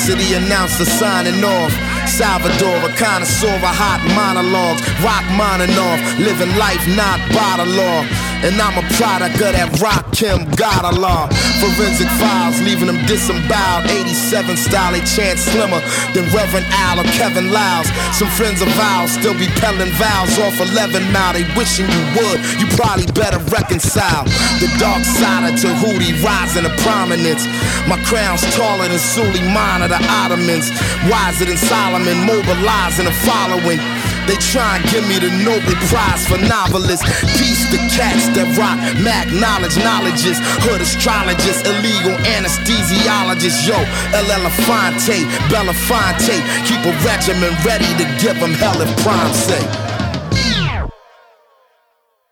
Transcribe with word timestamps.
City 0.00 0.32
announcer 0.32 0.86
signing 0.86 1.44
off. 1.44 1.72
Salvador, 2.08 2.76
a 2.88 2.96
connoisseur 2.96 3.52
of 3.52 3.60
hot 3.62 4.00
monologues. 4.16 4.80
Rock 5.04 5.28
off, 5.76 6.00
living 6.18 6.56
life 6.56 6.80
not 6.96 7.20
by 7.36 7.60
the 7.60 7.68
law. 7.68 8.29
And 8.40 8.56
I'm 8.56 8.72
a 8.80 8.86
product 8.96 9.36
of 9.36 9.52
that 9.52 9.68
rock 9.84 10.08
Kim 10.16 10.48
God 10.56 10.88
law. 10.96 11.28
Forensic 11.60 12.08
files, 12.16 12.56
leaving 12.64 12.88
them 12.88 12.96
disemboweled. 13.04 13.84
87 13.92 14.56
style, 14.56 14.96
they 14.96 15.04
chant 15.04 15.36
slimmer 15.36 15.84
than 16.16 16.24
Reverend 16.32 16.64
Al 16.72 17.04
or 17.04 17.08
Kevin 17.20 17.52
Liles. 17.52 17.92
Some 18.16 18.32
friends 18.32 18.64
of 18.64 18.72
ours 18.80 19.12
still 19.12 19.36
be 19.36 19.44
pelling 19.60 19.92
vows 20.00 20.40
off 20.40 20.56
11 20.56 21.12
now. 21.12 21.36
They 21.36 21.44
wishing 21.52 21.84
you 21.84 22.02
would, 22.16 22.40
you 22.56 22.64
probably 22.80 23.04
better 23.12 23.36
reconcile. 23.52 24.24
The 24.56 24.72
dark 24.80 25.04
side 25.04 25.44
of 25.44 25.60
Tahuti 25.60 26.16
rising 26.24 26.64
to 26.64 26.72
prominence. 26.80 27.44
My 27.84 28.00
crown's 28.08 28.40
taller 28.56 28.88
than 28.88 28.96
Suleiman 28.96 29.84
of 29.84 29.92
the 29.92 30.00
Ottomans. 30.08 30.72
Wiser 31.12 31.44
than 31.44 31.60
Solomon, 31.60 32.24
mobilizing 32.24 33.04
the 33.04 33.16
following. 33.28 33.80
They 34.30 34.36
try 34.36 34.76
and 34.76 34.88
give 34.90 35.02
me 35.08 35.18
the 35.18 35.28
Nobel 35.42 35.74
Prize 35.90 36.24
for 36.24 36.38
novelists. 36.38 37.02
Peace 37.34 37.66
the 37.74 37.78
cats 37.90 38.30
that 38.38 38.46
rock 38.54 38.78
Mac 39.02 39.26
knowledge, 39.34 39.74
knowledges, 39.82 40.38
hood 40.62 40.80
astrologists, 40.80 41.66
illegal 41.66 42.14
anesthesiologists. 42.38 43.66
Yo, 43.66 43.74
El 44.14 44.30
Elefante, 44.30 45.26
Belafonte, 45.50 46.38
keep 46.62 46.78
a 46.86 46.94
regimen 47.02 47.50
ready 47.66 47.90
to 47.98 48.06
give 48.22 48.38
them 48.38 48.54
hell 48.54 48.80
if 48.80 48.96
prime 49.02 49.34
say. 49.34 49.89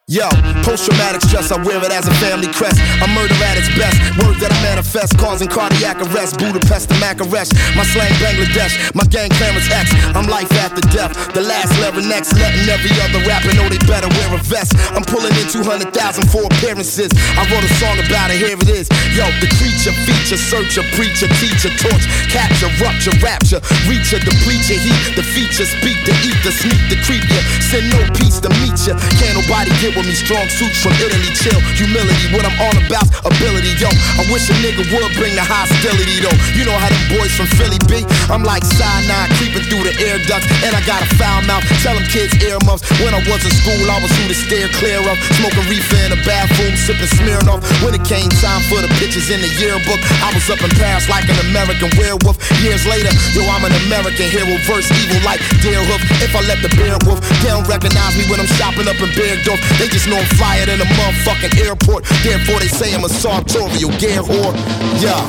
Yo, 0.09 0.25
post 0.65 0.89
traumatic 0.89 1.21
stress, 1.21 1.53
I 1.53 1.61
wear 1.61 1.85
it 1.85 1.93
as 1.93 2.09
a 2.09 2.15
family 2.17 2.49
crest. 2.49 2.81
I'm 3.05 3.13
murder 3.13 3.37
at 3.45 3.61
its 3.61 3.69
best. 3.77 4.01
Words 4.17 4.41
that 4.41 4.49
I 4.49 4.57
manifest, 4.65 5.21
causing 5.21 5.53
cardiac 5.53 6.01
arrest. 6.01 6.41
Budapest 6.41 6.89
to 6.89 6.97
Bucharest. 6.97 7.53
My 7.77 7.85
slang 7.85 8.09
Bangladesh, 8.17 8.73
my 8.97 9.05
gang 9.13 9.29
clearance 9.37 9.69
X. 9.69 9.93
I'm 10.17 10.25
life 10.25 10.49
after 10.65 10.81
death. 10.97 11.13
The 11.37 11.45
last 11.45 11.77
level 11.85 12.01
next, 12.01 12.33
letting 12.41 12.65
every 12.73 12.89
other 13.05 13.21
rapper 13.29 13.53
know 13.53 13.69
they 13.69 13.77
better 13.85 14.09
wear 14.17 14.33
a 14.33 14.41
vest. 14.49 14.73
I'm 14.97 15.05
pulling 15.05 15.37
in 15.37 15.45
200,000 15.45 15.93
for 16.33 16.41
appearances. 16.57 17.13
I 17.37 17.45
wrote 17.53 17.69
a 17.69 17.73
song 17.77 18.01
about 18.01 18.33
it, 18.33 18.41
here 18.41 18.57
it 18.57 18.73
is. 18.73 18.89
Yo, 19.13 19.29
the 19.45 19.53
creature, 19.61 19.93
feature, 20.09 20.41
searcher, 20.41 20.89
preacher, 20.97 21.29
teacher, 21.37 21.69
torch, 21.77 22.09
capture, 22.33 22.73
rupture, 22.81 23.13
rapture, 23.21 23.61
reacher, 23.85 24.25
deplete 24.25 24.73
your 24.73 24.81
heat, 24.81 25.21
the 25.21 25.25
feature, 25.37 25.69
speak 25.69 26.01
the 26.09 26.17
ether, 26.25 26.49
sneak 26.49 26.81
the 26.89 26.97
creep 27.05 27.29
ya. 27.29 27.45
Send 27.61 27.93
no 27.93 28.01
peace 28.17 28.41
to 28.41 28.49
meet 28.65 28.81
ya. 28.89 28.97
Can't 29.21 29.37
nobody 29.37 29.69
get 29.85 29.98
with 29.99 30.07
me. 30.07 30.15
Strong 30.15 30.47
suits 30.55 30.79
from 30.79 30.95
Italy, 31.03 31.27
chill, 31.35 31.59
humility. 31.75 32.31
What 32.31 32.47
I'm 32.47 32.55
all 32.63 32.77
about, 32.79 33.11
ability, 33.27 33.75
yo. 33.83 33.91
I 33.91 34.23
wish 34.31 34.47
a 34.47 34.55
nigga 34.63 34.87
would 34.87 35.11
bring 35.19 35.35
the 35.35 35.43
hostility, 35.43 36.23
though. 36.23 36.39
You 36.55 36.63
know 36.63 36.79
how 36.79 36.87
them 36.87 37.19
boys 37.19 37.35
from 37.35 37.51
Philly 37.59 37.83
be. 37.91 38.07
I'm 38.31 38.47
like 38.47 38.63
cyanide 38.63 39.35
creeping 39.43 39.67
through 39.67 39.91
the 39.91 39.95
air 39.99 40.23
ducts, 40.31 40.47
and 40.63 40.71
I 40.71 40.81
got 40.87 41.03
a 41.03 41.09
foul 41.19 41.43
mouth. 41.51 41.67
Tell 41.83 41.99
them 41.99 42.07
kids 42.07 42.39
earmuffs. 42.39 42.87
When 43.03 43.11
I 43.11 43.21
was 43.27 43.43
in 43.43 43.53
school, 43.59 43.83
I 43.91 43.99
was 43.99 44.15
who 44.15 44.31
to 44.31 44.39
steer 44.39 44.71
clear 44.79 45.03
of. 45.03 45.19
Smoking 45.43 45.67
reefer 45.67 45.99
in 46.07 46.15
the 46.15 46.21
bathroom, 46.23 46.79
sipping 46.79 47.11
Smirnoff. 47.19 47.67
When 47.83 47.99
it 47.99 48.05
came 48.07 48.31
time 48.39 48.63
for 48.71 48.79
the 48.79 48.91
pictures 49.03 49.35
in 49.35 49.43
the 49.43 49.51
yearbook, 49.59 49.99
I 50.23 50.31
was 50.31 50.47
up 50.47 50.63
in 50.63 50.71
Paris 50.79 51.11
like 51.11 51.27
an 51.27 51.39
American 51.51 51.91
werewolf. 51.99 52.39
Years 52.63 52.87
later, 52.87 53.11
yo, 53.35 53.43
I'm 53.51 53.67
an 53.67 53.75
American 53.91 54.31
hero, 54.31 54.55
verse 54.69 54.87
evil 54.95 55.19
like 55.27 55.43
Deerhoof. 55.59 56.03
If 56.23 56.37
I 56.39 56.47
let 56.47 56.63
the 56.63 56.71
bear 56.79 56.95
wolf, 57.03 57.19
they 57.43 57.51
don't 57.51 57.67
recognize 57.67 58.15
me 58.15 58.29
when 58.31 58.39
I'm 58.39 58.51
shopping 58.55 58.87
up 58.87 59.01
in 59.03 59.11
Bergdorf. 59.17 59.59
They 59.81 59.88
just 59.89 60.09
know 60.09 60.17
I'm 60.19 60.27
flyer 60.37 60.67
than 60.67 60.81
a 60.81 60.85
motherfucking 60.85 61.65
airport. 61.65 62.05
Therefore, 62.23 62.61
they 62.61 62.69
say 62.69 62.95
I'm 62.95 63.05
a 63.05 63.09
sartorial 63.09 63.91
gear 63.99 64.23
whore. 64.23 64.55
Yeah, 65.01 65.23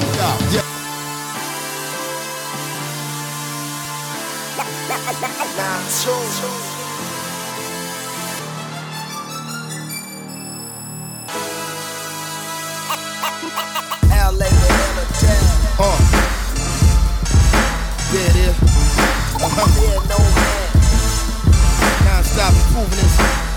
yeah. 0.51 0.69
Uh. 15.81 15.95
Yeah, 18.11 18.33
is. 18.35 18.55
Uh-huh. 19.39 19.67
Yeah, 19.79 19.99
no 20.09 20.17
man. 20.19 20.67
Non-stop 22.05 22.53
improving 22.53 22.99
this. 22.99 23.48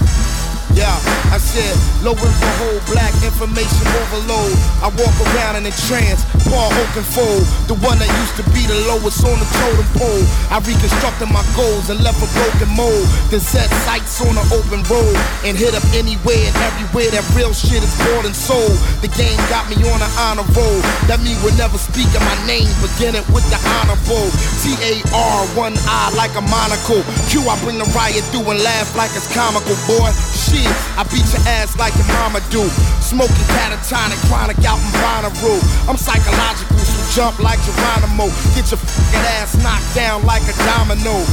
Yeah, 0.83 0.99
I 1.31 1.39
said, 1.39 1.79
low 2.03 2.19
info 2.19 2.51
hold, 2.59 2.83
black 2.91 3.15
information 3.23 3.87
overload. 4.03 4.51
I 4.83 4.91
walk 4.99 5.15
around 5.31 5.63
in 5.63 5.71
a 5.71 5.75
trance, 5.87 6.27
Paul 6.51 6.75
Oakenfold, 6.75 7.47
the 7.71 7.79
one 7.87 8.03
that 8.03 8.11
used 8.19 8.35
to 8.43 8.45
be 8.51 8.67
the 8.67 8.75
lowest 8.91 9.23
on 9.23 9.39
the 9.39 9.47
totem 9.63 9.87
pole. 9.95 10.27
I 10.51 10.59
reconstructed 10.59 11.31
my 11.31 11.47
goals 11.55 11.87
and 11.87 12.03
left 12.03 12.19
a 12.19 12.27
broken 12.35 12.67
mold. 12.75 13.07
Then 13.31 13.39
set 13.39 13.71
sights 13.87 14.19
on 14.27 14.35
an 14.35 14.43
open 14.51 14.83
road 14.91 15.15
and 15.47 15.55
hit 15.55 15.71
up 15.79 15.87
anywhere 15.95 16.51
and 16.51 16.57
everywhere 16.67 17.15
that 17.15 17.23
real 17.39 17.55
shit 17.55 17.79
is 17.79 17.95
bought 18.03 18.27
and 18.27 18.35
sold. 18.35 18.75
The 19.07 19.11
game 19.15 19.39
got 19.47 19.71
me 19.71 19.79
on 19.87 20.03
an 20.03 20.13
honor 20.19 20.47
roll. 20.51 20.83
That 21.07 21.23
mean 21.23 21.39
we're 21.47 21.55
never 21.55 21.79
speaking 21.79 22.27
my 22.27 22.39
name, 22.43 22.67
beginning 22.83 23.23
with 23.31 23.47
the 23.55 23.61
honorable. 23.79 24.35
T 24.67 24.75
A 24.83 24.99
R, 25.15 25.47
one 25.55 25.79
eye 25.87 26.11
like 26.19 26.35
a 26.35 26.43
monocle. 26.43 27.07
Q, 27.31 27.47
I 27.47 27.55
bring 27.63 27.79
the 27.79 27.87
riot 27.95 28.27
through 28.35 28.51
and 28.51 28.59
laugh 28.67 28.91
like 28.99 29.15
it's 29.15 29.31
comical, 29.31 29.79
boy. 29.87 30.11
Shit. 30.35 30.72
I 30.97 31.05
beat 31.09 31.27
your 31.33 31.43
ass 31.59 31.77
like 31.79 31.95
your 31.97 32.09
mama 32.21 32.41
do. 32.51 32.65
Smoking 33.01 33.47
catatonic, 33.57 34.21
chronic 34.29 34.59
out 34.65 34.79
in 34.79 34.91
Bonnaroo. 35.01 35.61
I'm 35.89 35.97
psychological, 35.97 36.79
so 36.79 36.99
jump 37.15 37.39
like 37.41 37.61
Geronimo. 37.65 38.29
Get 38.55 38.71
your 38.71 38.81
fucking 38.81 39.25
ass 39.37 39.57
knocked 39.63 39.89
down 39.95 40.25
like 40.25 40.43
a 40.49 40.55
domino. 40.65 41.25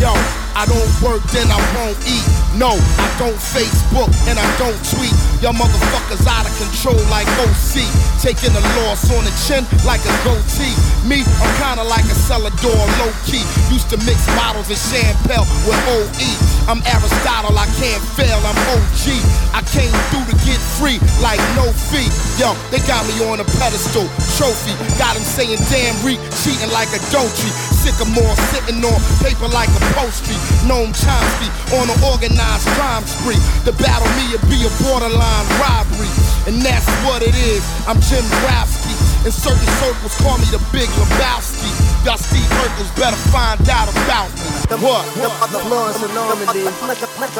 Yo, 0.00 0.12
I 0.56 0.64
don't 0.66 0.90
work, 1.04 1.22
then 1.30 1.46
I 1.50 1.60
won't 1.76 1.98
eat. 2.08 2.26
No, 2.56 2.72
I 2.74 3.08
don't 3.18 3.36
Facebook 3.36 4.10
and 4.28 4.38
I 4.38 4.48
don't 4.58 4.78
tweet. 4.90 5.31
Y'all 5.42 5.50
motherfuckers 5.58 6.22
out 6.30 6.46
of 6.46 6.54
control 6.54 7.02
like 7.10 7.26
OC. 7.42 7.82
Taking 8.22 8.54
the 8.54 8.62
loss 8.78 9.10
on 9.10 9.26
the 9.26 9.34
chin 9.42 9.66
like 9.82 9.98
a 10.06 10.14
goatee. 10.22 10.70
Me, 11.02 11.26
I'm 11.42 11.50
kinda 11.58 11.82
like 11.82 12.06
a 12.06 12.14
cellar 12.14 12.54
door, 12.62 12.78
low 13.02 13.10
key. 13.26 13.42
Used 13.66 13.90
to 13.90 13.98
mix 14.06 14.22
bottles 14.38 14.70
of 14.70 14.78
champagne 14.78 15.42
with 15.66 15.74
OE. 15.90 16.30
I'm 16.70 16.78
Aristotle, 16.86 17.58
I 17.58 17.66
can't 17.82 17.98
fail, 18.14 18.38
I'm 18.38 18.54
OG. 18.70 19.18
I 19.50 19.66
came 19.66 19.90
through 20.14 20.30
to 20.30 20.36
get 20.46 20.62
free 20.78 21.02
like 21.18 21.42
no 21.58 21.66
fee. 21.90 22.06
Yo, 22.38 22.54
they 22.70 22.78
got 22.86 23.02
me 23.10 23.18
on 23.26 23.42
a 23.42 23.46
pedestal, 23.58 24.06
trophy. 24.38 24.78
Got 24.94 25.18
him 25.18 25.26
saying 25.26 25.58
damn 25.66 25.98
reek, 26.06 26.22
cheating 26.46 26.70
like 26.70 26.94
a 26.94 27.02
doji. 27.10 27.50
Sycamore 27.82 28.30
sitting 28.54 28.78
on 28.78 28.98
paper 29.18 29.50
like 29.50 29.66
a 29.74 29.82
upholstery. 29.90 30.38
Noam 30.70 30.94
Chomsky 30.94 31.50
on 31.74 31.90
an 31.90 31.98
organized 32.06 32.70
crime 32.78 33.02
spree. 33.02 33.42
The 33.66 33.74
battle 33.82 34.06
me 34.14 34.30
would 34.30 34.46
be 34.46 34.62
a 34.62 34.70
borderline 34.86 35.31
robbery. 35.60 36.10
And 36.46 36.58
that's 36.60 36.88
what 37.06 37.22
it 37.22 37.34
is. 37.34 37.62
I'm 37.86 38.00
Jim 38.02 38.24
Browski. 38.42 38.94
In 39.24 39.30
certain 39.30 39.68
circles, 39.78 40.14
call 40.18 40.38
me 40.38 40.46
the 40.50 40.58
Big 40.74 40.90
Lebowski. 40.98 41.70
Y'all 42.02 42.18
Steve 42.18 42.50
Urkels 42.66 42.90
better 42.98 43.20
find 43.30 43.62
out 43.70 43.86
about 43.86 44.30
me. 44.34 44.42
The, 44.66 44.78
what? 44.82 45.06
The, 45.14 45.30
the, 45.30 45.46
the 45.54 45.60
Florence 45.62 46.02
and 46.02 46.12
Normandie. 46.14 46.66
Make 46.66 46.98
a, 46.98 47.10
make 47.22 47.36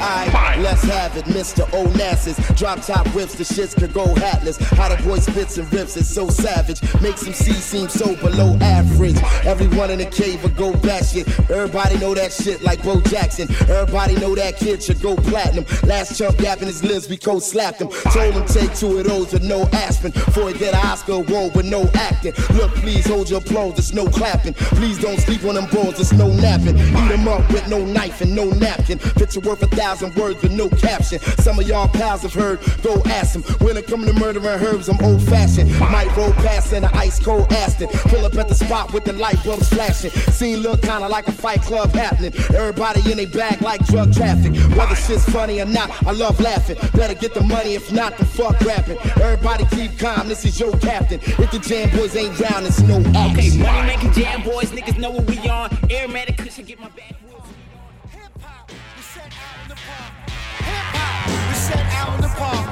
Alright, 0.00 0.58
let's 0.60 0.82
have 0.84 1.14
it, 1.18 1.26
Mr. 1.26 1.66
Onassis. 1.72 2.56
Drop 2.56 2.80
top 2.80 3.04
rips, 3.14 3.34
the 3.34 3.44
shits 3.44 3.76
could 3.76 3.92
go 3.92 4.06
hatless. 4.14 4.56
How 4.56 4.88
the 4.88 5.02
boy 5.02 5.18
spits 5.18 5.58
and 5.58 5.70
rips, 5.70 5.94
it's 5.94 6.08
so 6.08 6.30
savage. 6.30 6.80
Makes 7.02 7.24
him 7.24 7.34
see 7.34 7.52
seem 7.52 7.86
so 7.90 8.16
below 8.16 8.56
average. 8.62 9.18
Everyone 9.44 9.90
in 9.90 9.98
the 9.98 10.06
cave 10.06 10.42
will 10.42 10.50
go 10.50 10.72
back 10.78 11.04
shit. 11.04 11.28
Everybody 11.50 11.98
know 11.98 12.14
that 12.14 12.32
shit 12.32 12.62
like 12.62 12.82
Bo 12.82 13.02
Jackson. 13.02 13.46
Everybody 13.68 14.16
know 14.16 14.34
that 14.34 14.56
kid 14.56 14.82
should 14.82 15.02
go 15.02 15.16
platinum. 15.16 15.66
Last 15.82 16.16
chump 16.16 16.40
yapping 16.40 16.68
his 16.68 16.82
lips, 16.82 17.06
we 17.06 17.18
co 17.18 17.38
slapped 17.38 17.82
him. 17.82 17.88
Told 17.88 18.32
him 18.32 18.46
take 18.46 18.74
two 18.74 18.96
of 18.96 19.04
those 19.04 19.34
with 19.34 19.42
no 19.42 19.68
aspirin. 19.74 20.12
Before 20.12 20.48
he 20.48 20.58
get 20.58 20.72
an 20.72 20.80
Oscar 20.86 21.12
award 21.12 21.54
with 21.54 21.66
no 21.66 21.90
acting. 21.92 22.32
Look, 22.54 22.74
please 22.76 23.06
hold 23.06 23.28
your 23.28 23.40
applause, 23.40 23.74
there's 23.74 23.92
no 23.92 24.06
clapping. 24.06 24.54
Please 24.54 24.98
don't 24.98 25.20
sleep 25.20 25.44
on 25.44 25.56
them 25.56 25.66
balls, 25.66 25.96
there's 25.96 26.14
no 26.14 26.28
napping. 26.28 26.78
Eat 26.78 27.08
them 27.08 27.28
up 27.28 27.46
with 27.52 27.68
no 27.68 27.84
knife 27.84 28.22
and 28.22 28.34
no 28.34 28.48
napkin. 28.48 28.98
Picture 28.98 29.40
worth 29.40 29.62
a 29.62 29.66
thousand 29.66 29.89
thousand 29.90 30.14
words, 30.14 30.40
but 30.40 30.50
with 30.50 30.58
no 30.58 30.68
caption. 30.68 31.18
Some 31.42 31.58
of 31.58 31.66
y'all 31.66 31.88
pals 31.88 32.22
have 32.22 32.34
heard, 32.34 32.60
go 32.82 33.02
ask 33.06 33.32
them. 33.32 33.42
When 33.60 33.76
it 33.76 33.86
come 33.86 34.04
to 34.06 34.12
murdering 34.12 34.46
herbs, 34.46 34.88
I'm 34.88 35.02
old 35.04 35.22
fashioned. 35.22 35.70
Might 35.80 36.14
roll 36.16 36.32
past 36.32 36.72
in 36.72 36.84
an 36.84 36.90
ice 36.94 37.18
cold 37.18 37.52
Aston. 37.52 37.88
Pull 37.88 38.24
up 38.24 38.34
at 38.36 38.48
the 38.48 38.54
spot 38.54 38.92
with 38.92 39.04
the 39.04 39.12
light 39.12 39.42
bulbs 39.44 39.68
flashing. 39.68 40.10
Scene 40.10 40.58
look 40.58 40.82
kinda 40.82 41.08
like 41.08 41.26
a 41.28 41.32
fight 41.32 41.62
club 41.62 41.92
happening. 41.92 42.32
Everybody 42.54 43.00
in 43.10 43.18
a 43.18 43.26
bag 43.26 43.62
like 43.62 43.84
drug 43.86 44.14
traffic. 44.14 44.52
Whether 44.76 44.94
shit's 44.94 45.28
funny 45.28 45.60
or 45.60 45.66
not, 45.66 45.90
I 46.06 46.12
love 46.12 46.38
laughing. 46.40 46.76
Better 46.94 47.14
get 47.14 47.34
the 47.34 47.42
money, 47.42 47.74
if 47.74 47.90
not, 47.92 48.16
the 48.16 48.24
fuck 48.24 48.60
rapping. 48.60 48.98
Everybody 49.20 49.64
keep 49.76 49.98
calm, 49.98 50.28
this 50.28 50.44
is 50.44 50.58
your 50.60 50.76
captain. 50.78 51.20
If 51.22 51.50
the 51.50 51.58
jam 51.58 51.90
boys 51.96 52.14
ain't 52.16 52.38
down, 52.38 52.64
it's 52.64 52.80
no 52.80 52.98
action. 53.16 53.38
Okay, 53.38 53.58
money 53.58 53.86
making 53.86 54.12
jam 54.12 54.42
boys, 54.42 54.70
niggas 54.70 54.98
know 54.98 55.10
what 55.10 55.24
we 55.24 55.36
on. 55.48 55.70
Aromatic 55.90 56.36
cushion, 56.38 56.64
get 56.64 56.78
my. 56.78 56.90
Set 61.70 61.86
out 61.92 62.14
in 62.16 62.20
the 62.22 62.28
park. 62.28 62.69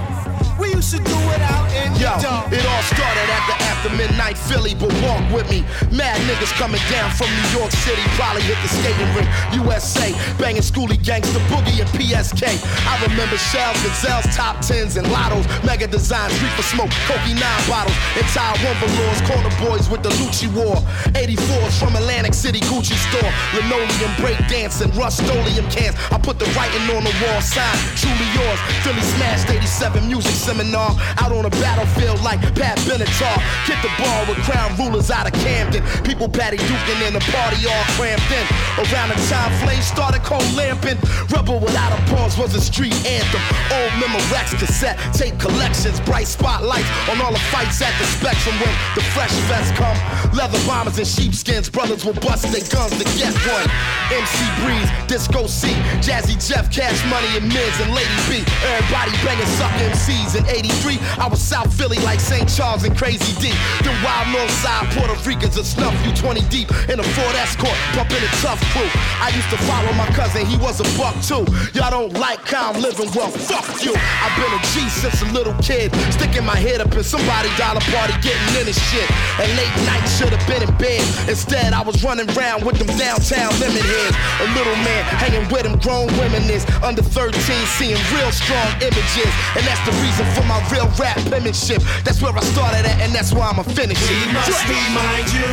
Used 0.79 0.95
to 0.95 1.03
do 1.03 1.19
it 1.35 1.43
out 1.43 1.67
in 1.75 1.91
Yo, 1.99 2.07
the 2.07 2.23
dark. 2.23 2.53
it 2.55 2.63
all 2.63 2.85
started 2.87 3.27
at 3.35 3.43
the 3.51 3.57
after 3.67 3.91
midnight 3.99 4.39
Philly, 4.39 4.79
but 4.79 4.95
walk 5.03 5.19
with 5.35 5.51
me. 5.51 5.67
Mad 5.91 6.15
niggas 6.31 6.55
coming 6.55 6.79
down 6.87 7.11
from 7.19 7.27
New 7.35 7.59
York 7.59 7.75
City, 7.83 7.99
probably 8.15 8.47
hit 8.47 8.55
the 8.63 8.71
skating 8.71 9.11
rink. 9.19 9.27
USA, 9.59 10.15
banging 10.39 10.63
Schoolly 10.63 10.95
gangsta 11.03 11.43
boogie 11.51 11.83
and 11.83 11.91
PSK. 11.99 12.63
I 12.87 12.95
remember 13.03 13.35
shells, 13.51 13.75
gazelles, 13.83 14.31
top 14.31 14.63
tens, 14.63 14.95
and 14.95 15.11
lottos. 15.11 15.51
Mega 15.67 15.89
designs, 15.89 16.31
reefer 16.39 16.63
smoke, 16.63 16.95
Cokie 17.11 17.35
9 17.35 17.43
bottles. 17.67 17.99
Entire 18.15 18.55
one 18.63 18.79
velours, 18.79 19.19
corner 19.27 19.51
boys 19.59 19.91
with 19.91 20.07
the 20.07 20.15
Lucci 20.23 20.47
war. 20.55 20.79
84s 21.19 21.75
from 21.75 21.99
Atlantic 21.99 22.35
City 22.35 22.61
Gucci 22.71 22.95
store. 23.11 23.33
Linoleum 23.51 24.15
break 24.23 24.39
dancing, 24.47 24.95
rust-oleum 24.95 25.67
cans. 25.75 25.99
I 26.15 26.23
put 26.23 26.39
the 26.39 26.47
writing 26.55 26.87
on 26.95 27.03
the 27.03 27.15
wall, 27.27 27.43
sign, 27.43 27.75
truly 27.99 28.31
yours. 28.39 28.61
Philly 28.87 29.03
smashed 29.19 29.51
87 29.51 30.07
music 30.07 30.39
seminar. 30.39 30.68
Out 30.75 31.33
on 31.33 31.45
the 31.45 31.55
battlefield 31.65 32.21
like 32.21 32.41
Pat 32.55 32.77
Benatar. 32.85 33.37
Kick 33.65 33.81
the 33.81 33.89
ball 33.97 34.21
with 34.29 34.37
crown 34.45 34.77
rulers 34.77 35.11
out 35.11 35.27
of 35.27 35.33
Camden. 35.41 35.81
People 36.05 36.29
patty 36.29 36.59
duking 36.59 37.01
in 37.09 37.15
the 37.15 37.25
party 37.33 37.65
all 37.65 37.85
cramped 37.97 38.29
in. 38.29 38.45
Around 38.77 39.17
the 39.17 39.19
time 39.33 39.49
flames 39.65 39.87
started 39.87 40.21
cold 40.23 40.45
lamping. 40.53 40.99
Rebel 41.33 41.59
without 41.59 41.97
a 41.97 42.01
pause 42.13 42.37
was 42.37 42.55
a 42.55 42.61
street 42.61 42.93
anthem. 43.07 43.41
Old 43.73 43.93
Memorex 43.97 44.59
cassette, 44.61 44.99
tape 45.15 45.39
collections, 45.41 46.01
bright 46.01 46.29
spotlights 46.29 46.89
on 47.09 47.21
all 47.23 47.33
the 47.33 47.45
fights 47.49 47.81
at 47.81 47.97
the 47.97 48.05
spectrum 48.05 48.55
when 48.61 48.75
the 48.95 49.03
fresh 49.17 49.33
vests 49.49 49.73
come. 49.73 49.97
Leather 50.37 50.61
bombers 50.67 50.99
and 50.99 51.07
sheepskins, 51.09 51.71
brothers 51.71 52.05
will 52.05 52.19
bust 52.21 52.45
their 52.53 52.65
guns 52.69 52.93
to 52.99 53.05
get 53.17 53.33
one. 53.49 53.69
MC 54.13 54.45
Breeze, 54.61 54.91
Disco 55.09 55.47
C, 55.47 55.73
Jazzy 56.05 56.37
Jeff, 56.37 56.71
Cash 56.71 57.01
Money 57.09 57.41
and 57.41 57.49
Miz 57.49 57.75
and 57.81 57.95
Lady 57.95 58.19
B. 58.29 58.45
Everybody 58.69 59.13
banging 59.25 59.49
suck 59.57 59.73
MCs 59.81 60.37
in 60.37 60.45
83. 60.59 60.99
I 61.23 61.29
was 61.31 61.39
South 61.41 61.71
Philly 61.71 61.99
like 62.03 62.19
St. 62.19 62.51
Charles 62.51 62.83
and 62.83 62.97
Crazy 62.99 63.31
D. 63.39 63.55
The 63.87 63.95
wild 64.03 64.27
north 64.35 64.51
side 64.59 64.91
Puerto 64.99 65.15
Ricans 65.23 65.55
that 65.55 65.63
snuff 65.63 65.95
you 66.03 66.11
20 66.19 66.43
deep 66.51 66.67
in 66.91 66.99
a 66.99 67.07
Ford 67.15 67.37
Escort, 67.39 67.79
pumping 67.95 68.19
a 68.19 68.31
tough 68.43 68.59
crew. 68.75 68.91
I 69.23 69.31
used 69.39 69.47
to 69.55 69.59
follow 69.71 69.95
my 69.95 70.11
cousin, 70.19 70.43
he 70.47 70.59
was 70.59 70.83
a 70.83 70.89
buck 70.99 71.15
too. 71.23 71.47
Y'all 71.79 71.95
don't 71.95 72.13
like 72.19 72.43
how 72.43 72.75
I'm 72.75 72.83
living 72.83 73.07
well, 73.15 73.31
fuck 73.31 73.71
you. 73.87 73.95
I've 73.95 74.35
been 74.35 74.51
a 74.51 74.61
G 74.75 74.83
since 74.91 75.23
a 75.23 75.31
little 75.31 75.55
kid, 75.63 75.95
sticking 76.11 76.43
my 76.43 76.59
head 76.59 76.83
up 76.83 76.91
in 76.91 77.05
somebody 77.07 77.55
dollar 77.55 77.85
party, 77.95 78.19
getting 78.19 78.59
in 78.59 78.67
this 78.67 78.81
shit. 78.91 79.07
And 79.39 79.47
late 79.55 79.71
night 79.87 80.03
should 80.19 80.35
have 80.35 80.43
been 80.51 80.67
in 80.67 80.73
bed. 80.83 81.07
Instead, 81.31 81.71
I 81.71 81.87
was 81.87 82.03
running 82.03 82.27
around 82.35 82.67
with 82.67 82.83
them 82.83 82.91
downtown 82.99 83.55
lemon 83.63 83.79
heads. 83.79 84.17
A 84.43 84.47
little 84.59 84.75
man 84.83 85.07
hanging 85.23 85.47
with 85.55 85.63
them 85.63 85.79
grown 85.79 86.11
women 86.19 86.43
is 86.51 86.67
under 86.83 87.03
13, 87.03 87.31
seeing 87.79 88.01
real 88.11 88.33
strong 88.35 88.67
images. 88.83 89.31
And 89.55 89.63
that's 89.63 89.83
the 89.87 89.95
reason 90.03 90.27
for 90.35 90.48
my 90.49 90.59
real 90.73 90.89
rap 90.99 91.17
penmanship. 91.29 91.83
That's 92.03 92.21
where 92.21 92.33
I 92.33 92.41
started 92.41 92.89
at, 92.89 92.99
and 93.05 93.15
that's 93.15 93.33
where 93.33 93.45
I'ma 93.45 93.63
finish 93.63 94.01
it. 94.01 94.27
We 94.27 94.33
must 94.33 94.65
remind 94.67 95.29
you. 95.31 95.49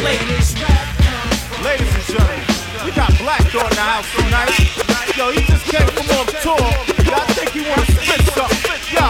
Ladies, 0.00 0.54
Ladies 1.62 1.92
and 1.94 2.04
gentlemen, 2.04 2.40
we 2.84 2.90
got 2.92 3.10
Black 3.18 3.42
Thought 3.50 3.70
in 3.72 3.76
the 3.76 3.88
house 3.92 4.08
tonight. 4.14 4.52
Yo, 5.16 5.30
he 5.30 5.42
just 5.44 5.64
came 5.66 5.86
from 5.90 6.06
off 6.16 6.30
tour. 6.42 6.58
Yo, 7.04 7.12
I 7.14 7.26
think 7.34 7.50
he 7.50 7.60
wanna 7.68 7.86
spit 7.86 8.22
something. 8.32 8.78
Yo, 8.94 9.06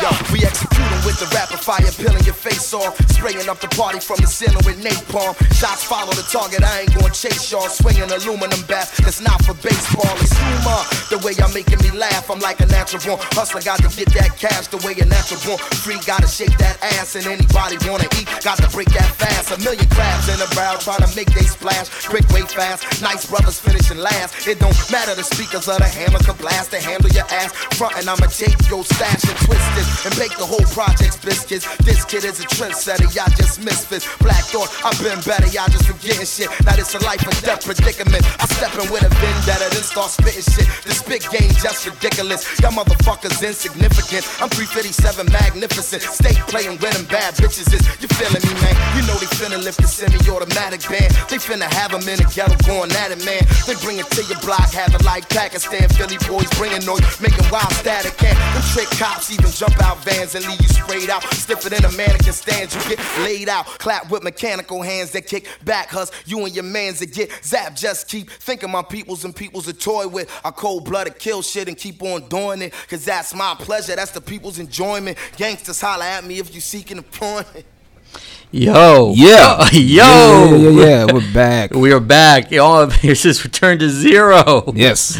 Yo, 0.00 0.10
we 0.32 0.44
executing 0.44 1.02
with 1.04 1.18
the 1.20 1.28
rapid 1.34 1.45
fire, 1.66 1.90
peeling 1.98 2.22
your 2.22 2.38
face 2.38 2.70
off. 2.72 2.94
Spraying 3.10 3.50
up 3.50 3.58
the 3.58 3.66
party 3.74 3.98
from 3.98 4.22
the 4.22 4.30
ceiling 4.30 4.62
with 4.62 4.78
napalm. 4.78 5.34
Shots 5.50 5.82
follow 5.82 6.14
the 6.14 6.22
target, 6.30 6.62
I 6.62 6.86
ain't 6.86 6.94
gonna 6.94 7.10
chase 7.10 7.50
y'all. 7.50 7.66
Swinging 7.66 8.06
aluminum 8.06 8.62
bat, 8.70 8.86
that's 9.02 9.18
not 9.18 9.42
for 9.42 9.58
baseball. 9.66 10.14
It's 10.22 10.30
humor. 10.30 10.80
The 11.10 11.18
way 11.26 11.34
y'all 11.34 11.50
making 11.50 11.82
me 11.82 11.90
laugh, 11.90 12.30
I'm 12.30 12.38
like 12.38 12.62
a 12.62 12.70
natural 12.70 13.02
born 13.02 13.18
hustler. 13.34 13.66
Got 13.66 13.82
to 13.82 13.90
get 13.90 14.14
that 14.14 14.38
cash 14.38 14.70
the 14.70 14.78
way 14.86 14.94
a 15.02 15.06
natural 15.10 15.42
born 15.42 15.58
free. 15.82 15.98
Gotta 16.06 16.30
shake 16.30 16.54
that 16.62 16.78
ass, 16.94 17.18
and 17.18 17.26
anybody 17.26 17.82
wanna 17.82 18.06
eat, 18.14 18.30
got 18.46 18.62
to 18.62 18.70
break 18.70 18.86
that 18.94 19.10
fast. 19.18 19.50
A 19.50 19.58
million 19.58 19.90
crabs 19.90 20.30
in 20.30 20.38
a 20.38 20.46
barrel 20.54 20.78
trying 20.78 21.02
to 21.02 21.10
make 21.18 21.34
they 21.34 21.50
splash. 21.50 21.90
Quick, 22.06 22.30
way 22.30 22.46
fast. 22.46 23.02
Nice 23.02 23.26
brothers 23.26 23.58
finishing 23.58 23.98
last. 23.98 24.46
It 24.46 24.62
don't 24.62 24.76
matter 24.94 25.18
the 25.18 25.26
speakers 25.26 25.66
of 25.66 25.82
the 25.82 25.90
hammer 25.90 26.22
can 26.22 26.38
blast 26.38 26.70
to 26.70 26.78
handle 26.78 27.10
your 27.10 27.26
ass. 27.34 27.50
Front 27.74 27.98
and 27.98 28.06
I'ma 28.06 28.30
take 28.30 28.54
your 28.70 28.86
stash 28.86 29.26
and 29.26 29.38
twist 29.42 29.74
it 29.82 29.86
and 30.06 30.12
bake 30.14 30.38
the 30.38 30.46
whole 30.46 30.62
project's 30.70 31.18
This 31.80 32.04
kid 32.04 32.24
is 32.24 32.40
a 32.40 32.46
trendsetter, 32.46 33.08
y'all 33.14 33.30
just 33.32 33.62
misfits. 33.64 34.04
Black 34.18 34.44
thought, 34.52 34.68
I've 34.84 34.98
been 35.00 35.20
better, 35.24 35.48
y'all 35.48 35.70
just 35.70 35.88
forgetting 35.88 36.26
shit. 36.26 36.50
Now 36.64 36.76
this 36.76 36.92
a 36.94 37.00
life 37.00 37.24
or 37.24 37.32
death 37.40 37.64
predicament. 37.64 38.24
I 38.42 38.44
step 38.46 38.74
in 38.76 38.90
with 38.92 39.06
a 39.06 39.12
vendetta, 39.16 39.72
then 39.72 39.84
start 39.86 40.10
spitting 40.10 40.44
shit. 40.44 40.68
This 40.84 41.00
big 41.02 41.22
game 41.32 41.48
just 41.56 41.86
ridiculous. 41.86 42.44
Y'all 42.60 42.72
motherfuckers 42.76 43.40
insignificant. 43.40 44.26
I'm 44.42 44.50
357 44.52 45.32
magnificent. 45.32 46.02
Stay 46.02 46.34
playing 46.50 46.76
with 46.82 46.92
them 46.92 47.06
bad 47.08 47.34
bitches. 47.40 47.72
Is 47.72 47.82
you 48.02 48.08
feeling 48.18 48.42
me, 48.44 48.52
man? 48.60 48.76
You 48.98 49.02
know 49.08 49.16
they 49.16 49.30
finna 49.32 49.62
lift 49.62 49.80
the 49.80 49.88
semi-automatic 49.88 50.84
band. 50.88 51.14
They 51.32 51.40
finna 51.40 51.68
have 51.72 51.92
them 51.92 52.04
in 52.04 52.20
the 52.20 52.28
ghetto 52.28 52.56
going 52.68 52.92
at 53.00 53.14
it, 53.14 53.24
man. 53.24 53.42
They 53.64 53.76
bring 53.80 53.96
it 53.96 54.10
to 54.18 54.22
your 54.28 54.40
block, 54.44 54.72
have 54.76 54.92
it 54.92 55.04
like 55.04 55.28
Pakistan. 55.30 55.88
Philly 55.96 56.18
boys 56.28 56.50
bringing 56.60 56.84
noise, 56.84 57.04
making 57.20 57.46
wild 57.48 57.72
static. 57.80 58.16
Can 58.20 58.34
them 58.34 58.64
trick 58.74 58.90
cops 59.00 59.32
even 59.32 59.50
jump 59.50 59.78
out 59.82 60.02
vans 60.04 60.34
and 60.34 60.44
leave 60.44 60.60
you 60.60 60.68
sprayed 60.68 61.08
out? 61.10 61.24
Stiffer 61.46 61.70
than 61.70 61.84
a 61.84 61.96
mannequin 61.96 62.32
stands, 62.32 62.74
you 62.74 62.96
get 62.96 62.98
laid 63.20 63.48
out. 63.48 63.66
Clap 63.66 64.10
with 64.10 64.24
mechanical 64.24 64.82
hands 64.82 65.12
that 65.12 65.28
kick 65.28 65.46
back, 65.64 65.90
hus. 65.90 66.10
You 66.24 66.44
and 66.44 66.52
your 66.52 66.64
mans 66.64 66.98
that 66.98 67.14
get 67.14 67.30
zapped. 67.30 67.78
Just 67.78 68.08
keep 68.08 68.30
thinking 68.30 68.68
my 68.68 68.82
peoples 68.82 69.24
and 69.24 69.34
peoples 69.34 69.68
a 69.68 69.72
toy 69.72 70.08
with. 70.08 70.28
I 70.44 70.50
cold 70.50 70.86
blooded 70.86 71.20
kill 71.20 71.42
shit 71.42 71.68
and 71.68 71.76
keep 71.76 72.02
on 72.02 72.28
doing 72.28 72.62
it. 72.62 72.74
Cause 72.88 73.04
that's 73.04 73.32
my 73.32 73.54
pleasure, 73.60 73.94
that's 73.94 74.10
the 74.10 74.20
people's 74.20 74.58
enjoyment. 74.58 75.18
Gangsters 75.36 75.80
holler 75.80 76.02
at 76.02 76.24
me 76.24 76.40
if 76.40 76.52
you 76.52 76.60
seeking 76.60 76.96
employment. 76.96 77.64
Yo. 78.50 79.12
Yeah. 79.14 79.68
Yo. 79.70 79.70
Yeah, 79.70 80.50
yeah, 80.50 80.56
yeah, 80.56 80.68
yeah. 80.68 81.04
We're 81.12 81.32
back. 81.32 81.74
We 81.74 81.92
are 81.92 82.00
back. 82.00 82.52
All 82.54 82.90
here's 82.90 83.22
this 83.22 83.44
return 83.44 83.78
to 83.78 83.88
zero. 83.88 84.72
Yes. 84.74 85.16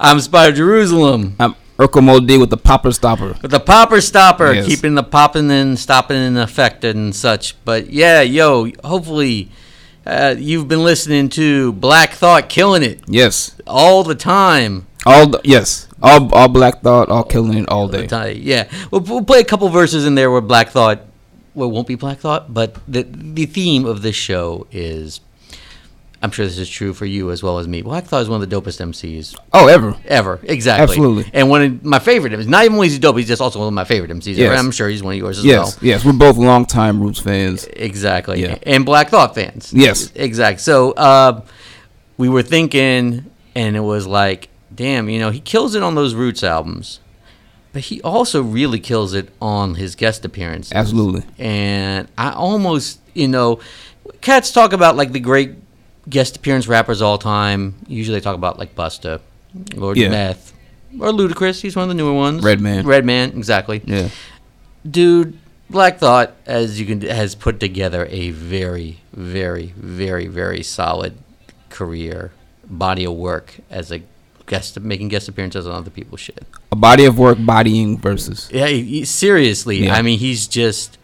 I'm 0.00 0.18
Spider 0.18 0.56
Jerusalem. 0.56 1.36
I'm 1.38 1.54
Urkel 1.78 2.02
Moldy 2.02 2.36
with 2.38 2.50
the 2.50 2.56
popper 2.56 2.90
stopper. 2.92 3.36
With 3.40 3.50
the 3.52 3.60
popper 3.60 4.00
stopper, 4.00 4.52
Yes. 4.52 4.66
keeping 4.66 4.94
the 4.96 5.02
popping 5.04 5.50
and 5.50 5.78
stopping 5.78 6.16
in 6.16 6.36
effect 6.36 6.82
and 6.84 7.14
such. 7.14 7.54
But 7.64 7.90
yeah, 7.92 8.20
yo, 8.20 8.70
hopefully 8.84 9.50
uh, 10.06 10.34
you've 10.38 10.66
been 10.66 10.82
listening 10.82 11.28
to 11.30 11.72
Black 11.74 12.12
Thought 12.14 12.48
killing 12.48 12.82
it 12.82 13.00
Yes. 13.06 13.54
all 13.66 14.02
the 14.02 14.16
time. 14.16 14.86
All 15.06 15.28
the, 15.28 15.40
yes. 15.44 15.86
All 16.02 16.32
all 16.34 16.48
Black 16.48 16.82
Thought, 16.82 17.08
all 17.10 17.22
killing 17.24 17.56
it 17.58 17.68
all 17.68 17.86
The 17.88 18.06
day. 18.06 18.34
ti- 18.34 18.40
Yeah, 18.42 18.68
we'll, 18.90 19.00
we'll 19.02 19.24
play 19.24 19.40
a 19.40 19.44
couple 19.44 19.68
verses 19.68 20.04
in 20.04 20.16
there 20.16 20.30
where 20.30 20.40
Black 20.40 20.70
Thought, 20.70 21.00
well, 21.54 21.68
it 21.68 21.72
won't 21.72 21.86
be 21.86 21.94
Black 21.94 22.18
Thought, 22.18 22.52
but 22.52 22.76
the 22.88 23.04
the 23.08 23.46
theme 23.46 23.84
of 23.86 24.02
this 24.02 24.16
show 24.16 24.66
is, 24.72 25.20
I'm 26.20 26.32
sure 26.32 26.44
this 26.44 26.58
is 26.58 26.68
true 26.68 26.92
for 26.94 27.06
you 27.06 27.30
as 27.30 27.42
well 27.44 27.58
as 27.58 27.68
me. 27.68 27.80
Black 27.82 28.04
Thought 28.06 28.22
is 28.22 28.28
one 28.28 28.42
of 28.42 28.50
the 28.50 28.56
dopest 28.60 28.80
MCs 28.80 29.36
Oh, 29.52 29.68
ever. 29.68 29.96
ever. 30.06 30.40
Exactly. 30.42 30.82
Absolutely. 30.82 31.30
And 31.32 31.48
one 31.48 31.62
of 31.62 31.84
my 31.84 32.00
favorite 32.00 32.32
MCs. 32.32 32.48
Not 32.48 32.64
even 32.64 32.74
only 32.74 32.88
is 32.88 32.94
he 32.94 32.98
dope, 32.98 33.16
he's 33.16 33.28
just 33.28 33.40
also 33.40 33.60
one 33.60 33.68
of 33.68 33.74
my 33.74 33.84
favorite 33.84 34.10
MCs. 34.10 34.32
ever. 34.38 34.52
Yes. 34.54 34.58
I'm 34.58 34.70
sure 34.72 34.88
he's 34.88 35.02
one 35.02 35.12
of 35.14 35.18
yours 35.18 35.38
as 35.38 35.44
Yes. 35.44 35.76
well. 35.76 35.86
Yes. 35.88 36.04
We're 36.04 36.12
both 36.14 36.36
longtime 36.36 37.00
Roots 37.00 37.20
fans. 37.20 37.66
Exactly. 37.72 38.42
Yeah. 38.42 38.58
And 38.64 38.84
Black 38.84 39.10
Thought 39.10 39.34
fans. 39.36 39.72
Yes. 39.72 40.10
exactly. 40.16 40.60
So 40.60 40.90
uh, 40.92 41.42
we 42.16 42.28
were 42.28 42.42
thinking, 42.42 43.30
and 43.54 43.76
it 43.76 43.80
was 43.80 44.06
like, 44.08 44.48
damn, 44.74 45.08
you 45.08 45.20
know, 45.20 45.30
he 45.30 45.38
kills 45.40 45.76
it 45.76 45.84
on 45.84 45.94
those 45.94 46.14
Roots 46.16 46.42
albums, 46.42 46.98
but 47.72 47.82
he 47.82 48.00
also 48.02 48.42
really 48.42 48.80
kills 48.80 49.14
it 49.14 49.28
on 49.40 49.76
his 49.76 49.94
guest 49.94 50.24
appearances. 50.24 50.72
Absolutely. 50.72 51.22
And 51.38 52.08
I 52.18 52.32
almost, 52.32 52.98
you 53.14 53.28
know, 53.28 53.60
cats 54.20 54.50
talk 54.50 54.72
about 54.72 54.96
like 54.96 55.12
the 55.12 55.20
great 55.20 55.52
guest 56.08 56.36
appearance 56.36 56.66
rappers 56.68 57.02
all 57.02 57.18
time. 57.18 57.74
Usually 57.86 58.18
they 58.18 58.22
talk 58.24 58.34
about 58.36 58.58
like 58.58 58.74
Busta 58.74 59.20
Lord 59.74 59.96
Yeah. 59.96 60.08
Meth 60.10 60.52
or 61.00 61.08
Ludacris. 61.10 61.60
He's 61.60 61.76
one 61.76 61.84
of 61.84 61.88
the 61.88 61.94
newer 61.94 62.12
ones. 62.14 62.42
Redman. 62.42 62.86
Redman, 62.86 63.30
exactly 63.30 63.82
Yeah. 63.84 64.08
dude 64.88 65.38
black 65.70 65.98
thought 65.98 66.34
as 66.46 66.80
you 66.80 66.86
can 66.86 67.02
has 67.02 67.34
put 67.34 67.60
together 67.60 68.06
a 68.10 68.30
very 68.30 68.98
very 69.12 69.74
very 69.76 70.26
very 70.26 70.62
solid 70.62 71.14
career 71.68 72.32
body 72.64 73.04
of 73.04 73.12
work 73.14 73.56
as 73.70 73.90
a 73.92 74.00
guest 74.46 74.80
making 74.80 75.08
guest 75.08 75.28
appearances 75.28 75.66
on 75.66 75.74
other 75.74 75.90
people's 75.90 76.20
shit. 76.20 76.42
A 76.72 76.76
body 76.76 77.04
of 77.04 77.18
work 77.18 77.36
bodying 77.40 77.98
versus. 77.98 78.48
Yeah, 78.52 78.66
he, 78.66 78.82
he- 78.82 79.04
seriously. 79.04 79.84
Yeah. 79.84 79.94
I 79.94 80.00
mean, 80.02 80.18
he's 80.18 80.46
just. 80.48 80.96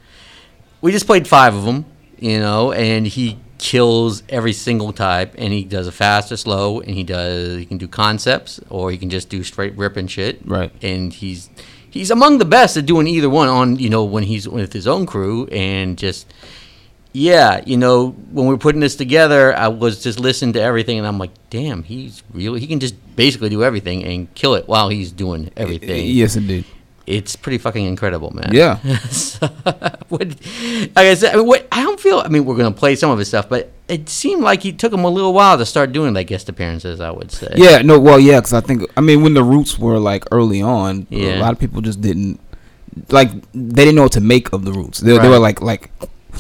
We 0.81 0.93
just 0.93 1.05
played 1.07 1.27
five 1.29 1.55
of 1.55 1.65
them, 1.65 1.85
you 2.19 2.39
know, 2.41 2.73
and 2.73 3.07
he 3.07 3.39
kills 3.59 4.23
every 4.29 4.53
single 4.53 4.93
type, 4.93 5.35
and 5.39 5.53
he 5.53 5.65
does 5.65 5.87
a 5.87 5.93
fast 5.93 6.33
or 6.33 6.37
slow, 6.37 6.81
and 6.81 6.95
he 6.95 7.05
does 7.05 7.59
he 7.59 7.67
can 7.67 7.79
do 7.79 7.89
concepts, 7.89 8.61
or 8.71 8.91
he 8.91 8.99
can 8.99 9.11
just 9.11 9.29
do 9.29 9.43
straight 9.43 9.77
rip 9.77 9.97
and 9.97 10.11
shit. 10.11 10.41
Right. 10.45 10.73
And 10.83 11.13
he's 11.13 11.51
he's 11.89 12.11
among 12.11 12.39
the 12.39 12.45
best 12.45 12.77
at 12.77 12.87
doing 12.87 13.07
either 13.07 13.31
one 13.31 13.49
on 13.49 13.79
you 13.79 13.89
know 13.89 14.05
when 14.05 14.25
he's 14.25 14.49
with 14.49 14.73
his 14.73 14.87
own 14.87 15.07
crew, 15.07 15.47
and 15.47 15.97
just 15.97 16.33
yeah, 17.17 17.63
you 17.65 17.77
know, 17.77 18.11
when 18.33 18.49
we 18.49 18.55
are 18.55 18.59
putting 18.59 18.81
this 18.81 18.97
together, 18.97 19.57
I 19.57 19.69
was 19.69 20.03
just 20.03 20.19
listening 20.19 20.55
to 20.55 20.61
everything, 20.61 20.99
and 20.99 21.07
I'm 21.07 21.17
like, 21.17 21.31
damn, 21.49 21.85
he's 21.85 22.25
really 22.33 22.59
he 22.59 22.67
can 22.67 22.81
just 22.81 22.97
basically 23.15 23.49
do 23.49 23.63
everything 23.63 24.05
and 24.05 24.35
kill 24.35 24.55
it 24.55 24.67
while 24.67 24.89
he's 24.89 25.13
doing 25.13 25.53
everything 25.57 26.07
Yes, 26.07 26.35
indeed. 26.35 26.65
It's 27.07 27.37
pretty 27.37 27.59
fucking 27.59 27.85
incredible, 27.85 28.31
man. 28.31 28.51
Yeah. 28.53 28.79
So, 29.11 29.49
what, 30.09 30.29
like 30.29 30.97
I 30.97 31.15
said, 31.15 31.35
I, 31.35 31.37
mean, 31.39 31.47
what, 31.47 31.67
I 31.73 31.83
don't 31.83 31.99
feel. 31.99 32.21
I 32.21 32.29
mean, 32.29 32.45
we're 32.45 32.57
gonna 32.57 32.71
play 32.73 32.95
some 32.97 33.11
of 33.11 33.19
his 33.19 33.29
stuff, 33.29 33.49
but 33.49 33.73
it 33.89 34.09
seemed 34.09 34.43
like 34.43 34.63
he 34.63 34.73
took 34.73 34.93
him 34.93 35.05
a 35.05 35.09
little 35.09 35.33
while 35.33 35.59
to 35.59 35.67
start 35.67 35.93
doing 35.93 36.15
like 36.15 36.29
guest 36.29 36.49
appearances. 36.49 37.01
I 37.01 37.11
would 37.11 37.31
say. 37.31 37.53
Yeah, 37.57 37.83
no, 37.83 37.99
well, 37.99 38.19
yeah, 38.21 38.39
because 38.41 38.53
I 38.53 38.61
think 38.61 38.83
I 38.97 39.01
mean 39.01 39.23
when 39.23 39.35
the 39.35 39.43
roots 39.45 39.79
were 39.79 39.99
like 39.99 40.25
early 40.31 40.63
on, 40.63 41.07
Yeah. 41.11 41.39
a 41.39 41.41
lot 41.41 41.53
of 41.53 41.59
people 41.59 41.81
just 41.81 42.01
didn't 42.01 42.41
like 43.11 43.31
they 43.53 43.85
didn't 43.85 43.97
know 43.97 44.05
what 44.05 44.13
to 44.13 44.21
make 44.21 44.53
of 44.53 44.65
the 44.65 44.73
roots. 44.73 45.01
They, 45.01 45.17
they 45.19 45.29
were 45.29 45.39
like 45.39 45.61
like 45.61 45.91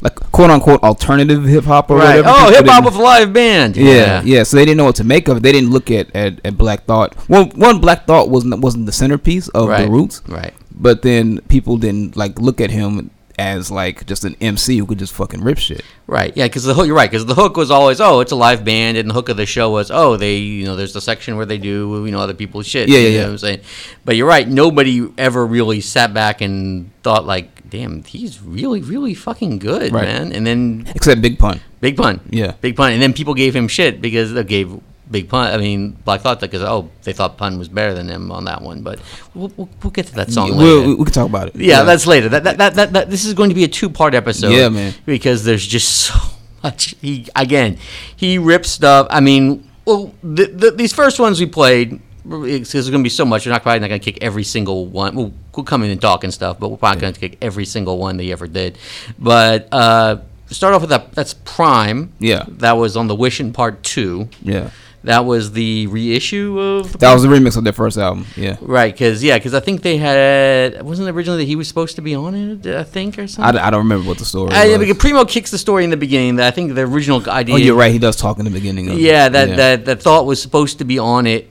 like 0.02 0.14
quote 0.32 0.50
unquote 0.50 0.82
alternative 0.82 1.44
hip 1.44 1.64
hop 1.64 1.90
or 1.90 1.96
Right. 1.98 2.16
whatever. 2.16 2.28
Oh, 2.30 2.50
hip 2.52 2.66
hop 2.66 2.84
with 2.84 2.94
a 2.94 3.02
live 3.02 3.32
band. 3.32 3.76
Yeah, 3.76 4.22
yeah. 4.24 4.42
So 4.42 4.56
they 4.56 4.64
didn't 4.64 4.78
know 4.78 4.84
what 4.84 4.96
to 4.96 5.04
make 5.04 5.28
of 5.28 5.38
it. 5.38 5.42
They 5.42 5.52
didn't 5.52 5.70
look 5.70 5.90
at, 5.90 6.14
at, 6.14 6.40
at 6.44 6.56
Black 6.58 6.84
Thought. 6.84 7.14
Well, 7.28 7.46
one 7.54 7.80
Black 7.80 8.06
Thought 8.06 8.28
wasn't 8.30 8.58
wasn't 8.60 8.86
the 8.86 8.92
centerpiece 8.92 9.48
of 9.48 9.68
Right. 9.68 9.84
the 9.84 9.90
roots, 9.90 10.22
Right. 10.28 10.52
but 10.74 11.02
then 11.02 11.40
people 11.48 11.76
didn't 11.78 12.16
like 12.16 12.38
look 12.40 12.60
at 12.60 12.70
him 12.70 13.10
as 13.38 13.71
like 13.71 14.07
just 14.07 14.25
an 14.25 14.37
MC 14.41 14.79
who 14.79 14.87
could 14.87 14.99
just 14.99 15.12
fucking 15.12 15.41
rip 15.43 15.59
shit. 15.59 15.83
Right. 16.07 16.37
Yeah. 16.37 16.45
Because 16.47 16.64
the 16.64 16.75
hook. 16.75 16.87
You're 16.87 16.97
right. 16.97 17.11
Because 17.11 17.26
the 17.26 17.35
hook 17.35 17.57
was 17.57 17.71
always, 17.71 18.00
oh, 18.00 18.21
it's 18.21 18.33
a 18.33 18.37
live 18.37 18.64
band, 18.64 18.97
and 18.97 19.11
the 19.11 19.14
hook 19.14 19.29
of 19.29 19.37
the 19.37 19.47
show 19.47 19.71
was, 19.71 19.91
oh, 19.91 20.17
they, 20.17 20.37
you 20.37 20.64
know, 20.64 20.76
there's 20.76 20.93
the 20.93 21.00
section 21.00 21.37
where 21.37 21.47
they 21.47 21.59
do, 21.59 22.05
you 22.05 22.11
know, 22.12 22.19
other 22.21 22.35
people's 22.35 22.67
shit. 22.67 22.88
Yeah, 22.88 22.99
yeah, 22.99 23.03
you 23.03 23.11
know 23.11 23.17
yeah. 23.19 23.25
What 23.26 23.31
I'm 23.33 23.38
saying. 23.38 23.61
But 24.05 24.17
you're 24.17 24.29
right. 24.29 24.47
Nobody 24.49 25.09
ever 25.19 25.45
really 25.47 25.81
sat 25.81 26.12
back 26.14 26.41
and 26.41 26.91
thought 27.03 27.25
like, 27.26 27.69
damn, 27.71 28.05
he's 28.05 28.41
really, 28.43 28.83
really 28.83 29.14
fucking 29.14 29.59
good, 29.59 29.93
Right. 29.93 30.05
man. 30.05 30.33
And 30.33 30.47
then 30.47 30.87
Except 30.95 31.21
Big 31.21 31.38
Pun. 31.38 31.61
Big 31.81 31.97
pun. 31.97 32.21
Yeah. 32.31 32.53
Big 32.61 32.76
pun. 32.76 32.93
And 32.93 33.03
then 33.03 33.12
people 33.12 33.35
gave 33.35 33.55
him 33.55 33.69
shit 33.69 34.00
because 34.00 34.33
they 34.33 34.45
gave 34.45 34.81
Big 35.11 35.28
Pun. 35.28 35.52
I 35.52 35.58
mean, 35.58 35.90
Black 36.04 36.20
Thought 36.23 36.40
that 36.40 36.50
because 36.50 36.62
oh, 36.62 36.90
they 37.02 37.12
thought 37.12 37.37
Pun 37.37 37.58
was 37.58 37.68
better 37.68 37.94
than 37.94 38.08
him 38.08 38.32
on 38.32 38.44
that 38.44 38.62
one. 38.62 38.82
But 38.82 39.00
we'll, 39.34 39.52
we'll, 39.56 39.68
we'll 39.82 39.90
get 39.90 40.06
to 40.06 40.14
that 40.14 40.30
song 40.32 40.56
We'll, 40.56 40.78
later. 40.78 40.88
we, 40.88 40.94
we 40.94 41.04
can 41.04 41.12
talk 41.12 41.28
about 41.28 41.49
it. 41.49 41.56
yeah, 41.56 41.82
that's 41.82 42.06
later. 42.06 42.28
That, 42.30 42.44
that, 42.44 42.58
that, 42.58 42.75
that, 42.75 42.92
that 42.92 43.11
this 43.11 43.25
is 43.25 43.34
going 43.34 43.50
to 43.50 43.54
be 43.54 43.64
a 43.64 43.68
two 43.68 43.90
part 43.90 44.14
episode. 44.14 44.52
Yeah, 44.52 44.68
man. 44.68 44.94
Because 45.04 45.44
there's 45.44 45.66
just 45.66 45.88
so 46.06 46.14
much. 46.62 46.94
He 47.00 47.28
again, 47.37 47.78
he 48.16 48.38
rips 48.38 48.70
stuff. 48.70 49.06
I 49.11 49.20
mean, 49.20 49.68
well, 49.84 50.14
the, 50.23 50.46
the, 50.46 50.70
these 50.70 50.92
first 50.92 51.18
ones 51.18 51.40
we 51.40 51.46
played. 51.46 52.00
Because 52.26 52.73
there's 52.73 52.88
going 52.88 53.02
to 53.02 53.04
be 53.04 53.11
so 53.11 53.26
much, 53.26 53.44
we're 53.44 53.52
not 53.52 53.62
probably 53.62 53.80
not 53.80 53.88
going 53.88 54.00
to 54.00 54.12
kick 54.12 54.25
every 54.25 54.44
single 54.44 54.87
one. 54.87 55.14
We'll, 55.14 55.34
we'll 55.54 55.64
come 55.64 55.82
in 55.82 55.90
and 55.90 56.00
talk 56.00 56.25
and 56.25 56.32
stuff, 56.32 56.58
but 56.58 56.70
we're 56.70 56.78
probably 56.78 57.02
going 57.02 57.12
to 57.12 57.20
kick 57.20 57.37
every 57.42 57.66
single 57.66 57.99
one 57.99 58.16
that 58.16 58.23
he 58.23 58.32
ever 58.32 58.46
did. 58.46 58.78
But 59.18 59.68
uh, 59.70 60.23
start 60.46 60.73
off 60.73 60.80
with 60.80 60.88
that. 60.88 61.12
That's 61.12 61.34
Prime. 61.34 62.14
Yeah. 62.18 62.46
That 62.49 62.78
was 62.78 62.96
on 62.96 63.08
the 63.08 63.14
Wishing 63.14 63.52
Part 63.52 63.82
Two. 63.82 64.30
Yeah. 64.40 64.70
That 65.04 65.26
was 65.26 65.52
the 65.52 65.87
reissue 65.88 66.58
of. 66.58 66.92
The 66.92 66.99
That 66.99 67.12
was 67.12 67.23
the 67.23 67.28
remix 67.28 67.58
of 67.58 67.64
their 67.64 67.75
first 67.75 67.99
album. 67.99 68.25
Yeah. 68.37 68.56
Right, 68.62 68.92
because 68.92 69.23
yeah, 69.23 69.37
because 69.37 69.52
I 69.52 69.61
think 69.61 69.82
they 69.82 69.99
had 69.99 70.82
wasn't 70.82 71.08
it 71.08 71.14
originally 71.14 71.40
that 71.44 71.49
he 71.49 71.56
was 71.56 71.68
supposed 71.68 71.96
to 71.96 72.02
be 72.02 72.14
on 72.14 72.34
it. 72.34 72.66
I 72.66 72.84
think 72.84 73.18
or 73.18 73.26
something. 73.26 73.61
I 73.61 73.68
don't 73.70 73.80
remember 73.80 74.08
what 74.08 74.16
the 74.16 74.25
story 74.25 74.52
I, 74.52 74.64
yeah, 74.64 74.78
was. 74.78 74.87
because 74.88 74.96
Primo 74.96 75.26
kicks 75.26 75.50
the 75.50 75.58
story 75.58 75.84
in 75.84 75.90
the 75.90 75.99
beginning. 75.99 76.37
That 76.37 76.46
I 76.46 76.50
think 76.52 76.75
the 76.75 76.80
original 76.82 77.23
oh, 77.26 77.30
idea. 77.30 77.54
oh, 77.54 77.58
you're 77.58 77.76
right. 77.76 77.92
He 77.92 77.99
does 77.99 78.16
talk 78.16 78.38
in 78.38 78.46
the 78.46 78.50
beginning. 78.50 78.88
Of 78.88 78.99
Yeah, 78.99 79.26
it. 79.26 79.32
that 79.32 79.56
that 79.56 79.84
that 79.84 80.02
thought 80.02 80.25
was 80.25 80.40
supposed 80.40 80.78
to 80.78 80.84
be 80.87 80.99
on 80.99 81.26
it, 81.26 81.50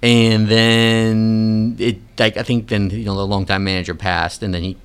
and 0.00 0.46
then 0.46 1.74
it 1.80 1.98
like 2.16 2.36
I 2.36 2.44
think 2.44 2.68
then 2.68 2.90
you 2.90 3.04
know 3.06 3.16
the 3.16 3.26
longtime 3.26 3.64
manager 3.64 3.94
passed, 3.94 4.42
and 4.44 4.54
then 4.54 4.62
he. 4.62 4.76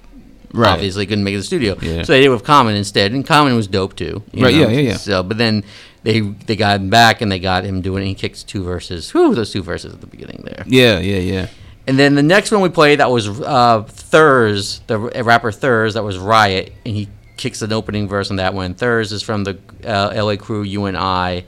Right. 0.52 0.72
Obviously 0.72 1.06
couldn't 1.06 1.24
make 1.24 1.34
it 1.34 1.38
to 1.38 1.42
the 1.42 1.46
studio, 1.46 1.78
Yeah. 1.80 2.02
so 2.02 2.12
they 2.12 2.22
did 2.22 2.26
it 2.26 2.30
with 2.30 2.44
Common 2.44 2.76
instead, 2.76 3.12
and 3.12 3.24
Common 3.24 3.56
was 3.56 3.68
dope 3.68 3.96
too. 3.96 4.24
Right, 4.34 4.42
know? 4.56 4.62
yeah, 4.62 4.68
yeah, 4.70 4.80
yeah. 4.80 4.98
So, 4.98 5.22
but 5.22 5.38
then 5.38 5.64
they 6.04 6.22
they 6.22 6.56
got 6.56 6.80
him 6.80 6.90
back, 6.90 7.22
and 7.22 7.32
they 7.32 7.40
got 7.40 7.64
him 7.64 7.82
doing. 7.82 8.06
He 8.06 8.16
kicks 8.16 8.44
two 8.44 8.64
verses. 8.64 9.12
Whew, 9.12 9.36
those 9.36 9.52
two 9.52 9.64
verses 9.64 9.94
at 9.94 10.02
the 10.02 10.08
beginning 10.08 10.44
there. 10.46 10.64
Yeah, 10.68 11.00
yeah, 11.00 11.20
yeah. 11.20 11.48
And 11.88 11.98
then 11.98 12.16
the 12.16 12.24
next 12.24 12.52
one 12.52 12.62
we 12.62 12.70
played 12.70 13.00
that 13.00 13.10
was 13.10 13.28
uh, 13.28 13.84
Thurz, 13.84 14.82
the 14.88 15.00
rapper 15.00 15.52
Thurz, 15.52 15.96
that 15.96 16.04
was 16.04 16.20
Riot, 16.20 16.72
and 16.86 16.96
he 16.96 17.10
kicks 17.36 17.62
an 17.62 17.74
opening 17.74 18.08
verse 18.08 18.30
on 18.30 18.36
that 18.36 18.54
one. 18.54 18.76
Thurz 18.76 19.12
is 19.12 19.24
from 19.24 19.44
the 19.44 19.58
uh, 19.84 20.12
LA 20.16 20.36
crew 20.36 20.62
UNI, 20.62 21.46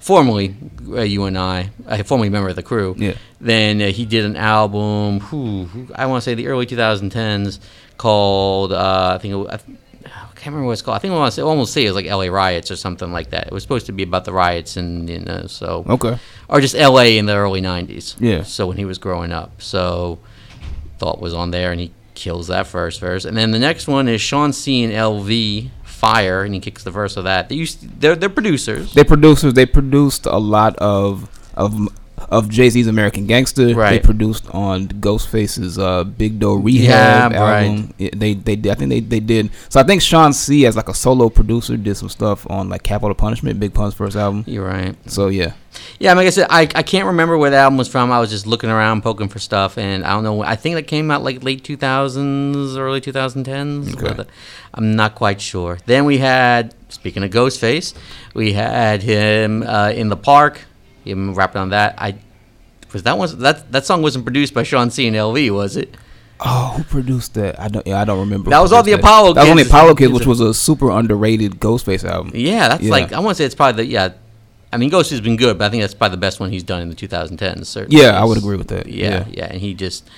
formerly 0.00 0.56
uh, 0.88 1.02
UNI, 1.02 1.70
uh, 1.86 2.02
formerly 2.02 2.30
member 2.30 2.48
of 2.48 2.56
the 2.56 2.62
crew. 2.62 2.96
Yeah. 2.98 3.14
Then 3.40 3.80
uh, 3.80 3.86
he 3.88 4.04
did 4.04 4.24
an 4.24 4.36
album, 4.36 5.20
whew, 5.20 5.88
I 5.94 6.06
want 6.06 6.22
to 6.22 6.24
say 6.24 6.34
the 6.34 6.48
early 6.48 6.66
2010s, 6.66 7.60
called, 7.96 8.72
uh, 8.72 9.12
I 9.14 9.18
think, 9.18 9.34
it, 9.34 9.50
I, 9.50 9.54
I 9.54 9.58
can't 10.44 10.52
remember 10.54 10.66
what 10.66 10.72
it's 10.72 10.82
called. 10.82 10.96
I 10.96 10.98
think 10.98 11.12
I 11.12 11.16
want 11.16 11.32
to 11.34 11.42
almost 11.42 11.72
say 11.72 11.84
it 11.86 11.90
was 11.90 11.96
like 11.96 12.06
LA 12.06 12.26
Riots 12.26 12.70
or 12.70 12.76
something 12.76 13.10
like 13.12 13.30
that. 13.30 13.46
It 13.46 13.52
was 13.52 13.62
supposed 13.62 13.86
to 13.86 13.92
be 13.92 14.02
about 14.02 14.26
the 14.26 14.32
riots 14.32 14.76
and, 14.76 15.08
you 15.08 15.20
know, 15.20 15.46
so 15.46 15.84
Okay. 15.88 16.18
or 16.48 16.60
just 16.60 16.74
L.A. 16.74 17.16
in 17.16 17.24
the 17.26 17.34
early 17.34 17.62
'90s. 17.62 18.16
Yeah. 18.20 18.42
So 18.42 18.66
when 18.66 18.76
he 18.76 18.84
was 18.84 18.98
growing 18.98 19.32
up, 19.32 19.62
so 19.62 20.18
thought 20.98 21.20
was 21.20 21.32
on 21.32 21.50
there, 21.50 21.72
and 21.72 21.80
he 21.80 21.92
kills 22.14 22.48
that 22.48 22.66
first 22.66 23.00
verse, 23.00 23.24
and 23.24 23.36
then 23.36 23.50
the 23.52 23.58
next 23.58 23.88
one 23.88 24.06
is 24.06 24.20
Sean 24.20 24.52
C 24.52 24.84
and 24.84 24.92
L.V. 24.92 25.70
Fire, 25.82 26.42
and 26.42 26.52
he 26.52 26.60
kicks 26.60 26.84
the 26.84 26.90
verse 26.90 27.16
of 27.16 27.24
that. 27.24 27.48
They 27.48 27.54
used 27.54 28.00
they're 28.00 28.14
they're 28.14 28.28
producers. 28.28 28.92
They 28.92 29.04
producers. 29.04 29.54
They 29.54 29.64
produced 29.66 30.26
a 30.26 30.36
lot 30.38 30.76
of 30.76 31.30
of 31.54 31.88
of 32.28 32.48
Jay 32.48 32.68
Z's 32.70 32.86
American 32.86 33.26
Gangster. 33.26 33.74
They 33.74 33.98
produced 34.00 34.48
on 34.54 34.88
Ghostface's 34.88 35.78
uh, 35.78 36.04
Big 36.04 36.38
Doe 36.38 36.54
Rehab 36.54 37.32
Yeah, 37.32 37.40
right. 37.40 37.64
album. 37.66 37.94
Yeah, 37.98 38.10
they 38.14 38.34
they 38.34 38.52
I 38.70 38.74
think 38.74 38.90
they 38.90 39.00
they 39.00 39.20
did. 39.20 39.50
So 39.68 39.80
I 39.80 39.82
think 39.82 40.02
Sean 40.02 40.32
C 40.32 40.66
as 40.66 40.76
like 40.76 40.88
a 40.88 40.94
solo 40.94 41.28
producer 41.28 41.76
did 41.76 41.96
some 41.96 42.08
stuff 42.08 42.48
on 42.50 42.68
like 42.68 42.82
Capital 42.82 43.14
Punishment, 43.14 43.58
Big 43.60 43.74
Pun's 43.74 43.94
first 43.94 44.16
album. 44.16 44.44
You're 44.46 44.64
right. 44.66 44.94
So 45.10 45.28
yeah, 45.28 45.52
Yeah, 45.98 46.14
like 46.14 46.26
I 46.26 46.30
said, 46.30 46.46
I, 46.50 46.62
I 46.74 46.82
can't 46.82 47.06
remember 47.06 47.36
where 47.38 47.50
the 47.50 47.56
album 47.56 47.76
was 47.78 47.88
from. 47.88 48.10
I 48.12 48.20
was 48.20 48.30
just 48.30 48.46
looking 48.46 48.70
around, 48.70 49.02
poking 49.02 49.28
for 49.28 49.38
stuff, 49.38 49.76
and 49.78 50.04
I 50.04 50.12
don't 50.12 50.24
know. 50.24 50.42
I 50.42 50.56
think 50.56 50.76
that 50.76 50.86
came 50.86 51.10
out 51.10 51.22
like 51.22 51.42
late 51.44 51.62
2000s, 51.64 52.76
early 52.76 53.00
2010s. 53.00 53.94
Okay. 53.94 54.14
but 54.14 54.28
I'm 54.72 54.96
not 54.96 55.14
quite 55.14 55.40
sure. 55.40 55.78
Then 55.86 56.04
we 56.04 56.18
had, 56.18 56.74
speaking 56.88 57.22
of 57.22 57.30
Ghostface, 57.30 57.94
we 58.34 58.52
had 58.52 59.02
him 59.02 59.62
uh, 59.62 59.90
in 59.90 60.08
the 60.08 60.16
park. 60.16 60.60
Him 61.04 61.34
rapping 61.34 61.60
on 61.60 61.70
that. 61.70 61.94
I 61.98 62.16
was 62.92 63.02
that 63.04 63.18
one. 63.18 63.38
That 63.40 63.70
that 63.72 63.86
song 63.86 64.02
wasn't 64.02 64.24
produced 64.24 64.54
by 64.54 64.62
Sean 64.62 64.90
C 64.90 65.06
and 65.06 65.16
LV, 65.16 65.50
was 65.54 65.76
it? 65.76 65.94
Oh, 66.40 66.74
who 66.76 66.82
produced 66.84 67.34
that? 67.34 67.58
I 67.60 67.68
don't. 67.68 67.86
Yeah, 67.86 68.00
I 68.00 68.04
don't 68.04 68.20
remember. 68.20 68.50
That 68.50 68.60
was 68.60 68.72
all 68.72 68.82
the 68.82 68.90
produced 68.92 69.04
Apollo 69.08 69.32
That 69.34 69.42
was 69.42 69.50
only. 69.50 69.62
Apollo 69.62 69.94
Kids, 69.94 70.12
which 70.12 70.26
was 70.26 70.40
a 70.40 70.52
super 70.52 70.90
underrated 70.90 71.60
Ghostface 71.60 72.04
album. 72.04 72.32
Yeah, 72.34 72.68
that's 72.68 72.82
Yeah. 72.82 72.90
like 72.90 73.12
I 73.12 73.20
want 73.20 73.36
to 73.36 73.42
say 73.42 73.46
it's 73.46 73.54
probably 73.54 73.84
the 73.84 73.90
yeah. 73.90 74.08
I 74.72 74.76
mean, 74.76 74.90
Ghost 74.90 75.10
has 75.10 75.20
been 75.20 75.36
good, 75.36 75.56
but 75.58 75.66
I 75.66 75.70
think 75.70 75.82
that's 75.84 75.94
probably 75.94 76.16
the 76.16 76.20
best 76.20 76.40
one 76.40 76.50
he's 76.50 76.64
done 76.64 76.82
in 76.82 76.88
the 76.90 76.96
2010s. 76.96 77.66
Certainly. 77.66 78.02
Yeah, 78.02 78.20
I 78.20 78.24
would 78.24 78.36
agree 78.38 78.56
with 78.56 78.68
that. 78.68 78.88
Yeah, 78.88 79.08
Yeah. 79.08 79.24
yeah, 79.30 79.44
and 79.46 79.60
he 79.60 79.72
just 79.74 80.08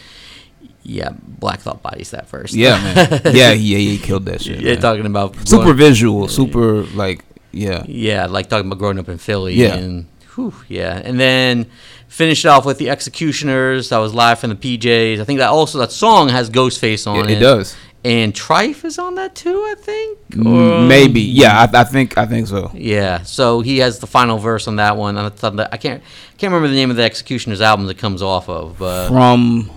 yeah, 0.83 1.11
Black 1.27 1.61
Thought 1.61 1.83
bodies 1.83 2.11
that 2.13 2.27
first. 2.29 2.55
Yeah, 2.55 2.81
man. 2.83 3.21
Yeah, 3.35 3.53
yeah, 3.53 3.79
he 3.79 3.99
killed 3.99 4.25
that 4.27 4.41
shit. 4.41 4.61
yeah, 4.61 4.73
man. 4.73 4.81
talking 4.81 5.07
about 5.07 5.35
super 5.47 5.65
growing- 5.65 5.77
visual, 5.77 6.29
super 6.29 6.85
like 6.95 7.25
yeah. 7.53 7.85
Yeah, 7.87 8.27
like 8.27 8.49
talking 8.49 8.67
about 8.67 8.79
growing 8.79 8.99
up 8.99 9.09
in 9.11 9.19
Philly. 9.19 9.55
Yeah. 9.55 9.75
and 9.75 10.07
whew, 10.37 10.55
yeah, 10.69 11.01
and 11.05 11.19
then 11.19 11.67
finished 12.09 12.47
off 12.47 12.65
with 12.65 12.79
the 12.79 12.89
Executioners. 12.89 13.89
That 13.89 13.99
was 13.99 14.15
live 14.15 14.39
from 14.39 14.51
the 14.51 14.57
PJs. 14.57 15.21
I 15.21 15.25
think 15.25 15.39
that 15.41 15.49
also 15.51 15.79
that 15.81 15.91
song 15.93 16.29
has 16.29 16.49
Ghostface 16.51 17.07
on 17.07 17.25
It, 17.25 17.31
it. 17.33 17.37
it 17.39 17.41
does. 17.41 17.77
and 18.05 18.33
Trife 18.33 18.85
is 18.85 18.99
on 19.01 19.17
that 19.17 19.35
too. 19.35 19.59
I 19.59 19.75
think. 19.77 20.19
Or- 20.47 20.81
Maybe. 20.83 21.21
Yeah, 21.21 21.67
I, 21.73 21.81
I 21.81 21.85
think 21.85 22.17
I 22.17 22.25
think 22.27 22.47
so. 22.47 22.71
Yeah, 22.75 23.23
so 23.25 23.61
he 23.63 23.79
has 23.79 23.99
the 23.99 24.07
final 24.07 24.39
verse 24.39 24.69
on 24.69 24.77
that 24.77 24.97
one. 24.97 25.17
And 25.17 25.27
it's 25.27 25.43
on 25.43 25.57
the- 25.57 25.73
I 25.75 25.77
can't 25.77 26.03
can't 26.39 26.53
remember 26.53 26.69
the 26.69 26.75
name 26.77 26.91
of 26.91 26.97
the 26.97 27.03
Executioners 27.03 27.61
album 27.61 27.87
that 27.87 27.99
comes 27.99 28.23
off 28.23 28.49
of. 28.49 28.79
But 28.79 29.09
From 29.09 29.69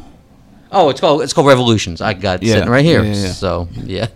oh, 0.72 0.90
it's 0.90 1.00
called 1.02 1.24
it's 1.24 1.34
called 1.34 1.48
Revolutions. 1.48 2.02
I 2.02 2.14
got 2.14 2.44
it 2.44 2.46
Yeah, 2.48 2.56
sitting 2.56 2.70
right 2.70 2.86
here. 2.86 3.04
yeah, 3.04 3.14
yeah. 3.16 3.32
So 3.32 3.68
yeah, 3.74 4.08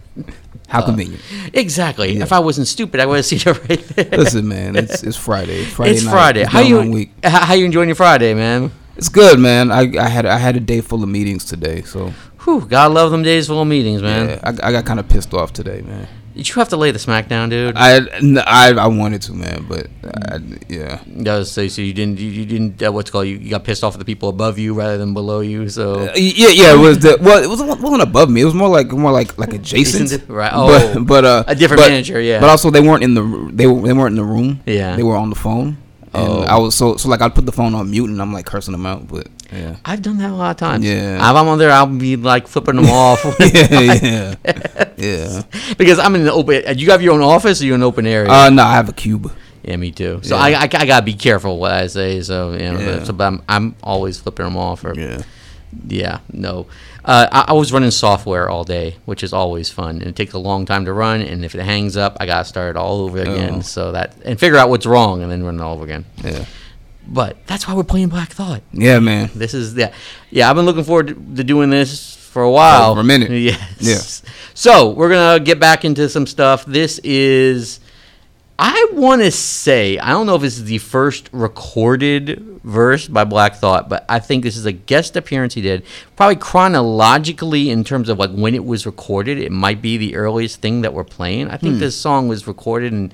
how 0.68 0.80
Uh, 0.82 0.86
convenient. 0.86 1.22
exactly. 1.54 2.14
Yeah. 2.18 2.24
If 2.24 2.32
I 2.34 2.40
wasn't 2.40 2.68
stupid, 2.68 3.00
I 3.00 3.06
would 3.06 3.18
have 3.18 3.26
seen 3.32 3.40
it 3.40 3.70
right 3.70 3.88
there. 3.90 4.20
Listen, 4.20 4.48
man, 4.48 4.76
it's 4.76 5.04
it's 5.04 5.18
Friday. 5.18 5.64
Friday 5.66 5.92
it's 5.94 6.04
night. 6.04 6.12
Friday. 6.12 6.42
It's 6.42 6.52
how 6.52 6.62
you 6.62 6.82
week. 6.92 7.12
how, 7.24 7.54
you 7.54 7.66
enjoying 7.66 7.90
your 7.90 7.96
Friday, 7.96 8.34
man? 8.34 8.72
It's 8.96 9.10
good, 9.10 9.40
man. 9.40 9.72
I, 9.72 9.82
I 10.00 10.08
had 10.08 10.26
I 10.26 10.38
had 10.38 10.56
a 10.56 10.60
day 10.60 10.82
full 10.82 11.02
of 11.04 11.10
meetings 11.10 11.46
today, 11.46 11.82
so 11.84 12.14
Whew, 12.44 12.62
gotta 12.68 12.94
love 12.94 13.12
them 13.12 13.24
days 13.24 13.48
full 13.48 13.62
of 13.62 13.68
meetings, 13.68 14.02
man. 14.02 14.30
Yeah, 14.30 14.40
I, 14.44 14.50
I 14.50 14.72
got 14.72 14.86
kind 14.86 15.00
of 15.00 15.08
pissed 15.08 15.34
off 15.34 15.54
today, 15.54 15.82
man. 15.82 16.08
Did 16.36 16.50
you 16.50 16.56
have 16.56 16.70
to 16.70 16.78
lay 16.78 16.90
the 16.92 16.98
smack 17.00 17.28
down, 17.28 17.50
dude? 17.50 17.76
I 17.78 18.88
wanted 18.88 19.22
to, 19.24 19.34
man, 19.34 19.66
but 19.70 19.88
I, 20.04 20.40
yeah. 20.68 21.02
Does 21.22 21.52
so, 21.52 21.68
so 21.68 21.82
you 21.82 21.94
didn't 21.94 22.20
you, 22.20 22.30
you 22.30 22.46
didn't 22.46 22.82
uh, 22.82 22.92
what's 22.92 23.10
it 23.10 23.12
called 23.14 23.28
you, 23.28 23.38
you 23.38 23.50
got 23.52 23.64
pissed 23.64 23.84
off 23.84 23.94
at 23.94 24.00
the 24.00 24.06
people 24.06 24.30
above 24.30 24.58
you 24.58 24.74
rather 24.74 24.98
than 24.98 25.14
below 25.14 25.42
you 25.42 25.70
so 25.70 26.08
Uh, 26.10 26.14
yeah, 26.16 26.50
yeah, 26.50 26.74
it 26.74 26.80
was 26.80 27.00
the 27.00 27.18
well, 27.22 27.42
it 27.44 27.48
wasn't, 27.48 27.80
wasn't 27.82 28.02
above 28.02 28.30
me. 28.30 28.42
It 28.42 28.46
was 28.46 28.54
more 28.56 28.70
like 28.70 28.92
more 28.92 29.12
like 29.12 29.38
like 29.38 29.54
adjacent, 29.54 30.06
Adjacent 30.12 30.30
right. 30.30 30.52
But, 30.54 30.96
Oh, 30.98 31.04
but 31.04 31.26
uh, 31.26 31.44
a 31.48 31.56
different 31.56 31.82
but- 31.84 31.90
manager, 31.90 32.20
yeah. 32.20 32.40
But 32.40 32.50
also, 32.50 32.70
they 32.72 32.82
weren't 32.82 33.04
in 33.04 33.14
the 33.14 33.22
they 33.54 33.66
they 33.66 33.94
weren't 33.94 34.14
in 34.14 34.16
the 34.16 34.24
room. 34.24 34.62
Yeah. 34.66 34.96
they 34.96 35.04
were 35.04 35.16
on 35.16 35.30
the 35.30 35.36
phone. 35.36 35.78
And 36.16 36.28
Oh. 36.30 36.42
I 36.44 36.58
was 36.58 36.76
so 36.76 36.96
so 36.98 37.10
like 37.10 37.22
I'd 37.22 37.34
put 37.34 37.46
the 37.46 37.52
phone 37.52 37.74
on 37.76 37.90
mute 37.90 38.10
and 38.10 38.22
I'm 38.22 38.32
like 38.34 38.46
cursing 38.46 38.72
them 38.72 38.86
out, 38.86 39.08
but 39.08 39.28
yeah, 39.54 39.76
I've 39.86 40.02
done 40.02 40.18
that 40.18 40.32
a 40.32 40.34
lot 40.36 40.52
of 40.52 40.58
times. 40.58 40.86
Yeah. 40.86 41.16
If 41.16 41.22
I'm 41.22 41.48
on 41.48 41.58
there, 41.60 41.72
I'll 41.72 41.86
be 41.88 42.16
like 42.16 42.48
flipping 42.48 42.76
them 42.76 42.86
off. 42.88 43.24
yeah, 43.40 43.94
yeah, 44.02 44.36
yeah. 44.98 45.42
because 45.78 46.00
I'm 46.00 46.16
in 46.16 46.24
the 46.26 46.34
open. 46.34 46.64
uh, 46.68 46.72
You 46.72 46.92
have 46.92 47.02
your 47.02 47.14
own 47.14 47.22
office, 47.22 47.62
or 47.62 47.66
you 47.66 47.74
in 47.74 47.82
an 47.82 47.86
open 47.86 48.06
area? 48.08 48.30
Uh, 48.30 48.50
no, 48.50 48.64
I 48.64 48.74
have 48.74 48.90
a 48.90 48.94
cube. 48.94 49.32
yeah, 49.64 49.76
me 49.78 49.92
too. 49.92 50.20
So 50.24 50.36
yeah. 50.36 50.42
I, 50.44 50.50
I, 50.50 50.64
I 50.64 50.86
gotta 50.86 51.06
be 51.06 51.14
careful 51.14 51.58
what 51.60 51.72
I 51.72 51.88
say. 51.88 52.22
So 52.22 52.52
you 52.54 52.72
know, 52.72 52.80
Yeah. 52.80 53.04
so, 53.04 53.14
but 53.14 53.26
I'm, 53.28 53.42
I'm 53.48 53.76
always 53.84 54.20
flipping 54.20 54.46
them 54.46 54.58
off. 54.58 54.84
Or, 54.84 54.94
Yeah. 54.96 55.22
Yeah, 55.88 56.20
no. 56.32 56.68
Uh, 57.04 57.28
I, 57.32 57.46
I 57.48 57.54
was 57.54 57.74
running 57.74 57.90
software 57.90 58.48
all 58.48 58.64
day, 58.64 58.98
which 59.06 59.24
is 59.24 59.34
always 59.34 59.72
fun, 59.72 59.96
and 59.98 60.04
it 60.04 60.16
takes 60.16 60.34
a 60.34 60.38
long 60.38 60.68
time 60.68 60.86
to 60.86 60.94
run. 60.94 61.20
And 61.22 61.44
if 61.44 61.56
it 61.56 61.62
hangs 61.64 61.98
up, 61.98 62.16
I 62.20 62.28
gotta 62.28 62.46
start 62.46 62.76
it 62.76 62.78
all 62.80 63.00
over 63.02 63.20
again. 63.20 63.56
Oh. 63.56 63.62
So 63.62 63.92
that 63.92 64.14
and 64.24 64.40
figure 64.40 64.58
out 64.60 64.70
what's 64.70 64.86
wrong, 64.86 65.24
and 65.24 65.32
then 65.32 65.44
run 65.44 65.56
it 65.60 65.64
all 65.64 65.74
over 65.74 65.84
again. 65.84 66.06
Yeah, 66.24 66.46
But 67.08 67.46
that's 67.48 67.68
why 67.68 67.74
we're 67.74 67.84
playing 67.84 68.08
Black 68.10 68.32
Thought. 68.32 68.62
yeah, 68.72 69.00
man. 69.00 69.30
This 69.36 69.54
is 69.54 69.76
yeah, 69.76 69.94
yeah. 70.32 70.50
I've 70.50 70.56
been 70.56 70.66
looking 70.66 70.84
forward 70.86 71.08
to, 71.36 71.44
doing 71.44 71.70
this 71.70 72.16
for 72.16 72.42
a 72.44 72.50
while. 72.52 72.96
For 72.96 73.02
a 73.02 73.04
minute. 73.04 73.30
Yes. 73.32 74.22
Yeah. 74.26 74.32
So 74.54 74.90
we're 74.92 75.10
gonna 75.10 75.44
get 75.44 75.60
back 75.60 75.84
into 75.86 76.08
some 76.10 76.26
stuff. 76.26 76.66
This 76.66 77.00
is, 77.04 77.80
I 78.58 78.88
want 78.94 79.22
to 79.22 79.32
say, 79.32 79.98
I 79.98 80.10
don't 80.12 80.26
know 80.26 80.36
if 80.36 80.42
this 80.42 80.58
is 80.58 80.64
the 80.66 80.78
first 80.78 81.30
recorded 81.34 82.60
verse 82.64 83.08
by 83.10 83.26
Black 83.26 83.56
Thought, 83.58 83.90
but 83.90 84.06
I 84.08 84.20
think 84.20 84.44
this 84.44 84.56
is 84.56 84.66
a 84.66 84.72
guest 84.72 85.16
appearance 85.18 85.54
he 85.56 85.62
did. 85.62 85.84
Probably 86.16 86.38
chronologically 86.38 87.70
in 87.70 87.84
terms 87.84 88.08
of 88.10 88.18
like 88.20 88.32
when 88.32 88.56
it 88.56 88.64
was 88.64 88.86
recorded, 88.86 89.38
it 89.40 89.52
might 89.52 89.82
be 89.82 89.98
the 89.98 90.16
earliest 90.16 90.62
thing 90.62 90.82
that 90.82 90.94
we're 90.94 91.04
playing. 91.04 91.50
I 91.50 91.58
Hmm. 91.58 91.66
think 91.66 91.80
this 91.80 91.96
song 92.00 92.28
was 92.30 92.48
recorded 92.48 92.94
in 92.94 93.12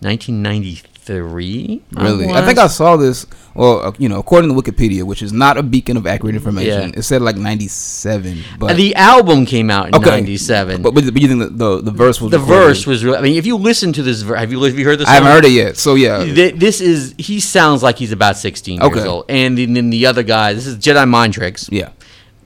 1993. 0.00 0.90
Really, 1.08 1.82
I 1.94 2.32
wanna 2.32 2.46
think 2.46 2.58
I 2.58 2.66
saw 2.66 2.96
this. 2.96 3.26
Well, 3.54 3.80
uh, 3.86 3.92
you 3.98 4.08
know, 4.08 4.18
according 4.18 4.50
to 4.50 4.56
Wikipedia, 4.60 5.02
which 5.04 5.22
is 5.22 5.32
not 5.32 5.56
a 5.56 5.62
beacon 5.62 5.96
of 5.96 6.06
accurate 6.06 6.34
information, 6.34 6.90
Yeah. 6.90 6.98
it 6.98 7.02
said 7.02 7.22
like 7.22 7.36
'97. 7.36 8.42
But 8.58 8.76
the 8.76 8.94
album 8.96 9.46
came 9.46 9.70
out 9.70 9.88
in 9.88 9.94
Okay. 9.94 10.10
'97. 10.10 10.82
But, 10.82 10.94
but, 10.94 11.04
but 11.12 11.22
you 11.22 11.28
think 11.28 11.40
the, 11.40 11.48
the 11.48 11.82
the 11.82 11.90
verse 11.90 12.20
was 12.20 12.30
the 12.32 12.38
recorded? 12.38 12.66
verse 12.66 12.86
was. 12.86 13.04
Real, 13.04 13.14
I 13.16 13.20
mean, 13.20 13.36
if 13.36 13.46
you 13.46 13.56
listen 13.56 13.92
to 13.94 14.02
this, 14.02 14.22
have 14.22 14.52
you 14.52 14.62
have 14.62 14.78
you 14.78 14.84
heard 14.84 14.98
this? 14.98 15.08
I 15.08 15.12
haven't 15.12 15.30
heard 15.32 15.44
it 15.44 15.52
yet. 15.52 15.76
So 15.76 15.94
yeah, 15.94 16.24
Th- 16.24 16.54
This 16.54 16.80
is 16.80 17.14
he 17.18 17.40
sounds 17.40 17.82
like 17.82 17.98
he's 17.98 18.12
about 18.12 18.36
16 18.36 18.80
years 18.80 19.04
old, 19.04 19.24
and 19.28 19.56
then 19.58 19.90
the 19.90 20.06
other 20.06 20.22
guy. 20.22 20.52
This 20.54 20.66
is 20.66 20.76
Jedi 20.76 21.08
Mind 21.08 21.32
Tricks. 21.34 21.68
yeah. 21.72 21.90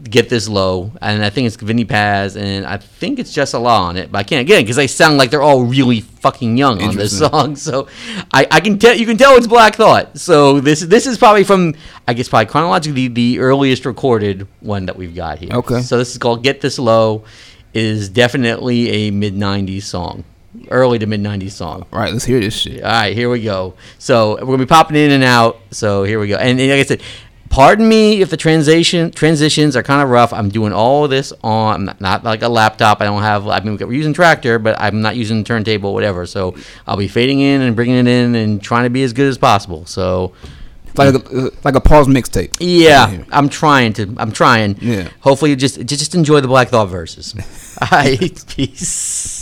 Get 0.03 0.31
this 0.31 0.49
low, 0.49 0.93
and 1.03 1.23
I 1.23 1.29
think 1.29 1.47
it's 1.47 1.57
Vinnie 1.57 1.85
Paz, 1.85 2.35
and 2.35 2.65
I 2.65 2.79
think 2.79 3.19
it's 3.19 3.35
Jus 3.35 3.53
Allah 3.53 3.81
on 3.81 3.97
it, 3.99 4.11
but 4.11 4.19
I 4.19 4.23
can't 4.23 4.47
get 4.47 4.59
it 4.59 4.63
because 4.63 4.77
they 4.77 4.87
sound 4.87 5.19
like 5.19 5.31
they're 5.31 5.43
all 5.43 5.63
really 5.63 6.01
fucking 6.01 6.57
young 6.57 6.83
on 6.83 6.97
this 6.97 7.19
song. 7.19 7.55
So 7.57 7.87
I, 8.33 8.47
I 8.51 8.61
can 8.61 8.79
tell 8.79 8.97
you 8.97 9.05
can 9.05 9.19
tell 9.19 9.37
it's 9.37 9.47
Black 9.47 9.77
Thought. 9.77 10.17
So 10.19 10.61
this 10.61 10.81
this 10.81 11.07
is 11.07 11.19
probably 11.19 11.45
from 11.45 11.75
I 12.09 12.15
guess 12.15 12.31
probably 12.31 12.47
chronologically 12.47 13.09
the 13.09 13.41
earliest 13.41 13.85
recorded 13.85 14.47
one 14.61 14.87
that 14.87 14.97
we've 14.97 15.15
got 15.15 15.39
here. 15.39 15.53
Okay. 15.53 15.83
So 15.83 15.99
this 15.99 16.13
is 16.13 16.19
called 16.19 16.43
Get 16.43 16.63
This 16.63 16.79
Low. 16.79 17.25
It 17.75 17.85
Is 17.85 18.09
definitely 18.09 18.89
a 18.91 19.11
mid 19.11 19.35
'90s 19.35 19.83
song, 19.83 20.25
early 20.71 20.99
to 20.99 21.07
mid 21.07 21.21
'90s 21.21 21.53
song. 21.53 21.87
All 21.93 22.01
right, 22.01 22.13
let's 22.13 22.25
hear 22.25 22.41
this 22.41 22.55
shit. 22.55 22.83
All 22.83 22.91
right, 22.91 23.15
here 23.15 23.29
we 23.29 23.43
go. 23.43 23.75
So 23.99 24.37
we're 24.37 24.47
gonna 24.47 24.59
be 24.59 24.67
popping 24.67 24.97
in 24.97 25.11
and 25.13 25.23
out. 25.23 25.61
So 25.71 26.05
here 26.05 26.19
we 26.19 26.29
go. 26.29 26.37
And, 26.37 26.59
and 26.59 26.71
like 26.71 26.81
I 26.81 26.85
said, 26.85 27.03
pardon 27.51 27.87
me 27.87 28.23
if 28.23 28.31
the 28.31 28.37
transition 28.37 29.11
transitions 29.11 29.77
are 29.77 29.83
kind 29.83 30.03
of 30.03 30.09
rough. 30.09 30.33
I'm 30.33 30.49
doing 30.49 30.73
all 30.73 31.07
this 31.07 31.33
on 31.45 31.85
not, 31.85 32.01
not 32.01 32.25
like 32.25 32.43
a 32.43 32.49
laptop. 32.49 33.03
I 33.03 33.05
don't 33.05 33.23
have. 33.23 33.47
I 33.47 33.61
mean, 33.61 33.77
we're 33.77 33.93
using 33.93 34.15
Traktor, 34.15 34.63
but 34.63 34.81
I'm 34.81 35.03
not 35.03 35.17
using 35.17 35.45
turntable, 35.45 35.91
or 35.91 35.95
whatever. 35.95 36.25
So 36.25 36.55
I'll 36.87 36.97
be 36.97 37.09
fading 37.09 37.41
in 37.41 37.61
and 37.61 37.77
bringing 37.77 37.97
it 37.97 38.07
in 38.07 38.35
and 38.35 38.63
trying 38.63 38.85
to 38.85 38.91
be 38.91 39.03
as 39.03 39.13
good 39.13 39.29
as 39.29 39.37
possible. 39.37 39.85
So 39.85 40.33
like 40.97 41.15
a, 41.15 41.51
like 41.65 41.75
a 41.75 41.81
pause 41.81 42.09
mixtape. 42.09 42.57
yeah, 42.59 43.25
I'm 43.31 43.49
trying 43.49 43.93
to. 43.95 44.15
I'm 44.17 44.33
trying. 44.33 44.77
Yeah. 44.81 45.09
Hopefully, 45.21 45.51
you 45.51 45.57
just 45.57 45.77
just 45.77 45.99
just 46.01 46.15
enjoy 46.15 46.41
the 46.41 46.49
Black 46.49 46.69
Thought 46.69 46.87
verses. 46.87 47.35
All 47.81 47.89
right, 47.93 48.45
peace. 48.49 49.40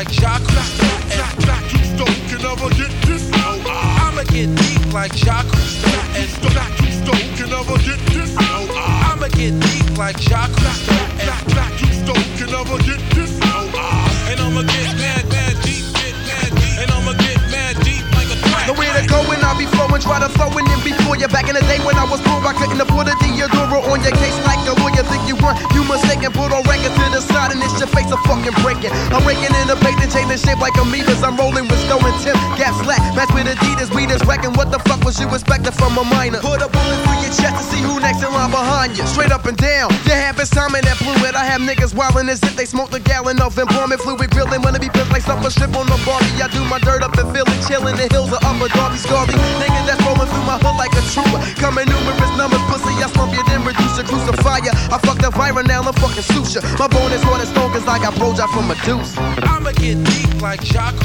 Like 0.00 0.12
Jacques 0.12 0.48
Cousteau 0.48 0.96
and 1.12 1.44
Black 1.44 1.72
you 1.76 1.84
stone 1.84 2.20
can 2.32 2.40
never 2.40 2.70
get 2.72 2.88
this. 3.04 3.28
Ah. 3.34 4.08
I'ma 4.08 4.24
get 4.32 4.48
deep 4.56 4.92
like 4.96 5.12
Jacques 5.12 5.44
Cousteau 5.52 5.92
and 6.16 6.32
Black 6.40 6.72
you 6.80 6.92
stone 7.04 7.28
can 7.36 7.48
never 7.52 7.76
get 7.84 8.00
this. 8.08 8.32
Ah. 8.40 9.12
I'ma 9.12 9.28
get 9.28 9.52
deep 9.60 9.98
like 9.98 10.16
Jacques 10.16 10.56
Cousteau 10.56 11.04
and 11.20 11.44
black 11.52 11.74
you 11.84 11.92
stone 11.92 12.28
can 12.40 12.48
never 12.48 12.78
get 12.80 12.96
this. 13.12 13.28
Ah. 13.44 14.30
and 14.32 14.40
I'ma 14.40 14.62
get 14.72 14.88
mad, 14.96 15.28
mad 15.28 15.60
deep, 15.60 15.84
get 16.00 16.16
mad 16.24 16.48
deep, 16.48 16.80
and 16.80 16.88
I'ma 16.96 17.12
get 17.20 17.36
mad 17.52 17.76
deep 17.84 18.04
like 18.16 18.32
a 18.32 18.40
threat. 18.40 18.72
Nowhere 18.72 18.96
to 18.96 19.04
go 19.04 19.20
when 19.28 19.44
I 19.44 19.52
be 19.60 19.68
flowing, 19.68 20.00
try 20.00 20.16
to 20.16 20.32
it 20.32 20.64
in 20.64 20.80
before 20.80 21.20
you. 21.20 21.28
Back 21.28 21.52
in 21.52 21.60
the 21.60 21.64
day 21.68 21.76
when 21.84 22.00
I 22.00 22.08
was 22.08 22.24
poor, 22.24 22.40
I 22.40 22.56
couldn't 22.56 22.80
afford 22.80 23.12
a 23.12 23.14
Deodoro 23.20 23.84
on 23.92 24.00
your 24.00 24.16
case 24.16 24.38
like 24.48 24.64
a 24.64 24.72
lawyer. 24.80 25.04
Think 25.04 25.28
you 25.28 25.36
want 25.44 25.60
you 25.76 25.84
mistaken? 25.84 26.32
Put 26.32 26.56
on 26.56 26.64
record 26.64 26.99
side 27.32 27.52
and 27.52 27.62
it's 27.62 27.78
your 27.78 27.90
face 27.90 28.10
a 28.10 28.18
fucking 28.28 28.56
breaking. 28.62 28.92
I'm 29.14 29.22
raking 29.26 29.50
in 29.50 29.66
the 29.66 29.76
paint 29.80 29.98
and 30.00 30.10
chaining 30.10 30.38
shape 30.38 30.60
like 30.60 30.74
amoebas. 30.78 31.22
I'm 31.22 31.36
rolling 31.36 31.66
with 31.66 31.80
Stowe 31.86 32.02
and 32.02 32.16
Tim, 32.22 32.36
Gap 32.58 32.74
slack, 32.84 33.00
match 33.16 33.30
with 33.34 33.46
Adidas, 33.46 33.90
we 33.94 34.06
just 34.06 34.24
wrecking. 34.24 34.52
What 34.54 34.70
the 34.70 34.78
fuck 34.86 35.02
was 35.04 35.18
you 35.20 35.28
expecting 35.28 35.72
from 35.72 35.98
a 35.98 36.04
minor? 36.04 36.40
Put 36.40 36.62
a 36.62 36.68
bullet 36.68 37.00
your 37.30 37.38
chest 37.38 37.54
to 37.62 37.64
see 37.70 37.82
who 37.82 38.00
next 38.00 38.22
in 38.22 38.32
line 38.34 38.50
behind 38.50 38.98
you. 38.98 39.06
Straight 39.06 39.30
up 39.30 39.46
and 39.46 39.56
down, 39.56 39.90
you 40.04 40.14
have 40.14 40.36
his 40.38 40.50
time 40.50 40.74
in 40.74 40.82
that 40.84 40.98
fluid. 40.98 41.34
I 41.34 41.44
have 41.46 41.62
niggas 41.62 41.94
wildin' 41.94 42.28
as 42.28 42.42
if 42.42 42.56
they 42.56 42.66
smoked 42.66 42.94
a 42.94 43.00
gallon 43.00 43.40
of 43.40 43.56
employment 43.58 44.00
fluid. 44.00 44.30
Grilling, 44.30 44.62
wanna 44.62 44.78
be 44.78 44.88
pissed 44.90 45.10
like 45.10 45.22
something 45.22 45.50
strip 45.50 45.74
on 45.76 45.86
the 45.86 45.98
Barbie. 46.02 46.42
I 46.42 46.48
do 46.50 46.62
my 46.66 46.78
dirt 46.82 47.02
up 47.02 47.14
and 47.18 47.30
feel 47.30 47.46
it, 47.46 47.60
chillin' 47.66 47.96
the 47.96 48.10
hills 48.10 48.32
of 48.32 48.42
Upper 48.42 48.68
Darby 48.74 48.98
Scarby. 48.98 49.34
Niggas 49.62 49.86
that's 49.86 50.02
rolling 50.02 50.26
through 50.26 50.46
my 50.46 50.58
hood 50.58 50.76
like 50.76 50.92
a 50.98 51.02
trooper. 51.14 51.38
Coming 51.62 51.86
numerous 51.86 52.32
numbers, 52.34 52.62
pussy. 52.66 52.94
I 52.98 53.08
slump 53.14 53.32
you, 53.32 53.44
then 53.46 53.62
reduce 53.64 53.96
you, 53.98 54.04
crucify 54.04 54.66
ya. 54.66 54.72
I 54.90 54.98
fucked 54.98 55.22
up 55.22 55.34
viral, 55.34 55.66
now 55.66 55.82
I'm 55.82 55.94
fucking 55.94 56.26
suture. 56.26 56.62
My 56.78 56.88
bone 56.88 57.12
is 57.12 57.22
hard 57.22 57.40
as 57.40 57.50
stone, 57.50 57.70
cause 57.70 57.86
I 57.86 57.98
got 58.02 58.16
bro 58.18 58.34
job 58.34 58.50
from 58.50 58.66
Medusa. 58.66 59.20
I'ma 59.46 59.72
get 59.72 60.02
deep 60.02 60.42
like 60.42 60.62
Jacques 60.64 60.98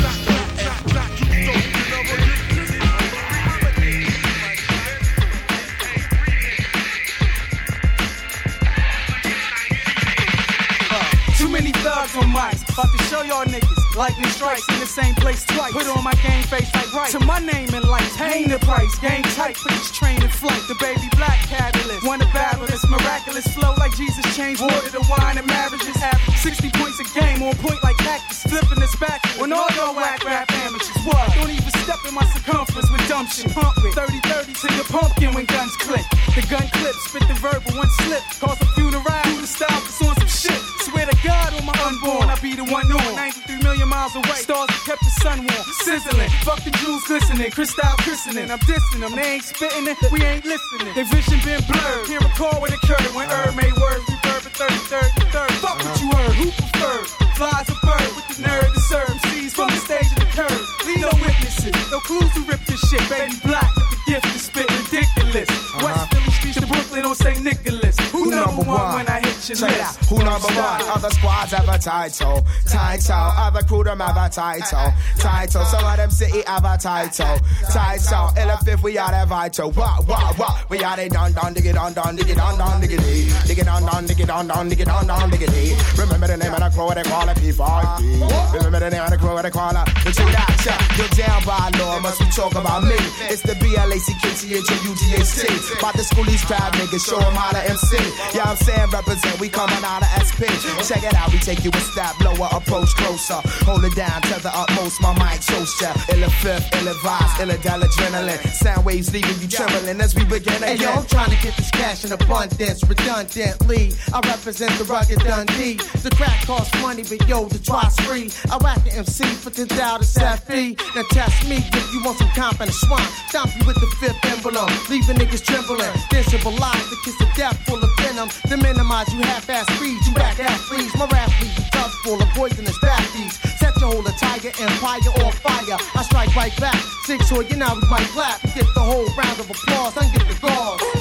Too 11.37 11.49
many 11.49 11.73
thugs 11.73 12.15
on 12.15 12.31
mics. 12.31 12.64
About 12.75 12.91
to 12.91 13.03
show 13.07 13.23
y'all 13.23 13.47
niggas. 13.47 13.95
Lightning 13.95 14.27
strikes 14.27 14.67
in 14.67 14.79
the 14.81 14.85
same 14.85 15.15
place 15.15 15.45
twice. 15.45 15.71
Put 15.71 15.87
on 15.87 16.03
my 16.03 16.11
game 16.19 16.43
face 16.43 16.67
like 16.75 16.91
right. 16.91 17.09
To 17.11 17.23
my 17.23 17.39
name 17.39 17.71
in 17.71 17.83
lights. 17.87 18.19
Hang 18.19 18.49
the 18.49 18.59
price. 18.59 18.99
Game 18.99 19.23
tight. 19.31 19.55
Please 19.55 19.91
train 19.95 20.21
in 20.21 20.27
flight. 20.27 20.59
The 20.67 20.75
baby 20.83 21.07
black 21.15 21.39
catalyst. 21.47 22.03
To 22.03 22.27
battle 22.35 22.67
this 22.67 22.83
miraculous 22.91 23.47
flow 23.55 23.73
like 23.79 23.95
Jesus 23.95 24.23
changed 24.35 24.61
water 24.61 24.91
to 24.91 24.99
wine 25.07 25.37
and 25.37 25.47
marriages. 25.47 25.95
Have 26.03 26.19
60 26.35 26.69
points 26.75 26.99
a 26.99 27.07
game 27.15 27.39
on 27.43 27.55
point 27.63 27.79
like 27.81 27.95
cactus. 27.95 28.43
Flipping 28.43 28.79
this 28.83 28.95
back 28.97 29.23
when 29.39 29.53
all 29.53 29.71
y'all 29.79 29.95
whack 29.95 30.25
rap 30.25 30.51
amateurs. 30.51 30.91
What? 31.07 31.31
Don't 31.35 31.49
even 31.49 31.71
step 31.79 32.03
in 32.03 32.13
my 32.13 32.27
circumference 32.35 32.91
with 32.91 33.07
dumb 33.07 33.27
shit. 33.27 33.55
Pump 33.55 33.71
it. 33.87 33.95
30 33.95 34.19
30 34.19 34.51
to 34.51 34.67
your 34.75 34.87
pumpkin 34.91 35.31
when 35.31 35.45
guns 35.45 35.71
click. 35.79 36.03
The 36.35 36.43
gun 36.51 36.67
clip. 36.75 36.95
Spit 37.07 37.23
the 37.31 37.39
verbal 37.39 37.71
one 37.79 37.87
slip. 38.03 38.23
Cause 38.43 38.59
a 38.59 38.67
funeral. 38.75 39.23
Do 39.23 39.39
the 39.39 39.47
style. 39.47 39.79
It's 39.87 40.03
on 40.03 40.15
some 40.19 40.27
shit. 40.27 40.59
Swear 40.83 41.07
to 41.07 41.15
God 41.23 41.55
on 41.55 41.65
my 41.65 41.75
unborn. 41.87 42.27
I 42.29 42.35
be 42.43 42.55
the 42.55 42.64
one 42.71 42.91
on. 42.91 43.15
93 43.15 43.61
million 43.61 43.87
miles 43.87 44.15
away. 44.15 44.39
Stars 44.41 44.67
that 44.67 44.81
kept 44.85 45.01
the 45.03 45.13
sun 45.21 45.39
warm. 45.45 45.65
Sizzling. 45.85 46.29
Fuck 46.45 46.63
the 46.63 46.71
jewels 46.81 47.03
glistening. 47.05 47.51
Crystal 47.51 47.95
christening. 48.05 48.49
I'm 48.51 48.59
dissing 48.65 49.01
them. 49.01 49.13
They 49.15 49.39
ain't 49.39 49.43
spitting 49.43 49.87
it. 49.87 49.97
We 50.11 50.21
ain't 50.23 50.45
listening. 50.45 50.93
Their 50.95 51.05
vision 51.05 51.39
been 51.43 51.61
blurred. 51.67 52.05
Can't 52.07 52.23
recall 52.23 52.59
what 52.61 52.71
occurred 52.73 53.11
when 53.13 53.29
Herb 53.29 53.55
made 53.55 53.75
words. 53.77 54.05
At 54.09 54.43
33rd 54.55 55.09
and 55.21 55.29
3rd. 55.33 55.51
Fuck 55.63 55.77
what 55.83 56.01
you 56.01 56.09
heard. 56.11 56.33
Who 56.39 56.47
preferred? 56.51 57.07
Flies 57.35 57.67
a 57.69 57.77
bird 57.83 58.09
with 58.15 58.27
the 58.31 58.47
nerve 58.47 58.71
to 58.73 58.79
serve 58.79 59.07
MCs 59.09 59.51
from 59.51 59.69
the 59.69 59.81
stage 59.83 60.09
of 60.15 60.19
the 60.23 60.29
curb. 60.31 60.61
Leave 60.87 61.01
no 61.01 61.11
witnesses. 61.19 61.75
No 61.91 61.99
clues 61.99 62.31
to 62.33 62.41
rip 62.47 62.61
this 62.65 62.79
shit. 62.89 63.03
Baby 63.09 63.35
black 63.43 63.69
with 63.75 63.89
the 63.91 63.99
gift 64.07 64.25
to 64.31 64.39
spit 64.39 64.67
ridiculous. 64.71 65.49
Uh-huh. 65.49 65.83
West 65.83 66.13
Philly 66.13 66.31
streets 66.31 66.59
to 66.61 66.67
Brooklyn 66.67 67.05
on 67.05 67.15
St. 67.15 67.43
Nicholas. 67.43 67.99
Who 68.11 68.31
number 68.31 68.63
one 68.63 68.95
when 68.95 69.07
I 69.09 69.24
Check 69.45 69.57
this. 69.57 70.09
Who 70.09 70.17
number 70.17 70.47
one? 70.47 70.81
Other 70.89 71.09
squads 71.11 71.51
have 71.51 71.69
a 71.69 71.77
title. 71.77 72.41
Title. 72.67 73.13
Other 73.15 73.61
crew 73.63 73.83
them 73.83 73.99
have 73.99 74.17
a 74.17 74.27
title. 74.29 74.91
Title. 75.19 75.65
Some 75.65 75.85
of 75.85 75.97
them 75.97 76.09
city 76.09 76.41
have 76.47 76.65
a 76.65 76.77
title. 76.77 77.37
Title. 77.71 78.29
Fifth, 78.65 78.81
we 78.81 78.97
are 78.97 79.11
the 79.11 79.25
vital. 79.29 79.69
What, 79.71 80.07
what, 80.07 80.39
what? 80.39 80.69
We 80.71 80.83
are 80.83 80.97
the 80.97 81.07
dun 81.07 81.33
dun, 81.33 81.53
dig 81.53 81.67
it 81.67 81.73
dun 81.73 81.93
dun, 81.93 82.15
dig 82.15 82.29
it 82.29 82.35
dun 82.35 82.57
dun, 82.57 82.81
dig 82.81 82.93
it 82.93 82.99
dee. 82.99 83.29
Dig 83.45 83.59
it 83.59 83.65
dun 83.65 83.83
dun, 83.85 84.07
dig 84.07 84.19
it 84.19 84.25
dun 84.27 84.47
dun, 84.47 84.69
dig 84.69 84.79
it 84.81 84.85
dun 84.85 85.05
dun, 85.05 85.29
dig 85.29 85.45
dee. 85.51 85.75
Remember 86.01 86.25
the 86.25 86.37
name 86.37 86.51
of 86.53 86.59
the 86.65 86.69
crew, 86.73 86.89
they 86.95 87.03
call 87.03 87.29
it 87.29 87.37
P5B. 87.37 88.53
Remember 88.55 88.79
the 88.79 88.89
name 88.89 89.03
of 89.03 89.11
the 89.11 89.17
crew, 89.17 89.37
they 89.41 89.51
call 89.51 89.69
it. 89.69 89.85
But 90.01 90.17
it 90.17 90.33
out. 90.33 90.97
You're 90.97 91.07
down 91.13 91.43
by 91.45 91.69
law, 91.77 91.99
must 91.99 92.19
we 92.19 92.25
talk 92.33 92.55
about 92.55 92.81
me? 92.83 92.95
It's 93.29 93.43
the 93.43 93.53
B-L-A-C-K-T-H-O-U-G-H-T. 93.61 95.45
About 95.77 95.93
the 95.93 96.01
schoolies 96.09 96.41
crowd 96.47 96.73
niggas, 96.73 97.05
show 97.05 97.19
'em 97.19 97.35
how 97.35 97.51
to 97.51 97.61
MC. 97.69 97.97
Yeah, 98.33 98.49
I'm 98.49 98.57
saying 98.57 98.89
represent, 98.89 99.34
we 99.39 99.49
coming 99.49 99.83
out 99.83 100.01
of 100.01 100.09
SP. 100.21 100.47
Check 100.87 101.03
it 101.03 101.13
out, 101.13 101.31
we 101.31 101.39
take 101.39 101.63
you 101.63 101.71
a 101.71 101.79
step 101.79 102.19
lower, 102.21 102.47
approach 102.51 102.89
closer. 102.95 103.39
Hold 103.65 103.83
it 103.85 103.95
down 103.95 104.21
to 104.21 104.41
the 104.41 104.51
utmost, 104.53 105.01
my 105.01 105.13
mic 105.17 105.41
shows 105.41 105.73
ya. 105.81 105.93
Ill 106.13 106.23
a 106.23 106.29
fifth, 106.29 106.69
ill 106.75 106.87
advice, 106.87 107.39
ill 107.39 107.49
adrenaline. 107.49 108.41
Sound 108.53 108.85
waves 108.85 109.13
leaving 109.13 109.37
you 109.41 109.47
trembling 109.47 109.99
as 110.01 110.15
we 110.15 110.23
begin 110.25 110.61
Hey 110.61 110.75
yo, 110.75 110.89
I'm 110.91 111.05
trying 111.05 111.31
to 111.31 111.41
get 111.41 111.55
this 111.57 111.71
cash 111.71 112.05
in 112.05 112.11
abundance, 112.11 112.83
redundantly. 112.87 113.93
I 114.13 114.19
represent 114.21 114.71
the 114.77 114.85
rugged 114.85 115.19
Dundee. 115.19 115.75
The 115.75 116.11
crack 116.15 116.45
costs 116.45 116.73
money, 116.81 117.03
but 117.03 117.27
yo, 117.27 117.45
the 117.45 117.59
twice 117.59 117.99
free. 118.01 118.29
I 118.51 118.57
whack 118.57 118.83
the 118.83 118.93
MC 118.93 119.25
for 119.25 119.49
the 119.49 119.65
doubt 119.65 120.01
of 120.01 120.07
Safi. 120.07 120.77
Now 120.95 121.03
test 121.11 121.47
me 121.49 121.57
if 121.57 121.93
you 121.93 122.03
want 122.03 122.17
some 122.17 122.29
comp 122.29 122.61
in 122.61 122.67
the 122.67 122.73
swamp. 122.73 123.09
Stomp 123.29 123.51
you 123.57 123.65
with 123.65 123.79
the 123.81 123.89
fifth 123.99 124.23
emblem, 124.25 124.69
leaving 124.89 125.17
niggas 125.17 125.43
trembling. 125.43 125.91
Then 126.11 126.23
symbolize 126.23 126.89
the 126.89 126.97
kiss 127.03 127.19
of 127.21 127.33
death 127.35 127.57
full 127.67 127.83
of 127.83 127.89
venom. 127.97 128.29
To 128.47 128.57
minimize 128.57 129.11
you 129.13 129.24
half-ass 129.25 129.67
speed, 129.75 129.99
you 130.05 130.13
back 130.13 130.39
athletes. 130.39 130.95
My 130.95 131.07
rap 131.07 131.29
leads 131.41 131.59
are 131.59 131.69
tough, 131.71 131.93
full 132.03 132.21
of 132.21 132.29
poisonous 132.29 132.77
batteries. 132.79 133.33
Set 133.59 133.73
your 133.79 133.91
whole 133.91 134.05
entire 134.05 134.53
empire 134.59 135.11
on 135.25 135.31
fire. 135.43 135.77
I 135.95 136.03
strike 136.03 136.35
right 136.35 136.55
back. 136.57 136.79
Six 137.05 137.31
or 137.31 137.43
you 137.43 137.55
know 137.55 137.73
we 137.81 137.87
might 137.89 138.07
clap. 138.15 138.41
Get 138.53 138.67
the 138.73 138.81
whole 138.81 139.05
round 139.17 139.39
of 139.39 139.49
applause. 139.49 139.97
I 139.97 140.09
get 140.13 140.27
the 140.27 140.37
gauze. 140.39 140.94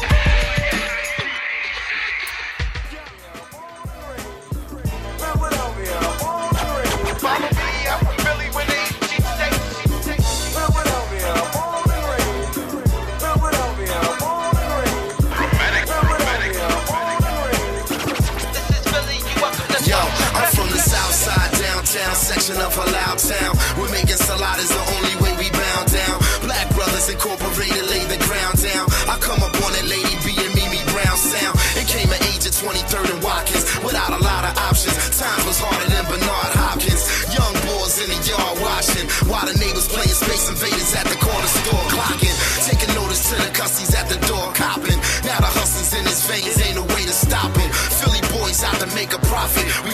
Of 22.52 22.76
Halal 22.76 23.16
Town. 23.16 23.56
We're 23.80 23.88
making 23.88 24.20
salad 24.20 24.60
the 24.60 24.82
only 25.00 25.16
way 25.24 25.32
we 25.40 25.48
bound 25.48 25.88
down. 25.88 26.20
Black 26.44 26.68
Brothers 26.76 27.08
Incorporated 27.08 27.88
lay 27.88 28.04
the 28.04 28.20
ground 28.20 28.60
down. 28.60 28.84
I 29.08 29.16
come 29.16 29.40
up 29.40 29.56
on 29.64 29.72
that 29.72 29.88
Lady 29.88 30.12
B 30.20 30.36
and 30.36 30.52
Mimi 30.52 30.76
Brown 30.92 31.16
sound. 31.16 31.56
It 31.72 31.88
came 31.88 32.04
at 32.12 32.20
age 32.36 32.44
of 32.44 32.52
23rd 32.52 33.16
and 33.16 33.20
Watkins 33.24 33.64
without 33.80 34.12
a 34.12 34.20
lot 34.20 34.44
of 34.44 34.52
options. 34.60 34.92
Times 35.16 35.44
was 35.48 35.56
harder 35.56 35.88
than 35.88 36.04
Bernard 36.04 36.52
Hopkins. 36.52 37.08
Young 37.32 37.56
boys 37.64 37.96
in 38.04 38.12
the 38.12 38.20
yard 38.28 38.60
watching 38.60 39.08
while 39.24 39.48
the 39.48 39.56
neighbors 39.56 39.88
playing 39.88 40.12
Space 40.12 40.44
Invaders 40.52 40.92
at 41.00 41.08
the 41.08 41.16
corner 41.16 41.48
store 41.48 41.84
clocking. 41.96 42.36
Taking 42.68 42.92
notice 42.92 43.24
to 43.32 43.40
the 43.40 43.48
cussies 43.56 43.96
at 43.96 44.12
the 44.12 44.20
door 44.28 44.52
copping. 44.52 45.00
Now 45.24 45.40
the 45.40 45.48
hustlers 45.48 45.96
in 45.96 46.04
his 46.04 46.20
veins 46.28 46.60
ain't 46.60 46.76
no 46.76 46.84
way 46.92 47.08
to 47.08 47.16
stop 47.16 47.56
it. 47.56 47.70
Philly 47.72 48.20
boys 48.36 48.60
out 48.60 48.76
to 48.84 48.88
make 48.92 49.16
a 49.16 49.20
profit. 49.32 49.64
We 49.88 49.93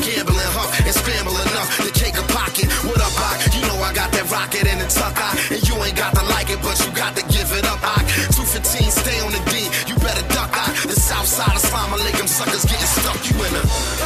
I 4.41 4.49
in 4.73 4.79
the 4.79 4.89
tuck 4.89 5.21
eye. 5.21 5.37
And 5.53 5.61
you 5.69 5.77
ain't 5.85 5.97
got 5.97 6.15
to 6.17 6.25
like 6.33 6.49
it, 6.49 6.61
but 6.63 6.81
you 6.81 6.91
got 6.97 7.15
to 7.17 7.23
give 7.29 7.53
it 7.53 7.65
up, 7.69 7.83
Ock. 7.85 8.05
215, 8.33 8.91
stay 8.91 9.21
on 9.21 9.33
the 9.33 9.43
D. 9.53 9.69
You 9.85 9.95
better 10.01 10.27
duck, 10.33 10.57
Ock. 10.57 10.73
The 10.89 10.97
south 10.97 11.27
side 11.27 11.53
of 11.53 11.61
Slama 11.61 12.01
Lake, 12.01 12.17
them 12.17 12.27
suckers 12.27 12.65
getting 12.65 12.89
stuck. 12.89 13.21
You 13.29 13.37
in 13.37 13.55
a. 13.55 14.00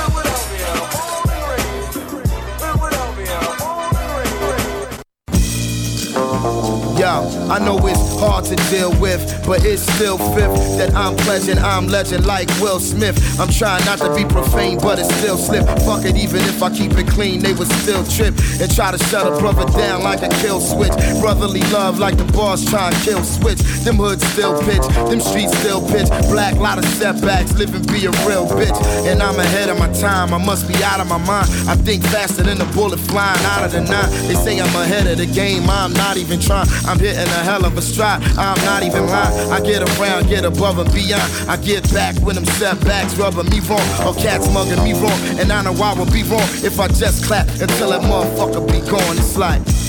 Yo, 7.05 7.29
I 7.51 7.59
know 7.59 7.77
it's 7.87 8.01
hard 8.19 8.47
to 8.47 8.57
deal 8.73 8.89
with, 8.99 9.21
but 9.45 9.63
it's 9.63 9.83
still 9.83 10.17
fifth 10.33 10.79
that 10.79 10.95
I'm 10.95 11.15
pledging, 11.17 11.59
I'm 11.59 11.87
legend 11.87 12.25
like 12.25 12.49
Will 12.63 12.81
Smith. 12.81 13.21
I'm 13.39 13.51
trying 13.51 13.85
not 13.85 13.99
to 13.99 14.15
be 14.15 14.25
profane, 14.25 14.79
but 14.79 14.99
it 14.99 15.05
still 15.21 15.37
slip. 15.37 15.67
Fuck 15.85 16.07
it, 16.07 16.17
even 16.17 16.41
if 16.49 16.63
I 16.63 16.71
keep 16.71 16.93
it 16.97 17.07
clean, 17.09 17.43
they 17.43 17.53
would 17.53 17.69
still 17.85 18.03
trip 18.05 18.33
and 18.59 18.75
try 18.75 18.91
to 18.91 18.97
shut 18.97 19.27
a 19.27 19.37
brother 19.39 19.71
down 19.77 20.03
like 20.03 20.23
a 20.23 20.31
kill 20.41 20.61
switch. 20.61 20.97
Brotherly 21.21 21.61
love 21.77 21.99
like 21.99 22.17
the 22.17 22.25
boss 22.33 22.65
trying 22.65 22.95
to 22.95 23.01
kill 23.05 23.23
switch. 23.23 23.61
Them 23.85 23.97
hoods 23.97 24.25
still 24.33 24.59
pitch, 24.63 24.87
them 25.11 25.21
streets 25.21 25.53
still 25.59 25.87
pitch. 25.87 26.09
Black 26.33 26.57
lot 26.57 26.79
of 26.79 26.87
setbacks, 26.97 27.53
living 27.53 27.85
be 27.93 28.07
a 28.07 28.13
real 28.25 28.47
bitch. 28.49 28.81
And 29.05 29.23
I'm 29.23 29.39
ahead 29.39 29.69
of 29.69 29.79
my 29.79 29.93
time, 29.93 30.33
I 30.33 30.39
must 30.39 30.67
be 30.67 30.83
out 30.83 31.01
of 31.01 31.09
my 31.09 31.19
mind. 31.19 31.53
I 31.69 31.77
think 31.77 32.03
faster 32.05 32.43
than 32.43 32.57
the 32.57 32.71
bullet 32.73 32.99
flying 32.99 33.45
out 33.53 33.63
of 33.63 33.73
the 33.73 33.83
nine. 33.83 34.11
They 34.27 34.37
say 34.37 34.59
I'm 34.59 34.75
ahead 34.75 35.07
of 35.07 35.19
the 35.19 35.27
game, 35.27 35.69
I'm 35.69 35.93
not 35.93 36.17
even 36.17 36.41
trying. 36.41 36.67
I'm 36.94 36.94
hitting 36.99 37.23
a 37.23 37.43
hell 37.45 37.65
of 37.65 37.77
a 37.77 37.83
stride, 37.83 38.23
I'm 38.39 38.59
not 38.65 38.83
even 38.83 39.07
lying. 39.07 39.51
I 39.51 39.61
get 39.61 39.83
around, 39.99 40.29
get 40.29 40.45
above 40.45 40.79
and 40.79 40.93
beyond. 40.93 41.31
I 41.49 41.57
get 41.57 41.83
back 41.93 42.17
when 42.21 42.35
them 42.35 42.45
setbacks 42.45 43.17
rubbing 43.17 43.51
me 43.51 43.61
wrong, 43.61 43.87
or 44.07 44.15
cats 44.15 44.53
mugging 44.53 44.83
me 44.83 44.93
wrong. 44.95 45.19
And 45.39 45.53
I 45.53 45.63
know 45.63 45.75
I 45.83 45.95
would 45.99 46.13
be 46.13 46.23
wrong 46.25 46.49
if 46.65 46.81
I 46.81 46.89
just 46.89 47.25
clap 47.25 47.49
until 47.49 47.91
that 47.91 48.03
motherfucker 48.03 48.67
be 48.67 48.81
gone. 48.91 49.17
It's 49.17 49.37
like. 49.37 49.84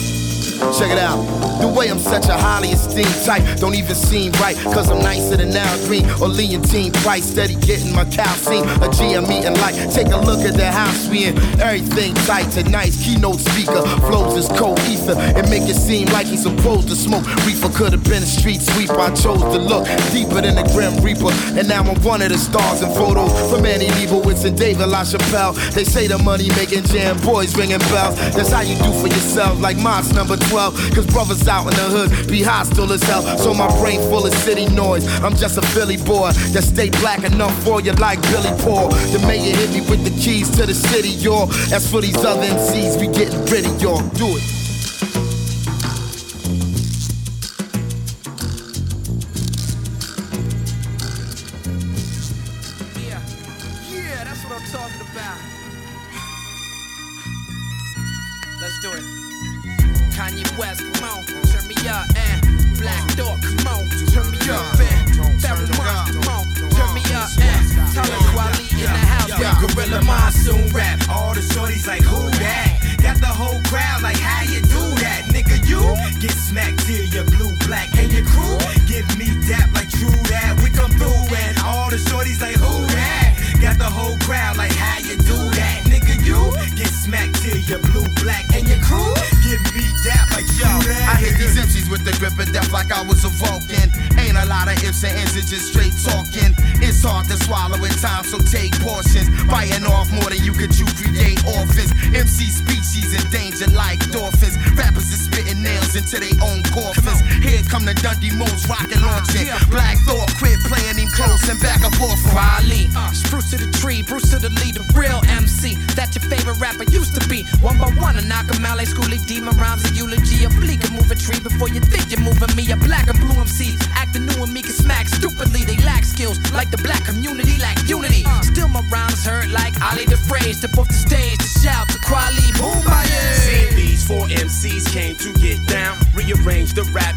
Check 0.77 0.91
it 0.91 0.99
out. 0.99 1.19
The 1.59 1.67
way 1.67 1.89
I'm 1.89 1.99
such 1.99 2.27
a 2.27 2.37
highly 2.37 2.69
esteemed 2.69 3.15
type 3.25 3.43
don't 3.59 3.75
even 3.75 3.95
seem 3.95 4.31
right. 4.33 4.55
Cause 4.75 4.89
I'm 4.89 4.99
nicer 4.99 5.37
than 5.37 5.55
Al 5.55 5.77
Green 5.87 6.05
or 6.21 6.29
Leontyne 6.31 6.93
Price. 7.03 7.25
Steady 7.25 7.55
getting 7.55 7.93
my 7.95 8.03
seen. 8.35 8.63
A 8.83 8.87
G 8.91 9.15
I'm 9.15 9.25
eating 9.31 9.55
like. 9.59 9.75
Take 9.91 10.07
a 10.07 10.17
look 10.17 10.39
at 10.41 10.55
the 10.55 10.71
house 10.71 11.07
we 11.09 11.25
in. 11.25 11.37
Everything 11.59 12.13
tight. 12.27 12.51
Tonight's 12.51 13.03
keynote 13.03 13.39
speaker 13.39 13.81
flows 14.07 14.35
his 14.35 14.47
cold 14.59 14.79
ether 14.87 15.15
and 15.15 15.49
make 15.49 15.63
it 15.63 15.75
seem 15.75 16.07
like 16.09 16.27
he's 16.27 16.43
supposed 16.43 16.87
to 16.89 16.95
smoke. 16.95 17.25
Reefer 17.45 17.69
could 17.69 17.91
have 17.91 18.03
been 18.03 18.23
a 18.23 18.25
street 18.25 18.61
sweeper. 18.61 18.99
I 18.99 19.13
chose 19.15 19.41
to 19.41 19.59
look 19.59 19.85
deeper 20.11 20.41
than 20.41 20.55
the 20.55 20.63
Grim 20.71 20.95
Reaper. 21.03 21.31
And 21.57 21.67
now 21.67 21.83
I'm 21.83 21.99
one 22.03 22.21
of 22.21 22.29
the 22.29 22.37
stars 22.37 22.81
in 22.81 22.89
photos 22.93 23.31
from 23.51 23.65
Annie 23.65 23.87
Leibovitz 23.99 24.45
and 24.45 24.57
David 24.57 24.87
LaChapelle. 24.87 25.55
They 25.73 25.83
say 25.83 26.07
the 26.07 26.17
money 26.19 26.49
making 26.55 26.83
jam 26.83 27.19
boys 27.21 27.55
ringing 27.57 27.79
bells. 27.91 28.15
That's 28.35 28.51
how 28.51 28.61
you 28.61 28.75
do 28.77 28.91
for 28.99 29.07
yourself, 29.07 29.59
like 29.59 29.77
mine's 29.77 30.13
number 30.13 30.37
12. 30.49 30.95
Cause 30.95 31.05
brothers 31.07 31.47
out 31.47 31.67
in 31.67 31.75
the 31.75 31.87
hood 31.95 32.29
be 32.29 32.41
hostile 32.41 32.91
as 32.91 33.03
hell. 33.03 33.23
So 33.37 33.53
my 33.53 33.67
brain 33.79 33.99
full 34.09 34.25
of 34.25 34.33
city 34.33 34.67
noise. 34.73 35.05
I'm 35.21 35.35
just 35.35 35.57
a 35.57 35.61
Philly 35.61 35.97
boy 35.97 36.31
that 36.53 36.63
stay 36.63 36.89
black 36.89 37.23
enough 37.23 37.55
for 37.63 37.81
you 37.81 37.93
like 37.93 38.21
Billy 38.23 38.51
Paul. 38.63 38.89
The 38.89 39.19
mayor 39.27 39.55
hit 39.55 39.71
me 39.71 39.81
with 39.89 40.03
the 40.03 40.13
keys 40.21 40.49
to 40.57 40.65
the 40.65 40.73
city, 40.73 41.09
y'all. 41.09 41.51
As 41.73 41.89
for 41.89 42.01
these 42.01 42.23
other 42.23 42.41
MCs, 42.41 42.99
we 42.99 43.07
getting 43.07 43.43
gritty, 43.45 43.69
y'all. 43.83 44.01
Do 44.09 44.37
it. 44.37 44.54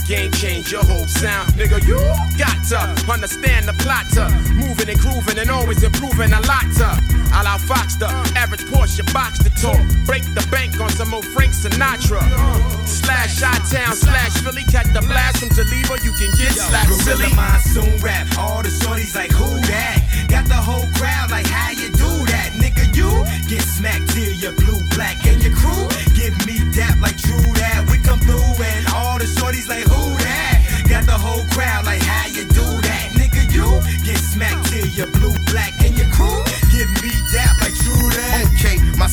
Game, 0.09 0.33
change 0.33 0.73
your 0.73 0.83
whole 0.83 1.07
sound. 1.07 1.53
Nigga, 1.53 1.85
you 1.85 2.01
got 2.41 2.57
to 2.73 2.81
understand 3.13 3.69
the 3.69 3.77
plot 3.85 4.09
to 4.17 4.25
moving 4.57 4.89
and 4.89 4.99
grooving 4.99 5.39
and 5.39 5.51
always 5.51 5.83
improving 5.83 6.33
a 6.33 6.41
lot 6.49 6.65
to. 6.81 6.89
A 7.37 7.45
la 7.45 7.59
Fox, 7.59 7.97
the 7.97 8.09
average 8.35 8.65
Porsche 8.73 9.05
box 9.13 9.39
to 9.45 9.51
talk. 9.61 9.79
Break 10.07 10.25
the 10.33 10.45
bank 10.51 10.81
on 10.81 10.89
some 10.89 11.13
old 11.13 11.27
Frank 11.27 11.53
Sinatra. 11.53 12.25
Slash 12.89 13.37
Shot 13.37 13.61
Town, 13.69 13.95
slash 13.95 14.33
Philly, 14.41 14.65
catch 14.65 14.89
the 14.95 15.05
blast 15.05 15.45
from 15.45 15.51
Geneva, 15.51 16.01
you 16.03 16.13
can 16.17 16.33
get 16.41 16.57
slapped 16.57 16.89
silly. 17.05 17.29
Monsoon 17.37 18.01
rap, 18.01 18.27
all 18.39 18.63
the 18.63 18.71
shorties 18.71 19.15
like 19.15 19.31
who 19.31 19.61
that? 19.69 20.01
Got 20.31 20.47
the 20.47 20.57
whole 20.57 20.89
crowd 20.97 21.31
like 21.31 21.47
how 21.47 21.71
you 21.73 21.93
do 21.93 22.09
that, 22.33 22.57
nigga? 22.57 22.97
You 22.97 23.13
get 23.47 23.61
smacked 23.61 24.09
till 24.17 24.33
you 24.33 24.53
blue 24.57 24.81
black 24.97 25.21
and 25.27 25.43
your 25.45 25.55
crew 25.55 25.89
give 26.19 26.35
me 26.47 26.59
dap 26.75 27.01
like 27.01 27.17
true 27.17 27.53
that. 27.63 27.87
We 27.91 27.98
crowd 31.59 31.87
like 31.87 32.08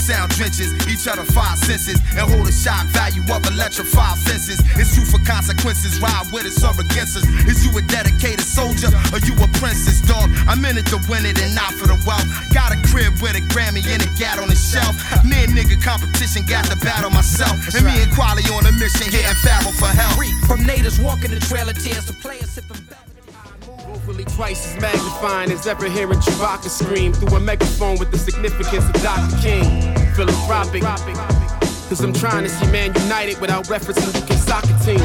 sound 0.05 0.29
drenches 0.37 0.69
each 0.85 1.09
other 1.09 1.25
five 1.25 1.57
senses 1.57 1.97
and 2.13 2.29
hold 2.29 2.45
a 2.45 2.53
shock 2.53 2.85
value 2.93 3.25
of 3.33 3.41
electrified 3.49 4.13
fences. 4.21 4.61
It's 4.77 4.93
true 4.93 5.01
for 5.03 5.17
consequences, 5.25 5.97
ride 5.97 6.29
with 6.29 6.45
us 6.45 6.61
or 6.61 6.77
against 6.77 7.17
us. 7.17 7.25
Is 7.49 7.65
you 7.65 7.73
a 7.73 7.81
dedicated 7.89 8.45
soldier 8.45 8.93
or 9.09 9.17
you 9.25 9.33
a 9.41 9.49
princess, 9.57 10.05
dog? 10.05 10.29
I'm 10.45 10.61
in 10.61 10.77
it 10.77 10.85
to 10.93 11.01
win 11.09 11.25
it 11.25 11.41
and 11.41 11.57
not 11.57 11.73
for 11.73 11.89
the 11.89 11.97
wealth. 12.05 12.29
Got 12.53 12.69
a 12.69 12.77
crib 12.85 13.17
with 13.17 13.33
a 13.33 13.41
Grammy 13.49 13.81
and 13.89 14.05
a 14.05 14.09
gat 14.13 14.37
on 14.37 14.53
the 14.53 14.55
shelf. 14.55 14.93
Me 15.25 15.41
and 15.41 15.57
nigga 15.57 15.81
competition 15.81 16.45
got 16.45 16.69
to 16.69 16.77
battle 16.85 17.09
myself. 17.09 17.57
And 17.73 17.81
me 17.81 17.97
and 17.97 18.11
Kweli 18.13 18.45
on 18.53 18.69
a 18.69 18.73
mission 18.77 19.09
here 19.09 19.25
in 19.25 19.37
Farrell 19.41 19.73
for 19.73 19.89
help. 19.89 20.21
From 20.45 20.61
natives 20.69 21.01
walking 21.01 21.33
the 21.33 21.41
trail 21.41 21.65
of 21.65 21.81
tears 21.81 22.05
to 22.05 22.13
players 22.13 22.53
Hopefully 24.15 24.35
twice 24.35 24.73
as 24.73 24.81
magnifying 24.81 25.51
as 25.51 25.67
ever 25.67 25.89
hearing 25.89 26.19
Chewbacca 26.19 26.69
scream 26.69 27.11
through 27.11 27.35
a 27.35 27.39
megaphone 27.41 27.99
with 27.99 28.11
the 28.11 28.17
significance 28.17 28.85
of 28.85 28.93
Dr. 29.03 29.35
King. 29.41 29.93
Philanthropic. 30.13 30.83
Cause 31.89 31.99
I'm 31.99 32.13
trying 32.13 32.43
to 32.43 32.49
see 32.49 32.65
man 32.71 32.93
united 32.95 33.41
without 33.41 33.65
referencing 33.65 34.15
UK 34.23 34.37
soccer 34.37 34.77
teams. 34.85 35.01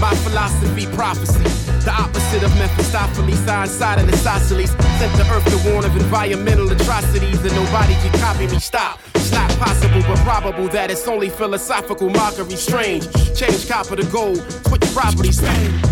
My 0.00 0.14
philosophy, 0.24 0.86
prophecy. 0.96 1.63
The 1.84 1.92
opposite 1.92 2.42
of 2.42 2.56
Mephistopheles, 2.56 3.38
side 3.70 3.98
of 3.98 4.06
the 4.06 4.14
isosceles. 4.14 4.70
Sent 4.98 5.14
to 5.16 5.24
earth 5.32 5.44
to 5.50 5.70
warn 5.70 5.84
of 5.84 5.94
environmental 5.96 6.70
atrocities 6.70 7.42
that 7.42 7.52
nobody 7.52 7.94
can 7.94 8.12
copy 8.20 8.46
me. 8.46 8.58
Stop. 8.58 9.00
It's 9.14 9.32
not 9.32 9.50
possible, 9.58 10.02
but 10.02 10.18
probable 10.18 10.68
that 10.68 10.90
it's 10.90 11.06
only 11.08 11.28
philosophical 11.28 12.10
mockery. 12.10 12.56
Strange. 12.56 13.04
Change 13.34 13.68
copper 13.68 13.96
to 13.96 14.04
gold. 14.06 14.40
Put 14.64 14.84
Switch 14.84 14.94
properties. 14.94 15.38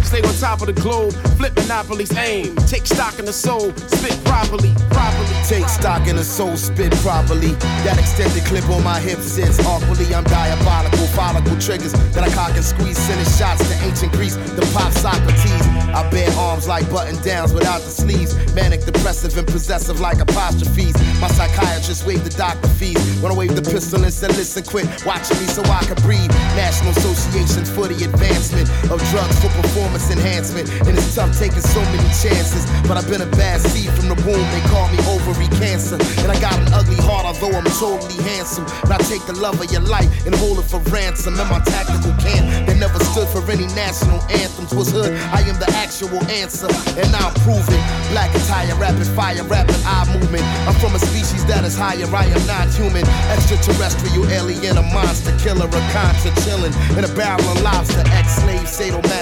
Stay 0.07 0.23
on 0.23 0.35
top 0.35 0.61
of 0.61 0.67
the 0.67 0.81
globe. 0.81 1.13
Flip 1.37 1.55
monopolies. 1.57 2.17
Aim. 2.17 2.55
Take 2.67 2.87
stock 2.87 3.19
in 3.19 3.25
the 3.25 3.33
soul. 3.33 3.73
Spit 3.75 4.25
properly. 4.25 4.73
Properly. 4.91 5.29
Take 5.47 5.69
stock 5.69 6.09
in 6.09 6.17
the 6.17 6.25
soul, 6.25 6.57
spit 6.57 6.93
properly. 7.03 7.53
That 7.85 7.99
extended 7.99 8.45
clip 8.45 8.69
on 8.71 8.83
my 8.83 9.01
hip 9.01 9.19
sits 9.19 9.59
awkwardly. 9.67 10.15
I'm 10.15 10.25
diabolical, 10.25 11.07
follicle 11.09 11.59
triggers 11.59 11.93
that 12.15 12.25
I 12.25 12.31
cock 12.31 12.55
and 12.55 12.65
squeeze, 12.65 12.97
sending 12.97 13.27
shots 13.27 13.69
to 13.69 13.85
ancient 13.85 14.13
Greece, 14.13 14.37
the 14.37 14.63
pop 14.73 14.93
Socrates. 14.93 15.82
I 15.91 16.09
bear 16.11 16.31
arms 16.39 16.69
like 16.69 16.89
button 16.91 17.21
downs 17.23 17.53
without 17.53 17.81
the 17.83 17.91
sleeves. 17.91 18.35
Manic, 18.55 18.85
depressive, 18.85 19.37
and 19.37 19.47
possessive 19.47 20.01
like 20.01 20.21
apostrophes. 20.21 20.95
My 21.21 21.29
psychiatrist 21.29 22.07
waved 22.07 22.25
the 22.25 22.37
doctor 22.37 22.69
fees. 22.69 23.01
When 23.21 23.33
I 23.33 23.35
waved 23.35 23.57
the 23.57 23.63
pistol 23.63 24.03
and 24.05 24.13
said, 24.13 24.31
listen, 24.37 24.63
quit 24.65 24.87
watching 25.05 25.39
me 25.41 25.47
so 25.47 25.63
I 25.65 25.85
can 25.85 25.97
breathe. 26.03 26.31
National 26.55 26.93
associations 26.93 27.71
for 27.71 27.89
the 27.89 27.99
advancement 28.05 28.69
of 28.93 29.03
drugs 29.11 29.37
for 29.41 29.51
performance 29.61 30.11
enhancement. 30.11 30.71
And 30.87 30.97
it's 30.97 31.15
tough 31.15 31.37
taking 31.39 31.61
so 31.61 31.81
many 31.91 32.09
chances. 32.21 32.65
But 32.87 32.97
I've 32.97 33.09
been 33.09 33.23
a 33.23 33.33
bad 33.37 33.61
seed 33.61 33.91
from 33.93 34.09
the 34.09 34.19
womb. 34.23 34.47
They 34.53 34.63
call 34.69 34.89
me 34.93 34.99
ovary 35.09 35.49
cancer. 35.59 35.97
And 36.23 36.31
I 36.31 36.39
got 36.41 36.57
an 36.61 36.73
ugly 36.73 37.01
heart, 37.01 37.27
although 37.27 37.57
I'm 37.57 37.67
totally 37.81 38.21
handsome. 38.23 38.67
And 38.85 38.93
I 38.93 38.99
take 39.09 39.25
the 39.27 39.35
love 39.35 39.61
of 39.61 39.71
your 39.73 39.83
life 39.83 40.09
and 40.27 40.35
hold 40.35 40.59
it 40.59 40.69
for 40.69 40.79
ransom. 40.93 41.39
And 41.41 41.49
my 41.49 41.61
tactical 41.65 42.13
camp 42.21 42.47
that 42.69 42.77
never 42.77 42.99
stood 43.13 43.29
for 43.29 43.41
any 43.51 43.67
national 43.75 44.21
anthems 44.29 44.75
was 44.75 44.93
hood. 44.93 45.13
I 45.33 45.41
am 45.49 45.59
the 45.59 45.72
actual 45.75 46.23
answer, 46.31 46.69
and 46.99 47.09
I'm 47.15 47.35
proving. 47.43 47.83
Black 48.13 48.35
attire, 48.35 48.75
rapid 48.77 49.07
fire, 49.17 49.43
rapid 49.45 49.77
eye 49.85 50.05
movement. 50.13 50.45
I'm 50.69 50.75
from 50.77 50.95
a 50.95 50.99
species 50.99 51.45
that 51.47 51.65
is 51.65 51.77
higher. 51.77 52.07
I 52.15 52.27
am 52.27 52.45
not 52.47 52.69
human, 52.75 53.05
extraterrestrial, 53.33 54.29
alien, 54.29 54.77
a 54.77 54.83
monster 54.93 55.37
killer, 55.39 55.67
a 55.67 55.83
contra 55.93 56.31
chillin' 56.45 56.75
in 56.97 57.05
a 57.05 57.13
barrel 57.15 57.49
of 57.49 57.63
lobster. 57.63 58.05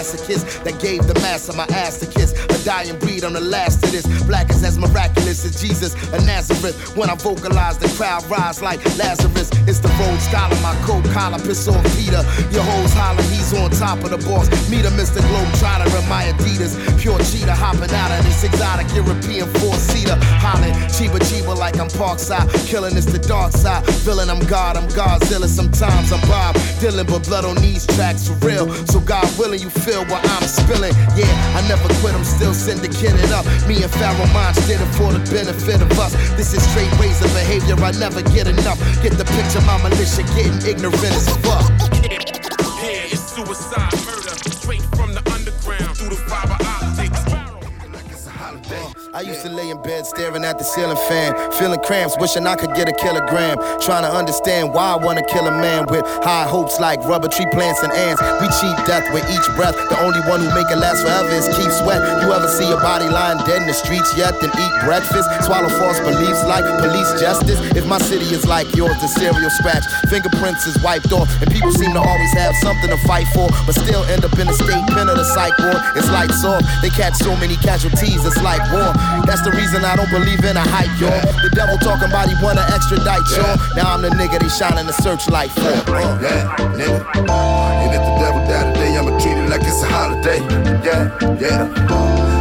Ex-slave, 0.01 0.65
that 0.65 0.81
gave 0.81 1.07
the 1.07 1.13
master 1.21 1.53
my 1.53 1.67
ass 1.77 1.99
to 1.99 2.07
kiss. 2.07 2.33
A 2.33 2.65
dying 2.65 2.99
breed, 2.99 3.23
I'm 3.23 3.35
the 3.35 3.41
last 3.41 3.85
of 3.85 3.93
this. 3.93 4.07
Black 4.25 4.49
is 4.49 4.65
as 4.65 4.79
miraculous 4.79 5.45
as 5.45 5.61
Jesus 5.61 5.93
of 5.93 6.25
Nazareth. 6.25 6.97
When 6.97 7.11
I 7.11 7.15
vocalize, 7.17 7.77
the 7.77 7.89
crowd 8.01 8.25
rise 8.31 8.63
like 8.63 8.81
Lazarus. 8.97 9.51
It's 9.69 9.79
the 9.79 9.93
road 10.01 10.19
scholar, 10.21 10.57
my 10.65 10.73
coat 10.89 11.05
collar, 11.13 11.39
piss 11.39 11.69
off 11.69 11.85
Peter. 12.01 12.25
Your 12.49 12.65
hoes 12.65 12.93
holler, 12.97 13.23
he's 13.29 13.53
on 13.53 13.71
top 13.73 14.01
of 14.01 14.11
the 14.11 14.19
boss. 14.25 14.49
Meet 14.71 14.89
a 14.89 14.93
Mr. 14.97 15.21
Globetrotter 15.21 15.93
in 15.93 16.09
my 16.09 16.25
Adidas. 16.33 16.81
Pure 16.99 17.21
cheetah 17.29 17.55
hopping 17.55 17.93
out 17.93 18.11
of 18.17 18.25
this 18.25 18.43
exotic 18.45 18.89
European 18.97 19.53
four-seater. 19.61 20.17
Hollering, 20.41 20.73
chiba 20.97 21.21
chiba 21.29 21.53
like 21.57 21.79
I'm 21.79 21.93
Parkside. 22.01 22.49
Killing 22.67 22.97
is 22.97 23.05
the 23.05 23.19
dark 23.19 23.53
side. 23.53 23.85
Villain, 24.01 24.31
I'm 24.31 24.41
God, 24.47 24.79
I'm 24.79 24.89
Godzilla. 24.97 25.47
Sometimes 25.47 26.11
I'm 26.11 26.21
Bob 26.25 26.57
Dylan, 26.81 27.07
but 27.07 27.25
blood 27.29 27.45
on 27.45 27.57
these 27.57 27.87
tracks 27.87 28.29
for 28.29 28.35
real. 28.47 28.73
So 28.87 29.01
God 29.01 29.29
willing, 29.39 29.61
you 29.61 29.69
feel 29.69 29.90
what 29.99 30.23
I'm 30.31 30.47
spilling. 30.47 30.95
Yeah, 31.17 31.27
I 31.59 31.67
never 31.67 31.89
quit, 32.01 32.15
I'm 32.15 32.25
still 32.25 32.55
syndicated 32.55 33.33
up. 33.33 33.45
Me 33.67 33.83
and 33.83 33.91
Pharoahe 33.91 34.33
Monch 34.33 34.57
did 34.67 34.81
it 34.81 34.91
for 34.95 35.13
the 35.13 35.19
benefit 35.31 35.83
of 35.83 35.91
us. 35.99 36.13
This 36.37 36.55
is 36.55 36.63
straight 36.71 36.93
razor 36.99 37.29
behavior, 37.35 37.75
I 37.83 37.91
never 37.99 38.23
get 38.23 38.47
enough. 38.47 38.79
Get 39.03 39.19
the 39.19 39.25
picture, 39.25 39.61
my 39.67 39.79
militia 39.83 40.23
getting 40.35 40.61
ignorant 40.63 41.03
as 41.03 41.29
fuck. 41.43 41.67
Yeah, 42.83 43.11
it's 43.11 43.35
suicide 43.35 44.00
I 49.13 49.23
used 49.27 49.43
to 49.43 49.51
lay 49.51 49.71
in 49.71 49.83
bed 49.83 50.07
staring 50.07 50.45
at 50.47 50.55
the 50.59 50.63
ceiling 50.63 50.97
fan, 51.11 51.35
feeling 51.59 51.83
cramps, 51.83 52.15
wishing 52.23 52.47
I 52.47 52.55
could 52.55 52.71
get 52.79 52.87
a 52.87 52.95
kilogram. 52.95 53.59
Trying 53.83 54.07
to 54.07 54.13
understand 54.15 54.71
why 54.71 54.95
I 54.95 55.03
wanna 55.03 55.27
kill 55.27 55.51
a 55.51 55.51
man 55.51 55.91
with 55.91 56.07
high 56.23 56.47
hopes 56.47 56.79
like 56.79 57.03
rubber 57.11 57.27
tree 57.27 57.51
plants 57.51 57.83
and 57.83 57.91
ants. 57.91 58.23
We 58.39 58.47
cheat 58.63 58.77
death 58.87 59.03
with 59.11 59.27
each 59.27 59.43
breath. 59.59 59.75
The 59.91 59.99
only 60.07 60.23
one 60.31 60.47
who 60.47 60.51
make 60.55 60.71
it 60.71 60.79
last 60.79 61.03
forever 61.03 61.27
is 61.27 61.51
Keith 61.59 61.75
Sweat. 61.83 61.99
You 62.23 62.31
ever 62.31 62.47
see 62.47 62.71
a 62.71 62.79
body 62.79 63.11
lying 63.11 63.43
dead 63.51 63.63
in 63.63 63.67
the 63.67 63.75
streets 63.75 64.15
yet? 64.15 64.39
Then 64.39 64.55
eat 64.55 64.75
breakfast, 64.87 65.27
swallow 65.43 65.75
false 65.75 65.99
beliefs 66.07 66.47
like 66.47 66.63
police 66.79 67.11
justice. 67.19 67.59
If 67.75 67.91
my 67.91 67.99
city 67.99 68.31
is 68.31 68.47
like 68.47 68.71
yours, 68.79 68.95
the 69.03 69.11
serial 69.11 69.51
scratch, 69.59 69.83
fingerprints 70.07 70.71
is 70.71 70.79
wiped 70.87 71.11
off, 71.11 71.27
and 71.43 71.51
people 71.51 71.75
seem 71.75 71.99
to 71.99 72.03
always 72.03 72.33
have 72.39 72.55
something 72.63 72.95
to 72.95 73.01
fight 73.11 73.27
for, 73.35 73.51
but 73.67 73.75
still 73.75 74.07
end 74.07 74.23
up 74.23 74.39
in 74.39 74.47
the 74.47 74.55
state 74.55 74.87
pen 74.95 75.11
of 75.11 75.19
the 75.19 75.27
psych 75.35 75.59
ward. 75.59 75.83
It's 75.99 76.07
lights 76.15 76.47
off. 76.47 76.63
They 76.79 76.95
catch 76.95 77.19
so 77.19 77.35
many 77.43 77.59
casualties, 77.59 78.23
it's 78.23 78.39
like 78.47 78.63
war. 78.71 79.00
That's 79.27 79.43
the 79.43 79.53
reason 79.53 79.85
I 79.85 79.95
don't 79.95 80.11
believe 80.11 80.43
in 80.45 80.57
a 80.57 80.65
hype, 80.65 80.91
y'all. 80.99 81.15
The 81.43 81.51
devil 81.55 81.79
talking 81.79 82.09
about 82.09 82.29
he 82.29 82.35
wanna 82.43 82.67
extradite, 82.75 83.23
y'all. 83.37 83.57
Now 83.77 83.95
I'm 83.95 84.03
the 84.03 84.11
nigga 84.11 84.41
they 84.41 84.49
shining 84.51 84.87
the 84.87 84.97
searchlight 84.99 85.51
for. 85.53 85.71
Yeah, 86.19 86.51
nigga. 86.75 86.99
And 87.15 87.91
if 87.95 88.03
the 88.03 88.15
devil 88.19 88.43
die 88.51 88.67
today, 88.73 88.97
I'ma 88.99 89.15
treat 89.23 89.39
it 89.39 89.49
like 89.49 89.63
it's 89.63 89.83
a 89.83 89.89
holiday. 89.89 90.41
Yeah, 90.83 91.15
yeah. 91.39 91.71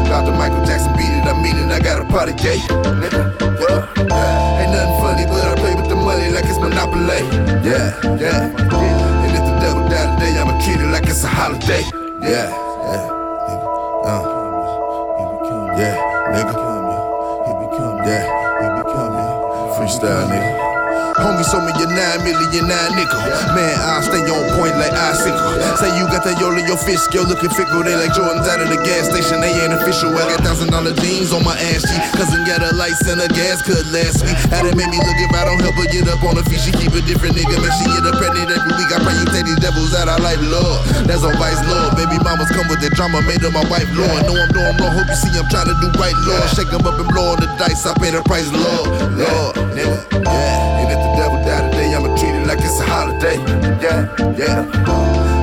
Got 0.10 0.26
the 0.26 0.32
Michael 0.34 0.66
Jackson 0.66 0.92
beat 0.98 1.14
it, 1.14 1.30
I 1.30 1.38
mean 1.38 1.56
it, 1.56 1.70
I 1.72 1.80
got 1.80 2.02
a 2.02 2.06
party 2.10 2.34
gate. 2.34 2.66
Nigga, 2.98 3.38
yeah, 3.62 3.86
yeah. 4.10 4.60
Ain't 4.66 4.74
nothing 4.74 4.98
funny, 5.06 5.26
but 5.30 5.46
I 5.46 5.54
play 5.62 5.76
with 5.76 5.90
the 5.90 5.96
money 5.96 6.30
like 6.34 6.46
it's 6.46 6.58
Monopoly. 6.58 7.22
Yeah, 7.62 7.94
yeah. 8.18 8.50
And 8.50 9.30
if 9.30 9.44
the 9.46 9.56
devil 9.62 9.86
die 9.86 10.10
today, 10.18 10.34
I'ma 10.42 10.58
treat 10.66 10.82
it 10.82 10.90
like 10.90 11.06
it's 11.06 11.24
a 11.24 11.28
holiday. 11.30 11.86
Yeah, 12.26 12.50
yeah. 12.50 13.06
Nigga. 13.46 13.66
Uh. 14.10 14.40
Yeah, 15.78 15.96
nigga. 16.32 16.56
Yeah, 18.06 18.26
freestyle, 19.76 20.28
nigga. 20.30 20.69
Homie, 21.20 21.44
sold 21.44 21.66
me 21.68 21.72
your 21.78 21.92
nine 21.92 22.24
million 22.24 22.68
nine 22.68 22.92
nickel. 22.96 23.20
Man, 23.56 23.76
I 23.80 24.02
stay 24.02 24.24
on 24.24 24.44
point 24.56 24.76
like 24.80 24.94
icicle. 24.96 25.40
Say 25.80 25.92
you 26.00 26.08
got 26.08 26.24
that 26.24 26.40
yo 26.40 26.52
in 26.56 26.66
your 26.66 26.80
fish 26.80 27.00
scale 27.04 27.28
looking 27.28 27.52
fickle. 27.54 27.84
They 27.84 27.96
like 27.96 28.12
Jordans 28.16 28.48
out 28.48 28.60
of 28.64 28.70
the 28.72 28.80
gas 28.88 29.12
station. 29.12 29.42
They 29.44 29.52
ain't 29.60 29.74
official. 29.76 30.16
I 30.16 30.24
got 30.32 30.42
thousand 30.44 30.72
dollar 30.72 30.94
jeans 31.04 31.32
on 31.36 31.44
my 31.44 31.56
ass 31.72 31.84
cheek. 31.84 32.02
Cousin 32.16 32.44
got 32.48 32.64
a 32.64 32.72
lights 32.76 33.04
and 33.08 33.20
a 33.20 33.28
gas 33.32 33.62
cut 33.64 33.84
last 33.92 34.24
week. 34.24 34.38
Had 34.52 34.66
it 34.66 34.76
make 34.80 34.90
me 34.92 35.00
look 35.00 35.20
if 35.20 35.32
I 35.36 35.44
don't 35.46 35.60
help 35.60 35.76
her 35.76 35.88
get 35.92 36.08
up 36.08 36.24
on 36.24 36.36
the 36.40 36.44
feet. 36.48 36.62
She 36.64 36.72
keep 36.76 36.92
a 36.96 37.02
different 37.04 37.36
nigga, 37.36 37.56
man. 37.60 37.72
She 37.80 37.86
get 37.92 38.04
up 38.08 38.16
pregnant 38.20 38.50
every 38.52 38.74
week. 38.80 38.90
I 38.92 39.00
pray 39.04 39.16
you 39.20 39.26
take 39.32 39.46
these 39.46 39.62
devils 39.62 39.92
out 39.96 40.08
of 40.08 40.20
life, 40.24 40.42
Lord. 40.42 40.80
That's 41.08 41.24
on 41.24 41.36
vice, 41.36 41.60
Lord. 41.68 41.96
Baby 42.00 42.18
mamas 42.24 42.50
come 42.56 42.68
with 42.72 42.80
the 42.80 42.90
drama, 42.96 43.20
made 43.28 43.44
her 43.44 43.52
my 43.52 43.64
wife, 43.68 43.88
Lord. 43.96 44.24
Know 44.24 44.36
I'm 44.40 44.52
doing 44.56 44.76
wrong. 44.80 44.94
Hope 44.96 45.08
you 45.12 45.18
see 45.20 45.32
I'm 45.36 45.48
trying 45.52 45.68
to 45.68 45.76
do 45.84 45.88
right, 46.00 46.16
Lord. 46.28 46.48
Shake 46.56 46.72
'em 46.72 46.84
up 46.88 46.96
and 47.00 47.10
blow 47.12 47.36
on 47.36 47.40
the 47.44 47.48
dice. 47.60 47.84
I 47.86 47.94
pay 48.00 48.12
the 48.12 48.24
price, 48.24 48.48
Lord. 48.52 48.88
Lord, 49.20 49.56
nigga, 49.76 50.00
yeah. 50.24 51.09
It's 52.70 52.80
a 52.80 52.86
holiday. 52.86 53.38
Yeah, 53.82 54.06
yeah. 54.38 54.62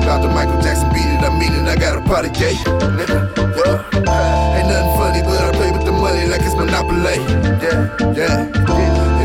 Dr. 0.07 0.29
Michael 0.31 0.61
Jackson 0.61 0.89
beat 0.95 1.03
it, 1.03 1.19
I 1.19 1.29
mean 1.37 1.51
it, 1.51 1.67
I 1.67 1.75
got 1.75 1.97
a 1.97 2.01
party 2.01 2.29
gate. 2.29 2.55
Nigga, 2.95 3.19
yeah. 3.35 4.55
Ain't 4.55 4.67
nothing 4.71 4.93
funny, 4.95 5.21
but 5.27 5.41
I 5.43 5.51
play 5.51 5.71
with 5.71 5.83
the 5.83 5.91
money 5.91 6.25
like 6.27 6.41
it's 6.41 6.55
Monopoly. 6.55 7.19
Yeah, 7.59 8.13
yeah. 8.15 8.47
And 8.47 9.16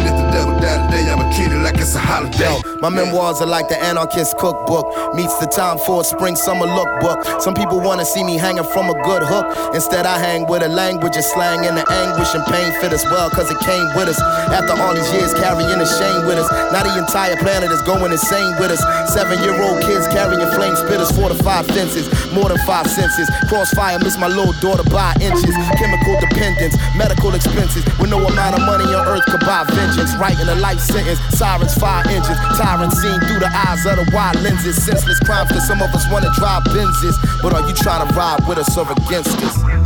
die 0.62 0.78
today, 0.86 1.10
I'ma 1.10 1.26
treat 1.34 1.50
it 1.50 1.58
like 1.58 1.74
it's 1.82 1.94
a 1.94 1.98
holiday. 1.98 2.46
Yo, 2.46 2.62
my 2.78 2.88
memoirs 2.88 3.42
are 3.42 3.50
like 3.50 3.68
the 3.68 3.76
anarchist 3.82 4.38
cookbook. 4.38 4.86
Meets 5.14 5.36
the 5.42 5.50
time 5.50 5.76
for 5.82 6.00
a 6.00 6.04
spring 6.04 6.36
summer 6.36 6.66
lookbook. 6.66 7.42
Some 7.42 7.54
people 7.54 7.82
wanna 7.82 8.06
see 8.06 8.22
me 8.22 8.38
hanging 8.38 8.64
from 8.70 8.86
a 8.88 8.96
good 9.02 9.26
hook. 9.26 9.74
Instead, 9.74 10.06
I 10.06 10.18
hang 10.18 10.46
with 10.46 10.62
a 10.62 10.70
language 10.70 11.16
of 11.18 11.24
slang 11.24 11.66
and 11.66 11.76
the 11.76 11.84
anguish 11.90 12.30
and 12.34 12.46
pain 12.46 12.70
fit 12.80 12.94
us 12.94 13.04
well, 13.10 13.28
cause 13.30 13.50
it 13.50 13.58
came 13.66 13.86
with 13.98 14.08
us. 14.08 14.20
After 14.54 14.78
all 14.78 14.94
these 14.94 15.10
years 15.12 15.34
carrying 15.34 15.78
the 15.82 15.88
shame 15.98 16.26
with 16.26 16.38
us. 16.38 16.48
Now 16.70 16.86
the 16.86 16.94
entire 16.94 17.36
planet 17.42 17.70
is 17.74 17.82
going 17.82 18.12
insane 18.12 18.54
with 18.62 18.70
us. 18.70 18.80
Seven 19.12 19.42
year 19.42 19.58
old 19.58 19.82
kids 19.82 20.06
carrying 20.14 20.46
flame 20.54 20.78
spitters, 20.78 21.10
four 21.10 21.28
to 21.28 21.38
five 21.42 21.66
fences, 21.66 22.06
more 22.32 22.48
than 22.48 22.58
five 22.62 22.86
senses. 22.86 23.26
Crossfire, 23.50 23.98
miss 23.98 24.16
my 24.16 24.28
little 24.28 24.54
daughter 24.62 24.86
by 24.86 25.10
inches. 25.18 25.54
Chemical 25.74 26.14
dependence, 26.22 26.78
medical 26.94 27.34
expenses, 27.34 27.82
with 27.98 28.10
no 28.10 28.22
amount 28.22 28.54
of 28.54 28.62
money 28.62 28.86
on 28.94 29.02
earth 29.10 29.26
could 29.26 29.42
buy 29.42 29.64
vengeance. 29.74 30.14
Writing 30.16 30.51
a 30.52 30.60
life 30.60 30.80
sentence, 30.80 31.18
sirens, 31.36 31.74
fire 31.74 32.04
engines, 32.08 32.38
tyrants 32.58 33.00
seen 33.00 33.18
through 33.20 33.40
the 33.40 33.50
eyes 33.52 33.84
of 33.86 33.96
the 33.96 34.10
wide 34.12 34.36
lenses. 34.36 34.82
Senseless 34.84 35.18
crimes 35.20 35.50
that 35.50 35.62
some 35.62 35.80
of 35.80 35.90
us 35.94 36.04
wanna 36.12 36.30
drive 36.34 36.62
Benzes. 36.64 37.16
But 37.42 37.54
are 37.54 37.66
you 37.66 37.74
trying 37.74 38.06
to 38.06 38.14
ride 38.14 38.46
with 38.46 38.58
us 38.58 38.76
or 38.76 38.90
against 38.92 39.36
us? 39.42 39.81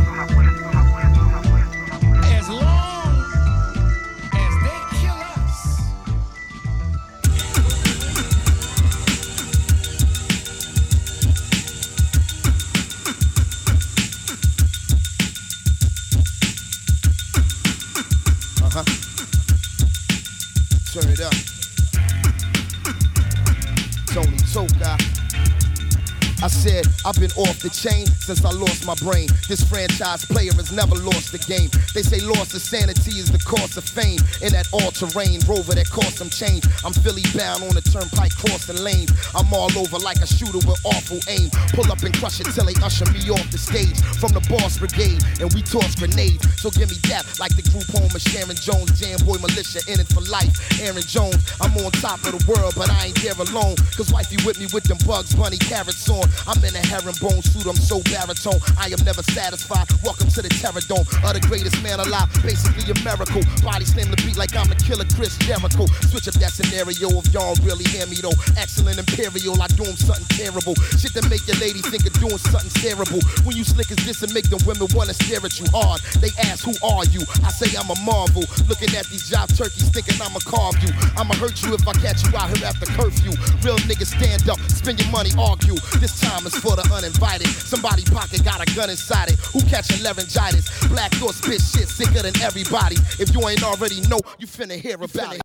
I've 27.07 27.15
been 27.15 27.31
off 27.39 27.63
the 27.63 27.71
chain 27.71 28.03
since 28.19 28.43
I 28.43 28.51
lost 28.51 28.83
my 28.83 28.91
brain. 28.99 29.31
This 29.47 29.63
franchise 29.63 30.27
player 30.27 30.51
has 30.59 30.75
never 30.75 30.99
lost 31.07 31.31
the 31.31 31.39
game. 31.39 31.71
They 31.95 32.03
say 32.03 32.19
loss 32.19 32.51
of 32.51 32.59
sanity 32.59 33.15
is 33.15 33.31
the 33.31 33.39
cost 33.47 33.79
of 33.79 33.87
fame. 33.87 34.19
In 34.43 34.51
that 34.51 34.67
all 34.75 34.91
terrain 34.91 35.39
rover 35.47 35.71
that 35.71 35.87
cost 35.87 36.19
some 36.19 36.27
change. 36.27 36.67
I'm 36.83 36.91
Philly 36.91 37.23
bound 37.31 37.63
on 37.63 37.71
the 37.71 37.85
turnpike 37.87 38.35
crossing 38.35 38.83
lanes. 38.83 39.15
I'm 39.31 39.47
all 39.55 39.71
over 39.79 39.95
like 40.03 40.19
a 40.19 40.27
shooter 40.27 40.59
with 40.67 40.75
awful 40.83 41.23
aim. 41.31 41.47
Pull 41.79 41.87
up 41.87 42.03
and 42.03 42.11
crush 42.19 42.43
it 42.43 42.51
till 42.51 42.67
they 42.67 42.75
usher 42.83 43.07
me 43.15 43.23
off 43.31 43.47
the 43.55 43.57
stage. 43.57 43.95
From 44.19 44.35
the 44.35 44.43
boss 44.51 44.75
brigade, 44.75 45.23
and 45.39 45.47
we 45.55 45.63
toss 45.63 45.95
grenades. 45.95 46.43
So 46.59 46.67
give 46.75 46.91
me 46.91 46.99
that 47.07 47.23
like 47.39 47.55
the 47.55 47.63
group 47.71 47.87
home 47.87 48.11
of 48.11 48.19
Sharon 48.19 48.59
Jones. 48.59 48.99
Jam 48.99 49.15
Boy 49.23 49.39
Militia 49.39 49.79
in 49.87 50.03
it 50.03 50.11
for 50.11 50.27
life. 50.27 50.51
Aaron 50.83 51.07
Jones, 51.07 51.39
I'm 51.63 51.71
on 51.79 51.95
top 52.03 52.19
of 52.27 52.35
the 52.35 52.43
world, 52.51 52.75
but 52.75 52.91
I 52.91 53.15
ain't 53.15 53.19
there 53.23 53.39
alone. 53.39 53.79
Cause 53.95 54.11
wifey 54.11 54.43
with 54.43 54.59
me 54.59 54.67
with 54.75 54.83
them 54.91 54.99
bugs, 55.07 55.31
bunny 55.31 55.55
carrots 55.55 56.03
on. 56.11 56.27
I'm 56.51 56.59
in 56.67 56.75
a 56.75 56.83
herringbone 56.97 57.41
suit, 57.45 57.65
I'm 57.69 57.77
so 57.77 58.01
baritone. 58.09 58.57
I 58.77 58.89
am 58.89 59.01
never 59.05 59.21
satisfied. 59.21 59.85
Welcome 60.01 60.29
to 60.33 60.41
the 60.41 60.49
terror 60.49 60.81
dome 60.89 61.05
of 61.21 61.31
the 61.37 61.43
greatest 61.45 61.77
man 61.83 61.99
alive. 62.01 62.25
Basically 62.41 62.89
a 62.89 62.97
miracle. 63.05 63.41
Body 63.61 63.85
slam 63.85 64.09
the 64.09 64.17
beat 64.25 64.37
like 64.37 64.55
I'm 64.57 64.65
the 64.65 64.79
killer 64.81 65.05
Chris 65.13 65.37
Jericho. 65.45 65.85
Switch 66.09 66.27
up 66.27 66.33
that 66.41 66.53
scenario 66.57 67.13
if 67.21 67.29
y'all 67.33 67.53
really 67.61 67.85
hear 67.93 68.05
me 68.09 68.17
though. 68.17 68.33
Excellent 68.57 68.97
imperial, 68.97 69.61
I 69.61 69.67
do 69.77 69.85
'em 69.85 69.97
something 69.97 70.25
terrible. 70.33 70.73
Shit 70.97 71.13
that 71.13 71.29
make 71.29 71.45
your 71.45 71.57
lady 71.61 71.81
think 71.85 72.05
of 72.09 72.13
doing 72.17 72.41
something 72.49 72.73
terrible. 72.81 73.21
When 73.45 73.53
you 73.55 73.63
slick 73.63 73.91
as 73.93 74.01
this 74.01 74.23
and 74.23 74.33
make 74.33 74.49
them 74.49 74.61
women 74.65 74.89
wanna 74.97 75.13
stare 75.13 75.43
at 75.45 75.53
you 75.59 75.67
hard. 75.69 76.01
They 76.17 76.33
ask, 76.49 76.65
who 76.65 76.73
are 76.81 77.05
you? 77.13 77.21
I 77.45 77.51
say 77.53 77.69
I'm 77.77 77.89
a 77.93 77.99
marvel. 78.01 78.45
Looking 78.65 78.95
at 78.97 79.05
these 79.13 79.29
job 79.29 79.49
turkeys 79.53 79.89
thinking 79.93 80.17
I'ma 80.21 80.41
carve 80.41 80.81
you. 80.81 80.89
I'ma 81.17 81.35
hurt 81.37 81.61
you 81.61 81.73
if 81.77 81.85
I 81.87 81.93
catch 82.01 82.25
you 82.25 82.33
out 82.37 82.49
here 82.57 82.65
after 82.65 82.89
curfew. 82.97 83.33
Real 83.61 83.77
niggas 83.85 84.17
stand 84.17 84.49
up, 84.49 84.57
spend 84.71 84.99
your 84.99 85.11
money, 85.11 85.31
argue. 85.37 85.77
This 86.01 86.19
time 86.19 86.47
is 86.47 86.55
for 86.55 86.75
the 86.75 86.86
uninvited. 86.91 87.47
Somebody 87.47 88.03
pocket 88.03 88.43
got 88.43 88.61
a 88.61 88.75
gun 88.75 88.89
inside 88.89 89.29
it. 89.31 89.39
Who 89.53 89.61
catching 89.61 90.03
laryngitis? 90.03 90.87
Black 90.87 91.11
thought 91.13 91.33
spit 91.35 91.61
shit 91.61 91.87
sicker 91.87 92.21
than 92.21 92.35
everybody. 92.41 92.95
If 93.19 93.33
you 93.33 93.47
ain't 93.47 93.63
already 93.63 94.01
know, 94.07 94.19
you 94.39 94.47
finna 94.47 94.79
hear 94.79 94.95
about 94.95 95.35
it. 95.35 95.41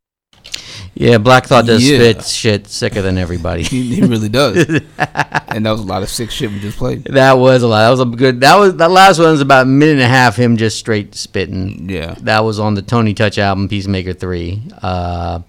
Yeah, 0.94 1.16
Black 1.18 1.46
Thought 1.46 1.66
does 1.66 1.82
Yeah. 1.88 1.96
spit 1.96 2.24
shit 2.26 2.66
sicker 2.68 3.00
than 3.00 3.16
everybody. 3.16 3.62
He, 3.62 3.94
he 3.94 4.02
really 4.02 4.28
does. 4.28 4.56
and 4.98 5.64
that 5.66 5.70
was 5.70 5.80
a 5.80 5.84
lot 5.84 6.02
of 6.02 6.10
sick 6.10 6.30
shit 6.30 6.50
we 6.50 6.60
just 6.60 6.76
played. 6.76 7.04
That 7.04 7.32
was 7.32 7.62
a 7.62 7.66
lot. 7.66 7.84
That 7.84 7.90
was 7.90 8.00
a 8.00 8.04
good. 8.04 8.40
That 8.40 8.56
was 8.56 8.76
that 8.76 8.90
last 8.90 9.18
one 9.18 9.30
was 9.30 9.40
about 9.40 9.62
a 9.62 9.66
minute 9.66 9.92
and 9.94 10.02
a 10.02 10.06
half. 10.08 10.36
Him 10.36 10.58
just 10.58 10.78
straight 10.78 11.14
spitting. 11.14 11.88
Yeah. 11.88 12.14
That 12.20 12.44
was 12.44 12.60
on 12.60 12.74
the 12.74 12.82
Tony 12.82 13.14
Touch 13.14 13.38
album, 13.38 13.68
Peacemaker 13.68 14.12
Three. 14.12 14.62
Uh, 14.82 15.40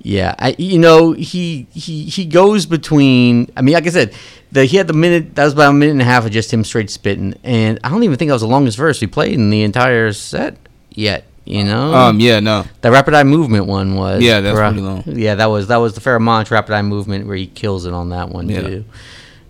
yeah, 0.00 0.34
I 0.38 0.54
you 0.58 0.78
know 0.78 1.12
he 1.12 1.66
he 1.72 2.04
he 2.04 2.26
goes 2.26 2.66
between. 2.66 3.50
I 3.56 3.62
mean, 3.62 3.72
like 3.74 3.86
I 3.86 3.90
said, 3.90 4.14
the 4.54 4.64
he 4.64 4.76
had 4.78 4.86
the 4.86 4.92
minute. 4.94 5.34
That 5.34 5.44
was 5.44 5.52
about 5.52 5.70
a 5.70 5.72
minute 5.74 5.92
and 5.92 6.00
a 6.02 6.04
half 6.04 6.24
of 6.24 6.30
just 6.32 6.52
him 6.52 6.64
straight 6.64 6.88
spitting, 6.90 7.34
and 7.44 7.78
I 7.84 7.90
don't 7.90 8.02
even 8.04 8.16
think 8.16 8.30
that 8.30 8.34
was 8.34 8.42
the 8.42 8.48
longest 8.48 8.76
verse 8.78 9.00
we 9.00 9.06
played 9.06 9.34
in 9.34 9.50
the 9.50 9.62
entire 9.62 10.12
set 10.12 10.56
yet. 10.90 11.24
You 11.44 11.62
know. 11.64 11.92
Um, 11.94 12.20
yeah, 12.20 12.40
no. 12.40 12.64
The 12.80 12.90
rapid 12.90 13.12
eye 13.12 13.22
movement 13.24 13.66
one 13.66 13.96
was. 13.96 14.22
Yeah, 14.22 14.40
that's 14.40 14.58
pretty 14.58 14.80
long. 14.80 15.02
Yeah, 15.06 15.34
that 15.34 15.46
was 15.46 15.66
that 15.68 15.76
was 15.76 15.94
the 15.94 16.00
Pharoahe 16.00 16.22
Monch 16.22 16.50
rapid 16.50 16.72
eye 16.72 16.80
movement 16.82 17.26
where 17.26 17.36
he 17.36 17.46
kills 17.46 17.84
it 17.84 17.92
on 17.92 18.08
that 18.10 18.30
one 18.30 18.48
Yeah. 18.48 18.60
too. 18.62 18.84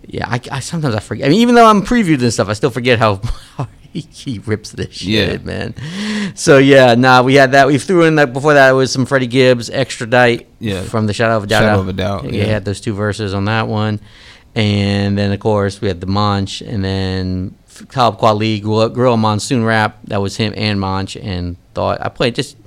Yeah, 0.07 0.27
I, 0.29 0.39
I 0.51 0.59
sometimes 0.59 0.93
I 0.93 0.99
forget. 0.99 1.25
I 1.25 1.29
mean, 1.29 1.39
even 1.39 1.55
though 1.55 1.65
I'm 1.65 1.81
previewed 1.83 2.21
and 2.21 2.31
stuff, 2.33 2.47
I 2.49 2.53
still 2.53 2.69
forget 2.69 2.99
how, 2.99 3.15
how 3.57 3.67
he, 3.91 4.01
he 4.01 4.39
rips 4.39 4.71
this 4.71 4.93
shit, 4.93 5.39
Yeah. 5.41 5.45
man. 5.45 5.73
So 6.35 6.57
yeah, 6.57 6.93
nah, 6.95 7.21
we 7.23 7.35
had 7.35 7.53
that. 7.53 7.65
We 7.67 7.77
threw 7.79 8.03
in 8.03 8.15
that 8.15 8.33
before 8.33 8.53
that 8.53 8.69
it 8.69 8.73
was 8.73 8.91
some 8.91 9.05
Freddie 9.05 9.25
Gibbs, 9.27 9.69
Extradite, 9.69 10.47
Yeah. 10.59 10.81
from 10.83 11.07
the 11.07 11.13
Shadow 11.13 11.37
of 11.37 11.45
a 11.45 11.47
Doubt. 11.47 11.61
Shadow 11.61 11.79
of 11.79 11.87
a 11.87 11.93
Doubt, 11.93 12.31
yeah. 12.31 12.43
had 12.43 12.65
those 12.65 12.81
two 12.81 12.93
verses 12.93 13.33
on 13.33 13.45
that 13.45 13.67
one, 13.67 13.99
and 14.55 15.17
then 15.17 15.31
of 15.31 15.39
course 15.39 15.81
we 15.81 15.87
had 15.87 15.99
the 16.01 16.07
Monch, 16.07 16.61
and 16.61 16.83
then 16.83 17.55
Talib 17.89 18.17
Kweli, 18.19 18.61
Gorilla 18.61 18.89
Gorilla 18.89 19.17
Monsoon 19.17 19.63
rap. 19.65 19.97
That 20.05 20.21
was 20.21 20.37
him 20.37 20.53
and 20.55 20.79
Monch, 20.79 21.15
and 21.17 21.57
thought 21.73 21.99
I 22.01 22.09
played 22.09 22.35
just. 22.35 22.57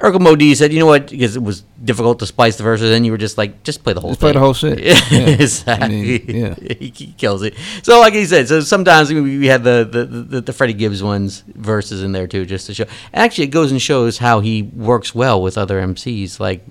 Urkel 0.00 0.20
Modi 0.20 0.52
said, 0.56 0.72
"You 0.72 0.80
know 0.80 0.86
what? 0.86 1.10
Because 1.10 1.36
it 1.36 1.42
was 1.44 1.62
difficult 1.84 2.18
to 2.18 2.26
splice 2.26 2.56
the 2.56 2.64
verses, 2.64 2.90
and 2.92 3.06
you 3.06 3.12
were 3.12 3.18
just 3.18 3.38
like, 3.38 3.62
just 3.62 3.84
play 3.84 3.92
the 3.92 4.00
whole 4.00 4.10
Just 4.10 4.20
thing. 4.20 4.26
play 4.26 4.32
the 4.32 4.40
whole 4.40 4.52
shit. 4.52 4.80
Yeah, 5.12 5.28
exactly. 5.28 5.84
I 5.86 5.88
mean, 5.88 6.24
yeah. 6.26 6.54
he, 6.76 6.88
he 6.94 7.12
kills 7.12 7.42
it. 7.44 7.54
So, 7.84 8.00
like 8.00 8.12
he 8.12 8.24
said, 8.24 8.48
so 8.48 8.62
sometimes 8.62 9.12
we, 9.12 9.20
we 9.20 9.46
had 9.46 9.62
the 9.62 9.88
the, 9.88 10.04
the 10.04 10.40
the 10.40 10.52
Freddie 10.52 10.72
Gibbs 10.72 11.04
ones 11.04 11.44
verses 11.46 12.02
in 12.02 12.10
there 12.10 12.26
too, 12.26 12.44
just 12.46 12.66
to 12.66 12.74
show. 12.74 12.86
Actually, 13.14 13.44
it 13.44 13.50
goes 13.52 13.70
and 13.70 13.80
shows 13.80 14.18
how 14.18 14.40
he 14.40 14.62
works 14.62 15.14
well 15.14 15.40
with 15.40 15.56
other 15.56 15.80
MCs, 15.80 16.40
like 16.40 16.64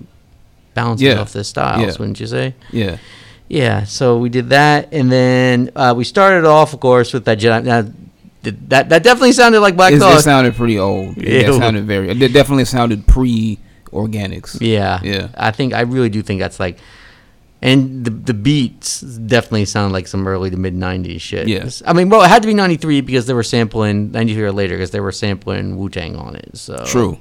bouncing 0.74 1.06
Yeah. 1.06 1.20
off 1.22 1.32
the 1.32 1.42
styles. 1.42 1.80
Yeah. 1.86 1.98
Wouldn't 1.98 2.20
you 2.20 2.26
say? 2.26 2.54
Yeah. 2.70 2.98
Yeah, 3.48 3.84
so 3.84 4.16
we 4.18 4.28
did 4.30 4.48
that, 4.50 4.92
and 4.92 5.10
then 5.12 5.70
uh, 5.76 5.92
we 5.96 6.04
started 6.04 6.44
off, 6.46 6.72
of 6.72 6.80
course, 6.80 7.12
with 7.12 7.26
that 7.26 7.38
Jedi. 7.38 7.64
Now, 7.64 7.82
th- 8.42 8.56
that 8.68 8.88
that 8.88 9.02
definitely 9.02 9.32
sounded 9.32 9.60
like 9.60 9.76
Black 9.76 9.92
Thought. 9.94 10.18
It 10.18 10.22
sounded 10.22 10.54
pretty 10.54 10.78
old. 10.78 11.16
Yeah. 11.16 11.22
Yeah, 11.42 11.50
it 11.50 11.58
sounded 11.58 11.84
very. 11.84 12.08
It 12.10 12.32
definitely 12.32 12.64
sounded 12.64 13.06
pre 13.06 13.58
Organix. 13.90 14.58
Yeah, 14.60 15.00
Yeah. 15.02 15.28
I 15.36 15.50
think 15.50 15.74
I 15.74 15.82
really 15.82 16.08
do 16.08 16.22
think 16.22 16.40
that's 16.40 16.58
like, 16.58 16.78
and 17.60 18.04
the 18.06 18.10
the 18.10 18.32
beats 18.34 19.02
definitely 19.02 19.66
sound 19.66 19.92
like 19.92 20.06
some 20.06 20.26
early 20.26 20.48
to 20.48 20.56
mid 20.56 20.74
'90s 20.74 21.20
shit. 21.20 21.46
Yes. 21.46 21.82
I 21.86 21.92
mean, 21.92 22.08
well, 22.08 22.22
it 22.22 22.28
had 22.28 22.40
to 22.42 22.48
be 22.48 22.54
'93 22.54 23.02
because 23.02 23.26
they 23.26 23.34
were 23.34 23.42
sampling 23.42 24.12
'93 24.12 24.44
or 24.44 24.52
later 24.52 24.74
because 24.76 24.92
they 24.92 25.00
were 25.00 25.12
sampling 25.12 25.76
Wu 25.76 25.90
Tang 25.90 26.16
on 26.16 26.36
it. 26.36 26.56
So 26.56 26.82
True. 26.86 27.20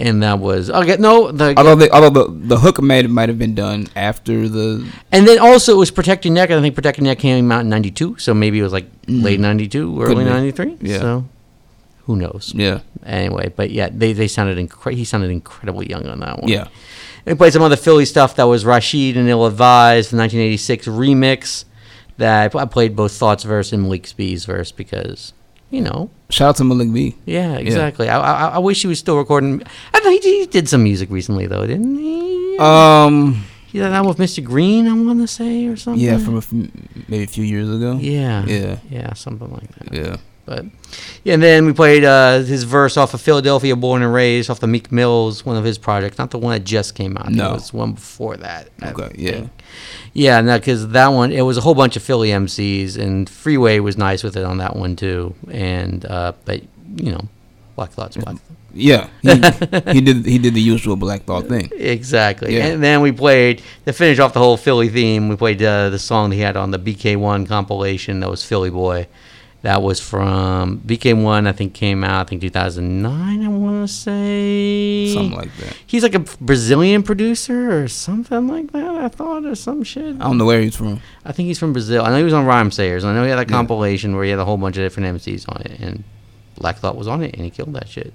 And 0.00 0.22
that 0.22 0.38
was 0.38 0.70
okay. 0.70 0.96
No, 0.96 1.32
the 1.32 1.54
Although 1.56 1.74
the 1.74 1.90
although 1.90 2.10
the, 2.10 2.30
the 2.30 2.58
hook 2.58 2.80
might 2.80 3.10
might 3.10 3.28
have 3.28 3.38
been 3.38 3.56
done 3.56 3.88
after 3.96 4.48
the 4.48 4.88
and 5.10 5.26
then 5.26 5.40
also 5.40 5.74
it 5.74 5.78
was 5.78 5.90
Protect 5.90 6.24
Ya 6.24 6.32
Neck. 6.32 6.50
and 6.50 6.60
I 6.60 6.62
think 6.62 6.76
Protect 6.76 6.98
Ya 6.98 7.04
Neck 7.04 7.18
came 7.18 7.50
out 7.50 7.62
in 7.62 7.68
'92, 7.68 8.16
so 8.18 8.32
maybe 8.32 8.60
it 8.60 8.62
was 8.62 8.72
like 8.72 8.84
mm-hmm. 9.02 9.22
late 9.22 9.40
'92, 9.40 9.96
Could 9.96 10.08
early 10.08 10.24
'93. 10.24 10.78
Yeah. 10.80 11.00
So 11.00 11.24
who 12.08 12.16
knows? 12.16 12.52
Yeah. 12.54 12.80
Anyway, 13.04 13.52
but 13.54 13.70
yeah, 13.70 13.88
they 13.92 14.12
they 14.12 14.28
sounded 14.28 14.56
incre- 14.56 14.94
he 14.94 15.04
sounded 15.04 15.30
incredibly 15.30 15.90
young 15.90 16.06
on 16.06 16.20
that 16.20 16.40
one. 16.40 16.48
Yeah. 16.48 16.68
And 17.26 17.34
we 17.34 17.34
played 17.34 17.52
some 17.52 17.62
other 17.62 17.76
Philly 17.76 18.04
stuff 18.04 18.36
that 18.36 18.44
was 18.44 18.64
Rashid 18.64 19.16
and 19.16 19.28
Ill 19.28 19.46
Advised, 19.46 20.12
the 20.12 20.16
1986 20.16 20.86
remix. 20.86 21.64
That 22.16 22.54
I 22.56 22.64
played 22.64 22.96
both 22.96 23.12
Thoughts 23.12 23.44
verse 23.44 23.72
and 23.72 23.82
Malik 23.82 24.10
B's 24.16 24.44
verse 24.44 24.72
because 24.72 25.32
you 25.70 25.80
know. 25.80 26.10
Shout 26.30 26.48
out 26.50 26.56
to 26.56 26.64
Malik 26.64 26.92
B. 26.92 27.16
Yeah, 27.26 27.54
exactly. 27.56 28.08
I, 28.08 28.18
I 28.20 28.48
I 28.56 28.58
wish 28.58 28.82
he 28.82 28.88
was 28.88 28.98
still 28.98 29.16
recording. 29.16 29.62
I 29.94 30.00
think 30.00 30.22
he, 30.22 30.40
he 30.40 30.46
did 30.46 30.68
some 30.68 30.82
music 30.82 31.10
recently 31.10 31.46
though, 31.46 31.66
didn't 31.66 31.98
he? 31.98 32.58
Um. 32.58 33.44
He 33.68 33.78
did 33.78 33.92
that 33.92 34.04
with 34.04 34.16
Mr. 34.16 34.42
Green, 34.42 34.86
I 34.88 34.94
want 34.94 35.20
to 35.20 35.26
say, 35.28 35.66
or 35.66 35.76
something. 35.76 36.02
Yeah, 36.02 36.16
from 36.16 36.36
a 36.36 36.38
f- 36.38 36.52
maybe 37.06 37.24
a 37.24 37.26
few 37.26 37.44
years 37.44 37.68
ago. 37.68 37.98
Yeah. 38.00 38.46
Yeah. 38.46 38.78
Yeah, 38.88 39.12
something 39.12 39.50
like 39.52 39.68
that. 39.76 39.92
Yeah. 39.92 40.16
But 40.48 40.64
yeah, 41.24 41.34
and 41.34 41.42
then 41.42 41.66
we 41.66 41.74
played 41.74 42.04
uh, 42.04 42.38
his 42.38 42.64
verse 42.64 42.96
off 42.96 43.12
of 43.12 43.20
Philadelphia 43.20 43.76
Born 43.76 44.02
and 44.02 44.14
Raised 44.14 44.48
off 44.48 44.60
the 44.60 44.66
Meek 44.66 44.90
Mills, 44.90 45.44
one 45.44 45.58
of 45.58 45.64
his 45.64 45.76
projects, 45.76 46.16
not 46.16 46.30
the 46.30 46.38
one 46.38 46.54
that 46.54 46.64
just 46.64 46.94
came 46.94 47.18
out. 47.18 47.30
No. 47.30 47.50
It 47.50 47.52
was 47.52 47.72
one 47.74 47.92
before 47.92 48.38
that. 48.38 48.70
Okay, 48.82 49.14
yeah. 49.14 49.32
think. 49.32 49.62
Yeah, 50.14 50.40
no, 50.40 50.58
because 50.58 50.88
that 50.88 51.08
one, 51.08 51.32
it 51.32 51.42
was 51.42 51.58
a 51.58 51.60
whole 51.60 51.74
bunch 51.74 51.96
of 51.96 52.02
Philly 52.02 52.30
MCs, 52.30 52.96
and 52.96 53.28
Freeway 53.28 53.78
was 53.78 53.98
nice 53.98 54.22
with 54.22 54.38
it 54.38 54.44
on 54.44 54.56
that 54.56 54.74
one 54.74 54.96
too. 54.96 55.34
And, 55.50 56.06
uh, 56.06 56.32
but, 56.46 56.62
you 56.96 57.12
know, 57.12 57.28
Black 57.76 57.90
Thought's 57.90 58.16
Black 58.16 58.36
Thought. 58.36 58.56
Yeah, 58.72 59.08
he, 59.20 59.28
he 59.92 60.00
did 60.00 60.24
he 60.24 60.38
did 60.38 60.54
the 60.54 60.62
usual 60.62 60.96
Black 60.96 61.24
Thought 61.24 61.46
thing. 61.46 61.70
Exactly. 61.76 62.56
Yeah. 62.56 62.66
And 62.66 62.82
then 62.82 63.02
we 63.02 63.12
played 63.12 63.62
to 63.84 63.92
finish 63.92 64.18
off 64.18 64.32
the 64.32 64.38
whole 64.38 64.56
Philly 64.56 64.88
theme. 64.88 65.28
We 65.28 65.36
played 65.36 65.62
uh, 65.62 65.90
the 65.90 65.98
song 65.98 66.32
he 66.32 66.40
had 66.40 66.56
on 66.56 66.70
the 66.70 66.78
BK1 66.78 67.46
compilation. 67.46 68.20
That 68.20 68.30
was 68.30 68.44
Philly 68.44 68.70
Boy. 68.70 69.08
That 69.68 69.82
was 69.82 70.00
from 70.00 70.80
BK1. 70.86 71.46
I 71.46 71.52
think 71.52 71.74
came 71.74 72.02
out. 72.02 72.22
I 72.22 72.24
think 72.24 72.40
2009. 72.40 73.44
I 73.44 73.48
want 73.48 73.86
to 73.86 73.92
say 73.92 75.12
Something 75.12 75.36
like 75.36 75.54
that. 75.58 75.76
He's 75.86 76.02
like 76.02 76.14
a 76.14 76.20
Brazilian 76.40 77.02
producer 77.02 77.82
or 77.82 77.86
something 77.86 78.48
like 78.48 78.72
that. 78.72 78.94
I 78.94 79.08
thought 79.08 79.44
or 79.44 79.54
some 79.54 79.82
shit. 79.84 80.14
I 80.16 80.24
don't 80.24 80.38
know 80.38 80.46
where 80.46 80.62
he's 80.62 80.74
from. 80.74 81.02
I 81.22 81.32
think 81.32 81.48
he's 81.48 81.58
from 81.58 81.74
Brazil. 81.74 82.02
I 82.02 82.08
know 82.08 82.16
he 82.16 82.22
was 82.24 82.32
on 82.32 82.46
Rhymesayers. 82.46 83.04
I 83.04 83.12
know 83.12 83.24
he 83.24 83.28
had 83.28 83.38
a 83.38 83.42
Yeah. 83.42 83.48
compilation 83.58 84.14
where 84.16 84.24
he 84.24 84.30
had 84.30 84.38
a 84.38 84.44
whole 84.46 84.56
bunch 84.56 84.78
of 84.78 84.84
different 84.84 85.06
MCs 85.20 85.44
on 85.54 85.60
it, 85.60 85.78
and 85.80 86.02
Black 86.56 86.78
Thought 86.78 86.96
was 86.96 87.06
on 87.06 87.22
it, 87.22 87.34
and 87.34 87.44
he 87.44 87.50
killed 87.50 87.74
that 87.74 87.90
shit. 87.90 88.14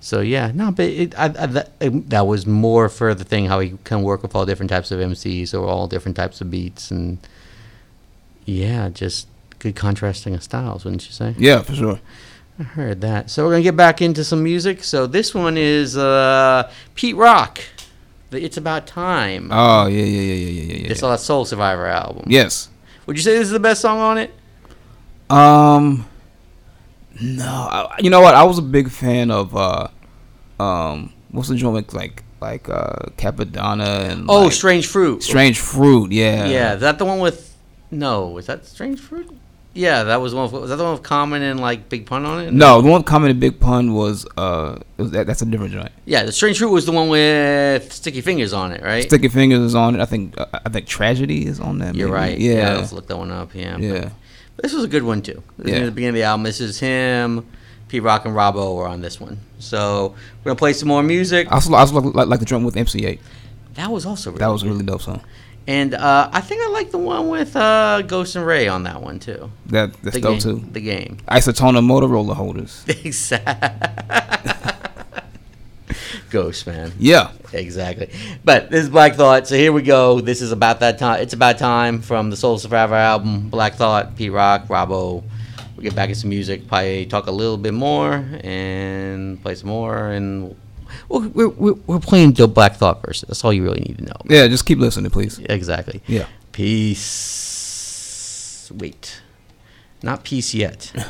So 0.00 0.20
yeah, 0.20 0.52
no, 0.54 0.70
but 0.70 0.84
it, 0.84 1.18
I, 1.18 1.24
I, 1.24 1.46
that, 1.46 1.72
it- 1.80 2.10
that 2.10 2.26
was 2.26 2.46
more 2.46 2.90
for 2.90 3.14
the 3.14 3.24
thing 3.24 3.46
how 3.46 3.60
he 3.60 3.72
can 3.84 4.02
work 4.02 4.20
with 4.22 4.34
all 4.36 4.44
different 4.44 4.68
types 4.68 4.90
of 4.90 5.00
MCs 5.00 5.54
or 5.54 5.66
all 5.66 5.86
different 5.88 6.14
types 6.18 6.42
of 6.42 6.50
beats, 6.50 6.90
and 6.90 7.16
yeah, 8.44 8.90
just 8.90 9.28
good 9.58 9.76
contrasting 9.76 10.34
of 10.34 10.42
styles, 10.42 10.84
wouldn't 10.84 11.06
you 11.06 11.12
say? 11.12 11.34
Yeah, 11.38 11.62
for 11.62 11.74
sure. 11.74 12.00
I 12.58 12.62
heard 12.64 13.00
that. 13.02 13.30
So 13.30 13.44
we're 13.44 13.52
gonna 13.52 13.62
get 13.62 13.76
back 13.76 14.02
into 14.02 14.24
some 14.24 14.42
music. 14.42 14.82
So 14.82 15.06
this 15.06 15.34
one 15.34 15.56
is 15.56 15.96
uh, 15.96 16.70
Pete 16.94 17.16
Rock. 17.16 17.60
It's 18.30 18.56
About 18.56 18.86
Time. 18.86 19.48
Oh 19.52 19.86
yeah, 19.86 20.02
yeah, 20.04 20.20
yeah, 20.20 20.34
yeah, 20.34 20.62
yeah, 20.74 20.76
yeah. 20.84 20.90
It's 20.90 21.02
a 21.02 21.16
Soul 21.16 21.44
Survivor 21.44 21.86
album. 21.86 22.24
Yes. 22.26 22.68
Would 23.06 23.16
you 23.16 23.22
say 23.22 23.32
this 23.38 23.46
is 23.46 23.52
the 23.52 23.60
best 23.60 23.80
song 23.80 23.98
on 24.00 24.18
it? 24.18 24.32
Um, 25.30 26.06
no, 27.20 27.44
I, 27.44 27.96
you 28.00 28.10
know 28.10 28.20
what? 28.20 28.34
I 28.34 28.42
was 28.44 28.58
a 28.58 28.62
big 28.62 28.90
fan 28.90 29.30
of 29.30 29.56
uh, 29.56 29.88
um, 30.60 31.12
what's 31.30 31.48
the 31.48 31.54
joint 31.56 31.94
like 31.94 32.22
like 32.40 32.68
uh, 32.68 33.06
Cappadonna 33.16 34.10
and 34.10 34.26
Oh, 34.28 34.42
like, 34.44 34.52
Strange 34.52 34.86
Fruit. 34.86 35.22
Strange 35.22 35.58
Fruit, 35.58 36.12
yeah, 36.12 36.46
Yeah, 36.46 36.74
is 36.74 36.80
that 36.80 36.98
the 36.98 37.04
one 37.04 37.18
with? 37.20 37.56
No, 37.90 38.36
is 38.38 38.46
that 38.46 38.66
Strange 38.66 39.00
Fruit? 39.00 39.37
Yeah, 39.78 40.02
that 40.02 40.20
was 40.20 40.34
one. 40.34 40.50
With, 40.50 40.60
was 40.62 40.70
that 40.70 40.76
the 40.76 40.82
one 40.82 40.94
with 40.94 41.04
Common 41.04 41.40
and 41.40 41.60
like 41.60 41.88
Big 41.88 42.04
Pun 42.04 42.24
on 42.24 42.44
it? 42.44 42.52
No, 42.52 42.82
the 42.82 42.90
one 42.90 43.04
commented 43.04 43.38
Big 43.38 43.60
Pun 43.60 43.94
was 43.94 44.26
uh, 44.36 44.80
was, 44.96 45.12
that, 45.12 45.28
that's 45.28 45.40
a 45.40 45.46
different 45.46 45.72
joint. 45.72 45.92
Yeah, 46.04 46.24
the 46.24 46.32
Strange 46.32 46.58
Fruit 46.58 46.70
was 46.70 46.84
the 46.84 46.90
one 46.90 47.08
with 47.08 47.92
Sticky 47.92 48.20
Fingaz 48.20 48.56
on 48.56 48.72
it, 48.72 48.82
right? 48.82 49.04
Sticky 49.04 49.28
Fingaz 49.28 49.64
is 49.64 49.76
on 49.76 49.94
it. 49.94 50.00
I 50.00 50.04
think 50.04 50.36
uh, 50.36 50.46
I 50.52 50.68
think 50.68 50.88
Tragedy 50.88 51.46
is 51.46 51.60
on 51.60 51.78
that. 51.78 51.94
You're 51.94 52.10
right. 52.10 52.36
Yeah. 52.36 52.74
let's 52.74 52.92
look 52.92 53.06
that 53.06 53.16
one 53.16 53.30
up. 53.30 53.54
Yeah. 53.54 53.76
Yeah. 53.78 54.10
but 54.56 54.64
this 54.64 54.72
was 54.72 54.82
a 54.82 54.88
good 54.88 55.04
one 55.04 55.22
too. 55.22 55.44
This 55.58 55.72
Yeah. 55.72 55.84
the 55.84 55.92
beginning 55.92 56.08
of 56.08 56.14
the 56.16 56.22
album. 56.24 56.42
This 56.42 56.60
is 56.60 56.80
him, 56.80 57.46
Pete 57.86 58.02
Rock 58.02 58.24
and 58.24 58.34
Rob-O 58.34 58.74
were 58.74 58.88
on 58.88 59.00
this 59.00 59.20
one. 59.20 59.38
So 59.60 60.16
we're 60.42 60.50
gonna 60.50 60.56
play 60.56 60.72
some 60.72 60.88
more 60.88 61.04
music. 61.04 61.46
I 61.52 61.54
also, 61.54 61.72
I 61.74 61.78
also 61.78 62.00
like, 62.00 62.14
like, 62.16 62.26
like 62.26 62.40
the 62.40 62.46
drum 62.46 62.64
with 62.64 62.74
MC8. 62.74 63.20
That 63.74 63.92
was 63.92 64.04
also 64.04 64.30
really 64.30 64.40
That 64.40 64.48
was 64.48 64.64
a 64.64 64.66
really 64.66 64.84
dope 64.84 65.02
song. 65.02 65.20
And 65.68 65.92
uh, 65.92 66.30
I 66.32 66.40
think 66.40 66.62
I 66.62 66.70
like 66.70 66.90
the 66.92 66.98
one 66.98 67.28
with 67.28 67.54
uh, 67.54 68.00
Ghost 68.00 68.34
and 68.36 68.46
Ray 68.46 68.68
on 68.68 68.84
that 68.84 69.02
one 69.02 69.20
too. 69.20 69.50
That 69.66 69.92
that's 70.02 70.16
the 70.16 70.22
dope 70.22 70.40
game, 70.40 70.40
too. 70.40 70.64
The 70.72 70.80
game. 70.80 71.18
Isotona 71.28 71.84
Motorola 71.84 72.34
holders. 72.34 72.84
Exactly. 73.04 73.68
Ghost 76.30 76.66
man. 76.66 76.92
Yeah. 76.98 77.32
Exactly. 77.52 78.10
But 78.44 78.70
this 78.70 78.84
is 78.84 78.90
Black 78.90 79.14
Thought. 79.14 79.46
So 79.46 79.56
here 79.56 79.72
we 79.72 79.82
go. 79.82 80.20
This 80.20 80.40
is 80.40 80.52
about 80.52 80.80
that 80.80 80.98
time. 80.98 81.20
It's 81.20 81.34
about 81.34 81.58
time 81.58 82.00
from 82.00 82.30
the 82.30 82.36
Soul 82.36 82.58
Survivor 82.58 82.94
album. 82.94 83.48
Black 83.50 83.74
Thought, 83.74 84.16
Pete 84.16 84.32
Rock, 84.32 84.68
Rob-O. 84.68 85.22
We'll 85.76 85.82
get 85.82 85.94
back 85.94 86.08
into 86.08 86.20
some 86.20 86.30
music. 86.30 86.66
Probably 86.66 87.06
talk 87.06 87.26
a 87.26 87.30
little 87.30 87.56
bit 87.56 87.72
more 87.74 88.12
and 88.42 89.40
play 89.42 89.54
some 89.54 89.68
more. 89.68 90.08
And 90.08 90.56
we're, 91.08 91.28
we're, 91.28 91.48
we're 91.48 91.74
we're 91.86 91.98
playing 92.00 92.32
the 92.32 92.46
Black 92.48 92.76
Thought 92.76 93.02
verses. 93.04 93.26
That's 93.28 93.44
all 93.44 93.52
you 93.52 93.62
really 93.64 93.80
need 93.80 93.98
to 93.98 94.04
know. 94.04 94.16
Yeah, 94.28 94.46
just 94.48 94.64
keep 94.66 94.78
listening, 94.78 95.10
please. 95.10 95.38
Exactly. 95.40 96.00
Yeah. 96.06 96.26
Peace. 96.52 97.04
Wait. 98.74 99.20
Not 100.02 100.24
peace 100.24 100.54
yet. 100.54 100.92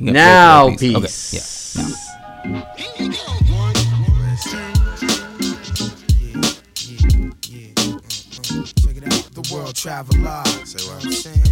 Now 0.00 0.68
play- 0.76 0.92
play 0.92 1.00
peace. 1.00 1.76
peace. 1.76 2.08
Okay, 8.88 9.04
The 9.34 9.42
world 9.52 9.74
traveler. 9.74 10.42
Say 10.64 10.80
what 10.88 11.04
I'm 11.04 11.12
saying? 11.12 11.44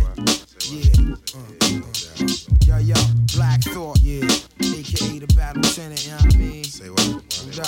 Yeah. 0.70 1.14
Uh, 1.34 1.38
uh, 1.62 1.78
uh. 1.78 1.80
Yo, 2.66 2.76
yo, 2.78 2.94
Black 3.36 3.60
Thought, 3.62 3.98
yeah. 4.00 4.24
AKA 4.60 5.18
the 5.20 5.26
Battle 5.36 5.62
Tenant, 5.62 6.04
you 6.04 6.10
know 6.12 6.16
what 6.18 6.34
I 6.34 6.38
mean? 6.38 6.64
Say 6.64 6.90
what? 6.90 7.15
Yeah. 7.56 7.62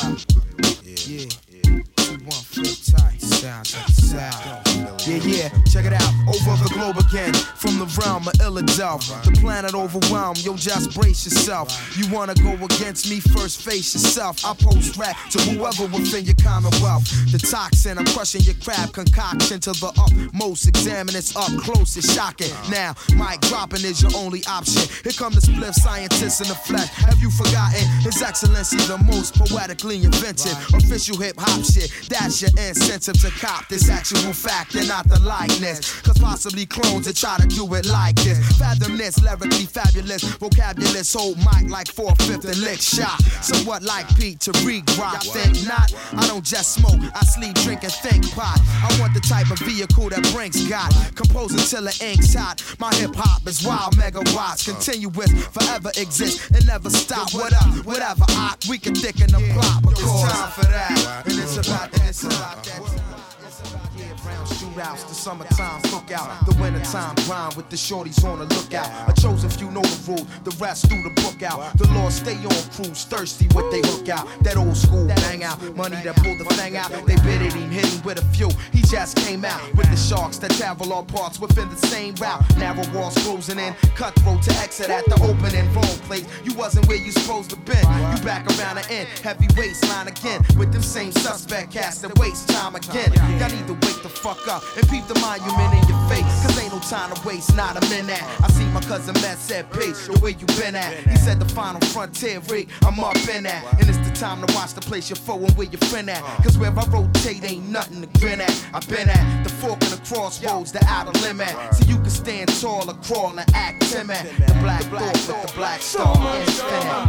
Yeah. 5.25 5.49
Check 5.65 5.87
it 5.87 5.95
out. 5.95 6.13
Over 6.29 6.63
the 6.63 6.71
globe 6.75 6.98
again. 7.09 7.33
From 7.33 7.79
the 7.79 7.87
realm 8.01 8.27
of 8.27 8.35
Illadelph. 8.35 9.07
The 9.25 9.33
planet 9.41 9.75
overwhelmed. 9.75 10.39
Yo, 10.45 10.57
just 10.57 10.95
brace 10.95 11.25
yourself. 11.25 11.69
You 11.97 12.11
wanna 12.13 12.35
go 12.35 12.53
against 12.65 13.11
me? 13.11 13.21
First 13.21 13.63
face 13.63 13.95
yourself. 13.95 14.45
I 14.45 14.55
post 14.55 14.97
rap 14.97 15.17
to 15.31 15.39
whoever 15.41 15.87
within 15.87 16.25
your 16.25 16.35
commonwealth. 16.43 17.05
The 17.33 17.39
toxin, 17.39 17.99
I'm 17.99 18.07
crushing 18.07 18.43
your 18.43 18.55
crab 18.63 18.93
concoction 18.93 19.61
to 19.61 19.73
the 19.73 19.93
utmost. 19.99 20.69
Examine 20.69 21.17
it's 21.17 21.35
up 21.37 21.51
close, 21.61 21.97
it's 21.97 22.13
shocking. 22.13 22.53
Now, 22.71 22.95
mic 23.17 23.41
dropping 23.43 23.85
is 23.85 24.03
your 24.03 24.13
only 24.17 24.45
option. 24.47 24.83
Here 25.03 25.13
come 25.13 25.33
the 25.33 25.41
spliff 25.41 25.75
scientists 25.75 26.41
in 26.41 26.49
the 26.49 26.55
flesh. 26.55 26.89
Have 27.09 27.19
you 27.21 27.31
forgotten? 27.31 27.87
His 28.03 28.23
Excellency, 28.23 28.77
the 28.87 28.99
most 28.99 29.35
poetically 29.35 30.03
inventive. 30.05 30.57
Official 30.75 31.17
hip 31.19 31.37
hop 31.39 31.65
shit. 31.65 31.91
That's 32.09 32.43
your 32.43 32.51
incentive 32.59 33.21
to 33.23 33.31
cop 33.41 33.69
this 33.69 33.89
actual 33.89 34.33
fact 34.33 34.75
and 34.75 34.89
not 34.89 35.09
the 35.09 35.21
likeness. 35.21 36.01
Cause 36.03 36.19
possibly 36.19 36.67
that 37.05 37.17
try 37.17 37.37
to 37.39 37.47
do 37.47 37.63
it 37.75 37.87
like 37.87 38.17
this. 38.17 38.39
Fathom 38.59 38.97
this, 38.97 39.23
lyrically 39.23 39.67
fabulous. 39.67 40.23
vocabulous, 40.39 41.13
hold 41.13 41.37
mic 41.39 41.71
like 41.71 41.89
four 41.89 42.15
fifth 42.17 42.45
and 42.45 42.59
lick 42.59 42.81
shot. 42.81 43.21
Somewhat 43.43 43.83
like 43.83 44.07
Pete 44.17 44.39
Tariq 44.39 44.99
rock. 44.99 45.23
Think 45.23 45.67
not. 45.67 45.93
I 46.17 46.27
don't 46.27 46.45
just 46.45 46.75
smoke, 46.75 47.01
I 47.15 47.25
sleep, 47.25 47.55
drink, 47.57 47.85
and 47.85 47.93
think 47.93 48.31
pot. 48.33 48.61
I 48.83 48.97
want 49.01 49.15
the 49.15 49.21
type 49.21 49.51
of 49.51 49.59
vehicle 49.61 50.09
that 50.11 50.23
brings 50.33 50.69
God. 50.69 50.91
Compose 51.15 51.53
until 51.53 51.85
the 51.85 51.97
ink's 52.05 52.35
hot. 52.35 52.63
My 52.79 52.95
hip 52.95 53.15
hop 53.15 53.47
is 53.47 53.65
wild 53.65 53.97
megawatts. 53.97 54.65
Continuous, 54.65 55.33
forever 55.47 55.91
exist 55.97 56.51
and 56.51 56.67
never 56.67 56.91
stop. 56.91 57.33
What 57.35 57.53
up? 57.53 57.85
Whatever, 57.85 58.25
I, 58.29 58.55
we 58.69 58.79
can 58.79 58.95
thicken 58.95 59.29
the 59.29 59.41
plot. 59.55 59.83
Because 59.83 60.03
it's 60.03 60.33
time 60.33 60.51
for 60.53 60.65
that. 60.65 61.23
And 61.27 61.39
it's 61.39 61.57
about, 61.57 61.93
and 61.93 62.09
it's 62.09 62.25
about 62.25 62.65
that 62.65 62.81
uh-huh. 62.81 63.79
time. 63.79 63.88
Year-round 64.25 64.49
shootouts, 64.49 65.09
the 65.09 65.15
summertime 65.15 65.81
cookout, 65.83 66.45
the 66.47 66.61
wintertime 66.61 67.15
grind 67.27 67.55
with 67.55 67.69
the 67.69 67.77
shorties 67.77 68.25
on 68.25 68.39
the 68.39 68.47
lookout. 68.55 68.89
A 69.09 69.21
chosen 69.21 69.51
few 69.51 69.71
know 69.71 69.83
the 69.83 70.13
rule, 70.13 70.27
the 70.45 70.51
rest 70.59 70.89
do 70.89 71.03
the 71.03 71.11
book 71.23 71.43
out. 71.43 71.77
The 71.79 71.87
Lord 71.93 72.13
stay 72.13 72.35
on 72.37 72.63
cruise, 72.73 73.05
thirsty 73.05 73.47
what 73.53 73.71
they 73.71 73.81
hook 73.81 74.09
out. 74.09 74.27
That 74.43 74.57
old 74.57 74.77
school 74.77 75.07
bang 75.07 75.45
out, 75.45 75.61
money 75.77 75.97
that 76.03 76.17
pull 76.17 76.37
the 76.37 76.45
thing 76.57 76.77
out. 76.77 76.91
They 77.07 77.17
bid 77.17 77.43
it, 77.43 77.53
him, 77.53 77.71
hit 77.71 77.87
him 77.87 78.03
with 78.03 78.19
a 78.19 78.25
few. 78.37 78.51
He 78.73 78.83
just 78.83 79.17
came 79.19 79.45
out 79.45 79.61
with 79.75 79.91
the 79.91 79.97
sharks 79.97 80.39
that 80.39 80.51
travel 80.53 80.93
all 80.93 81.05
parts 81.05 81.39
within 81.39 81.69
the 81.69 81.77
same 81.77 82.15
route. 82.17 82.43
Narrow 82.57 82.85
walls 82.93 83.15
closing 83.19 83.59
in, 83.59 83.75
cutthroat 83.95 84.43
to 84.43 84.53
exit 84.59 84.91
at 84.91 85.05
the 85.07 85.15
opening. 85.23 85.73
Wrong 85.75 85.99
place, 86.09 86.27
you 86.45 86.55
wasn't 86.55 86.87
where 86.89 86.97
you 86.97 87.13
supposed 87.13 87.51
to 87.51 87.57
been. 87.57 87.85
You 88.13 88.23
back 88.25 88.47
around 88.59 88.77
the 88.77 88.91
end, 88.91 89.09
heavy 89.23 89.47
waistline 89.57 90.09
again 90.09 90.43
with 90.57 90.73
them 90.73 90.83
same 90.83 91.13
suspect 91.13 91.73
cast 91.73 92.03
that 92.03 92.19
waste 92.19 92.49
time 92.49 92.75
again. 92.75 93.13
Y'all 93.39 93.51
need 93.51 93.67
to 93.67 93.75
wake 93.75 94.03
the 94.03 94.08
the 94.09 94.17
fuck 94.17 94.49
up 94.49 94.63
and 94.77 94.89
peep 94.89 95.07
the 95.07 95.19
monument 95.21 95.75
in 95.75 95.89
your 95.89 96.01
face. 96.09 96.25
Cause 96.43 96.59
ain't 96.61 96.73
no 96.73 96.81
time 96.81 97.15
to 97.15 97.27
waste, 97.27 97.55
not 97.57 97.77
a 97.77 97.89
minute. 97.89 98.23
I 98.43 98.49
see 98.49 98.65
my 98.67 98.81
cousin 98.81 99.15
Matt 99.21 99.39
said, 99.39 99.71
Pace, 99.73 100.07
the 100.07 100.19
way 100.21 100.31
you 100.39 100.47
been 100.59 100.75
at. 100.75 100.95
He 101.07 101.17
said 101.17 101.39
the 101.39 101.49
final 101.49 101.81
frontier 101.89 102.41
I'm 102.83 103.01
up 103.01 103.17
in 103.29 103.45
that. 103.45 103.65
And 103.79 103.89
it's 103.89 103.99
the 103.99 104.15
time 104.15 104.45
to 104.45 104.55
watch 104.55 104.75
the 104.75 104.81
place 104.81 105.11
your 105.11 105.17
foe 105.17 105.39
and 105.45 105.53
where 105.57 105.67
your 105.67 105.81
friend 105.89 106.09
at. 106.11 106.23
Cause 106.43 106.59
where 106.59 106.71
I 106.71 106.85
rotate 106.87 107.45
ain't 107.45 107.69
nothing 107.69 108.01
to 108.03 108.21
grin 108.21 108.41
at. 108.41 108.67
I 108.73 108.81
been 108.81 109.09
at 109.09 109.45
the 109.45 109.51
fork 109.51 109.81
of 109.83 109.91
the 109.91 110.03
crossroads, 110.07 110.73
the 110.73 110.85
outer 110.87 111.17
limit. 111.21 111.55
So 111.75 111.85
you 111.87 111.97
can 111.97 112.11
stand 112.11 112.49
tall 112.61 112.89
or 112.89 112.95
crawl 112.95 113.39
and 113.39 113.55
act 113.55 113.83
timid. 113.91 114.17
The 114.47 114.57
black 114.61 114.83
thought 114.85 115.13
with 115.13 115.47
the 115.47 115.53
black 115.55 115.81
star. 115.81 116.17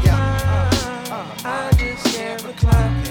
Yeah. 0.03 0.78
I 1.43 1.71
just 1.77 2.15
can't 2.15 2.41
recline 2.43 3.03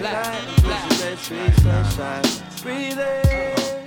light. 0.00 0.40
Pushing 0.56 0.98
that 0.98 1.18
sweet 1.18 1.54
sunshine. 1.62 2.24
Breathe 2.62 3.77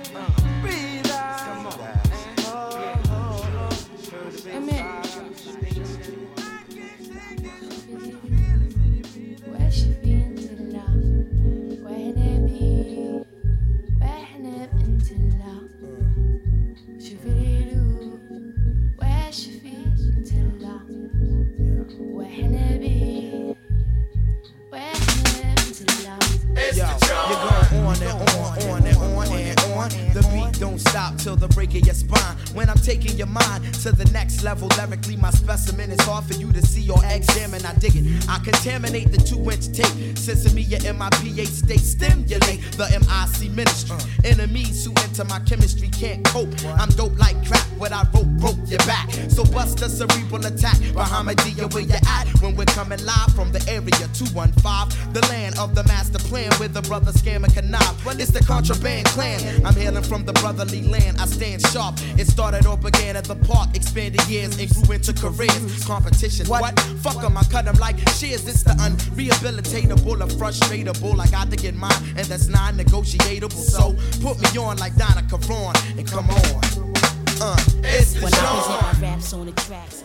I 38.28 38.38
dig 38.38 38.48
it. 38.48 38.54
I 38.54 38.72
contaminate 38.72 39.10
the 39.12 39.18
two 39.18 39.38
inch 39.50 39.72
tape. 39.72 40.16
Sesame, 40.18 40.62
your 40.62 40.80
MIPA 40.80 41.46
state 41.46 41.80
stimulate 41.80 42.60
the 42.72 42.86
MIC 42.90 43.50
ministry. 43.52 43.96
Uh. 43.96 44.02
Enemies 44.24 44.84
who 44.84 44.92
enter 45.02 45.24
my 45.24 45.40
chemistry 45.40 45.88
can't 45.88 46.24
cope. 46.26 46.48
I'm 46.78 46.88
dope 46.90 47.18
like 47.18 47.36
crap. 47.46 47.64
What 47.78 47.92
I 47.92 48.02
wrote 48.14 48.28
broke 48.38 48.58
your 48.66 48.78
back. 48.80 49.10
So 49.28 49.44
bust 49.44 49.82
a 49.82 49.88
cerebral 49.88 50.44
attack. 50.46 50.76
Bahamadia, 50.94 51.72
where 51.72 51.82
you 51.82 51.94
at? 52.08 52.28
When 52.40 52.56
we're 52.56 52.64
coming 52.66 53.04
live 53.04 53.34
from 53.34 53.52
the 53.52 53.62
area 53.68 54.08
215, 54.14 55.12
the 55.12 55.20
land 55.28 55.58
of 55.58 55.74
the 55.74 55.84
master 55.84 56.18
plan 56.18 56.50
with 56.58 56.74
the 56.74 56.82
brother 56.82 57.12
scam 57.12 57.44
and 57.44 57.52
connive. 57.52 57.96
It's 58.20 58.30
the 58.30 58.40
contraband 58.40 59.06
clan. 59.06 59.64
I'm 59.64 59.71
from 60.04 60.24
the 60.24 60.32
brotherly 60.34 60.82
land. 60.82 61.18
I 61.20 61.26
stand 61.26 61.62
sharp. 61.68 61.96
It 62.18 62.26
started 62.26 62.66
or 62.66 62.76
began 62.76 63.16
at 63.16 63.24
the 63.24 63.36
park, 63.36 63.70
expanded 63.74 64.26
years 64.28 64.58
and 64.58 64.68
grew 64.70 64.94
into 64.94 65.12
careers. 65.12 65.84
Competition, 65.84 66.46
what? 66.46 66.78
fuck 67.00 67.14
Fuck 67.14 67.24
'em, 67.24 67.36
I 67.36 67.42
cut 67.44 67.66
'em 67.66 67.76
like 67.76 67.98
shears. 68.10 68.46
It's 68.46 68.62
the 68.62 68.72
unrehabilitatable, 68.72 70.22
or 70.22 70.28
frustratable. 70.38 71.20
I 71.20 71.26
got 71.28 71.50
to 71.50 71.56
get 71.56 71.74
mine, 71.74 71.92
and 72.16 72.26
that's 72.26 72.48
non 72.48 72.76
negotiable. 72.76 73.50
So 73.50 73.94
put 74.20 74.38
me 74.40 74.58
on 74.58 74.76
like 74.78 74.96
Donna 74.96 75.22
Karan 75.28 75.74
and 75.98 76.06
come 76.06 76.28
on. 76.30 76.92
Uh, 77.40 77.56
it's 77.82 78.12
the 78.14 78.20
When 78.22 78.34
I 78.34 78.38
present 78.38 79.02
my 79.02 79.08
raps 79.08 79.32
on 79.32 79.46
the 79.46 79.52
tracks, 79.52 80.02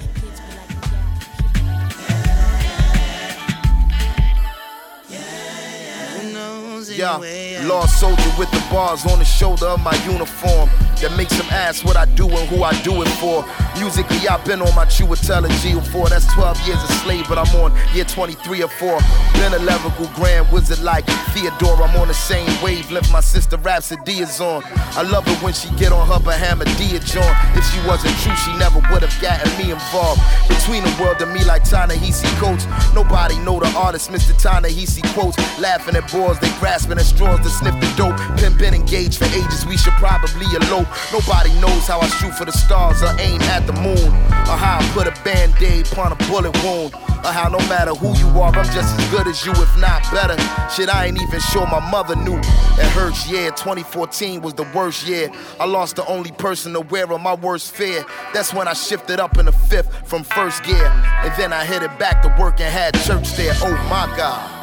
Yeah, 6.98 7.68
lost 7.68 8.00
soldier 8.00 8.32
with 8.40 8.50
the 8.52 8.66
bars 8.72 9.06
on 9.06 9.20
the 9.20 9.26
shoulder 9.26 9.68
of 9.68 9.82
my 9.82 9.96
uniform. 10.06 10.70
That 11.02 11.16
makes 11.16 11.38
them 11.38 11.46
ask 11.52 11.86
what 11.86 11.96
I 11.96 12.06
do 12.06 12.28
and 12.28 12.50
who 12.50 12.64
I 12.64 12.74
do 12.82 13.04
it 13.04 13.10
for. 13.22 13.46
Musically, 13.80 14.28
I've 14.28 14.44
been 14.46 14.62
on 14.62 14.74
my 14.74 14.86
Chiwetel 14.86 15.46
Ejiofor. 15.48 16.10
That's 16.10 16.26
12 16.34 16.68
years 16.68 16.82
a 16.82 16.88
slave, 17.04 17.26
but 17.30 17.38
I'm 17.38 17.56
on 17.62 17.72
year 17.94 18.06
23 18.06 18.64
or 18.64 18.68
4. 18.68 19.00
Been 19.34 19.54
a 19.54 19.60
lyrical 19.60 20.08
grand 20.16 20.52
wizard 20.52 20.80
like 20.80 21.06
Theodore. 21.38 21.84
I'm 21.84 21.96
on 22.02 22.08
the 22.08 22.16
same 22.16 22.50
wavelength 22.64 23.12
my 23.12 23.20
sister 23.20 23.58
Rhapsody 23.58 24.26
is 24.26 24.42
on. 24.42 24.64
I 24.98 25.04
love 25.04 25.28
it 25.28 25.38
when 25.44 25.54
she 25.54 25.70
get 25.78 25.92
on 25.92 26.08
her 26.08 26.18
Bahamadia 26.18 26.98
joint. 27.06 27.38
If 27.54 27.64
she 27.70 27.78
wasn't 27.88 28.18
true, 28.26 28.36
she 28.42 28.58
never 28.58 28.80
would 28.90 29.04
have 29.06 29.14
gotten 29.22 29.46
me 29.58 29.70
involved. 29.70 30.20
Between 30.50 30.84
the 30.84 30.94
world 31.00 31.22
and 31.22 31.32
me 31.32 31.44
like 31.44 31.64
Ta-Nehisi 31.64 32.26
Coates. 32.42 32.66
Nobody 32.96 33.38
know 33.46 33.60
the 33.60 33.70
artist, 33.78 34.10
Mr. 34.10 34.34
Ta-Nehisi 34.42 35.06
quotes. 35.14 35.38
Laughing 35.60 35.96
at 35.96 36.12
boys, 36.12 36.40
they 36.40 36.50
grasping 36.58 36.98
at 36.98 37.06
straws 37.06 37.40
to 37.42 37.50
sniff 37.50 37.76
the 37.80 37.90
dope. 37.96 38.18
Pimp 38.40 38.58
been 38.58 38.74
engaged 38.74 39.20
for 39.20 39.26
ages, 39.26 39.66
we 39.68 39.78
should 39.78 39.94
probably 40.02 40.48
elope. 40.58 40.90
Nobody 41.14 41.54
knows 41.62 41.86
how 41.86 42.00
I 42.00 42.08
shoot 42.18 42.34
for 42.34 42.46
the 42.46 42.52
stars 42.52 43.04
or 43.04 43.14
aim 43.20 43.42
at 43.54 43.68
the 43.68 43.74
moon. 43.74 44.10
Or 44.50 44.58
how 44.58 44.80
I 44.82 44.90
put 44.94 45.06
a 45.06 45.14
band-aid 45.24 45.92
upon 45.92 46.14
a 46.14 46.16
bullet 46.28 46.56
wound. 46.64 46.96
Or 47.28 47.34
how 47.34 47.50
no 47.50 47.58
matter 47.68 47.94
who 47.94 48.18
you 48.18 48.30
are, 48.40 48.56
I'm 48.56 48.64
just 48.74 48.98
as 48.98 49.12
good 49.12 49.28
as 49.28 49.46
you, 49.46 49.52
if 49.52 49.78
not 49.78 50.02
better. 50.14 50.38
Shit, 50.72 50.88
I 50.88 51.08
ain't 51.08 51.22
even 51.22 51.42
sure 51.42 51.68
my 51.68 51.82
mother 51.92 52.16
knew. 52.16 52.38
It 52.38 52.90
hurts, 52.96 53.30
yeah. 53.30 53.50
2014 53.50 54.42
was 54.42 54.54
the 54.54 54.64
worst 54.74 55.06
year. 55.06 55.30
I 55.60 55.66
lost 55.66 55.98
the 55.98 56.06
only 56.06 56.32
person 56.32 56.74
aware 56.74 57.12
of 57.12 57.20
my 57.20 57.36
worst 57.36 57.76
fear. 57.76 58.06
That's 58.34 58.54
when 58.54 58.70
I 58.70 58.74
shifted 58.74 59.20
up 59.20 59.38
in 59.38 59.48
the 59.48 59.52
fifth 59.52 60.08
from 60.08 60.24
first 60.24 60.64
gear. 60.64 60.88
And 60.88 61.34
then 61.36 61.52
I 61.52 61.66
headed 61.66 61.98
back 62.00 62.22
to 62.22 62.34
work 62.42 62.62
and 62.62 62.74
had 62.74 62.94
church 63.02 63.36
there. 63.36 63.54
Oh 63.58 63.74
my 63.90 64.08
God. 64.16 64.54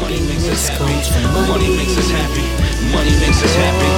Money 0.00 0.20
makes 0.20 0.48
us 0.48 0.68
happy. 0.68 1.22
Money 1.48 1.76
makes 1.76 1.96
us 1.96 2.10
happy. 2.10 2.42
Money 2.92 3.10
makes 3.20 3.42
us 3.42 3.54
happy. 3.54 3.93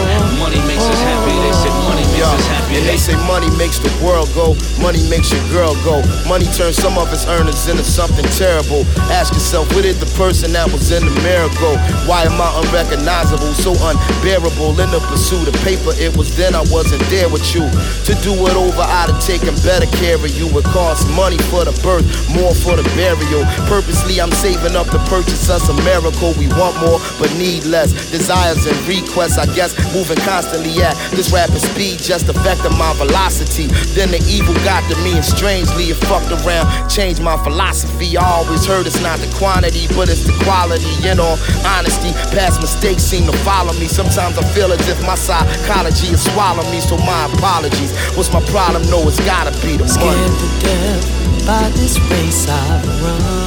And 2.77 2.85
they 2.85 3.01
say 3.01 3.17
money 3.25 3.49
makes 3.57 3.81
the 3.81 3.89
world 4.05 4.29
go, 4.37 4.53
money 4.85 5.01
makes 5.09 5.33
your 5.33 5.41
girl 5.49 5.73
go. 5.81 6.05
Money 6.29 6.45
turns 6.53 6.77
some 6.77 7.01
of 7.01 7.09
its 7.09 7.25
earners 7.25 7.67
into 7.69 7.83
something 7.83 8.25
terrible. 8.37 8.85
Ask 9.09 9.33
yourself, 9.33 9.73
where 9.73 9.83
did 9.83 9.97
the 9.97 10.11
person 10.13 10.53
that 10.53 10.69
was 10.69 10.93
in 10.93 11.01
the 11.09 11.15
mirror 11.25 11.49
go? 11.57 11.73
Why 12.05 12.29
am 12.29 12.37
I 12.37 12.53
unrecognizable, 12.61 13.57
so 13.57 13.73
unbearable? 13.73 14.77
In 14.77 14.93
the 14.93 15.01
pursuit 15.09 15.49
of 15.49 15.57
paper, 15.65 15.97
it 15.97 16.13
was 16.21 16.37
then 16.37 16.53
I 16.55 16.61
wasn't 16.69 17.01
there 17.09 17.33
with 17.33 17.49
you. 17.57 17.65
To 17.65 18.13
do 18.21 18.37
it 18.45 18.57
over, 18.61 18.85
I'd 18.85 19.09
have 19.09 19.25
taken 19.25 19.57
better 19.65 19.89
care 19.97 20.21
of 20.21 20.29
you. 20.37 20.45
It 20.53 20.69
costs 20.69 21.09
money 21.17 21.41
for 21.49 21.65
the 21.65 21.73
birth, 21.81 22.05
more 22.29 22.53
for 22.53 22.77
the 22.77 22.85
burial. 22.93 23.49
Purposely, 23.73 24.21
I'm 24.21 24.33
saving 24.37 24.77
up 24.77 24.93
to 24.93 25.01
purchase 25.09 25.49
us 25.49 25.65
a 25.73 25.75
miracle. 25.81 26.37
We 26.37 26.53
want 26.53 26.77
more, 26.85 27.01
but 27.17 27.33
need 27.41 27.65
less. 27.65 27.97
Desires 28.13 28.69
and 28.69 28.77
requests, 28.85 29.41
I 29.41 29.49
guess, 29.57 29.73
moving 29.97 30.21
constantly 30.29 30.77
at 30.85 30.93
this 31.17 31.33
rapid 31.33 31.65
speed, 31.65 32.05
just 32.05 32.29
affecting 32.67 32.79
my 32.79 32.93
velocity. 32.95 33.67
Then 33.95 34.11
the 34.11 34.21
evil 34.29 34.55
got 34.65 34.83
to 34.91 34.97
me, 35.03 35.15
and 35.15 35.25
strangely, 35.25 35.91
it 35.91 35.97
fucked 35.97 36.31
around, 36.31 36.67
changed 36.89 37.23
my 37.23 37.37
philosophy. 37.43 38.17
I 38.17 38.25
always 38.25 38.67
heard 38.67 38.87
it's 38.87 39.01
not 39.03 39.19
the 39.19 39.33
quantity, 39.37 39.87
but 39.95 40.09
it's 40.09 40.25
the 40.25 40.33
quality. 40.45 40.87
In 41.07 41.21
all 41.21 41.39
honesty, 41.65 42.13
past 42.35 42.61
mistakes 42.61 43.03
seem 43.03 43.27
to 43.27 43.37
follow 43.39 43.73
me. 43.75 43.87
Sometimes 43.89 44.39
I 44.39 44.43
feel 44.55 44.73
as 44.73 44.89
if 44.89 45.01
my 45.07 45.15
psychology 45.15 46.09
is 46.09 46.23
swallowing 46.33 46.71
me, 46.71 46.81
so 46.81 46.97
my 46.99 47.31
apologies. 47.35 47.93
What's 48.17 48.33
my 48.33 48.41
problem? 48.51 48.83
No, 48.91 49.07
it's 49.09 49.21
gotta 49.25 49.53
be 49.65 49.77
the 49.77 49.85
money. 49.85 49.97
Scared 49.97 50.35
to 50.39 50.49
death 50.65 51.47
by 51.47 51.69
this 51.71 51.99
race 52.11 52.49
I 52.49 52.83
run. 53.03 53.47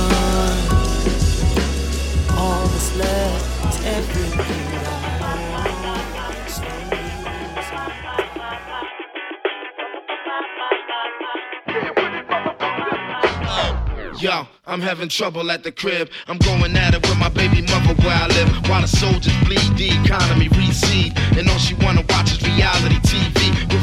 All 2.37 2.67
that's 2.67 2.95
left 2.95 3.75
is 3.75 3.85
everything 3.85 4.68
I'm 14.69 14.81
having 14.81 15.09
trouble 15.09 15.49
at 15.49 15.63
the 15.63 15.71
crib. 15.71 16.11
I'm 16.27 16.37
going 16.37 16.77
at 16.77 16.93
it 16.93 17.01
with 17.01 17.17
my 17.17 17.29
baby 17.29 17.63
mother 17.63 17.95
where 18.03 18.15
I 18.15 18.27
live. 18.27 18.69
While 18.69 18.81
the 18.81 18.87
soldiers 18.87 19.33
bleed, 19.43 19.65
the 19.77 19.89
economy 20.05 20.47
recede. 20.49 21.13
And 21.35 21.49
all 21.49 21.57
she 21.57 21.73
wanna 21.73 22.05
watch 22.07 22.31
is 22.31 22.41
reality 22.43 22.99
TV. 23.01 23.28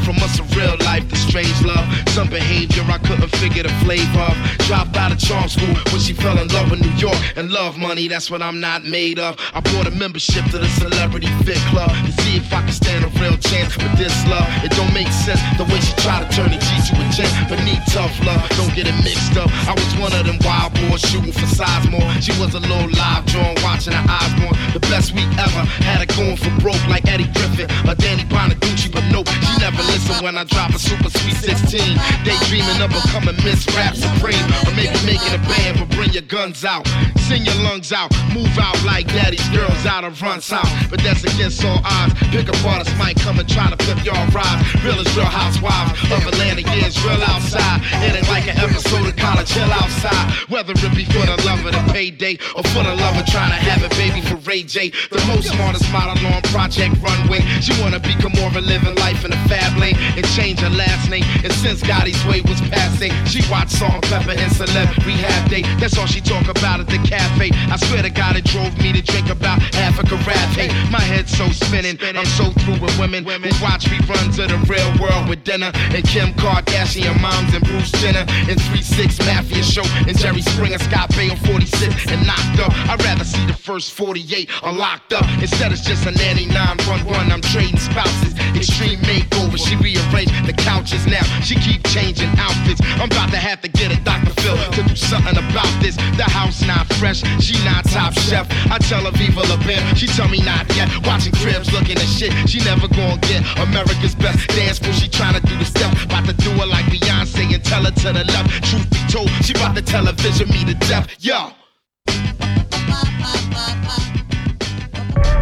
From 0.07 0.23
us 0.23 0.39
a 0.39 0.43
real 0.55 0.77
life, 0.87 1.03
the 1.09 1.17
strange 1.17 1.59
love. 1.67 1.83
Some 2.15 2.29
behavior 2.29 2.81
I 2.87 2.97
couldn't 2.97 3.27
figure 3.43 3.63
the 3.63 3.75
flavor 3.83 4.23
of. 4.23 4.35
Dropped 4.63 4.95
out 4.95 5.11
of 5.11 5.19
charm 5.19 5.49
school 5.49 5.75
when 5.91 5.99
she 5.99 6.13
fell 6.13 6.39
in 6.39 6.47
love 6.47 6.71
with 6.71 6.79
New 6.79 6.95
York. 6.95 7.19
And 7.35 7.51
love 7.51 7.77
money, 7.77 8.07
that's 8.07 8.31
what 8.31 8.41
I'm 8.41 8.61
not 8.61 8.85
made 8.85 9.19
of. 9.19 9.35
I 9.53 9.59
bought 9.59 9.85
a 9.85 9.91
membership 9.91 10.45
to 10.55 10.59
the 10.59 10.69
Celebrity 10.79 11.27
Fit 11.43 11.59
Club 11.75 11.91
to 12.07 12.11
see 12.23 12.37
if 12.37 12.47
I 12.53 12.63
could 12.63 12.73
stand 12.73 13.03
a 13.03 13.11
real 13.19 13.35
chance 13.35 13.75
with 13.75 13.99
this 13.99 14.15
love. 14.31 14.47
It 14.63 14.71
don't 14.79 14.93
make 14.93 15.11
sense 15.11 15.43
the 15.59 15.67
way 15.67 15.79
she 15.83 15.91
try 15.99 16.23
to 16.23 16.27
turn 16.31 16.55
a 16.55 16.57
G 16.57 16.67
to 16.87 16.93
a 17.03 17.05
gent, 17.11 17.35
but 17.51 17.59
need 17.67 17.83
tough 17.91 18.15
love. 18.23 18.39
Don't 18.55 18.71
get 18.71 18.87
it 18.87 18.95
mixed 19.03 19.35
up. 19.35 19.51
I 19.67 19.75
was 19.75 19.91
one 19.99 20.15
of 20.15 20.23
them 20.23 20.39
wild 20.47 20.71
boys 20.87 21.03
shooting 21.03 21.35
for 21.35 21.51
Sizemore. 21.51 22.07
She 22.23 22.31
was 22.39 22.55
a 22.55 22.63
little 22.63 22.87
live 22.95 23.27
drawn, 23.27 23.59
watching 23.59 23.91
her 23.91 24.07
eyes 24.07 24.31
more. 24.39 24.55
The 24.71 24.79
best 24.87 25.11
week 25.11 25.27
ever. 25.35 25.67
Had 25.83 25.99
her 25.99 26.09
going 26.15 26.39
for 26.39 26.53
broke 26.63 26.79
like 26.87 27.03
Eddie 27.11 27.27
Griffin 27.35 27.67
or 27.83 27.95
Danny 27.99 28.23
Bonaduce, 28.31 28.87
but 28.87 29.03
nope, 29.11 29.27
she 29.27 29.59
never 29.59 29.83
listen 29.97 30.23
when 30.23 30.37
I 30.37 30.43
drop 30.43 30.69
a 30.73 30.79
super 30.79 31.09
sweet 31.09 31.35
16. 31.35 31.81
Daydreaming 32.23 32.81
of 32.81 32.89
becoming 32.93 33.35
Miss 33.43 33.65
Rap 33.75 33.95
Supreme. 33.95 34.45
Or 34.65 34.73
maybe 34.77 34.93
making 35.05 35.33
a 35.33 35.41
band, 35.49 35.79
but 35.79 35.89
bring 35.95 36.11
your 36.13 36.23
guns 36.23 36.63
out. 36.63 36.87
Sing 37.27 37.45
your 37.45 37.57
lungs 37.65 37.91
out. 37.91 38.11
Move 38.33 38.51
out 38.59 38.77
like 38.85 39.07
daddy's 39.07 39.47
girls 39.49 39.85
out 39.85 40.03
of 40.03 40.17
front 40.17 40.43
south. 40.43 40.69
But 40.89 41.01
that's 41.01 41.23
against 41.23 41.63
all 41.65 41.81
odds. 41.83 42.13
Pick 42.29 42.49
up 42.49 42.57
artists 42.65 42.93
might 42.97 43.17
come 43.17 43.39
and 43.39 43.49
try 43.49 43.69
to 43.69 43.77
flip 43.83 44.03
y'all 44.05 44.27
rides. 44.29 44.61
Real 44.83 44.99
is 44.99 45.09
real 45.15 45.25
housewives 45.25 45.91
of 46.11 46.21
Atlanta, 46.27 46.61
yeah, 46.61 46.87
it's 46.87 46.99
real 47.03 47.21
outside. 47.23 47.81
It 48.05 48.15
ain't 48.15 48.29
like 48.29 48.47
an 48.47 48.57
episode 48.57 49.07
of 49.07 49.15
college, 49.15 49.47
chill 49.49 49.71
outside. 49.71 50.31
Whether 50.49 50.73
it 50.73 50.95
be 50.95 51.05
for 51.05 51.25
the 51.25 51.37
love 51.45 51.65
of 51.65 51.73
the 51.73 51.83
payday 51.93 52.37
or 52.55 52.63
for 52.71 52.83
the 52.83 52.95
love 52.95 53.17
of 53.17 53.25
trying 53.25 53.51
to 53.51 53.59
have 53.59 53.81
a 53.83 53.89
baby 53.95 54.21
for 54.21 54.35
Ray 54.47 54.63
J. 54.63 54.89
The 55.09 55.23
most 55.27 55.49
smartest 55.49 55.91
model 55.91 56.15
on 56.27 56.41
Project 56.53 56.95
Runway. 57.01 57.41
She 57.61 57.73
wanna 57.81 57.99
become 57.99 58.33
more 58.37 58.47
of 58.47 58.55
a 58.55 58.61
living 58.61 58.95
life 58.95 59.25
in 59.25 59.33
a 59.33 59.39
fab 59.47 59.77
lane 59.87 60.17
and 60.17 60.25
change 60.35 60.59
her 60.59 60.69
last 60.69 61.09
name. 61.09 61.23
And 61.43 61.53
since 61.53 61.81
Gotti's 61.81 62.19
way 62.25 62.41
was 62.41 62.59
passing, 62.69 63.11
she 63.25 63.39
watched 63.49 63.81
and 63.81 64.03
Pepper 64.03 64.31
and 64.31 64.51
Celeb 64.51 65.05
Rehab 65.05 65.49
Day. 65.49 65.63
That's 65.79 65.97
all 65.97 66.07
she 66.07 66.21
talk 66.21 66.47
about 66.47 66.79
at 66.79 66.87
the 66.87 66.99
cafe. 67.07 67.51
I 67.53 67.77
swear 67.77 68.03
to 68.03 68.09
God, 68.09 68.35
it 68.35 68.45
drove 68.45 68.75
me 68.79 68.91
to 68.93 69.01
drink 69.01 69.29
about 69.29 69.61
half 69.75 69.99
a 69.99 70.03
carafe. 70.03 70.67
My 70.91 70.99
head's 71.01 71.35
so 71.35 71.47
spinning, 71.49 71.97
I'm 72.01 72.25
so 72.25 72.51
through 72.63 72.79
with 72.81 72.97
women 72.99 73.23
who 73.23 73.53
watch 73.61 73.85
reruns 73.85 74.39
of 74.41 74.49
the 74.49 74.59
real 74.67 74.89
world 74.99 75.29
with 75.29 75.43
dinner 75.43 75.71
and 75.73 76.03
Kim 76.03 76.33
Kardashian 76.33 77.19
moms 77.21 77.53
and 77.53 77.63
Bruce 77.63 77.91
Jenner 78.01 78.25
and 78.49 78.57
3-6 78.73 79.25
Mafia 79.25 79.63
Show 79.63 79.85
and 80.07 80.17
Jerry 80.17 80.41
Springer, 80.41 80.79
Scott 80.79 81.09
Baio 81.11 81.37
46 81.45 82.11
and 82.11 82.25
knocked 82.25 82.59
up. 82.59 82.73
I'd 82.89 83.03
rather 83.03 83.23
see 83.23 83.45
the 83.45 83.53
first 83.53 83.93
48 83.93 84.49
are 84.63 84.73
locked 84.73 85.13
up 85.13 85.25
instead 85.39 85.71
it's 85.71 85.81
just 85.81 86.05
a 86.05 86.11
nanny 86.11 86.45
911. 86.47 87.31
I'm 87.31 87.41
trading 87.41 87.77
spouses, 87.77 88.33
extreme 88.55 88.99
makeover. 89.01 89.57
She 89.57 89.76
rearranged 89.81 90.33
the 90.45 90.53
couches 90.53 91.05
now. 91.07 91.23
She 91.41 91.55
keep 91.55 91.85
changing 91.87 92.29
outfits. 92.37 92.81
I'm 92.99 93.09
about 93.11 93.31
to 93.31 93.37
have 93.37 93.61
to 93.61 93.69
get 93.69 93.91
a 93.91 93.99
Dr. 94.03 94.33
Phil 94.41 94.57
to 94.73 94.81
do 94.83 94.95
something 94.95 95.37
about 95.37 95.69
this. 95.81 95.95
The 96.17 96.23
house 96.27 96.61
not 96.65 96.85
fresh, 96.99 97.21
she 97.41 97.53
not 97.65 97.85
top 97.85 98.13
chef. 98.13 98.47
I 98.71 98.77
tell 98.79 99.03
her 99.05 99.11
Viva 99.11 99.41
La 99.49 99.57
Bam, 99.65 99.95
she 99.95 100.07
tell 100.07 100.27
me 100.29 100.39
not 100.41 100.65
yet. 100.75 100.89
Watching 101.05 101.33
cribs, 101.33 101.71
looking 101.71 101.97
at 101.97 102.07
shit. 102.09 102.31
She 102.49 102.59
never 102.63 102.87
gonna 102.87 103.17
get 103.27 103.43
America's 103.57 104.15
best 104.15 104.47
dance 104.49 104.79
floor. 104.79 104.93
She 104.93 105.07
trying 105.07 105.35
to 105.39 105.41
do 105.45 105.57
the 105.57 105.65
step, 105.65 105.91
about 106.05 106.25
to 106.25 106.33
do 106.33 106.51
it 106.51 106.67
like 106.67 106.85
Beyonce 106.85 107.53
and 107.53 107.63
tell 107.63 107.83
her 107.83 107.91
to 107.91 108.13
the 108.13 108.23
left. 108.25 108.63
Truth 108.65 108.89
be 108.89 108.99
told, 109.11 109.29
she 109.45 109.53
about 109.53 109.75
to 109.75 109.81
television 109.81 110.47
me 110.49 110.65
to 110.65 110.73
death. 110.87 111.07
Yo. 111.19 111.51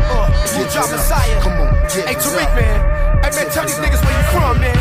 Uh, 0.08 0.32
Full 0.48 0.66
Drop 0.70 0.90
Messiah. 0.92 1.42
Come 1.42 1.54
on, 1.54 1.74
get 1.90 2.08
Hey, 2.08 2.16
Tariq, 2.16 2.44
up. 2.48 2.56
man. 2.56 3.05
Hey, 3.24 3.32
man, 3.36 3.48
tell 3.52 3.66
these 3.66 3.80
niggas 3.80 4.02
where 4.04 4.16
you 4.16 4.26
from, 4.34 4.60
man. 4.60 4.76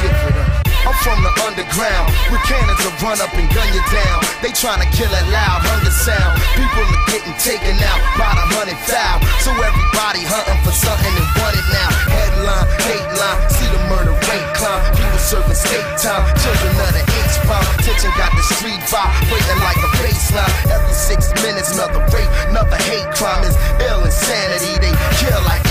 I'm 0.84 0.92
from 1.00 1.16
the 1.24 1.32
underground, 1.48 2.12
with 2.28 2.44
cannons 2.44 2.76
to 2.84 2.92
run 3.00 3.16
up 3.16 3.32
and 3.32 3.48
gun 3.56 3.64
you 3.72 3.80
down. 3.88 4.20
They 4.44 4.52
tryna 4.52 4.84
kill 4.92 5.08
a 5.08 5.22
loud 5.32 5.64
hunger 5.64 5.88
sound. 5.88 6.36
People 6.52 6.84
are 6.84 7.04
getting 7.08 7.32
taken 7.40 7.72
out 7.80 8.00
by 8.20 8.36
the 8.36 8.44
hundred 8.52 8.76
foul. 8.84 9.16
So 9.40 9.48
everybody 9.56 10.28
hunting 10.28 10.60
for 10.60 10.76
something 10.76 11.08
and 11.08 11.28
want 11.40 11.56
it 11.56 11.64
now. 11.72 11.88
Headline, 12.12 12.68
dateline, 12.84 13.40
see 13.48 13.68
the 13.72 13.80
murder 13.88 14.12
rate 14.28 14.48
climb. 14.60 14.84
People 14.92 15.20
serving 15.24 15.56
state 15.56 15.88
time, 15.96 16.20
children 16.44 16.76
of 16.76 16.92
the 16.92 17.00
H 17.00 17.36
bomb. 17.48 17.64
Tension 17.80 18.12
got 18.20 18.36
the 18.36 18.44
street 18.52 18.84
vibe, 18.92 19.08
waiting 19.32 19.60
like 19.64 19.80
a 19.80 19.90
baseline. 20.04 20.52
Every 20.68 20.92
six 20.92 21.32
minutes, 21.40 21.72
another 21.72 22.04
rape, 22.12 22.28
another 22.52 22.76
hate 22.92 23.08
crime 23.16 23.40
is 23.48 23.56
ill 23.88 24.04
insanity. 24.04 24.76
They 24.84 24.92
kill 25.16 25.40
like 25.48 25.64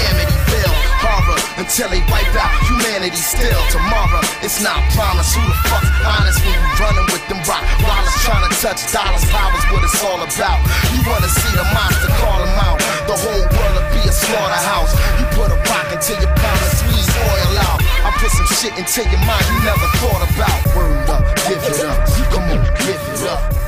horror 1.03 1.39
until 1.59 1.91
they 1.91 1.99
wipe 2.07 2.31
out 2.39 2.51
humanity 2.63 3.19
still. 3.19 3.59
Tomorrow, 3.69 4.23
it's 4.39 4.63
not 4.63 4.79
promise. 4.95 5.35
Who 5.35 5.43
the 5.43 5.57
fuck 5.67 5.83
honest 6.07 6.39
when 6.47 6.55
you 6.55 6.63
running 6.79 7.07
with 7.11 7.23
them 7.27 7.43
rock 7.43 7.63
wallets 7.83 8.15
trying 8.23 8.47
to 8.47 8.51
touch 8.63 8.79
dollars? 8.95 9.23
Powers 9.27 9.65
what 9.69 9.83
it's 9.83 9.99
all 9.99 10.23
about. 10.23 10.59
You 10.95 11.03
wanna 11.03 11.27
see 11.27 11.53
the 11.53 11.67
monster, 11.75 12.09
call 12.23 12.39
them 12.39 12.55
out. 12.63 12.79
The 13.11 13.17
whole 13.19 13.43
world 13.43 13.75
will 13.75 13.89
be 13.91 14.01
a 14.07 14.13
slaughterhouse. 14.13 14.95
You 15.19 15.25
put 15.35 15.51
a 15.51 15.59
rock 15.67 15.87
until 15.91 16.17
your 16.23 16.31
pound 16.39 16.59
and 16.63 16.73
squeeze 16.79 17.09
oil 17.11 17.51
out. 17.67 17.79
I 18.07 18.09
put 18.17 18.31
some 18.31 18.49
shit 18.55 18.73
into 18.79 19.03
your 19.03 19.23
mind 19.27 19.43
you 19.51 19.59
never 19.67 19.87
thought 19.99 20.23
about. 20.23 20.59
Word 20.75 21.09
up, 21.11 21.23
give 21.47 21.59
it 21.59 21.79
up. 21.83 21.99
Come 22.31 22.47
on, 22.47 22.61
give 22.87 23.03
it 23.11 23.23
up. 23.27 23.62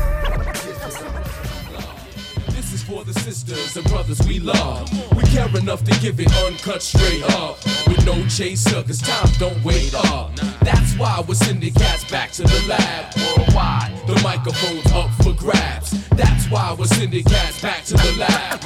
Sisters 3.20 3.76
and 3.78 3.86
brothers 3.88 4.20
we 4.28 4.40
love. 4.40 4.90
We 5.16 5.24
care 5.24 5.50
enough 5.58 5.84
to 5.84 6.00
give 6.00 6.20
it 6.20 6.32
uncut 6.46 6.82
straight 6.82 7.24
up. 7.32 7.58
With 7.88 8.06
no 8.06 8.26
chaser, 8.28 8.84
cause 8.84 9.00
time 9.00 9.28
don't 9.40 9.64
wait 9.64 9.94
up. 9.96 10.36
That's 10.62 10.96
why 10.98 11.24
we're 11.28 11.36
sending 11.36 11.74
cats 11.74 12.10
back 12.10 12.32
to 12.34 12.44
the 12.44 12.66
lab 12.68 13.16
worldwide. 13.38 13.94
The 14.08 14.20
microphone's 14.24 14.92
up 14.92 15.10
for 15.24 15.34
grabs. 15.34 16.08
That's 16.10 16.50
why 16.50 16.76
we're 16.78 16.86
sending 16.86 17.24
cats 17.24 17.62
back 17.62 17.84
to 17.86 17.94
the 17.94 18.16
lab. 18.20 18.62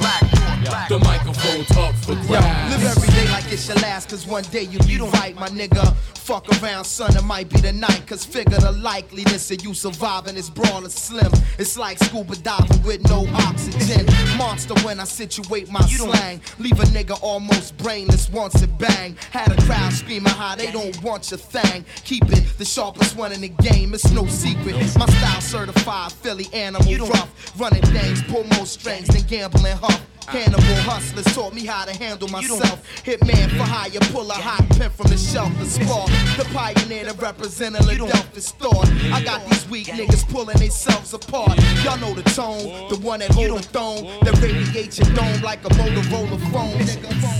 The 0.88 0.98
microphone's 0.98 1.70
up 1.76 1.94
for 1.96 2.14
grabs. 2.26 2.76
Live 2.76 2.96
every 2.96 3.08
day 3.08 3.19
it's 3.52 3.66
your 3.68 3.76
last, 3.78 4.10
cause 4.10 4.26
one 4.26 4.44
day 4.44 4.62
you 4.62 4.78
be 4.80 4.98
right, 4.98 5.34
my 5.36 5.48
nigga. 5.48 5.94
Fuck 6.14 6.48
around, 6.62 6.84
son, 6.84 7.14
it 7.16 7.24
might 7.24 7.48
be 7.48 7.60
the 7.60 7.72
night, 7.72 8.02
cause 8.06 8.24
figure 8.24 8.58
the 8.58 8.72
likeliness 8.72 9.50
of 9.50 9.64
you 9.64 9.74
surviving 9.74 10.36
is 10.36 10.48
broad 10.48 10.90
slim. 10.90 11.30
It's 11.58 11.76
like 11.76 11.98
scuba 11.98 12.36
diving 12.36 12.82
with 12.82 13.02
no 13.08 13.26
oxygen. 13.34 14.06
Monster 14.36 14.74
when 14.84 15.00
I 15.00 15.04
situate 15.04 15.70
my 15.70 15.80
slang. 15.80 16.40
Leave 16.58 16.78
a 16.78 16.84
nigga 16.84 17.18
almost 17.22 17.76
brainless 17.78 18.30
once 18.30 18.62
it 18.62 18.78
bang. 18.78 19.16
Had 19.30 19.50
a 19.52 19.62
crowd 19.62 19.92
screaming 19.92 20.32
how 20.32 20.54
they 20.54 20.70
don't 20.70 21.02
want 21.02 21.30
your 21.30 21.38
thing. 21.38 21.84
Keep 22.04 22.30
it 22.32 22.58
the 22.58 22.64
sharpest 22.64 23.16
one 23.16 23.32
in 23.32 23.40
the 23.40 23.48
game, 23.48 23.94
it's 23.94 24.10
no 24.12 24.26
secret. 24.26 24.76
My 24.96 25.06
style 25.06 25.40
certified, 25.40 26.12
Philly 26.12 26.48
animal 26.52 27.08
rough. 27.08 27.58
Running 27.58 27.82
things, 27.82 28.22
pull 28.22 28.44
more 28.54 28.66
strings 28.66 29.08
than 29.08 29.22
gambling 29.22 29.76
huff. 29.76 30.06
Cannibal 30.26 30.76
hustlers 30.82 31.24
taught 31.34 31.54
me 31.54 31.66
how 31.66 31.84
to 31.84 31.92
handle 31.96 32.28
myself. 32.28 32.86
Hitman 33.04 33.50
for 33.56 33.64
hire, 33.64 33.90
pull 34.12 34.30
a 34.30 34.34
hot 34.34 34.68
pen 34.70 34.90
from 34.90 35.08
the 35.08 35.16
shelf 35.16 35.52
to 35.58 35.64
spark. 35.66 36.08
The 36.36 36.48
pioneer 36.52 37.04
that 37.04 37.20
represented 37.20 37.84
Philadelphia's 37.84 38.52
thought. 38.52 38.88
I 39.12 39.22
got 39.22 39.44
these 39.48 39.68
weak 39.68 39.88
niggas 39.88 40.28
pulling 40.28 40.58
themselves 40.58 41.12
apart. 41.14 41.58
Y'all 41.84 41.98
know 41.98 42.14
the 42.14 42.22
tone, 42.30 42.88
the 42.88 42.98
one 43.02 43.20
that 43.20 43.32
hold 43.32 43.58
a 43.58 43.62
throne, 43.62 44.04
that 44.24 44.38
radiates 44.40 44.98
your 44.98 45.08
dome 45.14 45.42
like 45.42 45.64
a 45.64 45.68
Motorola 45.70 46.38
phone. 46.52 46.78
Nigga, 46.78 47.39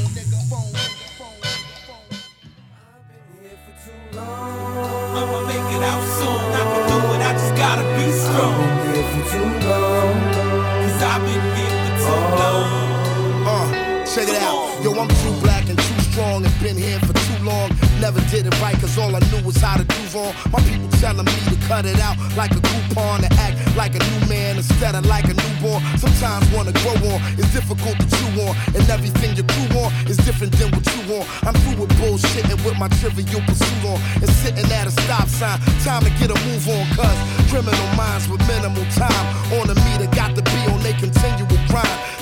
all 19.00 19.16
I 19.16 19.20
knew 19.32 19.40
was 19.44 19.56
how 19.56 19.76
to 19.76 19.84
do 19.84 20.00
wrong. 20.12 20.32
My 20.52 20.60
people 20.68 20.88
telling 21.00 21.24
me 21.24 21.36
to 21.48 21.56
cut 21.66 21.86
it 21.86 21.98
out 21.98 22.16
like 22.36 22.52
a 22.52 22.60
coupon, 22.60 23.22
to 23.24 23.30
act 23.40 23.56
like 23.76 23.94
a 23.96 23.98
new 23.98 24.20
man 24.28 24.56
instead 24.56 24.94
of 24.94 25.06
like 25.06 25.24
a 25.24 25.34
newborn. 25.34 25.80
Sometimes 25.96 26.44
wanna 26.52 26.72
grow 26.84 26.96
on, 27.08 27.18
it's 27.40 27.52
difficult 27.52 27.96
to 27.96 28.06
chew 28.06 28.30
on. 28.44 28.52
And 28.76 28.84
everything 28.90 29.36
you 29.36 29.44
crew 29.44 29.80
on 29.80 29.88
is 30.06 30.18
different 30.18 30.52
than 30.60 30.70
what 30.70 30.84
you 30.92 31.00
want. 31.08 31.26
I'm 31.46 31.54
through 31.64 31.80
with 31.80 31.92
bullshitting 31.98 32.60
with 32.64 32.78
my 32.78 32.88
trivial 33.00 33.40
pursuit 33.48 33.84
on. 33.88 33.98
And 34.20 34.30
sitting 34.44 34.68
at 34.70 34.86
a 34.86 34.92
stop 34.92 35.28
sign, 35.28 35.58
time 35.84 36.04
to 36.04 36.10
get 36.20 36.30
a 36.30 36.38
move 36.44 36.68
on, 36.68 36.84
cause 36.94 37.18
criminal 37.48 37.88
minds 37.96 38.28
with 38.28 38.42
minimal 38.46 38.84
time 38.92 39.26
on 39.58 39.66
the 39.66 39.76
meter 39.86 40.10
got 40.14 40.36
to 40.36 40.42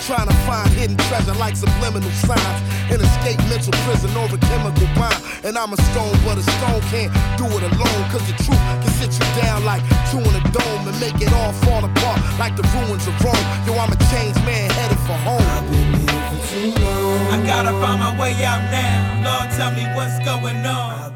Trying 0.08 0.26
to 0.26 0.40
find 0.48 0.70
hidden 0.72 0.96
treasure 1.04 1.34
like 1.34 1.54
subliminal 1.54 2.08
signs. 2.24 2.60
And 2.88 2.96
escape 2.96 3.36
mental 3.52 3.76
prison 3.84 4.08
over 4.16 4.38
chemical 4.38 4.88
bond. 4.96 5.20
And 5.44 5.52
I'm 5.58 5.74
a 5.74 5.76
stone, 5.92 6.16
but 6.24 6.40
a 6.40 6.44
stone 6.56 6.80
can't 6.88 7.12
do 7.36 7.44
it 7.44 7.60
alone. 7.60 8.02
Cause 8.08 8.24
the 8.24 8.32
truth 8.40 8.56
can 8.56 8.88
sit 8.96 9.12
you 9.12 9.28
down 9.36 9.66
like 9.68 9.84
two 10.08 10.16
in 10.16 10.32
a 10.32 10.40
dome 10.48 10.88
and 10.88 10.96
make 10.98 11.20
it 11.20 11.30
all 11.36 11.52
fall 11.60 11.84
apart 11.84 12.24
like 12.40 12.56
the 12.56 12.64
ruins 12.72 13.06
of 13.06 13.20
Rome. 13.20 13.36
Yo, 13.68 13.76
I'm 13.76 13.92
a 13.92 14.00
changed 14.08 14.40
man 14.48 14.70
headed 14.80 14.96
for 15.04 15.18
home. 15.28 15.44
I've 15.44 15.68
been 15.68 15.92
here 16.00 16.24
for 16.32 16.40
too 16.56 16.72
long. 16.80 17.28
I 17.28 17.44
gotta 17.44 17.72
find 17.76 18.00
my 18.00 18.18
way 18.18 18.32
out 18.48 18.64
now. 18.72 19.20
Lord, 19.28 19.52
tell 19.60 19.72
me 19.76 19.84
what's 19.92 20.16
going 20.24 20.64
on. 20.64 21.12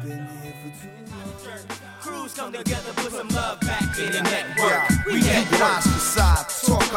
Crews 1.99 2.35
come 2.35 2.53
together, 2.53 2.93
put 2.93 3.11
some 3.11 3.29
love 3.29 3.59
back 3.61 3.97
in 3.97 4.11
the 4.11 4.21
network. 4.21 4.85
We 5.07 5.13
Keep 5.13 5.33
it 5.33 5.51
network. 5.51 5.92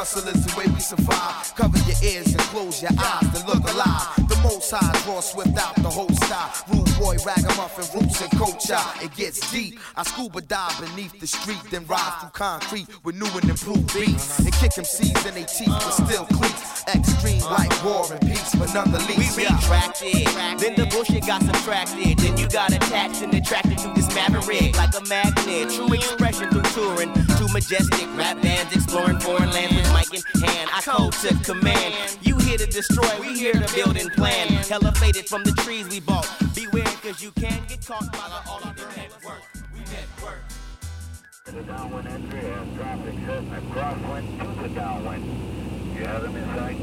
Ostracized, 0.07 0.27
hustle 0.27 0.29
is 0.29 0.47
the 0.47 0.59
way 0.59 0.67
we 0.73 0.81
survive. 0.81 1.55
Cover 1.57 1.79
your 1.79 1.97
ears 2.03 2.27
and 2.33 2.41
close 2.53 2.83
your 2.83 2.93
eyes 2.99 3.27
to 3.33 3.47
look 3.47 3.63
alive. 3.71 4.29
The 4.29 4.39
most 4.43 4.71
high 4.71 4.93
draw 5.05 5.21
swift 5.21 5.57
out 5.59 5.75
the 5.77 5.91
whole 5.91 6.11
style. 6.11 6.53
Rude 6.73 6.99
boy, 6.99 7.17
ragamuffin, 7.25 8.01
roots 8.01 8.21
and 8.21 8.31
culture. 8.33 8.79
It 9.03 9.15
gets 9.17 9.51
deep. 9.53 9.79
I 9.97 10.03
scuba 10.05 10.41
dive 10.41 10.79
beneath 10.81 11.19
the 11.19 11.27
street, 11.27 11.63
then 11.71 11.87
ride 11.87 12.15
through 12.21 12.31
concrete 12.31 12.87
with 13.05 13.17
new 13.17 13.27
and 13.27 13.51
improved 13.51 13.93
beats. 13.95 14.39
And 14.39 14.53
kick 14.53 14.73
them 14.73 14.85
seeds 14.85 15.25
in 15.27 15.35
they 15.35 15.45
teeth 15.45 15.69
with 15.69 15.95
still 16.07 16.27
cleats. 16.27 16.85
Extreme 16.87 17.43
like 17.43 17.73
war 17.85 18.07
and 18.11 18.21
peace, 18.21 18.55
but 18.55 18.73
none 18.75 18.91
the 18.93 19.01
least. 19.11 19.37
We 19.37 19.45
retracted, 19.45 20.27
then 20.61 20.75
the 20.77 20.87
bullshit 20.91 21.27
got 21.27 21.43
subtracted. 21.43 22.19
Then 22.19 22.37
you 22.37 22.49
got 22.49 22.73
attached 22.73 23.23
and 23.23 23.35
attracted 23.35 23.79
to 23.79 23.93
this 23.95 24.09
maverick 24.15 24.77
like 24.77 24.95
a 24.95 25.05
magnet. 25.09 25.71
True 25.71 25.93
expression 25.93 26.51
through 26.51 26.69
touring, 26.75 27.13
too 27.39 27.49
majestic. 27.53 28.07
Rap 28.17 28.41
bands 28.41 28.75
exploring 28.75 29.19
foreign 29.21 29.51
lands 29.51 29.75
with 29.75 29.96
mic 29.97 30.13
in 30.13 30.43
hand. 30.43 30.71
I 30.73 30.81
code 30.83 31.13
to 31.25 31.35
command. 31.45 32.19
You 32.23 32.37
here 32.39 32.59
to 32.59 32.67
destroy, 32.67 33.09
we 33.21 33.39
here 33.39 33.53
to 33.53 33.75
build 33.75 33.97
and 33.97 34.11
plan. 34.13 34.49
Hella 34.49 34.93
faded 34.93 35.27
from 35.29 35.43
the 35.45 35.53
trees 35.63 35.89
we 35.89 36.01
bought. 36.01 36.29
Beware, 36.55 36.85
cause 37.03 37.23
you 37.23 37.31
can 37.33 37.65
get 37.69 37.85
caught 37.85 38.13
by 38.13 38.27
the 38.29 38.51
all 38.51 38.63
of 38.63 38.77
the 38.77 38.87
network. 38.97 39.43
We 39.73 39.81
network. 39.81 40.43
The 41.45 41.63
downwind 41.63 42.09
entry 42.09 42.41
has 42.41 42.77
traffic 42.77 43.15
set 43.27 43.43
a 43.45 43.61
crosswind 43.73 44.27
to 44.41 44.63
the 44.63 44.69
downwind. 44.75 45.25
You 45.97 46.05
have 46.05 46.23
them 46.23 46.37
in 46.37 46.45
sight? 46.57 46.79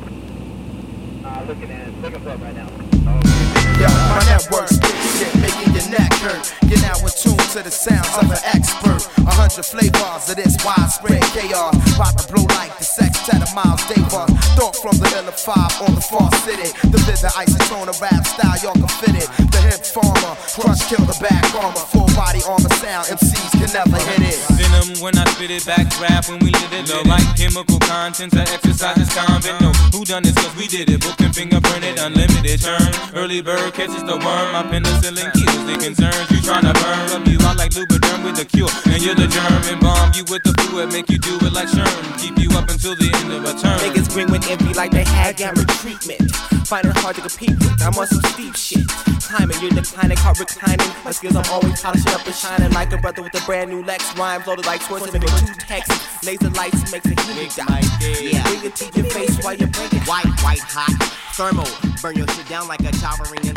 Uh, 1.26 1.46
looking 1.48 1.72
at 1.72 1.88
it. 1.88 2.16
Us 2.16 2.28
up 2.28 2.42
right 2.42 2.56
now. 2.56 3.63
Yo, 3.80 3.88
my 3.88 4.22
network 4.30 4.68
spit 4.68 4.96
shit, 5.18 5.34
making 5.42 5.74
your 5.74 5.88
neck 5.90 6.14
hurt. 6.22 6.54
Get 6.70 6.82
now 6.82 6.98
in 7.00 7.14
tune 7.14 7.38
to 7.54 7.62
the 7.62 7.72
sounds 7.72 8.10
of 8.18 8.30
an 8.30 8.42
expert. 8.50 9.02
A 9.26 9.34
hundred 9.34 9.66
flavors 9.66 10.30
of 10.30 10.36
this 10.36 10.58
widespread 10.66 11.22
chaos. 11.34 11.74
About 11.96 12.18
to 12.18 12.26
blow 12.34 12.46
like 12.58 12.74
the 12.78 12.84
sextet 12.84 13.42
of 13.42 13.52
Miles 13.54 13.86
Davis. 13.88 14.30
Thought 14.58 14.76
from 14.82 14.98
the 14.98 15.08
ill 15.18 15.28
of 15.30 15.38
five 15.38 15.72
on 15.86 15.96
the 15.96 16.02
far 16.02 16.30
city. 16.44 16.70
The 16.92 17.00
vivid 17.06 17.32
isotone 17.38 17.88
of 17.88 18.02
rap 18.02 18.26
style, 18.26 18.58
y'all 18.62 18.74
can 18.76 18.92
fit 19.00 19.16
it. 19.16 19.30
The 19.54 19.62
hip 19.70 19.86
farmer, 19.86 20.34
crush 20.58 20.84
kill 20.90 21.06
the 21.06 21.18
back 21.24 21.46
armor. 21.56 21.86
Full 21.94 22.10
body 22.18 22.42
armor 22.44 22.74
sound, 22.82 23.08
MCs 23.08 23.54
can 23.56 23.70
never 23.72 24.02
hit 24.12 24.34
it. 24.34 24.40
Venom 24.60 25.00
when 25.00 25.16
I 25.18 25.24
spit 25.32 25.52
it, 25.54 25.64
back 25.66 25.88
rap 26.02 26.28
when 26.28 26.40
we 26.44 26.52
lit 26.52 26.74
it. 26.74 26.90
Low 26.90 27.06
like 27.08 27.24
chemical 27.38 27.80
contents, 27.80 28.36
I 28.36 28.44
exercise 28.50 28.98
this 28.98 29.14
convent. 29.16 29.62
No, 29.62 29.72
who 29.96 30.04
done 30.04 30.24
this? 30.24 30.36
Cause 30.36 30.56
we 30.58 30.68
did 30.68 30.90
it. 30.90 31.00
Book 31.00 31.20
and 31.22 31.34
fingerprinted, 31.34 31.96
unlimited 32.02 32.60
term. 32.60 32.92
Early 33.16 33.42
bird 33.42 33.63
catches 33.72 34.04
the 34.04 34.18
worm. 34.18 34.48
My 34.52 34.64
penicillin 34.64 35.32
kills 35.34 35.64
the 35.66 35.76
concerns. 35.78 36.28
You 36.32 36.40
tryna 36.44 36.74
burn 36.74 37.04
rub 37.14 37.28
you 37.28 37.40
out 37.48 37.58
like 37.58 37.72
Lubriderm 37.72 38.24
with 38.26 38.36
the 38.36 38.46
cure. 38.46 38.70
And 38.92 39.02
you're 39.02 39.16
the 39.16 39.28
germ 39.28 39.64
and 39.72 39.80
bomb 39.80 40.12
you 40.14 40.24
with 40.28 40.44
the 40.44 40.54
fluid. 40.64 40.92
Make 40.92 41.10
you 41.10 41.20
do 41.20 41.36
it 41.42 41.54
like 41.54 41.70
Sherm. 41.70 41.92
Keep 42.20 42.40
you 42.40 42.50
up 42.58 42.70
until 42.70 42.96
the 42.96 43.10
end 43.14 43.32
of 43.32 43.44
a 43.46 43.54
term. 43.60 43.80
Niggas 43.80 44.12
green 44.14 44.32
with 44.32 44.50
envy 44.50 44.74
like 44.74 44.92
they 44.92 45.04
had 45.04 45.38
gamma 45.38 45.64
treatment. 45.80 46.32
Find 46.68 46.86
it 46.86 46.96
hard 46.98 47.16
to 47.16 47.22
compete 47.22 47.58
with. 47.60 47.82
I'm 47.82 47.94
on 47.96 48.08
some 48.08 48.24
steep 48.32 48.56
shit. 48.56 48.88
Timing, 49.22 49.58
you're 49.62 49.72
declining, 49.72 50.18
caught 50.18 50.40
reclining. 50.40 50.90
My 51.04 51.12
skills, 51.12 51.36
I'm 51.36 51.50
always 51.52 51.82
polishing 51.82 52.14
up 52.14 52.26
and 52.26 52.36
shining 52.36 52.72
like 52.72 52.92
a 52.94 52.98
brother 52.98 53.22
with 53.22 53.34
a 53.36 53.46
brand 53.46 53.70
new 53.70 53.84
Lex. 53.84 54.16
Rhymes 54.18 54.48
loaded 54.48 54.66
like 54.66 54.82
Schwartz 54.82 55.14
and 55.14 55.22
two 55.22 55.54
texts. 55.60 56.26
Laser 56.26 56.50
lights 56.52 56.92
makes 56.92 57.06
it 57.06 57.20
heat 57.20 57.54
die. 57.56 57.82
Yeah, 58.22 58.44
bring 58.44 58.66
it 58.66 58.76
to 58.78 58.86
your 59.00 59.10
face 59.10 59.44
while 59.44 59.56
you're 59.56 59.70
breaking. 59.70 60.02
White, 60.02 60.30
white, 60.44 60.60
hot, 60.62 60.94
thermal. 61.34 61.68
Burn 62.02 62.16
your 62.16 62.28
shit 62.30 62.48
down 62.48 62.68
like 62.68 62.82
a 62.82 62.92
towering 62.92 63.46
inferno. 63.46 63.53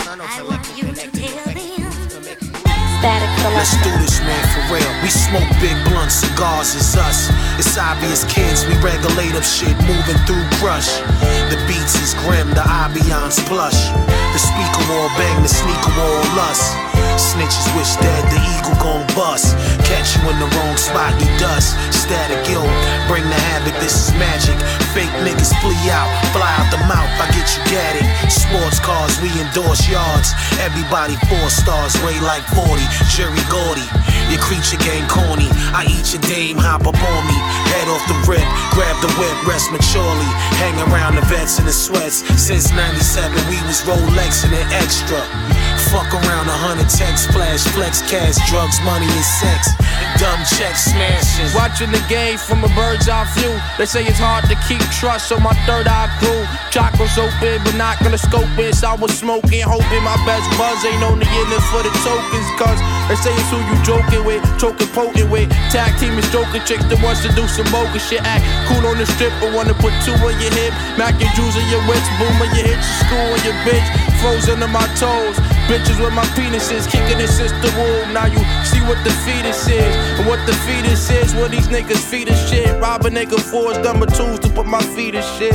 Let's 3.56 3.76
do 3.82 3.90
this, 4.02 4.20
man, 4.20 4.44
for 4.52 4.74
real. 4.74 5.02
We 5.02 5.08
smoke 5.08 5.48
big 5.60 5.76
blunt 5.88 6.10
cigars, 6.10 6.74
it's 6.74 6.96
us. 6.96 7.30
It's 7.58 7.78
obvious 7.78 8.24
kids, 8.24 8.66
we 8.66 8.74
regulate 8.82 9.34
up 9.34 9.44
shit, 9.44 9.76
moving 9.86 10.18
through 10.26 10.44
brush. 10.60 10.98
The 11.50 11.56
beats 11.66 11.94
is 12.02 12.14
grim, 12.26 12.48
the 12.50 12.62
ambiance 12.62 13.38
plush. 13.46 14.25
The 14.36 14.44
speaker 14.44 14.84
wall 14.92 15.08
bang, 15.16 15.40
the 15.40 15.48
sneaker 15.48 15.96
wall 15.96 16.20
lust. 16.36 16.76
Snitches 17.16 17.64
wish 17.72 17.96
dead, 17.96 18.20
the 18.28 18.36
eagle 18.52 18.76
gon' 18.84 19.08
bust. 19.16 19.56
Catch 19.88 20.12
you 20.12 20.28
in 20.28 20.36
the 20.36 20.48
wrong 20.60 20.76
spot, 20.76 21.16
you 21.16 21.28
dust. 21.40 21.72
Static 21.88 22.44
guilt, 22.44 22.68
bring 23.08 23.24
the 23.24 23.40
habit, 23.48 23.72
this 23.80 23.96
is 23.96 24.12
magic. 24.20 24.52
Fake 24.92 25.08
niggas 25.24 25.56
flee 25.64 25.88
out, 25.88 26.12
fly 26.36 26.52
out 26.60 26.68
the 26.68 26.84
mouth, 26.84 27.08
I 27.16 27.32
get 27.32 27.48
you 27.56 27.64
gatted. 27.72 28.04
Sports 28.28 28.76
cars, 28.76 29.16
we 29.24 29.32
endorse 29.40 29.88
yards. 29.88 30.36
Everybody 30.60 31.16
four 31.32 31.48
stars, 31.48 31.96
weigh 32.04 32.20
like 32.20 32.44
40. 32.52 32.68
Jerry 33.16 33.40
Gordy, 33.48 33.88
your 34.28 34.40
creature 34.44 34.80
game 34.84 35.08
corny. 35.08 35.48
I 35.72 35.88
eat 35.88 36.12
your 36.12 36.20
dame, 36.28 36.60
hop 36.60 36.84
up 36.84 37.00
on 37.00 37.22
me. 37.24 37.38
Head 37.72 37.88
off 37.88 38.04
the 38.04 38.18
rip, 38.28 38.44
grab 38.76 38.96
the 39.00 39.08
whip, 39.16 39.36
rest 39.48 39.72
maturely. 39.72 40.28
Hang 40.60 40.76
around 40.92 41.16
the 41.16 41.24
vets 41.24 41.56
in 41.58 41.64
the 41.64 41.72
sweats. 41.72 42.20
Since 42.36 42.72
97, 42.72 43.32
we 43.48 43.56
was 43.64 43.80
Rolex 43.88 44.25
and 44.26 44.54
an 44.54 44.66
extra. 44.74 45.22
Fuck 45.94 46.10
around 46.10 46.50
a 46.50 46.58
hundred 46.58 46.90
text, 46.90 47.30
flash, 47.30 47.62
flex, 47.78 48.02
cash, 48.10 48.34
drugs, 48.50 48.82
money, 48.82 49.06
and 49.06 49.28
sex. 49.38 49.70
Dumb 50.18 50.42
check 50.58 50.74
smashing. 50.74 51.46
Watching 51.54 51.94
the 51.94 52.02
game 52.10 52.34
from 52.34 52.64
a 52.66 52.70
bird's 52.74 53.06
eye 53.06 53.22
view. 53.38 53.54
They 53.78 53.86
say 53.86 54.02
it's 54.02 54.18
hard 54.18 54.50
to 54.50 54.58
keep 54.66 54.82
trust, 54.90 55.30
so 55.30 55.38
my 55.38 55.54
third 55.62 55.86
eye 55.86 56.10
grew. 56.18 56.42
Chakras 56.74 57.14
open, 57.14 57.62
but 57.62 57.78
not 57.78 58.02
gonna 58.02 58.18
scope 58.18 58.50
it. 58.58 58.74
So 58.74 58.90
I 58.90 58.94
was 58.98 59.14
smoking, 59.14 59.62
hoping 59.62 60.02
my 60.02 60.18
best 60.26 60.50
buzz 60.58 60.82
ain't 60.82 61.06
only 61.06 61.28
in 61.28 61.46
it 61.54 61.64
for 61.70 61.86
the 61.86 61.92
tokens. 62.02 62.48
Cause 62.58 62.82
they 63.06 63.16
say 63.22 63.30
it's 63.30 63.46
who 63.54 63.62
you 63.62 63.78
joking 63.86 64.26
with, 64.26 64.42
choking 64.58 64.90
potent 64.90 65.30
with. 65.30 65.54
Tag 65.70 65.94
team 66.02 66.18
is 66.18 66.26
joking 66.34 66.66
chicks 66.66 66.82
that 66.90 66.98
wants 66.98 67.22
to 67.22 67.30
do 67.38 67.46
some 67.46 67.68
bogus 67.70 68.02
shit. 68.02 68.26
Act 68.26 68.42
cool 68.66 68.82
on 68.90 68.98
the 68.98 69.06
strip, 69.06 69.30
but 69.38 69.54
wanna 69.54 69.76
put 69.78 69.94
two 70.02 70.18
on 70.18 70.34
your 70.42 70.50
hip. 70.50 70.74
Mac 70.98 71.14
your 71.22 71.30
jewels 71.38 71.54
on 71.54 71.62
your 71.70 71.84
wits, 71.86 72.10
boom 72.18 72.34
on 72.42 72.50
your 72.58 72.74
hits, 72.74 72.86
school 73.06 73.22
on 73.22 73.40
your 73.46 73.54
bitch. 73.62 73.86
Frozen 74.20 74.60
to 74.60 74.66
my 74.66 74.86
toes. 74.96 75.36
Bitches 75.66 75.98
with 75.98 76.14
my 76.14 76.24
penises, 76.38 76.86
kicking 76.86 77.18
it 77.18 77.28
since 77.28 77.50
the 77.58 77.70
womb. 77.74 78.14
Now 78.14 78.26
you 78.26 78.38
see 78.62 78.80
what 78.86 79.02
the 79.02 79.10
fetus 79.26 79.66
is. 79.66 79.94
And 80.18 80.26
what 80.26 80.38
the 80.46 80.54
fetus 80.62 81.10
is, 81.10 81.34
what 81.34 81.50
these 81.50 81.68
niggas 81.68 81.98
feed 81.98 82.28
is 82.28 82.38
shit. 82.48 82.70
Rob 82.80 83.04
a 83.04 83.10
nigga 83.10 83.34
his 83.36 83.78
number 83.84 84.06
twos 84.06 84.38
to 84.40 84.48
put 84.50 84.66
my 84.66 84.82
feet 84.94 85.14
in 85.14 85.24
shit. 85.36 85.54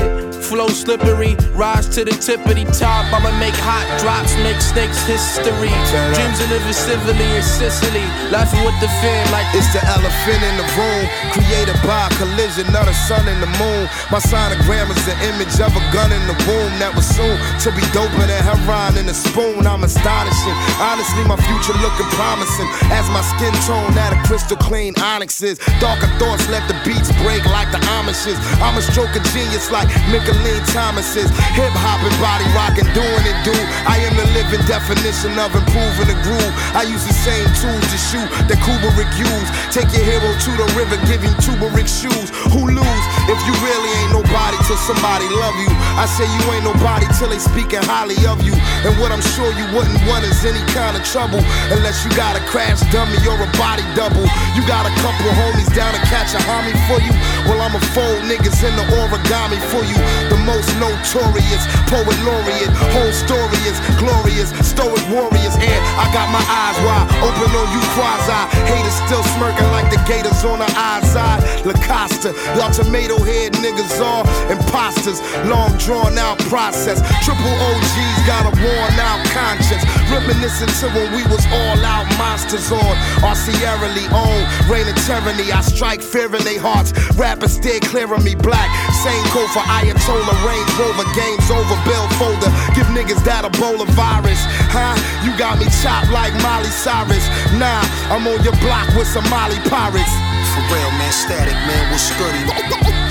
Flow 0.52 0.68
slippery, 0.68 1.40
rise 1.56 1.88
to 1.96 2.04
the 2.04 2.12
tippity 2.12 2.68
top. 2.78 3.08
I'ma 3.14 3.32
make 3.40 3.56
hot 3.56 3.88
drops, 4.04 4.36
make 4.44 4.60
snakes 4.60 5.00
history. 5.08 5.72
Dreams 6.12 6.40
of 6.44 6.50
living 6.52 6.76
civilly 6.76 7.30
in 7.40 7.44
Sicily. 7.44 8.04
Laughing 8.36 8.60
with 8.68 8.76
the 8.84 8.92
fam 9.00 9.24
like 9.32 9.48
It's 9.56 9.72
the 9.72 9.80
elephant 9.80 10.44
in 10.44 10.56
the 10.60 10.68
room, 10.76 11.08
created 11.32 11.80
by 11.88 12.08
a 12.08 12.12
collision 12.20 12.68
of 12.76 12.84
the 12.84 12.96
sun 13.08 13.24
and 13.32 13.40
the 13.40 13.52
moon. 13.64 13.88
My 14.12 14.20
sonogram 14.20 14.92
is 14.92 15.00
the 15.08 15.16
image 15.32 15.56
of 15.64 15.72
a 15.72 15.84
gun 15.96 16.12
in 16.12 16.24
the 16.28 16.36
womb 16.52 16.74
that 16.84 16.92
was 16.92 17.08
soon 17.08 17.40
to 17.64 17.70
be 17.72 17.84
doper 17.96 18.28
than 18.28 18.44
heroin 18.56 18.98
in 18.98 19.08
a 19.08 19.14
spoon. 19.14 19.66
I'm 19.68 19.84
astonishing. 19.84 20.56
Honestly, 20.80 21.24
my 21.24 21.38
future 21.48 21.76
looking 21.80 22.10
promising 22.18 22.68
as 22.92 23.08
my 23.10 23.22
skin 23.22 23.54
tone 23.68 23.96
at 23.98 24.12
a 24.12 24.20
crystal 24.28 24.58
clean 24.58 24.94
onyx 25.00 25.42
is. 25.42 25.58
Darker 25.80 26.12
thoughts 26.20 26.48
let 26.50 26.68
the 26.68 26.76
beats 26.84 27.12
break 27.24 27.44
like 27.48 27.72
the 27.72 27.80
Amishes. 28.00 28.38
I'm 28.60 28.78
a 28.78 28.84
stroke 28.84 29.16
of 29.16 29.24
genius 29.32 29.72
like 29.72 29.88
Micheline 30.12 30.64
Thomas's. 30.72 31.32
Hip 31.56 31.74
hop 31.80 32.02
and 32.04 32.16
body 32.20 32.48
rocking, 32.56 32.88
doing 32.92 33.26
it, 33.26 33.38
dude. 33.48 33.68
I 33.88 34.00
am 34.04 34.16
the 34.16 34.28
living 34.36 34.64
definition 34.68 35.38
of 35.40 35.54
improving 35.56 36.10
the 36.12 36.18
groove. 36.26 36.54
I 36.76 36.84
use 36.84 37.04
the 37.08 37.16
same 37.16 37.48
tools 37.60 37.86
to 37.92 37.98
shoot 38.12 38.28
that 38.50 38.60
Kubrick 38.64 39.12
used. 39.16 39.52
Take 39.72 39.90
your 39.96 40.04
hero 40.04 40.30
to 40.32 40.52
the 40.58 40.68
river, 40.76 40.98
give 41.08 41.24
him 41.24 41.34
turmeric 41.40 41.88
shoes. 41.88 42.30
Who 42.52 42.68
lose 42.68 43.06
if 43.32 43.40
you 43.48 43.54
really 43.64 43.92
ain't 44.04 44.14
nobody 44.14 44.58
till 44.68 44.80
somebody 44.84 45.28
love 45.30 45.56
you? 45.62 45.72
I 45.96 46.06
say 46.08 46.26
you 46.28 46.44
ain't 46.52 46.66
nobody 46.66 47.08
till 47.18 47.30
they 47.30 47.40
speaking 47.40 47.84
highly 47.84 48.18
of 48.28 48.41
you. 48.44 48.54
And 48.84 48.98
what 48.98 49.14
I'm 49.14 49.22
sure 49.22 49.50
you 49.54 49.66
wouldn't 49.74 50.02
want 50.10 50.26
is 50.26 50.42
any 50.46 50.62
kind 50.74 50.98
of 50.98 51.04
trouble. 51.06 51.40
Unless 51.70 52.04
you 52.04 52.10
got 52.18 52.34
a 52.34 52.44
crash 52.50 52.82
dummy 52.90 53.18
or 53.30 53.38
a 53.38 53.50
body 53.58 53.86
double. 53.94 54.26
You 54.58 54.62
got 54.66 54.90
a 54.90 54.94
couple 55.06 55.30
homies 55.38 55.70
down 55.74 55.94
to 55.94 56.02
catch 56.10 56.34
a 56.34 56.42
homie 56.50 56.74
for 56.90 56.98
you. 56.98 57.14
Well, 57.46 57.62
I'ma 57.62 57.80
fold 57.94 58.26
niggas 58.26 58.62
in 58.66 58.74
the 58.76 58.86
origami 58.98 59.62
for 59.70 59.86
you. 59.86 59.98
The 60.34 60.40
most 60.46 60.70
notorious 60.82 61.64
poet 61.88 62.18
laureate. 62.26 62.74
Whole 62.98 63.14
story 63.14 63.62
is 63.70 63.78
glorious. 64.02 64.50
Stoic 64.66 65.04
warriors. 65.14 65.56
And 65.62 65.82
I 66.02 66.10
got 66.10 66.28
my 66.34 66.42
eyes 66.42 66.78
wide 66.82 67.08
open 67.22 67.50
on 67.54 67.68
you 67.70 67.82
quasi. 67.94 68.40
Haters 68.66 68.98
still 69.06 69.24
smirking 69.38 69.70
like 69.72 69.90
the 69.94 70.02
gators 70.10 70.42
on 70.44 70.60
the 70.60 70.70
eye 70.74 71.02
side. 71.06 71.42
Lacosta, 71.68 72.34
y'all 72.58 72.74
tomato 72.74 73.22
head 73.22 73.54
niggas 73.62 74.02
are 74.02 74.26
imposters. 74.52 75.22
Long 75.46 75.78
drawn 75.78 76.18
out 76.18 76.40
process. 76.50 77.00
Triple 77.24 77.54
OGs 77.70 78.20
got 78.32 78.48
a 78.48 78.54
worn 78.64 78.96
out 79.04 79.20
conscience. 79.36 79.84
Reminiscent 80.08 80.72
to 80.80 80.88
when 80.96 81.12
we 81.12 81.24
was 81.28 81.44
all 81.52 81.80
out 81.84 82.08
monsters 82.16 82.72
on 82.72 82.96
our 83.28 83.36
Sierra 83.36 83.92
Leone. 83.92 84.44
Reign 84.72 84.88
of 84.88 84.96
tyranny, 85.04 85.52
I 85.52 85.60
strike 85.60 86.02
fear 86.02 86.32
in 86.32 86.44
their 86.48 86.60
hearts. 86.60 86.96
Rappers 87.20 87.60
dead 87.60 87.82
clear 87.84 88.08
of 88.08 88.24
me 88.24 88.36
black. 88.36 88.70
Same 89.04 89.26
code 89.36 89.52
for 89.52 89.64
Ayatollah, 89.68 90.38
Range 90.48 90.72
Rover, 90.80 91.08
games 91.12 91.48
over, 91.52 91.76
bill 91.84 92.08
folder. 92.16 92.52
Give 92.72 92.88
niggas 92.96 93.20
that 93.28 93.44
a 93.44 93.52
Ebola 93.52 93.86
virus. 94.00 94.40
Huh? 94.72 94.96
You 95.28 95.36
got 95.38 95.60
me 95.60 95.68
chopped 95.84 96.10
like 96.16 96.32
Molly 96.40 96.72
Cyrus. 96.72 97.28
Nah, 97.60 97.84
I'm 98.08 98.24
on 98.28 98.40
your 98.48 98.56
block 98.64 98.88
with 98.96 99.08
some 99.08 99.26
Somali 99.26 99.60
pirates. 99.68 100.31
For 100.52 100.60
real, 100.74 100.92
man, 101.00 101.12
static, 101.12 101.54
man, 101.54 101.92
what's 101.92 102.12
goody? 102.18 102.44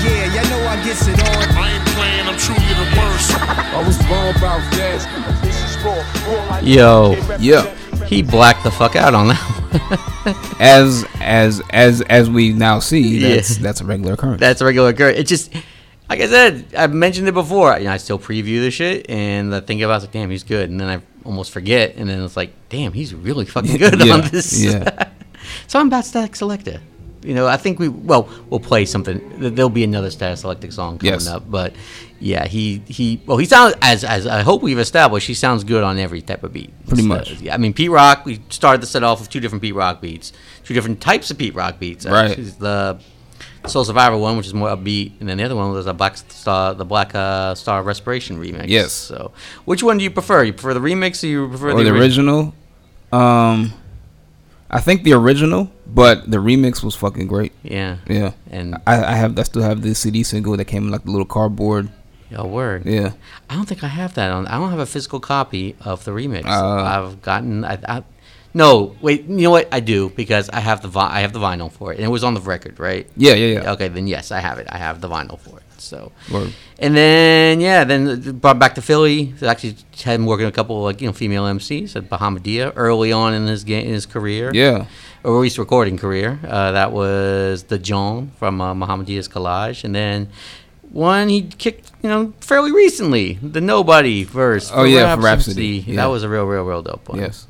Yeah, 0.05 0.33
y'all 0.33 0.49
know 0.49 0.67
I 0.67 0.75
get 0.83 0.97
I 3.73 3.83
was 3.85 3.97
born 3.99 4.35
about 4.35 4.61
that. 4.73 5.41
This 5.41 5.55
is 5.63 5.77
raw, 5.83 5.95
raw 6.27 6.49
like 6.49 6.65
Yo, 6.65 7.15
Yeah. 7.39 7.73
he 8.05 8.21
blacked 8.21 8.63
the 8.63 8.71
fuck 8.71 8.95
out 8.95 9.13
on 9.13 9.29
that. 9.29 9.37
one. 9.37 10.37
As 10.59 11.05
as 11.19 11.61
as 11.71 12.01
as 12.01 12.29
we 12.29 12.53
now 12.53 12.79
see, 12.79 13.17
Yeah. 13.17 13.35
that's 13.35 13.57
that's 13.57 13.81
a 13.81 13.85
regular 13.85 14.13
occurrence. 14.13 14.39
That's 14.39 14.61
a 14.61 14.65
regular 14.65 14.89
occurrence. 14.89 15.17
It 15.17 15.23
just, 15.27 15.51
like 16.09 16.19
I 16.21 16.27
said, 16.27 16.65
I've 16.77 16.93
mentioned 16.93 17.27
it 17.27 17.33
before. 17.33 17.75
You 17.79 17.85
know, 17.85 17.91
I 17.93 17.97
still 17.97 18.19
preview 18.19 18.61
the 18.61 18.69
shit, 18.69 19.09
and 19.09 19.55
I 19.55 19.61
think 19.61 19.81
about 19.81 19.95
it, 20.01 20.05
like, 20.05 20.11
damn, 20.11 20.29
he's 20.29 20.43
good, 20.43 20.69
and 20.69 20.79
then 20.79 20.87
I 20.89 21.01
almost 21.25 21.51
forget, 21.51 21.95
and 21.95 22.07
then 22.07 22.21
it's 22.23 22.37
like, 22.37 22.53
damn, 22.69 22.93
he's 22.93 23.15
really 23.15 23.45
fucking 23.45 23.77
good 23.77 23.99
Yeah, 24.05 24.13
on 24.13 24.21
this. 24.29 24.61
yeah. 24.63 25.09
so 25.67 25.79
I'm 25.79 25.87
about 25.87 26.03
Statik 26.03 26.31
Selektah. 26.33 26.79
You 27.23 27.33
know, 27.35 27.47
I 27.47 27.57
think 27.57 27.77
we 27.79 27.87
well, 27.87 28.27
we'll 28.49 28.59
play 28.59 28.85
something. 28.85 29.19
Th- 29.39 29.53
There'll 29.53 29.69
be 29.69 29.83
another 29.83 30.09
Statik 30.09 30.41
Selektah 30.43 30.73
song 30.73 30.97
coming 30.97 31.13
Yes. 31.13 31.27
up, 31.27 31.49
but 31.49 31.73
yeah, 32.19 32.47
he 32.47 32.81
he 32.87 33.21
well, 33.25 33.37
he 33.37 33.45
sounds 33.45 33.75
as 33.81 34.03
as 34.03 34.25
I 34.25 34.41
hope 34.41 34.63
we've 34.63 34.79
established, 34.79 35.27
he 35.27 35.33
sounds 35.35 35.63
good 35.63 35.83
on 35.83 35.99
every 35.99 36.21
type 36.21 36.43
of 36.43 36.51
beat. 36.53 36.71
Pretty 36.87 37.03
So, 37.03 37.07
much. 37.07 37.39
yeah, 37.41 37.53
I 37.53 37.57
mean, 37.57 37.73
Pete 37.73 37.91
Rock. 37.91 38.25
We 38.25 38.41
started 38.49 38.81
the 38.81 38.87
set 38.87 39.03
off 39.03 39.19
with 39.19 39.29
two 39.29 39.39
different 39.39 39.61
Pete 39.61 39.75
Rock 39.75 40.01
beats, 40.01 40.33
two 40.63 40.73
different 40.73 40.99
types 41.01 41.29
of 41.31 41.37
Pete 41.37 41.53
Rock 41.53 41.79
beats. 41.79 42.05
Right. 42.05 42.31
Actually, 42.31 42.45
The 42.59 42.99
Soul 43.67 43.85
Survivor 43.85 44.17
one, 44.17 44.37
which 44.37 44.47
is 44.47 44.55
more 44.55 44.69
upbeat, 44.69 45.11
and 45.19 45.29
then 45.29 45.37
the 45.37 45.43
other 45.43 45.55
one 45.55 45.71
was 45.71 45.85
a 45.85 45.93
Black 45.93 46.17
Star, 46.17 46.73
the 46.73 46.85
Black 46.85 47.13
uh, 47.13 47.53
Star 47.53 47.83
Respiration 47.83 48.39
remix. 48.39 48.65
Yes. 48.67 48.91
So, 48.93 49.31
which 49.65 49.83
one 49.83 49.99
do 49.99 50.03
you 50.03 50.09
prefer? 50.09 50.43
You 50.43 50.53
prefer 50.53 50.73
the 50.73 50.79
remix, 50.79 51.23
or 51.23 51.27
you 51.27 51.47
prefer 51.47 51.69
or 51.71 51.83
the 51.83 51.89
ori- 51.91 51.99
original. 51.99 52.55
Um, 53.11 53.73
I 54.73 54.79
think 54.79 55.03
the 55.03 55.13
original, 55.13 55.69
but 55.85 56.31
the 56.31 56.37
remix 56.37 56.81
was 56.81 56.95
fucking 56.95 57.27
great. 57.27 57.51
Yeah. 57.61 57.97
Yeah. 58.07 58.31
And- 58.49 58.75
I, 58.87 59.03
I 59.03 59.15
have 59.15 59.37
I 59.37 59.43
still 59.43 59.61
have 59.61 59.81
the 59.81 59.93
CD 59.93 60.23
single 60.23 60.55
that 60.55 60.65
came 60.65 60.85
in 60.85 60.91
like 60.91 61.03
the 61.03 61.11
little 61.11 61.25
cardboard. 61.25 61.89
Yeah, 62.29 62.43
word. 62.43 62.85
Yeah. 62.85 63.11
I 63.49 63.55
don't 63.55 63.65
think 63.67 63.83
I 63.83 63.87
have 63.89 64.13
that 64.13 64.31
on. 64.31 64.47
I 64.47 64.57
don't 64.57 64.69
have 64.69 64.79
a 64.79 64.85
physical 64.85 65.19
copy 65.19 65.75
of 65.81 66.05
the 66.05 66.11
remix. 66.11 66.45
Uh. 66.45 66.83
I've 66.83 67.21
gotten. 67.21 67.65
I, 67.65 67.77
I, 67.85 68.03
no, 68.53 68.95
wait. 69.01 69.23
You 69.25 69.43
know 69.43 69.51
what? 69.51 69.67
I 69.71 69.79
do 69.79 70.09
because 70.09 70.49
I 70.49 70.59
have 70.59 70.81
the 70.81 70.87
vi- 70.87 71.11
I 71.17 71.21
have 71.21 71.33
the 71.33 71.39
vinyl 71.39 71.71
for 71.71 71.91
it, 71.93 71.97
and 71.97 72.05
it 72.05 72.09
was 72.09 72.23
on 72.23 72.33
the 72.33 72.41
record, 72.41 72.79
right? 72.79 73.07
Yeah, 73.15 73.33
yeah, 73.33 73.61
yeah. 73.61 73.71
Okay, 73.73 73.87
then 73.87 74.07
yes, 74.07 74.31
I 74.31 74.39
have 74.39 74.57
it. 74.59 74.67
I 74.69 74.77
have 74.77 75.01
the 75.01 75.07
vinyl 75.07 75.39
for 75.39 75.57
it. 75.57 75.63
So. 75.77 76.11
Word. 76.31 76.53
And 76.77 76.95
then 76.95 77.59
yeah, 77.59 77.83
then 77.83 78.37
brought 78.37 78.59
back 78.59 78.75
to 78.75 78.81
Philly. 78.81 79.33
They 79.39 79.47
actually 79.47 79.75
had 80.03 80.15
him 80.15 80.25
working 80.25 80.45
a 80.45 80.51
couple 80.51 80.77
of, 80.77 80.83
like 80.83 81.01
you 81.01 81.07
know 81.07 81.13
female 81.13 81.45
MCs 81.45 81.95
at 81.95 82.09
Bahamadia 82.09 82.71
early 82.75 83.11
on 83.11 83.33
in 83.33 83.47
his 83.47 83.63
game 83.63 83.87
in 83.87 83.93
his 83.93 84.05
career. 84.05 84.51
Yeah. 84.53 84.85
or 85.23 85.35
at 85.37 85.41
least 85.41 85.57
recording 85.57 85.97
career. 85.97 86.39
Uh, 86.47 86.71
that 86.73 86.91
was 86.91 87.63
the 87.63 87.79
John 87.79 88.31
from 88.37 88.61
uh, 88.61 88.73
Bahamadia's 88.75 89.27
Kollage, 89.27 89.83
and 89.83 89.93
then 89.95 90.29
one 90.91 91.29
he 91.29 91.43
kicked 91.43 91.91
you 92.03 92.09
know 92.09 92.33
fairly 92.41 92.71
recently, 92.71 93.39
the 93.41 93.61
Nobody 93.61 94.23
verse. 94.23 94.71
Oh, 94.73 94.83
yeah, 94.83 95.15
for 95.15 95.21
Rhapsody. 95.21 95.83
Yeah. 95.87 95.95
That 95.97 96.05
was 96.07 96.23
a 96.23 96.29
real, 96.29 96.45
real, 96.45 96.63
real 96.63 96.81
dope 96.83 97.09
one. 97.09 97.19
Yes. 97.19 97.47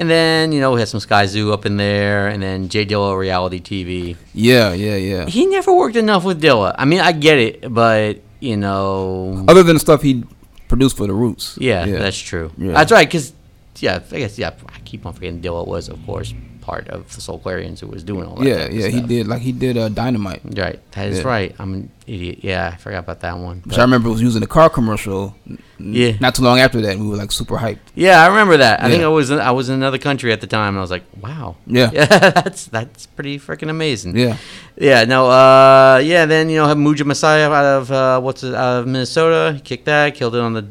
And 0.00 0.08
then 0.08 0.50
you 0.50 0.60
know 0.60 0.72
we 0.72 0.80
had 0.80 0.88
some 0.88 0.98
Skyzoo 0.98 1.52
up 1.52 1.66
in 1.66 1.76
there, 1.76 2.28
and 2.28 2.42
then 2.42 2.70
J 2.70 2.86
Dilla 2.86 3.16
reality 3.18 3.60
TV. 3.60 4.16
Yeah, 4.32 4.72
yeah, 4.72 4.96
yeah. 4.96 5.26
He 5.26 5.44
never 5.44 5.74
worked 5.74 5.96
enough 5.96 6.24
with 6.24 6.40
Dilla. 6.40 6.74
I 6.78 6.86
mean, 6.86 7.00
I 7.00 7.12
get 7.12 7.36
it, 7.38 7.72
but 7.72 8.20
you 8.40 8.56
know, 8.56 9.44
Other 9.46 9.62
than 9.62 9.74
the 9.76 9.80
stuff 9.80 10.00
he 10.00 10.24
produced 10.68 10.96
for 10.96 11.06
the 11.06 11.12
Roots. 11.12 11.58
yeah, 11.60 11.84
that's 11.84 12.18
true. 12.18 12.50
Yeah. 12.56 12.72
That's 12.72 12.90
right. 12.90 13.06
Because 13.06 13.34
yeah, 13.76 14.00
I 14.10 14.18
guess 14.20 14.38
yeah, 14.38 14.52
I 14.74 14.78
keep 14.86 15.04
on 15.04 15.12
forgetting 15.12 15.42
Dilla 15.42 15.66
was 15.66 15.88
of 15.90 15.98
course 16.06 16.32
part 16.70 16.88
of 16.88 17.00
the 17.14 17.20
Soulquarians 17.20 17.80
who 17.80 17.88
was 17.88 18.02
doing 18.04 18.24
all 18.28 18.36
that. 18.36 18.46
Yeah, 18.46 18.68
yeah. 18.70 18.88
He 18.96 19.00
did 19.12 19.26
like 19.26 19.42
he 19.48 19.52
did 19.64 19.76
uh, 19.76 19.88
Dynamite. 19.88 20.42
Right, 20.44 20.78
that 20.92 21.08
is 21.08 21.18
Yeah. 21.18 21.26
right. 21.34 21.50
I'm 21.58 21.74
an 21.74 21.90
idiot. 22.06 22.38
Yeah, 22.42 22.70
I 22.72 22.76
forgot 22.76 23.00
about 23.06 23.20
that 23.26 23.36
one. 23.38 23.56
Which 23.66 23.78
I 23.78 23.82
remember 23.82 24.08
was 24.08 24.22
using 24.22 24.40
the 24.40 24.46
car 24.58 24.68
commercial. 24.70 25.34
Yeah. 25.78 26.12
Not 26.20 26.34
too 26.36 26.42
long 26.48 26.58
after 26.60 26.80
that, 26.82 26.96
we 26.98 27.06
were 27.08 27.16
like 27.16 27.32
super 27.32 27.56
hyped. 27.56 27.78
Yeah, 27.94 28.22
I 28.22 28.26
remember 28.28 28.56
that. 28.58 28.82
I 28.84 28.88
think 28.90 29.02
I 29.02 29.08
was 29.08 29.30
in, 29.30 29.40
I 29.40 29.50
was 29.50 29.68
in 29.68 29.74
another 29.74 29.98
country 29.98 30.30
at 30.32 30.40
the 30.40 30.46
time, 30.46 30.70
and 30.74 30.78
I 30.78 30.84
was 30.86 30.90
like, 30.96 31.04
"Wow, 31.20 31.56
Yeah. 31.66 31.90
that's 32.44 32.66
that's 32.66 33.06
pretty 33.06 33.38
freaking 33.46 33.70
amazing." 33.70 34.16
Yeah. 34.16 34.36
yeah. 34.76 35.04
No, 35.04 35.20
uh, 35.28 36.00
yeah. 36.04 36.26
Then 36.26 36.50
you 36.50 36.56
know, 36.58 36.66
have 36.68 36.76
Muja 36.78 37.04
Messiah 37.04 37.50
out 37.50 37.64
of 37.78 37.90
uh, 37.90 38.20
what's 38.20 38.42
it, 38.44 38.54
out 38.54 38.80
of 38.80 38.86
Minnesota. 38.86 39.54
He 39.56 39.60
kicked 39.60 39.86
that, 39.86 40.14
killed 40.14 40.34
it 40.36 40.40
on 40.40 40.52
the 40.52 40.62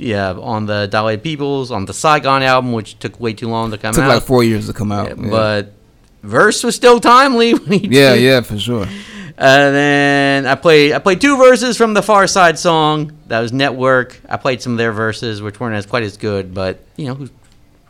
yeah 0.00 0.32
on 0.32 0.66
the 0.66 0.86
Dalai 0.86 1.16
Peoples 1.16 1.70
on 1.70 1.84
the 1.84 1.94
Saigon 1.94 2.42
album, 2.42 2.72
which 2.72 2.98
took 2.98 3.18
way 3.20 3.32
too 3.32 3.48
long 3.48 3.70
to 3.70 3.78
come 3.78 3.94
Took 3.94 4.04
out. 4.04 4.08
like 4.08 4.22
four 4.22 4.42
years 4.42 4.66
to 4.66 4.72
come 4.72 4.90
out. 4.92 5.08
Yeah, 5.08 5.30
but 5.30 5.72
verse 6.22 6.64
was 6.64 6.74
still 6.74 7.00
timely 7.00 7.54
when 7.54 7.78
he 7.78 7.88
yeah, 7.88 8.14
did. 8.14 8.22
yeah, 8.22 8.40
for 8.40 8.58
sure. 8.58 8.86
And 9.38 9.74
then 9.74 10.46
I 10.46 10.54
played 10.54 10.92
I 10.92 10.98
played 10.98 11.20
two 11.20 11.36
verses 11.36 11.76
from 11.76 11.94
the 11.94 12.02
Pharcyde 12.02 12.58
song. 12.58 13.12
That 13.28 13.40
was 13.40 13.52
Network. 13.52 14.20
I 14.28 14.36
played 14.36 14.60
some 14.60 14.72
of 14.72 14.78
their 14.78 14.92
verses, 14.92 15.40
which 15.40 15.58
weren't 15.58 15.76
as 15.76 15.86
quite 15.86 16.02
as 16.02 16.16
good, 16.16 16.52
but 16.52 16.80
you 16.96 17.06
know 17.06 17.14
who 17.14 17.28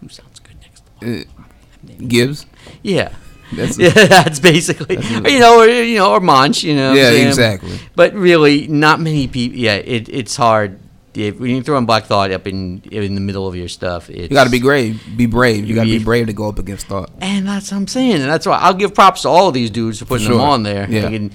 who 0.01 0.09
sounds 0.09 0.41
good 0.41 0.57
next? 0.61 0.85
Uh, 1.03 2.05
Gibbs. 2.07 2.47
Yeah. 2.83 3.13
That's 3.53 3.79
yeah, 3.79 3.91
that's 3.91 4.39
basically 4.39 4.97
you 4.97 5.41
know, 5.41 5.61
or, 5.61 5.67
you 5.67 5.99
know, 5.99 6.13
or 6.13 6.21
Monch, 6.21 6.63
you 6.63 6.77
know. 6.77 6.93
Yeah, 6.93 7.11
exactly. 7.11 7.79
But 7.97 8.15
really, 8.15 8.69
not 8.69 9.01
many 9.01 9.27
people. 9.27 9.59
Yeah, 9.59 9.75
it, 9.75 10.09
it's 10.09 10.37
hard. 10.37 10.79
If, 11.15 11.41
when 11.41 11.51
you 11.51 11.63
throw 11.63 11.77
in 11.77 11.87
Black 11.87 12.05
Thought 12.05 12.31
up 12.31 12.47
in 12.47 12.83
in 12.91 13.15
the 13.15 13.21
middle 13.21 13.49
of 13.49 13.57
your 13.57 13.69
stuff, 13.69 14.09
it's, 14.11 14.23
You 14.23 14.29
got 14.29 14.45
to 14.45 14.51
be 14.51 14.61
brave. 14.61 15.03
Be 15.17 15.27
brave. 15.27 15.67
You 15.67 15.75
got 15.75 15.85
to 15.85 15.99
be 15.99 16.03
brave 16.03 16.27
to 16.29 16.33
go 16.33 16.49
up 16.49 16.59
against 16.59 16.87
thought. 16.87 17.11
And 17.21 17.49
that's 17.49 17.73
what 17.73 17.79
I'm 17.79 17.89
saying. 17.89 18.21
And 18.21 18.31
that's 18.31 18.47
why 18.47 18.59
I'll 18.59 18.75
give 18.75 18.95
props 18.95 19.23
to 19.23 19.29
all 19.29 19.49
of 19.49 19.55
these 19.55 19.71
dudes 19.71 19.99
for 19.99 20.05
putting 20.05 20.29
sure. 20.29 20.37
them 20.37 20.47
on 20.47 20.63
there. 20.63 20.89
Yeah. 20.89 21.07
I 21.07 21.09
mean, 21.09 21.33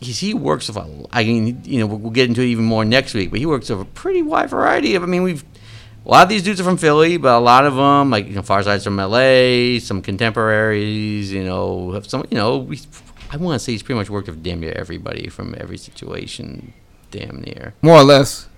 he 0.00 0.34
works 0.34 0.68
with 0.68 0.76
a, 0.76 1.06
I 1.10 1.24
mean, 1.24 1.62
you 1.64 1.80
know, 1.80 1.86
we'll, 1.86 2.10
get 2.10 2.28
into 2.28 2.40
it 2.40 2.46
even 2.46 2.64
more 2.64 2.84
next 2.84 3.14
week, 3.14 3.30
but 3.30 3.38
he 3.38 3.46
works 3.46 3.68
with 3.68 3.80
a 3.80 3.84
pretty 3.84 4.22
wide 4.22 4.50
variety 4.50 4.94
of, 4.94 5.02
I 5.02 5.06
mean, 5.06 5.22
we've, 5.22 5.44
a 6.06 6.08
lot 6.08 6.22
of 6.22 6.28
these 6.28 6.42
dudes 6.42 6.60
are 6.60 6.64
from 6.64 6.76
Philly, 6.76 7.16
but 7.16 7.36
a 7.36 7.40
lot 7.40 7.66
of 7.66 7.74
them, 7.74 8.10
like, 8.10 8.26
you 8.26 8.34
know, 8.34 8.42
Pharcyde's 8.42 8.84
from 8.84 8.96
LA, 8.96 9.78
some 9.80 10.00
contemporaries, 10.00 11.32
you 11.32 11.44
know, 11.44 11.92
have 11.92 12.06
some, 12.06 12.24
you 12.30 12.36
know, 12.36 12.58
we, 12.58 12.80
I 13.30 13.36
want 13.36 13.58
to 13.58 13.64
say 13.64 13.72
he's 13.72 13.82
pretty 13.82 13.98
much 13.98 14.08
worked 14.08 14.28
with 14.28 14.42
damn 14.42 14.60
near 14.60 14.72
everybody 14.72 15.28
from 15.28 15.54
every 15.58 15.76
situation, 15.76 16.72
damn 17.10 17.42
near. 17.42 17.74
More 17.82 17.96
or 17.96 18.04
less. 18.04 18.48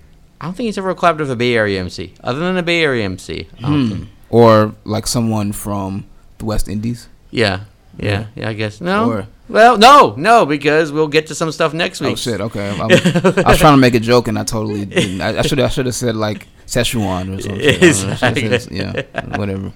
I 0.40 0.46
don't 0.46 0.54
think 0.54 0.66
he's 0.66 0.78
ever 0.78 0.94
collabed 0.94 1.18
with 1.18 1.30
a 1.30 1.36
Bay 1.36 1.54
Area 1.54 1.80
MC, 1.80 2.14
other 2.24 2.38
than 2.40 2.56
a 2.56 2.62
Bay 2.62 2.82
Area 2.82 3.04
MC. 3.04 3.46
Hmm. 3.62 4.04
Or 4.30 4.74
like 4.84 5.06
someone 5.06 5.52
from 5.52 6.06
the 6.38 6.44
West 6.46 6.68
Indies. 6.68 7.08
Yeah, 7.30 7.60
yeah, 7.98 8.26
yeah. 8.34 8.48
I 8.48 8.52
guess 8.54 8.80
no. 8.80 9.10
Or- 9.10 9.26
well, 9.48 9.76
no, 9.78 10.14
no, 10.16 10.46
because 10.46 10.92
we'll 10.92 11.08
get 11.08 11.26
to 11.26 11.34
some 11.34 11.50
stuff 11.50 11.74
next 11.74 12.00
week. 12.00 12.12
Oh 12.12 12.14
shit! 12.14 12.40
Okay, 12.40 12.68
I, 12.80 12.82
I 12.84 13.50
was 13.50 13.58
trying 13.58 13.74
to 13.74 13.80
make 13.80 13.94
a 13.94 14.00
joke 14.00 14.28
and 14.28 14.38
I 14.38 14.44
totally 14.44 14.84
didn't. 14.86 15.20
I 15.20 15.42
should 15.42 15.58
I 15.58 15.68
should 15.68 15.86
have 15.86 15.94
said 15.96 16.14
like 16.14 16.46
Szechuan 16.66 17.36
or 17.36 17.42
something. 17.42 17.60
I 17.60 17.72
don't 17.72 17.82
know. 18.06 18.16
I 18.22 18.32
should've 18.34 18.62
said- 18.62 18.72
yeah, 18.72 19.36
whatever. 19.36 19.72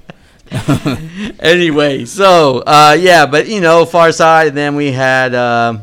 anyway, 1.41 2.05
so 2.05 2.63
uh, 2.67 2.97
yeah, 2.99 3.27
but 3.27 3.49
you 3.49 3.61
know, 3.61 3.85
Pharcyde. 3.85 4.49
And 4.49 4.57
then 4.57 4.77
we 4.77 4.93
had. 4.93 5.35
Um, 5.35 5.83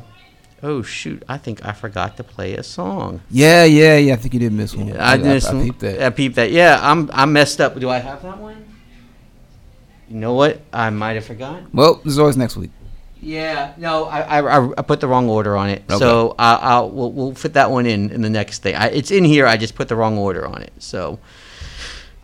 oh 0.64 0.82
shoot! 0.82 1.24
I 1.28 1.38
think 1.38 1.66
I 1.66 1.72
forgot 1.72 2.18
to 2.18 2.24
play 2.24 2.56
a 2.56 2.64
song. 2.64 3.22
Yeah, 3.30 3.64
yeah, 3.66 3.98
yeah. 3.98 4.14
I 4.14 4.16
think 4.18 4.34
you 4.34 4.40
did 4.40 4.54
miss 4.54 4.76
one. 4.76 4.88
Yeah, 4.88 5.06
I, 5.06 5.18
missed 5.18 5.50
I, 5.50 5.54
one. 5.54 5.64
peeped 5.66 5.80
that. 5.82 6.02
I 6.02 6.10
peeped 6.10 6.36
that. 6.36 6.52
Yeah, 6.52 6.80
I'm 6.82 7.10
I'm 7.14 7.34
messed 7.34 7.60
up. 7.62 7.80
Do 7.80 7.90
I 7.90 8.00
have 8.00 8.22
that 8.24 8.38
one? 8.38 8.66
You 10.10 10.18
know 10.18 10.34
what? 10.34 10.62
I 10.74 10.90
might 10.90 11.14
have 11.14 11.26
forgotten. 11.26 11.68
Well, 11.74 12.02
there's 12.04 12.18
always 12.20 12.36
next 12.38 12.58
week. 12.58 12.72
Yeah, 13.24 13.74
no, 13.78 14.06
I, 14.06 14.22
I, 14.22 14.58
I- 14.60 14.74
I 14.80 14.82
put 14.82 15.00
the 15.00 15.08
wrong 15.08 15.30
order 15.30 15.56
on 15.56 15.70
it. 15.70 15.84
Okay. 15.88 16.00
So 16.00 16.36
I, 16.40 16.56
I'll 16.56 16.90
we'll, 16.90 17.12
we'll 17.12 17.36
fit 17.36 17.54
that 17.54 17.70
one 17.70 17.86
in 17.86 18.10
in 18.12 18.22
the 18.22 18.30
next 18.32 18.64
thing. 18.64 18.76
I, 18.76 18.88
it's 18.88 19.12
in 19.12 19.24
here. 19.24 19.46
I 19.46 19.58
just 19.58 19.76
put 19.76 19.88
the 19.90 19.96
wrong 19.96 20.18
order 20.18 20.46
on 20.48 20.64
it. 20.64 20.74
So, 20.80 21.20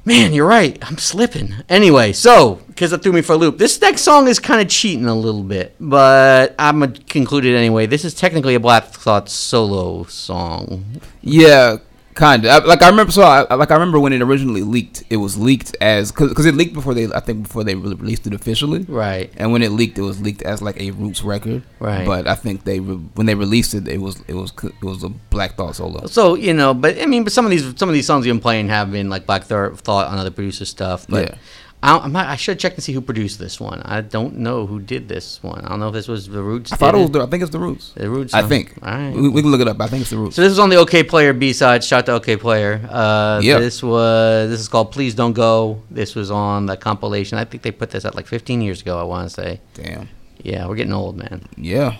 man, 0.08 0.34
you're 0.34 0.47
right. 0.47 0.78
I'm 0.82 0.97
slipping. 0.97 1.53
Anyway, 1.68 2.14
so 2.14 2.62
because 2.68 2.93
it 2.93 3.03
threw 3.03 3.12
me 3.12 3.22
for 3.22 3.34
a 3.34 3.36
loop. 3.36 3.58
This 3.58 3.80
next 3.82 4.01
song 4.01 4.28
is 4.28 4.39
kind 4.39 4.62
of 4.62 4.70
cheating 4.70 5.05
a 5.05 5.14
little 5.14 5.43
bit, 5.43 5.76
but 5.80 6.55
I'm 6.58 6.80
gonna 6.80 6.93
conclude 7.10 7.43
it 7.45 7.55
anyway. 7.55 7.86
This 7.86 8.05
is 8.05 8.14
technically 8.14 8.55
a 8.55 8.60
Black 8.60 8.86
Thought 8.86 9.30
solo 9.30 10.05
song. 10.05 11.01
Yeah, 11.22 11.78
kind 12.18 12.45
of. 12.45 12.65
Like 12.65 12.82
I 12.82 12.89
remember, 12.89 13.11
so 13.11 13.22
I, 13.22 13.53
like 13.55 13.72
I 13.72 13.76
remember 13.76 13.99
when 13.99 14.11
it 14.11 14.22
originally 14.22 14.61
leaked. 14.61 15.03
It 15.09 15.18
was 15.18 15.38
leaked 15.38 15.78
as 15.80 16.11
because 16.11 16.45
it 16.45 16.55
leaked 16.55 16.74
before 16.74 16.93
they, 16.93 17.05
I 17.13 17.22
think, 17.22 17.43
before 17.43 17.63
they 17.63 17.76
really 17.76 17.95
released 17.95 18.28
it 18.28 18.34
officially. 18.34 18.84
Right. 18.84 19.32
And 19.38 19.51
when 19.53 19.61
it 19.61 19.72
leaked, 19.72 19.97
it 19.97 20.01
was 20.01 20.20
leaked 20.20 20.41
as 20.41 20.61
like 20.61 20.80
a 20.82 20.91
Roots 20.91 21.24
record. 21.24 21.63
Right. 21.80 22.05
But 22.05 22.28
I 22.28 22.36
think 22.36 22.65
they 22.65 22.80
re- 22.82 22.95
when 23.15 23.28
they 23.28 23.36
released 23.36 23.74
it, 23.74 23.88
it 23.88 23.99
was 24.01 24.22
it 24.28 24.34
was 24.34 24.51
it 24.61 24.84
was 24.84 25.03
a 25.03 25.09
Black 25.09 25.55
Thought 25.55 25.76
solo. 25.78 26.07
So 26.07 26.36
you 26.36 26.53
know, 26.53 26.74
but 26.74 26.99
I 27.01 27.05
mean, 27.05 27.24
but 27.24 27.32
some 27.32 27.45
of 27.45 27.51
these 27.51 27.78
some 27.78 27.88
of 27.88 27.93
these 27.93 28.05
songs 28.07 28.26
you've 28.26 28.36
been 28.36 28.41
playing 28.41 28.68
have 28.70 28.91
been 28.91 29.09
like 29.09 29.26
Black 29.26 29.43
Thought 29.43 30.07
on 30.07 30.18
other 30.18 30.32
producer 30.32 30.65
stuff. 30.65 31.05
But 31.07 31.30
Yeah. 31.30 31.38
I, 31.84 32.07
not, 32.07 32.25
I 32.25 32.36
should 32.38 32.57
check 32.59 32.73
to 32.75 32.82
see 32.82 32.91
who 32.91 33.01
produced 33.01 33.38
this 33.38 33.59
one. 33.59 33.82
I 33.84 34.01
don't 34.01 34.38
know 34.38 34.65
who 34.65 34.80
did 34.80 35.07
this 35.07 35.41
one. 35.43 35.63
I 35.63 35.69
don't 35.69 35.80
know 35.80 35.89
if 35.89 35.93
this 35.93 36.07
was 36.07 36.28
the 36.28 36.41
Roots. 36.41 36.73
I 36.73 36.75
thought 36.75 36.95
it 36.95 36.97
was. 36.97 37.11
The, 37.11 37.21
I 37.21 37.28
think 37.28 37.43
it's 37.43 37.51
the 37.51 37.59
Roots. 37.59 37.93
The 37.95 38.09
Roots. 38.09 38.34
I 38.34 38.41
think. 38.41 38.73
All 38.82 38.91
right. 38.91 39.13
We, 39.15 39.30
we 39.30 39.41
can 39.43 39.51
look 39.51 39.61
it 39.61 39.67
up. 39.67 39.80
I 39.80 39.88
think 39.88 40.01
it's 40.01 40.09
the 40.09 40.17
Roots. 40.17 40.36
So 40.36 40.41
this 40.41 40.49
was 40.49 40.59
on 40.59 40.69
the 40.69 40.75
Okayplayer 40.78 41.38
B 41.38 41.53
side. 41.53 41.84
Shout 41.84 42.09
out 42.09 42.23
to 42.23 42.28
Okayplayer. 42.38 42.88
Uh, 42.89 43.41
Yeah. 43.43 43.59
This 43.59 43.84
was 43.84 44.49
this 44.49 44.59
is 44.59 44.67
called 44.67 44.91
Please 44.91 45.13
Don't 45.13 45.34
Go. 45.34 45.82
This 45.91 46.15
was 46.15 46.32
on 46.32 46.65
the 46.65 46.78
compilation. 46.78 47.38
I 47.38 47.45
think 47.45 47.61
they 47.61 47.71
put 47.71 47.91
this 47.91 48.05
out 48.05 48.15
like 48.15 48.25
15 48.25 48.59
years 48.61 48.82
ago. 48.82 48.99
I 48.99 49.03
want 49.03 49.30
to 49.30 49.34
say. 49.34 49.61
Damn. 49.75 50.09
Yeah, 50.41 50.67
we're 50.67 50.75
getting 50.75 50.93
old, 50.93 51.15
man. 51.15 51.47
Yeah. 51.57 51.97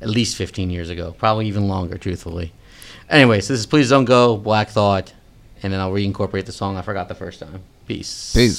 At 0.00 0.08
least 0.08 0.36
15 0.36 0.70
years 0.70 0.88
ago, 0.90 1.14
probably 1.18 1.46
even 1.48 1.66
longer, 1.68 1.98
truthfully. 1.98 2.52
Anyway, 3.08 3.40
so 3.40 3.54
this 3.54 3.60
is 3.60 3.66
Please 3.66 3.88
Don't 3.90 4.04
Go. 4.04 4.36
Black 4.36 4.68
Thought. 4.68 5.14
and 5.62 5.72
then 5.72 5.80
I'll 5.80 5.92
reincorporate 5.92 6.44
the 6.44 6.52
song 6.52 6.76
I 6.76 6.82
forgot 6.82 7.08
the 7.08 7.14
first 7.14 7.40
time. 7.40 7.62
Peace. 7.86 8.32
Peace. 8.34 8.58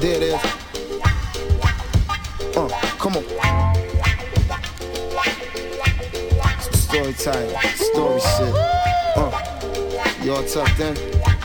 there 0.00 0.16
it 0.16 0.22
is. 0.22 0.34
Uh, 2.56 2.68
come 2.98 3.16
on. 3.16 3.24
Story 6.72 7.12
time, 7.14 7.48
story 7.74 8.20
shit. 8.20 8.54
Uh, 9.16 9.30
y'all 10.22 10.44
tucked 10.44 10.80
in? 10.80 11.37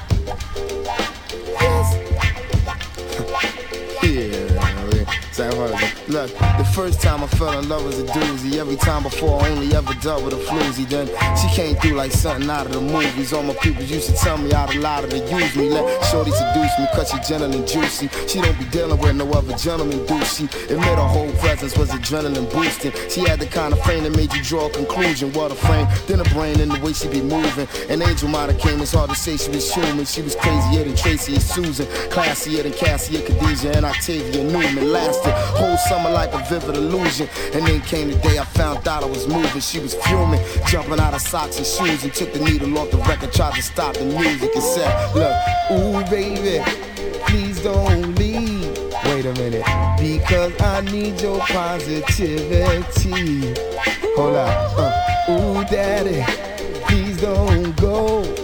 Zach 5.33 5.53
Harley. 5.53 5.77
Look, 6.07 6.31
the 6.57 6.69
first 6.73 7.01
time 7.01 7.23
I 7.23 7.27
fell 7.27 7.57
in 7.59 7.69
love 7.69 7.85
was 7.85 7.99
a 7.99 8.05
doozy. 8.05 8.57
Every 8.57 8.75
time 8.75 9.03
before, 9.03 9.41
I 9.41 9.49
only 9.49 9.75
ever 9.75 9.93
dealt 9.95 10.23
with 10.23 10.33
a 10.33 10.37
floozy. 10.37 10.87
Then 10.87 11.07
she 11.37 11.47
came 11.55 11.75
through 11.77 11.93
like 11.93 12.11
something 12.11 12.49
out 12.49 12.65
of 12.65 12.73
the 12.73 12.81
movies. 12.81 13.33
All 13.33 13.43
my 13.43 13.53
people 13.55 13.83
used 13.83 14.09
to 14.09 14.15
tell 14.15 14.37
me 14.37 14.51
I'd 14.51 14.75
lie 14.75 15.01
to 15.01 15.17
use 15.17 15.55
me. 15.55 15.69
Let 15.69 16.03
Shorty 16.05 16.31
seduce 16.31 16.77
me, 16.79 16.87
cause 16.93 17.11
she 17.11 17.19
gentle 17.27 17.53
and 17.53 17.67
juicy. 17.67 18.09
She 18.27 18.41
don't 18.41 18.57
be 18.57 18.65
dealing 18.65 18.99
with 18.99 19.15
no 19.15 19.29
other 19.31 19.55
gentleman, 19.55 20.05
do 20.05 20.23
she? 20.25 20.45
Admit 20.45 20.97
her 20.97 21.07
whole 21.07 21.31
presence 21.33 21.77
was 21.77 21.89
adrenaline 21.91 22.51
boosting. 22.51 22.91
She 23.09 23.21
had 23.21 23.39
the 23.39 23.47
kind 23.47 23.73
of 23.73 23.81
frame 23.83 24.03
that 24.03 24.15
made 24.15 24.33
you 24.33 24.43
draw 24.43 24.67
a 24.67 24.69
conclusion. 24.69 25.31
What 25.33 25.51
a 25.51 25.55
frame, 25.55 25.87
then 26.07 26.19
a 26.19 26.29
brain 26.35 26.59
in 26.59 26.69
the 26.69 26.79
way 26.79 26.93
she 26.93 27.07
be 27.07 27.21
moving. 27.21 27.67
An 27.89 28.01
angel 28.01 28.29
might 28.29 28.49
have 28.49 28.59
came, 28.59 28.81
it's 28.81 28.93
hard 28.93 29.09
to 29.09 29.15
say 29.15 29.37
she 29.37 29.49
was 29.51 29.73
human. 29.73 30.05
She 30.05 30.21
was 30.21 30.35
crazier 30.35 30.83
than 30.83 30.95
Tracy 30.95 31.33
and 31.33 31.43
Susan, 31.43 31.85
classier 32.09 32.63
than 32.63 32.73
Cassie 32.73 33.03
Cassia, 33.03 33.21
Khadijah, 33.25 33.77
and 33.77 33.85
Octavia 33.85 34.43
Newman. 34.43 34.91
Lasted 35.23 35.57
whole 35.57 35.77
summer 35.77 36.09
like 36.09 36.33
a 36.33 36.39
vivid 36.49 36.75
illusion. 36.75 37.29
And 37.53 37.65
then 37.65 37.79
came 37.81 38.09
the 38.09 38.17
day 38.17 38.37
I 38.37 38.43
found 38.45 38.85
out 38.87 39.03
I 39.03 39.05
was 39.05 39.27
moving. 39.27 39.61
She 39.61 39.79
was 39.79 39.93
fuming, 39.95 40.41
jumping 40.67 40.99
out 40.99 41.13
of 41.13 41.21
socks 41.21 41.57
and 41.57 41.65
shoes, 41.65 42.03
and 42.03 42.13
took 42.13 42.33
the 42.33 42.39
needle 42.39 42.77
off 42.77 42.91
the 42.91 42.97
record, 42.97 43.31
tried 43.33 43.55
to 43.55 43.61
stop 43.61 43.95
the 43.95 44.03
music, 44.05 44.51
and 44.53 44.63
said, 44.63 45.15
Look, 45.15 45.33
ooh, 45.71 46.03
baby, 46.09 46.61
please 47.27 47.61
don't 47.61 48.15
leave. 48.15 48.77
Wait 49.05 49.25
a 49.25 49.33
minute, 49.33 49.65
because 49.99 50.53
I 50.61 50.81
need 50.81 51.19
your 51.21 51.39
positivity. 51.39 53.53
Hold 54.15 54.35
up, 54.35 54.77
uh, 54.77 55.31
ooh, 55.31 55.63
daddy, 55.65 56.23
please 56.87 57.19
don't 57.19 57.75
go. 57.77 58.42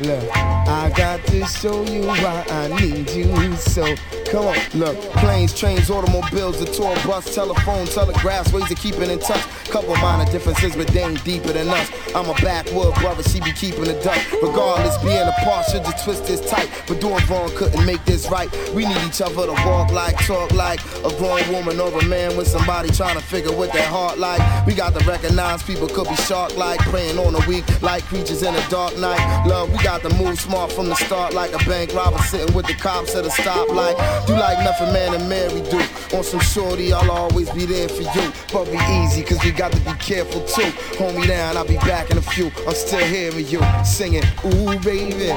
Look, 0.00 0.34
I 0.34 0.90
got 0.96 1.22
to 1.26 1.44
show 1.44 1.84
you 1.84 2.06
why 2.06 2.46
I 2.48 2.68
need 2.80 3.10
you 3.10 3.54
so. 3.56 3.84
Come 4.30 4.46
on, 4.46 4.56
look, 4.74 4.96
planes, 5.18 5.52
trains, 5.52 5.90
automobiles, 5.90 6.58
the 6.58 6.66
tour 6.66 6.94
bus, 7.04 7.34
telephone, 7.34 7.84
telegraphs, 7.86 8.52
ways 8.52 8.70
of 8.70 8.78
keeping 8.78 9.10
in 9.10 9.18
touch. 9.18 9.44
Couple 9.70 9.94
minor 9.96 10.30
differences, 10.30 10.74
but 10.74 10.86
they 10.88 11.02
ain't 11.02 11.22
deeper 11.24 11.52
than 11.52 11.68
us. 11.68 11.90
I'm 12.14 12.30
a 12.30 12.34
backwood 12.34 12.94
brother, 12.94 13.22
she 13.24 13.40
be 13.40 13.52
keeping 13.52 13.84
the 13.84 14.00
duck. 14.04 14.18
Regardless, 14.40 14.96
being 15.02 15.26
apart 15.26 15.66
should 15.66 15.84
just 15.84 16.04
twist 16.04 16.24
this 16.26 16.48
tight. 16.48 16.70
But 16.86 17.00
doing 17.00 17.24
wrong 17.26 17.50
couldn't 17.56 17.84
make 17.84 18.04
this 18.04 18.30
right. 18.30 18.48
We 18.72 18.86
need 18.86 19.02
each 19.04 19.20
other 19.20 19.46
to 19.46 19.52
walk 19.66 19.90
like, 19.90 20.16
talk 20.24 20.52
like 20.52 20.80
a 21.04 21.10
grown 21.18 21.42
woman 21.52 21.80
or 21.80 21.90
a 21.98 22.04
man 22.04 22.36
with 22.36 22.46
somebody 22.46 22.90
trying 22.90 23.16
to 23.16 23.22
figure 23.22 23.52
what 23.52 23.72
their 23.72 23.88
heart 23.88 24.18
like. 24.18 24.40
We 24.64 24.74
got 24.74 24.94
to 24.98 25.04
recognize 25.04 25.62
people 25.64 25.88
could 25.88 26.08
be 26.08 26.16
shark 26.16 26.56
like, 26.56 26.78
preying 26.80 27.18
on 27.18 27.32
the 27.32 27.44
weak 27.48 27.64
like 27.82 28.04
creatures 28.04 28.44
in 28.44 28.54
a 28.54 28.68
dark 28.70 28.96
night. 28.96 29.44
Love, 29.46 29.70
we 29.72 29.82
got 29.82 29.89
to 29.98 30.08
move 30.16 30.38
smart 30.38 30.72
from 30.72 30.88
the 30.88 30.94
start 30.94 31.34
like 31.34 31.52
a 31.52 31.58
bank 31.68 31.92
robber 31.94 32.18
sitting 32.18 32.54
with 32.54 32.66
the 32.66 32.74
cops 32.74 33.16
at 33.16 33.24
a 33.24 33.28
stoplight. 33.28 33.96
Do 34.26 34.34
like 34.34 34.58
nothing 34.64 34.92
man 34.92 35.14
and 35.14 35.28
Mary 35.28 35.62
do. 35.70 35.80
On 36.16 36.22
some 36.22 36.40
shorty, 36.40 36.92
I'll 36.92 37.10
always 37.10 37.50
be 37.50 37.66
there 37.66 37.88
for 37.88 38.02
you. 38.02 38.32
But 38.52 38.66
be 38.66 38.78
easy, 39.02 39.22
cause 39.22 39.42
we 39.44 39.52
got 39.52 39.72
to 39.72 39.80
be 39.80 39.92
careful 39.94 40.44
too. 40.44 40.70
Hold 40.98 41.16
me 41.16 41.26
down, 41.26 41.56
I'll 41.56 41.66
be 41.66 41.78
back 41.78 42.10
in 42.10 42.18
a 42.18 42.22
few. 42.22 42.50
I'm 42.66 42.74
still 42.74 43.04
hearing 43.04 43.46
you 43.46 43.60
singing, 43.84 44.24
ooh 44.44 44.78
baby, 44.80 45.36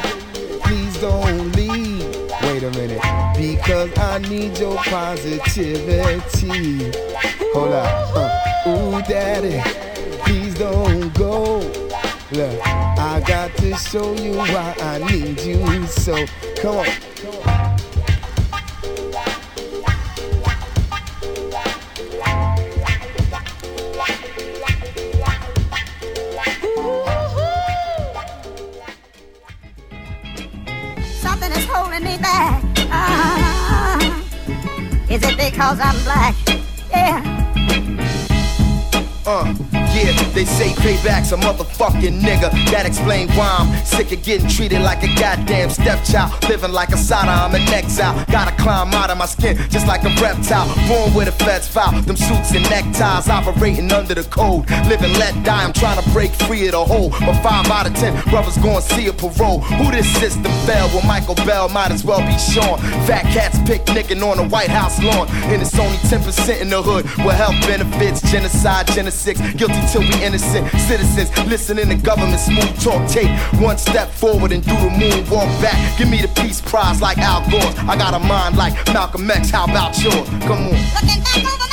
please 0.62 1.00
don't 1.00 1.52
leave. 1.54 2.04
Wait 2.44 2.64
a 2.64 2.72
minute, 2.72 3.02
because 3.38 3.98
I 3.98 4.18
need 4.20 4.58
your 4.58 4.78
positivity. 4.78 6.92
Hold 7.54 7.72
up, 7.72 8.16
uh, 8.16 8.70
ooh 8.70 9.02
daddy, 9.04 9.62
please 10.24 10.56
don't 10.56 11.14
go. 11.14 11.83
Look, 12.34 12.60
I 12.66 13.24
got 13.28 13.56
to 13.58 13.76
show 13.76 14.12
you 14.16 14.36
why 14.38 14.76
I 14.80 14.98
need 15.12 15.40
you 15.42 15.86
so. 15.86 16.16
Come 16.58 16.78
on. 16.78 16.88
Something 31.22 31.52
is 31.52 31.66
holding 31.68 32.04
me 32.04 32.18
back. 32.18 32.64
Ah, 32.90 34.26
is 35.08 35.22
it 35.24 35.38
because 35.38 35.80
I'm 35.80 36.04
black? 36.04 36.36
Yeah. 36.90 37.22
Uh, 39.24 39.83
yeah, 39.94 40.12
they 40.34 40.46
say 40.46 40.70
payback's 40.70 41.32
a 41.32 41.38
motherfucking 41.38 42.20
nigga. 42.20 42.50
That 42.72 42.86
explain 42.86 43.30
why 43.30 43.58
I'm 43.60 43.86
sick 43.86 44.12
of 44.12 44.24
getting 44.24 44.48
treated 44.50 44.82
like 44.82 45.04
a 45.04 45.14
goddamn 45.16 45.70
stepchild. 45.70 46.32
Living 46.50 46.72
like 46.72 46.90
a 46.90 46.98
Sodom 46.98 47.56
in 47.56 47.62
exile. 47.70 48.14
Gotta 48.32 48.56
climb 48.62 48.94
out 48.94 49.10
of 49.10 49.18
my 49.18 49.26
skin 49.26 49.58
just 49.70 49.88
like 49.88 50.04
a 50.04 50.10
reptile. 50.22 50.68
Born 50.88 51.14
with 51.14 51.28
a 51.28 51.32
feds 51.44 51.68
foul. 51.68 52.02
Them 52.02 52.16
suits 52.16 52.52
and 52.56 52.64
neckties 52.70 53.30
operating 53.30 53.92
under 53.92 54.14
the 54.14 54.24
code. 54.24 54.70
Living 54.88 55.14
let 55.14 55.34
die, 55.44 55.64
I'm 55.64 55.74
trying 55.74 56.02
to 56.02 56.10
break 56.12 56.32
free 56.32 56.66
of 56.68 56.74
the 56.74 56.84
hole. 56.84 57.10
But 57.10 57.42
five 57.42 57.68
out 57.70 57.88
of 57.88 57.94
ten 57.96 58.14
brothers 58.30 58.58
gonna 58.58 58.82
see 58.82 59.08
a 59.08 59.14
parole. 59.14 59.62
Who 59.62 59.92
this 59.92 60.10
system 60.20 60.52
fell? 60.66 60.88
Well, 60.90 61.06
Michael 61.06 61.36
Bell 61.36 61.70
might 61.70 61.92
as 61.92 62.04
well 62.04 62.22
be 62.26 62.38
Sean. 62.38 62.80
Fat 63.06 63.24
cats 63.34 63.58
picnicking 63.66 64.22
on 64.24 64.38
the 64.38 64.48
White 64.48 64.70
House 64.70 65.02
lawn. 65.04 65.28
And 65.52 65.62
it's 65.62 65.78
only 65.78 65.98
10% 65.98 66.62
in 66.62 66.70
the 66.70 66.82
hood 66.82 67.06
with 67.26 67.36
health 67.36 67.60
benefits, 67.68 68.22
genocide, 68.32 68.88
genocide. 68.88 69.38
Guilty 69.58 69.83
till 69.92 70.02
we 70.02 70.14
innocent 70.24 70.70
citizens 70.88 71.30
listening 71.48 71.90
to 71.90 71.96
government 71.96 72.40
smooth 72.40 72.74
talk. 72.82 73.08
Take 73.10 73.30
one 73.62 73.78
step 73.78 74.10
forward 74.10 74.52
and 74.52 74.64
do 74.64 74.74
the 74.74 74.90
moon 74.90 75.30
walk 75.30 75.50
back. 75.62 75.98
Give 75.98 76.10
me 76.10 76.22
the 76.22 76.30
peace 76.42 76.62
prize 76.62 77.02
like 77.02 77.18
Al 77.18 77.42
Gore. 77.50 77.74
I 77.90 77.96
got 77.98 78.14
a 78.14 78.20
mind 78.20 78.58
like 78.58 78.74
Malcolm 78.94 79.30
X. 79.30 79.50
How 79.50 79.66
about 79.66 79.98
yours? 80.04 80.28
Come 80.46 80.68
on. 80.68 81.73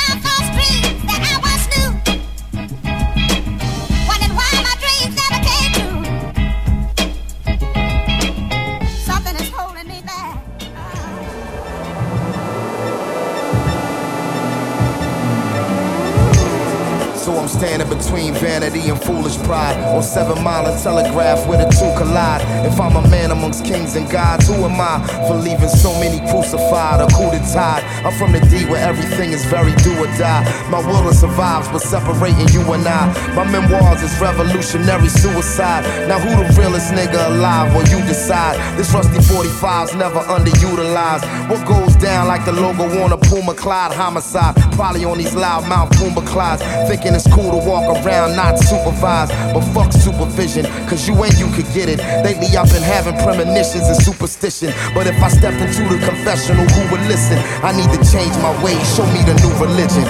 Between 18.11 18.33
vanity 18.33 18.89
and 18.89 19.01
foolish 19.01 19.37
pride. 19.47 19.77
On 19.95 20.03
seven 20.03 20.43
mile 20.43 20.67
of 20.67 20.75
telegraph 20.83 21.47
where 21.47 21.57
the 21.63 21.69
two 21.71 21.87
collide. 21.97 22.41
If 22.67 22.79
I'm 22.79 22.95
a 22.95 23.07
man 23.07 23.31
amongst 23.31 23.63
kings 23.63 23.95
and 23.95 24.09
gods, 24.11 24.47
who 24.47 24.55
am 24.67 24.75
I 24.75 24.99
for 25.27 25.35
leaving 25.35 25.69
so 25.69 25.91
many 25.99 26.19
crucified 26.29 26.99
or 26.99 27.07
coup 27.15 27.31
tied? 27.53 27.83
I'm 28.03 28.11
from 28.19 28.33
the 28.33 28.41
D 28.51 28.65
where 28.67 28.83
everything 28.83 29.31
is 29.31 29.45
very 29.45 29.71
do 29.87 29.95
or 29.95 30.11
die. 30.19 30.43
My 30.69 30.79
will 30.83 31.07
to 31.07 31.15
survive, 31.15 31.71
but 31.71 31.79
separating 31.79 32.49
you 32.51 32.61
and 32.73 32.85
I. 32.85 33.07
My 33.33 33.47
memoirs 33.49 34.03
is 34.03 34.11
revolutionary 34.19 35.07
suicide. 35.07 35.87
Now 36.07 36.19
who 36.19 36.31
the 36.35 36.47
realest 36.59 36.91
nigga 36.91 37.31
alive? 37.31 37.73
Well, 37.73 37.87
you 37.87 38.05
decide. 38.07 38.59
This 38.77 38.91
rusty 38.93 39.23
45's 39.31 39.95
never 39.95 40.19
underutilized. 40.27 41.23
What 41.49 41.65
goes 41.65 41.95
down 41.95 42.27
like 42.27 42.43
the 42.43 42.51
logo 42.51 42.83
on 43.03 43.13
a 43.13 43.17
Puma 43.17 43.53
Clyde 43.53 43.93
homicide? 43.93 44.55
Probably 44.75 45.05
on 45.05 45.17
these 45.17 45.33
loud 45.33 45.67
mouth 45.69 45.95
Puma 45.97 46.21
Clydes. 46.21 46.59
Thinking 46.89 47.15
it's 47.15 47.27
cool 47.31 47.51
to 47.51 47.61
walk 47.65 48.00
around 48.05 48.35
not 48.35 48.57
supervised. 48.59 49.31
But 49.53 49.61
fuck 49.73 49.91
supervision, 49.91 50.65
cause 50.87 51.07
you 51.07 51.15
ain't 51.23 51.37
you 51.39 51.49
could 51.51 51.69
get 51.73 51.89
it. 51.89 51.99
Lately 52.23 52.55
I've 52.57 52.69
been 52.71 52.83
having 52.83 53.15
premonitions 53.23 53.87
and 53.87 53.97
superstition. 53.97 54.73
But 54.93 55.07
if 55.07 55.21
I 55.21 55.29
step 55.29 55.53
into 55.53 55.83
the 55.87 55.99
confessional, 56.05 56.65
who 56.65 56.81
would 56.91 57.05
listen? 57.07 57.37
I 57.63 57.71
need 57.71 57.89
to 57.93 58.01
change 58.11 58.35
my 58.41 58.53
ways, 58.63 58.81
show 58.95 59.05
me 59.07 59.21
the 59.23 59.35
new 59.41 59.53
religion. 59.61 60.05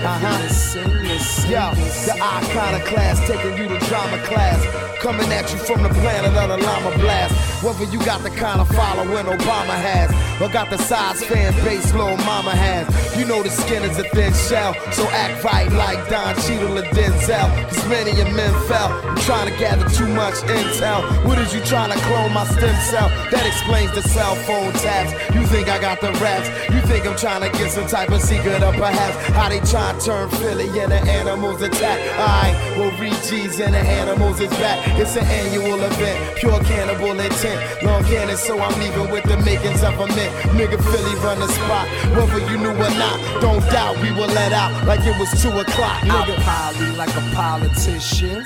Uh-huh. 0.00 1.07
Yo, 1.46 1.72
the 2.04 2.12
iconoclast 2.20 3.26
taking 3.26 3.56
you 3.56 3.68
to 3.68 3.78
drama 3.86 4.18
class. 4.24 4.88
Coming 5.00 5.30
at 5.32 5.50
you 5.52 5.58
from 5.58 5.82
the 5.84 5.88
planet 5.90 6.34
of 6.36 6.48
the 6.48 6.56
llama 6.58 6.90
blast. 6.98 7.32
Whether 7.62 7.84
you 7.84 7.98
got 8.04 8.22
the 8.22 8.30
kind 8.30 8.60
of 8.60 8.68
following 8.68 9.26
Obama 9.26 9.76
has, 9.78 10.10
or 10.42 10.48
got 10.52 10.70
the 10.70 10.78
size 10.78 11.24
fan 11.24 11.54
base 11.64 11.92
Lil 11.94 12.16
Mama 12.18 12.50
has. 12.50 12.86
You 13.16 13.24
know 13.24 13.42
the 13.42 13.50
skin 13.50 13.82
is 13.84 13.98
a 13.98 14.04
thin 14.10 14.32
shell, 14.34 14.74
so 14.92 15.04
act 15.10 15.44
right 15.44 15.70
like 15.72 16.08
Don 16.08 16.34
Cheadle 16.42 16.78
or 16.78 16.82
Denzel. 16.82 17.48
Cause 17.68 17.88
many 17.88 18.10
of 18.20 18.28
men 18.34 18.52
fell. 18.66 18.90
I'm 19.06 19.16
trying 19.18 19.50
to 19.50 19.56
gather 19.58 19.88
too 19.90 20.08
much 20.08 20.34
intel. 20.50 21.02
What 21.24 21.38
is 21.38 21.54
you 21.54 21.60
trying 21.64 21.92
to 21.92 21.98
clone 22.06 22.32
my 22.34 22.44
stem 22.46 22.74
cell? 22.90 23.08
That 23.30 23.46
explains 23.46 23.94
the 23.94 24.02
cell 24.02 24.34
phone 24.46 24.72
taps. 24.74 25.12
You 25.34 25.46
think 25.46 25.68
I 25.68 25.80
got 25.80 26.00
the 26.00 26.12
raps? 26.18 26.48
You 26.74 26.80
think 26.82 27.06
I'm 27.06 27.16
trying 27.16 27.42
to 27.42 27.56
get 27.56 27.70
some 27.70 27.86
type 27.86 28.10
of 28.10 28.20
secret 28.20 28.62
or 28.62 28.72
perhaps 28.72 29.16
how 29.34 29.48
they 29.48 29.60
try 29.60 29.92
to 29.92 30.04
turn 30.04 30.28
Philly 30.30 30.68
and 30.80 31.27
the 31.27 31.27
animals 31.28 31.60
attack? 31.60 31.98
Alright, 32.18 32.78
well, 32.78 32.90
Reggie's 32.98 33.60
and 33.60 33.74
the 33.74 33.78
animals 33.78 34.40
is 34.40 34.50
back. 34.56 34.78
It's 34.98 35.16
an 35.16 35.24
annual 35.24 35.80
event, 35.84 36.36
pure 36.36 36.58
cannibal 36.64 37.20
intent. 37.20 37.82
Long 37.82 38.02
cannon, 38.04 38.36
so 38.36 38.58
I'm 38.58 38.78
leaving 38.80 39.10
with 39.10 39.24
the 39.24 39.36
makings 39.38 39.82
of 39.82 39.94
a 40.00 40.06
mint. 40.06 40.32
Nigga, 40.56 40.80
Philly 40.82 41.14
run 41.20 41.40
the 41.40 41.48
spot. 41.48 41.86
Whether 42.16 42.40
you 42.50 42.56
knew 42.58 42.70
or 42.70 42.94
not, 42.96 43.40
don't 43.40 43.60
doubt 43.70 44.00
we 44.00 44.10
will 44.12 44.32
let 44.32 44.52
out 44.52 44.72
like 44.86 45.00
it 45.04 45.18
was 45.18 45.30
two 45.42 45.50
o'clock. 45.50 46.00
Nigga. 46.02 46.36
Poly 46.44 46.96
like 46.96 47.14
a 47.14 47.34
politician. 47.34 48.44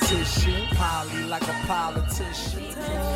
Poly 0.75 1.23
like 1.23 1.43
a 1.43 1.55
politician. 1.65 3.12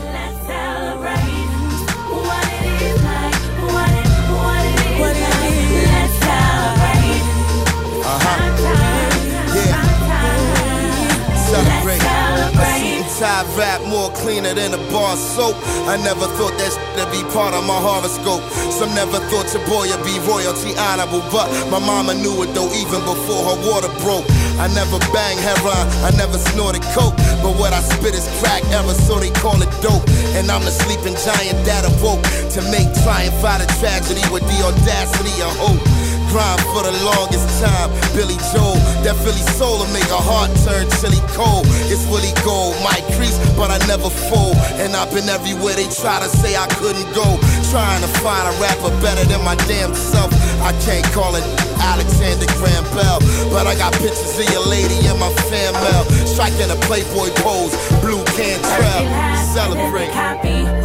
Tie 13.17 13.57
rap 13.57 13.81
more 13.89 14.13
cleaner 14.13 14.53
than 14.53 14.77
a 14.77 14.81
bar 14.93 15.17
soap. 15.17 15.57
I 15.89 15.97
never 15.97 16.29
thought 16.37 16.53
that 16.61 16.69
to 17.01 17.05
be 17.09 17.25
part 17.33 17.57
of 17.57 17.65
my 17.65 17.73
horoscope. 17.73 18.45
Some 18.69 18.93
never 18.93 19.17
thought 19.33 19.49
your 19.57 19.65
boy 19.65 19.89
would 19.89 20.05
be 20.05 20.21
royalty 20.21 20.77
honorable, 20.77 21.25
but 21.33 21.49
my 21.73 21.81
mama 21.81 22.13
knew 22.13 22.45
it 22.45 22.53
though 22.53 22.69
even 22.77 23.01
before 23.09 23.41
her 23.41 23.57
water 23.65 23.89
broke. 24.05 24.21
I 24.61 24.69
never 24.69 25.01
banged 25.09 25.41
heroin, 25.41 25.89
I 26.05 26.13
never 26.13 26.37
snorted 26.37 26.85
coke, 26.93 27.17
but 27.41 27.57
what 27.57 27.73
I 27.73 27.81
spit 27.81 28.13
is 28.13 28.29
crack 28.37 28.61
ever, 28.69 28.93
so 28.93 29.17
they 29.17 29.33
call 29.41 29.57
it 29.65 29.73
dope. 29.81 30.05
And 30.37 30.45
I'm 30.53 30.61
the 30.61 30.69
sleeping 30.69 31.17
giant 31.17 31.57
that 31.65 31.89
awoke 31.89 32.21
to 32.53 32.61
make 32.69 32.85
triumph 33.01 33.41
out 33.41 33.65
of 33.65 33.69
tragedy 33.81 34.21
with 34.29 34.45
the 34.45 34.61
audacity 34.61 35.33
of 35.41 35.57
hope. 35.57 35.96
Grind 36.27 36.59
for 36.75 36.83
the 36.83 36.91
longest 37.07 37.47
time, 37.63 37.87
Billy 38.11 38.35
Joel. 38.51 38.75
That 39.07 39.15
Philly 39.23 39.43
soul 39.55 39.79
will 39.79 39.93
make 39.95 40.07
a 40.11 40.19
heart 40.19 40.51
turn 40.67 40.83
chilly 40.99 41.23
cold. 41.31 41.63
It's 41.87 42.03
Willie 42.11 42.35
Gold, 42.43 42.75
Mike 42.83 43.07
Crease, 43.15 43.39
but 43.55 43.71
I 43.71 43.79
never 43.87 44.11
fold. 44.11 44.59
And 44.83 44.91
I've 44.91 45.07
been 45.15 45.31
everywhere 45.31 45.79
they 45.79 45.87
try 45.87 46.19
to 46.19 46.27
say 46.27 46.59
I 46.59 46.67
couldn't 46.75 47.07
go. 47.15 47.39
Trying 47.71 48.03
to 48.03 48.11
find 48.19 48.43
a 48.43 48.53
rapper 48.59 48.91
better 48.99 49.23
than 49.23 49.39
my 49.47 49.55
damn 49.71 49.95
self. 49.95 50.27
I 50.59 50.75
can't 50.83 51.07
call 51.15 51.35
it 51.39 51.45
Alexander 51.79 52.47
Graham 52.59 52.83
Bell, 52.91 53.23
but 53.47 53.63
I 53.63 53.79
got 53.79 53.95
pictures 53.95 54.35
of 54.35 54.47
your 54.51 54.67
lady 54.67 54.99
in 55.07 55.15
my 55.15 55.31
fan 55.47 55.71
mail. 55.79 56.03
Striking 56.27 56.67
a 56.67 56.77
Playboy 56.91 57.31
pose, 57.39 57.71
Blu 58.03 58.19
Cantrell. 58.35 59.07
Celebrate. 59.55 60.11
Confuse 60.11 60.75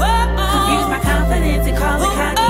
my 0.87 1.01
confidence 1.03 1.67
and 1.67 1.77
call 1.77 1.99
it 1.99 2.15
cocky. 2.15 2.42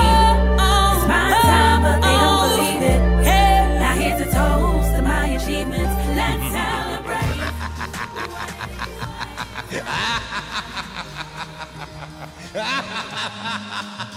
ha 12.53 12.61
ha 12.61 13.01
ha 13.11 14.03
ha 14.09 14.12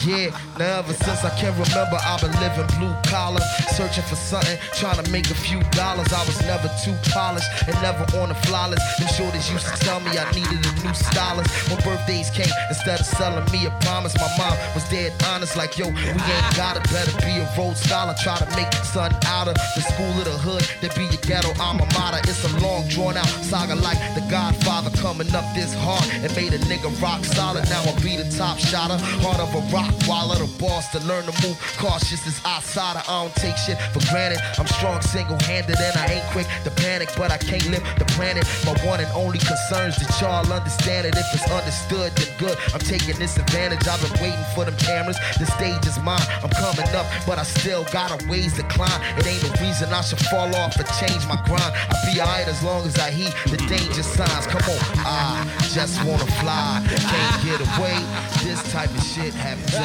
yeah, 0.00 0.32
now 0.58 0.80
ever 0.80 0.94
since 0.94 1.24
I 1.24 1.30
can 1.36 1.52
remember, 1.52 2.00
I've 2.00 2.22
been 2.22 2.32
living 2.40 2.64
blue 2.80 2.94
collar, 3.04 3.40
searching 3.76 4.04
for 4.04 4.16
something, 4.16 4.56
trying 4.72 4.96
to 4.96 5.04
make 5.12 5.28
a 5.28 5.34
few 5.34 5.60
dollars. 5.76 6.08
I 6.10 6.24
was 6.24 6.40
never 6.48 6.72
too 6.80 6.96
polished 7.12 7.44
and 7.68 7.76
never 7.84 8.08
on 8.16 8.30
the 8.30 8.34
flawless. 8.48 8.80
Them 8.96 9.08
shorties 9.12 9.52
used 9.52 9.68
to 9.68 9.76
tell 9.84 10.00
me 10.00 10.16
I 10.16 10.24
needed 10.32 10.56
a 10.56 10.72
new 10.80 10.94
stylist. 10.94 11.52
When 11.68 11.84
birthdays 11.84 12.30
came, 12.30 12.48
instead 12.70 13.00
of 13.00 13.04
selling 13.04 13.44
me 13.52 13.66
a 13.66 13.70
promise, 13.84 14.16
my 14.16 14.30
mom 14.38 14.56
was 14.72 14.88
dead 14.88 15.12
honest, 15.28 15.54
like 15.56 15.76
yo, 15.76 15.88
we 15.92 16.00
ain't 16.00 16.56
got 16.56 16.80
it. 16.80 16.84
Better 16.88 17.12
be 17.20 17.36
a 17.36 17.44
road 17.58 17.76
scholar, 17.76 18.14
try 18.22 18.38
to 18.40 18.48
make 18.56 18.72
son 18.88 19.12
out 19.26 19.48
of 19.48 19.54
the 19.76 19.82
school 19.84 20.16
of 20.16 20.24
the 20.24 20.38
hood. 20.40 20.64
That 20.80 20.96
be 20.96 21.04
your 21.12 21.20
ghetto 21.28 21.52
alma 21.60 21.84
mater. 21.92 22.24
It's 22.24 22.40
a 22.48 22.52
long, 22.64 22.88
drawn 22.88 23.18
out 23.18 23.28
saga 23.44 23.74
like 23.76 24.00
The 24.16 24.24
Godfather 24.30 24.96
coming 24.96 25.28
up 25.34 25.44
this 25.54 25.74
hard 25.74 26.08
and 26.24 26.34
made 26.34 26.54
a 26.54 26.58
nigga 26.72 26.88
rock 27.02 27.22
solid. 27.24 27.68
Now 27.68 27.84
I 27.84 27.92
be 28.00 28.16
the 28.16 28.28
top 28.32 28.56
shotter, 28.58 28.96
heart 29.20 29.40
of 29.40 29.52
a 29.54 29.60
rock 29.68 29.89
while 30.06 30.28
the 30.28 30.46
boss 30.58 30.88
to 30.92 30.98
learn 31.06 31.24
to 31.24 31.34
move 31.46 31.56
cautious 31.78 32.26
as 32.26 32.40
outsider. 32.44 33.02
I 33.06 33.22
don't 33.22 33.34
take 33.36 33.56
shit 33.56 33.78
for 33.92 34.00
granted. 34.10 34.38
I'm 34.58 34.66
strong 34.66 35.00
single-handed 35.00 35.78
and 35.78 35.96
I 35.96 36.20
ain't 36.20 36.26
quick 36.32 36.46
to 36.64 36.70
panic, 36.70 37.10
but 37.16 37.30
I 37.30 37.38
can't 37.38 37.64
live 37.70 37.82
the 37.98 38.04
planet. 38.16 38.44
My 38.64 38.74
one 38.86 39.00
and 39.00 39.10
only 39.12 39.38
concerns 39.38 39.96
that 39.96 40.10
y'all 40.20 40.46
understand 40.52 41.06
it. 41.06 41.14
If 41.16 41.26
it's 41.34 41.50
understood, 41.50 42.12
then 42.16 42.30
good. 42.38 42.56
I'm 42.74 42.80
taking 42.80 43.18
this 43.18 43.36
advantage. 43.36 43.86
I've 43.86 44.00
been 44.02 44.16
waiting 44.20 44.46
for 44.54 44.64
them 44.64 44.76
cameras. 44.76 45.16
The 45.38 45.46
stage 45.46 45.86
is 45.86 45.98
mine. 46.00 46.22
I'm 46.42 46.50
coming 46.50 46.88
up, 46.94 47.06
but 47.26 47.38
I 47.38 47.44
still 47.44 47.84
got 47.92 48.10
a 48.10 48.18
ways 48.28 48.54
to 48.54 48.64
climb. 48.64 49.00
It 49.18 49.26
ain't 49.26 49.42
no 49.42 49.50
reason 49.60 49.92
I 49.92 50.02
should 50.02 50.20
fall 50.26 50.54
off 50.56 50.78
or 50.78 50.86
change 51.00 51.26
my 51.26 51.38
grind. 51.46 51.72
I'll 51.90 52.02
be 52.12 52.20
alright 52.20 52.48
as 52.48 52.62
long 52.62 52.86
as 52.86 52.98
I 52.98 53.10
heed 53.10 53.32
the 53.50 53.56
danger 53.68 54.02
signs. 54.02 54.46
Come 54.46 54.62
on, 54.62 54.80
I 55.06 55.46
just 55.72 56.02
wanna 56.04 56.26
fly. 56.42 56.82
Can't 56.86 57.36
get 57.44 57.60
away. 57.60 57.98
This 58.44 58.60
type 58.72 58.90
of 58.90 59.02
shit 59.02 59.34
happens 59.34 59.79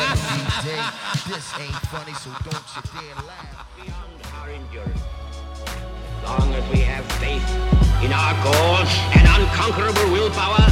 day. 0.64 0.82
This 1.28 1.46
ain't 1.60 1.76
funny, 1.91 2.14
so 2.14 2.30
don't 2.43 2.68
you 2.76 2.82
dare 2.93 3.16
laugh. 3.26 3.68
Beyond 3.80 4.20
our 4.39 4.50
endurance. 4.50 5.02
Long 6.24 6.54
as 6.54 6.66
we 6.72 6.80
have 6.82 7.06
faith 7.22 7.46
in 8.04 8.12
our 8.12 8.34
goals 8.43 8.89
and 9.16 9.28
unconquerable 9.28 10.12
willpower, 10.12 10.66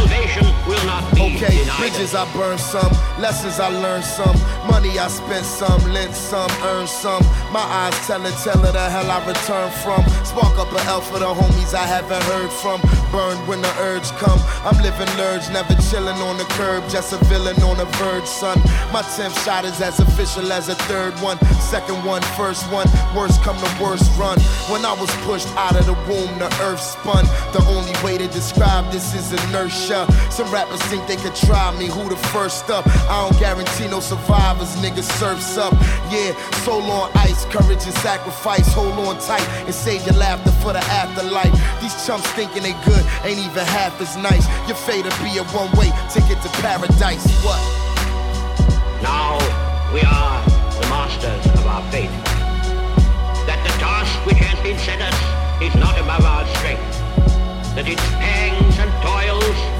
salvation 0.00 0.46
will 0.66 0.84
not 0.86 1.04
be 1.14 1.20
Okay, 1.36 1.58
denied. 1.58 1.78
bridges 1.78 2.14
I 2.14 2.24
burned 2.32 2.60
some, 2.60 2.90
lessons 3.20 3.60
I 3.60 3.68
learned 3.68 4.04
some, 4.04 4.36
money 4.66 4.98
I 4.98 5.08
spent 5.08 5.44
some, 5.44 5.80
lent 5.92 6.14
some, 6.14 6.50
earned 6.72 6.88
some. 6.88 7.22
My 7.52 7.60
eyes 7.60 7.96
telling, 8.06 8.32
telling 8.44 8.72
the 8.72 8.86
hell 8.88 9.10
I 9.10 9.18
returned 9.26 9.74
from. 9.84 10.02
Spark 10.24 10.56
up 10.58 10.72
an 10.72 10.86
L 10.86 11.00
for 11.00 11.18
the 11.18 11.26
homies 11.26 11.74
I 11.74 11.86
haven't 11.86 12.22
heard 12.32 12.50
from. 12.62 12.80
Burned 13.12 13.40
when 13.48 13.60
the 13.62 13.72
urge 13.80 14.08
come. 14.22 14.38
I'm 14.64 14.78
living 14.82 15.10
lurge, 15.18 15.48
never 15.50 15.74
chilling 15.90 16.20
on 16.28 16.38
the 16.38 16.44
curb, 16.56 16.88
just 16.88 17.12
a 17.12 17.18
villain 17.26 17.60
on 17.62 17.76
the 17.78 17.86
verge, 17.98 18.26
son. 18.26 18.58
My 18.92 19.02
10th 19.02 19.36
shot 19.44 19.64
is 19.64 19.80
as 19.80 19.98
official 20.00 20.52
as 20.52 20.68
a 20.68 20.74
third 20.88 21.14
one, 21.20 21.38
second 21.60 22.04
one, 22.04 22.22
first 22.38 22.64
one. 22.72 22.86
Worst 23.16 23.42
come 23.42 23.56
to 23.58 23.70
worst 23.82 24.08
run. 24.18 24.38
When 24.70 24.84
I 24.84 24.94
was 24.94 25.10
pushed 25.26 25.48
out 25.56 25.76
of 25.76 25.86
the 25.86 25.94
womb, 26.08 26.32
the 26.38 26.50
earth 26.62 26.80
spun. 26.80 27.24
The 27.52 27.62
only 27.68 27.94
way 28.04 28.18
to 28.18 28.28
describe 28.28 28.90
this 28.92 29.14
is 29.14 29.32
inertia. 29.32 29.89
Some 29.90 30.46
rappers 30.52 30.80
think 30.82 31.04
they 31.08 31.16
could 31.16 31.34
try 31.34 31.76
me, 31.76 31.86
who 31.86 32.08
the 32.08 32.16
first 32.30 32.70
up? 32.70 32.86
I 33.10 33.26
don't 33.26 33.40
guarantee 33.40 33.88
no 33.88 33.98
survivors, 33.98 34.76
niggas 34.76 35.10
surfs 35.18 35.58
up. 35.58 35.74
Yeah, 36.14 36.30
soul 36.62 36.82
on 36.82 37.10
ice, 37.16 37.44
courage 37.46 37.82
and 37.82 37.94
sacrifice. 37.98 38.72
Hold 38.72 38.94
on 39.04 39.18
tight 39.18 39.42
and 39.66 39.74
save 39.74 40.06
your 40.06 40.14
laughter 40.14 40.52
for 40.62 40.72
the 40.72 40.78
afterlife. 40.78 41.50
These 41.82 42.06
chumps 42.06 42.30
thinking 42.38 42.62
they 42.62 42.74
good, 42.86 43.04
ain't 43.24 43.42
even 43.42 43.66
half 43.66 44.00
as 44.00 44.16
nice. 44.16 44.46
Your 44.68 44.76
fate 44.76 45.02
will 45.02 45.24
be 45.26 45.38
a 45.38 45.44
one 45.50 45.70
way 45.74 45.90
ticket 46.08 46.40
to 46.42 46.48
paradise. 46.62 47.26
What? 47.42 47.58
Now 49.02 49.42
we 49.92 50.06
are 50.06 50.38
the 50.78 50.86
masters 50.86 51.44
of 51.58 51.66
our 51.66 51.82
fate. 51.90 52.14
That 53.50 53.58
the 53.66 53.74
task 53.82 54.14
which 54.24 54.38
has 54.38 54.54
been 54.62 54.78
set 54.78 55.02
us 55.02 55.18
is 55.60 55.74
not 55.74 55.98
above 55.98 56.22
our 56.22 56.46
strength. 56.54 56.86
That 57.74 57.88
its 57.88 58.06
pangs 58.22 58.78
and 58.78 58.90
toils 59.02 59.79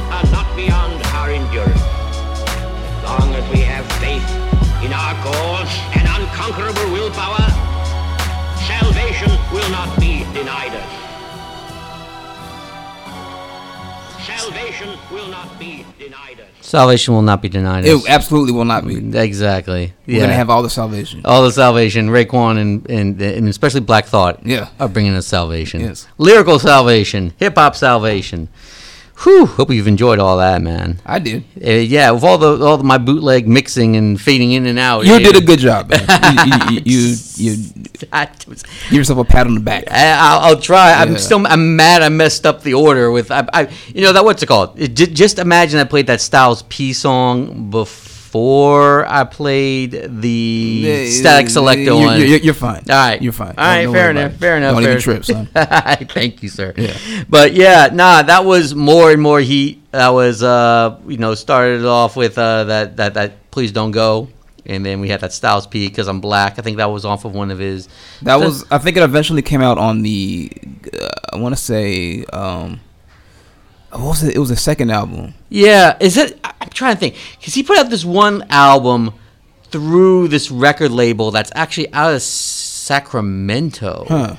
beyond 0.65 1.03
our 1.17 1.31
endurance. 1.31 1.81
As 1.81 3.05
long 3.05 3.35
as 3.35 3.45
we 3.51 3.61
have 3.61 3.85
faith 4.05 4.27
in 4.85 4.93
our 4.93 5.15
cause 5.25 5.73
and 5.97 6.05
unconquerable 6.17 6.89
willpower, 6.93 7.47
salvation 8.69 9.31
will 9.53 9.71
not 9.71 9.89
be 9.99 10.25
denied 10.39 10.75
us. 10.75 10.91
Salvation 14.27 14.99
will 15.11 15.29
not 15.29 15.59
be 15.59 15.85
denied 15.99 16.41
us. 16.41 16.47
Salvation 16.61 17.15
will 17.15 17.23
not 17.23 17.43
be 17.43 17.49
denied 17.49 17.85
It 17.85 18.09
absolutely 18.09 18.53
will 18.53 18.65
not 18.65 18.87
be. 18.87 18.97
Exactly. 19.19 19.93
We're 20.07 20.21
gonna 20.21 20.35
have 20.35 20.51
all 20.51 20.63
the 20.63 20.71
salvation. 20.71 21.23
All 21.25 21.43
the 21.43 21.53
salvation. 21.53 22.09
Raekwon 22.11 22.59
and, 22.59 22.91
and 22.91 23.21
and 23.21 23.49
especially 23.49 23.81
Black 23.81 24.07
Thought. 24.07 24.47
Yeah. 24.47 24.69
Are 24.79 24.89
bringing 24.89 25.15
us 25.15 25.27
salvation. 25.27 25.81
Yes. 25.81 26.07
Lyrical 26.19 26.59
salvation. 26.59 27.33
Hip 27.39 27.55
hop 27.57 27.75
salvation. 27.75 28.49
Whew, 29.23 29.45
hope 29.45 29.71
you've 29.71 29.87
enjoyed 29.87 30.19
all 30.19 30.39
that, 30.39 30.63
man. 30.63 30.99
I 31.05 31.19
did. 31.19 31.45
Uh, 31.63 31.73
yeah, 31.73 32.11
with 32.11 32.25
all 32.25 32.39
the 32.39 32.65
all 32.65 32.79
the, 32.79 32.85
my 32.85 32.97
bootleg 32.97 33.47
mixing 33.47 33.97
and 33.97 34.19
fading 34.19 34.53
in 34.53 34.65
and 34.65 34.79
out. 34.79 35.05
You 35.05 35.13
yeah. 35.13 35.19
did 35.19 35.37
a 35.37 35.45
good 35.45 35.59
job, 35.59 35.91
man. 35.91 36.07
you, 36.71 36.81
you, 36.85 37.17
you, 37.37 37.55
you, 37.55 37.57
give 38.01 38.93
yourself 38.93 39.19
a 39.19 39.25
pat 39.25 39.47
on 39.47 39.55
the 39.55 39.61
back. 39.61 39.85
I, 39.91 40.13
I'll, 40.13 40.41
I'll 40.41 40.61
try. 40.61 40.93
I'm 40.95 41.19
still. 41.19 41.47
I'm 41.47 41.77
mad. 41.77 42.01
I 42.01 42.09
messed 42.09 42.47
up 42.47 42.63
the 42.63 42.73
order 42.73 43.11
with. 43.11 43.31
I, 43.31 43.47
I 43.53 43.69
you 43.89 44.03
know 44.03 44.15
that 44.15 44.25
what's 44.25 44.43
it 44.43 44.47
called? 44.47 44.81
It, 44.81 44.95
ju- 44.95 45.07
just 45.07 45.39
imagine 45.39 45.81
I 45.81 45.85
played 45.85 46.07
that 46.07 46.23
Styles 46.23 46.63
P 46.63 46.95
song 46.95 47.71
before 47.71 48.10
I 48.35 49.25
played 49.25 49.91
the 49.93 50.29
Yeah, 50.29 50.95
Statik 51.07 51.47
Selektah 51.49 51.85
you're- 51.85 52.05
one. 52.07 52.19
you're- 52.21 52.41
you're 52.41 52.55
fine. 52.55 52.83
All 52.89 52.95
right, 52.97 53.21
You're 53.21 53.33
fine. 53.33 53.55
All 53.59 53.65
right, 53.65 53.85
don't 53.85 53.93
fair 53.95 54.11
enough. 54.11 54.33
Fair 54.35 54.57
enough. 54.57 54.75
Don't 54.75 54.83
fair 54.85 54.93
even 54.93 55.03
trip, 55.03 55.25
son. 55.25 55.49
Thank 55.55 56.43
you, 56.43 56.49
sir. 56.49 56.73
Yeah. 56.77 56.97
But 57.29 57.55
yeah, 57.55 57.89
nah, 57.93 58.23
that 58.23 58.45
was 58.45 58.75
more 58.75 59.11
and 59.11 59.21
more 59.21 59.41
heat. 59.41 59.83
That 59.93 60.11
was 60.11 60.43
uh, 60.43 60.97
you 61.09 61.19
know, 61.19 61.35
started 61.35 61.85
off 61.85 62.17
with 62.17 62.39
uh 62.39 62.65
that 62.65 62.97
that 62.99 63.15
that 63.15 63.51
please 63.51 63.73
don't 63.73 63.91
go. 63.91 64.29
And 64.67 64.85
then 64.87 65.01
we 65.01 65.09
had 65.09 65.21
that 65.23 65.33
Styles 65.33 65.67
P 65.67 65.89
because 65.89 66.07
I'm 66.07 66.21
black. 66.21 66.59
I 66.59 66.63
think 66.63 66.77
that 66.77 66.91
was 66.93 67.05
off 67.05 67.25
of 67.25 67.35
one 67.35 67.51
of 67.51 67.59
his. 67.59 67.89
That 68.23 68.39
was. 68.39 68.65
I 68.71 68.79
think 68.79 68.97
it 68.97 69.03
eventually 69.03 69.43
came 69.43 69.63
out 69.63 69.79
on 69.79 70.03
the. 70.03 70.53
Uh, 71.01 71.09
I 71.33 71.37
want 71.39 71.57
to 71.57 71.61
say. 71.61 72.25
Um, 72.27 72.81
what 73.93 74.01
was 74.01 74.23
it? 74.23 74.35
It 74.37 74.39
was 74.39 74.49
the 74.51 74.57
second 74.57 74.91
album. 74.91 75.35
Yeah, 75.49 75.97
is 76.01 76.17
it? 76.17 76.39
I'm 76.45 76.69
trying 76.71 76.95
to 76.95 77.01
think 77.01 77.17
because 77.39 77.55
he 77.55 77.63
put 77.63 77.79
out 77.79 77.91
this 77.91 78.05
one 78.05 78.45
album 78.51 79.13
through 79.71 80.29
this 80.29 80.51
record 80.51 80.91
label 80.91 81.31
that's 81.31 81.51
actually 81.55 81.93
out 81.93 82.15
of 82.15 82.23
Sacramento, 82.23 84.05
Huh. 84.09 84.37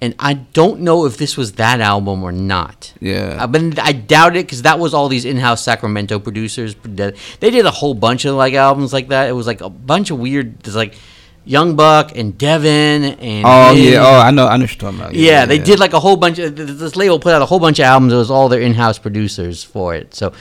and 0.00 0.14
I 0.18 0.34
don't 0.34 0.80
know 0.80 1.04
if 1.04 1.16
this 1.18 1.36
was 1.36 1.52
that 1.52 1.80
album 1.80 2.22
or 2.22 2.32
not. 2.32 2.94
Yeah. 3.00 3.36
Uh, 3.42 3.46
but 3.46 3.78
I 3.78 3.92
doubt 3.92 4.36
it 4.36 4.46
because 4.46 4.62
that 4.62 4.78
was 4.78 4.94
all 4.94 5.08
these 5.08 5.24
in-house 5.26 5.62
Sacramento 5.62 6.18
producers. 6.18 6.74
They 6.82 7.12
did 7.50 7.66
a 7.66 7.70
whole 7.70 7.94
bunch 7.94 8.24
of 8.24 8.34
like 8.36 8.54
albums 8.54 8.92
like 8.92 9.08
that. 9.08 9.28
It 9.28 9.32
was 9.32 9.46
like 9.46 9.60
a 9.60 9.68
bunch 9.70 10.10
of 10.10 10.18
weird. 10.18 10.66
Like 10.66 10.94
Young 11.44 11.74
Buck 11.74 12.16
and 12.16 12.36
Devin 12.36 13.04
and 13.04 13.44
Oh 13.46 13.74
him. 13.74 13.92
yeah. 13.94 14.06
Oh, 14.06 14.20
I 14.20 14.30
know. 14.30 14.46
I 14.46 14.56
know 14.56 14.64
what 14.64 14.70
you're 14.72 14.78
talking 14.80 15.00
about. 15.00 15.14
Yeah, 15.14 15.46
they 15.46 15.58
did 15.58 15.78
like 15.80 15.92
a 15.94 16.00
whole 16.00 16.16
bunch 16.16 16.38
of 16.38 16.54
th- 16.54 16.66
th- 16.68 16.78
this 16.78 16.96
label 16.96 17.18
put 17.18 17.32
out 17.32 17.42
a 17.42 17.46
whole 17.46 17.58
bunch 17.58 17.78
of 17.78 17.84
albums. 17.84 18.12
It 18.12 18.16
was 18.16 18.30
all 18.30 18.48
their 18.48 18.60
in-house 18.60 18.98
producers 18.98 19.64
for 19.64 19.94
it. 19.94 20.14
So 20.14 20.32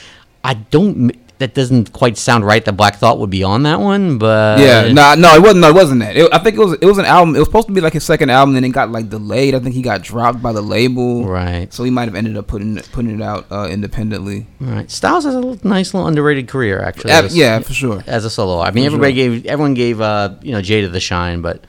I 0.44 0.56
don't. 0.56 1.12
That 1.40 1.54
doesn't 1.54 1.94
quite 1.94 2.18
sound 2.18 2.46
right. 2.46 2.64
That 2.66 2.74
Black 2.74 2.98
Thought 2.98 3.18
would 3.20 3.30
be 3.30 3.44
on 3.44 3.64
that 3.64 3.80
one, 3.80 4.18
but 4.18 4.60
yeah, 4.60 4.92
no, 4.92 5.16
no, 5.16 5.36
it 5.36 5.42
wasn't. 5.42 5.62
No, 5.62 5.70
it 5.70 5.74
wasn't 5.76 6.02
that. 6.02 6.18
It, 6.18 6.30
I 6.34 6.38
think 6.40 6.58
it 6.58 6.60
was. 6.60 6.74
It 6.82 6.86
was 6.86 6.98
an 6.98 7.06
album. 7.06 7.34
It 7.34 7.40
was 7.40 7.48
supposed 7.48 7.68
to 7.68 7.74
be 7.74 7.80
like 7.80 7.94
his 7.94 8.04
second 8.04 8.30
album, 8.30 8.58
and 8.58 8.66
it 8.66 8.70
got 8.70 8.92
like 8.92 9.10
delayed. 9.10 9.56
I 9.56 9.60
think 9.60 9.74
he 9.74 9.82
got 9.82 10.02
dropped 10.02 10.42
by 10.42 10.52
the 10.52 10.62
label. 10.62 11.26
Right. 11.26 11.72
So 11.74 11.86
he 11.86 11.92
might 11.92 12.10
have 12.10 12.16
ended 12.16 12.36
up 12.36 12.48
putting 12.48 12.78
it- 12.78 12.90
putting 12.92 13.16
it 13.20 13.22
out 13.24 13.46
uh, 13.52 13.70
independently. 13.72 14.48
Right. 14.60 14.92
Styles 14.92 15.24
has 15.24 15.34
a 15.34 15.40
little, 15.40 15.66
nice 15.68 15.94
little 15.94 16.08
underrated 16.10 16.50
career 16.50 16.82
actually. 16.82 17.12
As 17.12 17.34
yeah, 17.38 17.60
for 17.60 17.74
sure. 17.74 18.04
As 18.06 18.26
a 18.26 18.30
solo, 18.30 18.60
I 18.60 18.72
mean, 18.72 18.84
For 18.84 18.88
everybody 18.96 19.14
sure. 19.16 19.30
gave 19.40 19.46
everyone 19.46 19.74
gave 19.76 20.02
uh 20.02 20.36
you 20.42 20.52
know 20.52 20.60
Jada 20.60 20.92
the 20.92 21.00
shine, 21.00 21.42
but 21.42 21.64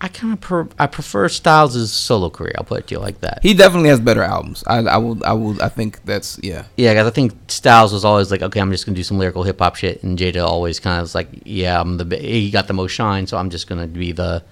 I, 0.00 0.08
kind 0.08 0.32
of 0.32 0.40
per, 0.40 0.68
I 0.78 0.86
prefer 0.86 1.28
Styles' 1.28 1.92
solo 1.92 2.30
career. 2.30 2.52
I'll 2.58 2.64
put 2.64 2.80
it 2.80 2.86
to 2.88 2.94
you 2.96 3.00
like 3.00 3.20
that. 3.20 3.38
He 3.42 3.54
definitely 3.54 3.88
has 3.90 4.00
better 4.00 4.22
albums. 4.22 4.64
I, 4.66 4.78
I 4.78 4.96
will. 4.96 5.24
I 5.24 5.32
will. 5.32 5.62
I 5.62 5.68
think 5.68 6.04
that's 6.04 6.40
yeah. 6.42 6.64
Yeah, 6.76 6.92
because 6.92 7.06
I 7.06 7.10
think 7.10 7.34
Styles 7.48 7.92
was 7.92 8.04
always 8.04 8.30
like, 8.30 8.42
okay, 8.42 8.60
I'm 8.60 8.70
just 8.72 8.86
gonna 8.86 8.96
do 8.96 9.04
some 9.04 9.18
lyrical 9.18 9.44
hip 9.44 9.58
hop 9.58 9.76
shit, 9.76 10.02
and 10.02 10.18
Jada 10.18 10.44
always 10.44 10.80
kind 10.80 10.98
of 10.98 11.04
was 11.04 11.14
like, 11.14 11.28
yeah, 11.44 11.80
I'm 11.80 11.98
the 11.98 12.16
he 12.16 12.50
got 12.50 12.66
the 12.66 12.74
most 12.74 12.92
shine, 12.92 13.26
so 13.26 13.36
I'm 13.36 13.50
just 13.50 13.68
gonna 13.68 13.86
be 13.86 14.12
the 14.12 14.42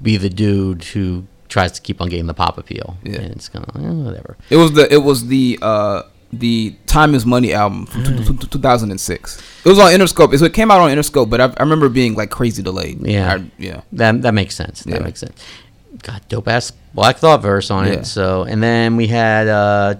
be 0.00 0.16
the 0.16 0.30
dude 0.30 0.84
who 0.84 1.26
tries 1.48 1.72
to 1.72 1.80
keep 1.80 2.00
on 2.00 2.08
getting 2.08 2.26
the 2.26 2.34
pop 2.34 2.58
appeal. 2.58 2.96
Yeah, 3.04 3.20
and 3.20 3.32
it's 3.32 3.48
kind 3.48 3.64
of 3.64 4.04
whatever. 4.04 4.36
It 4.50 4.56
was 4.56 4.72
the. 4.72 4.92
It 4.92 5.02
was 5.04 5.26
the. 5.26 5.58
uh 5.62 6.02
the 6.32 6.74
Time 6.86 7.14
Is 7.14 7.26
Money 7.26 7.52
album 7.52 7.86
from 7.86 8.04
Mm. 8.04 8.26
two- 8.26 8.34
two- 8.34 8.46
2006. 8.46 9.38
It 9.64 9.68
was 9.68 9.78
on 9.78 9.90
Interscope. 9.92 10.36
So 10.38 10.44
it 10.46 10.54
came 10.54 10.70
out 10.70 10.80
on 10.80 10.90
Interscope, 10.90 11.28
but 11.28 11.40
I, 11.40 11.44
I 11.56 11.62
remember 11.62 11.88
being 11.88 12.14
like 12.14 12.30
crazy 12.30 12.62
delayed. 12.62 13.06
Yeah, 13.06 13.34
I- 13.34 13.44
yeah. 13.58 13.80
That 13.92 14.22
that 14.22 14.32
makes 14.34 14.54
sense. 14.54 14.82
That 14.84 14.94
Yeah. 14.94 15.02
makes 15.04 15.20
sense. 15.20 15.38
Got 16.02 16.26
dope 16.28 16.48
ass 16.48 16.72
Black 16.94 17.18
Thought 17.18 17.42
verse 17.42 17.70
on 17.70 17.86
Yeah. 17.86 17.92
it. 17.94 18.06
So 18.06 18.44
and 18.44 18.62
then 18.62 18.96
we 18.96 19.08
had 19.08 19.46
uh, 19.46 19.94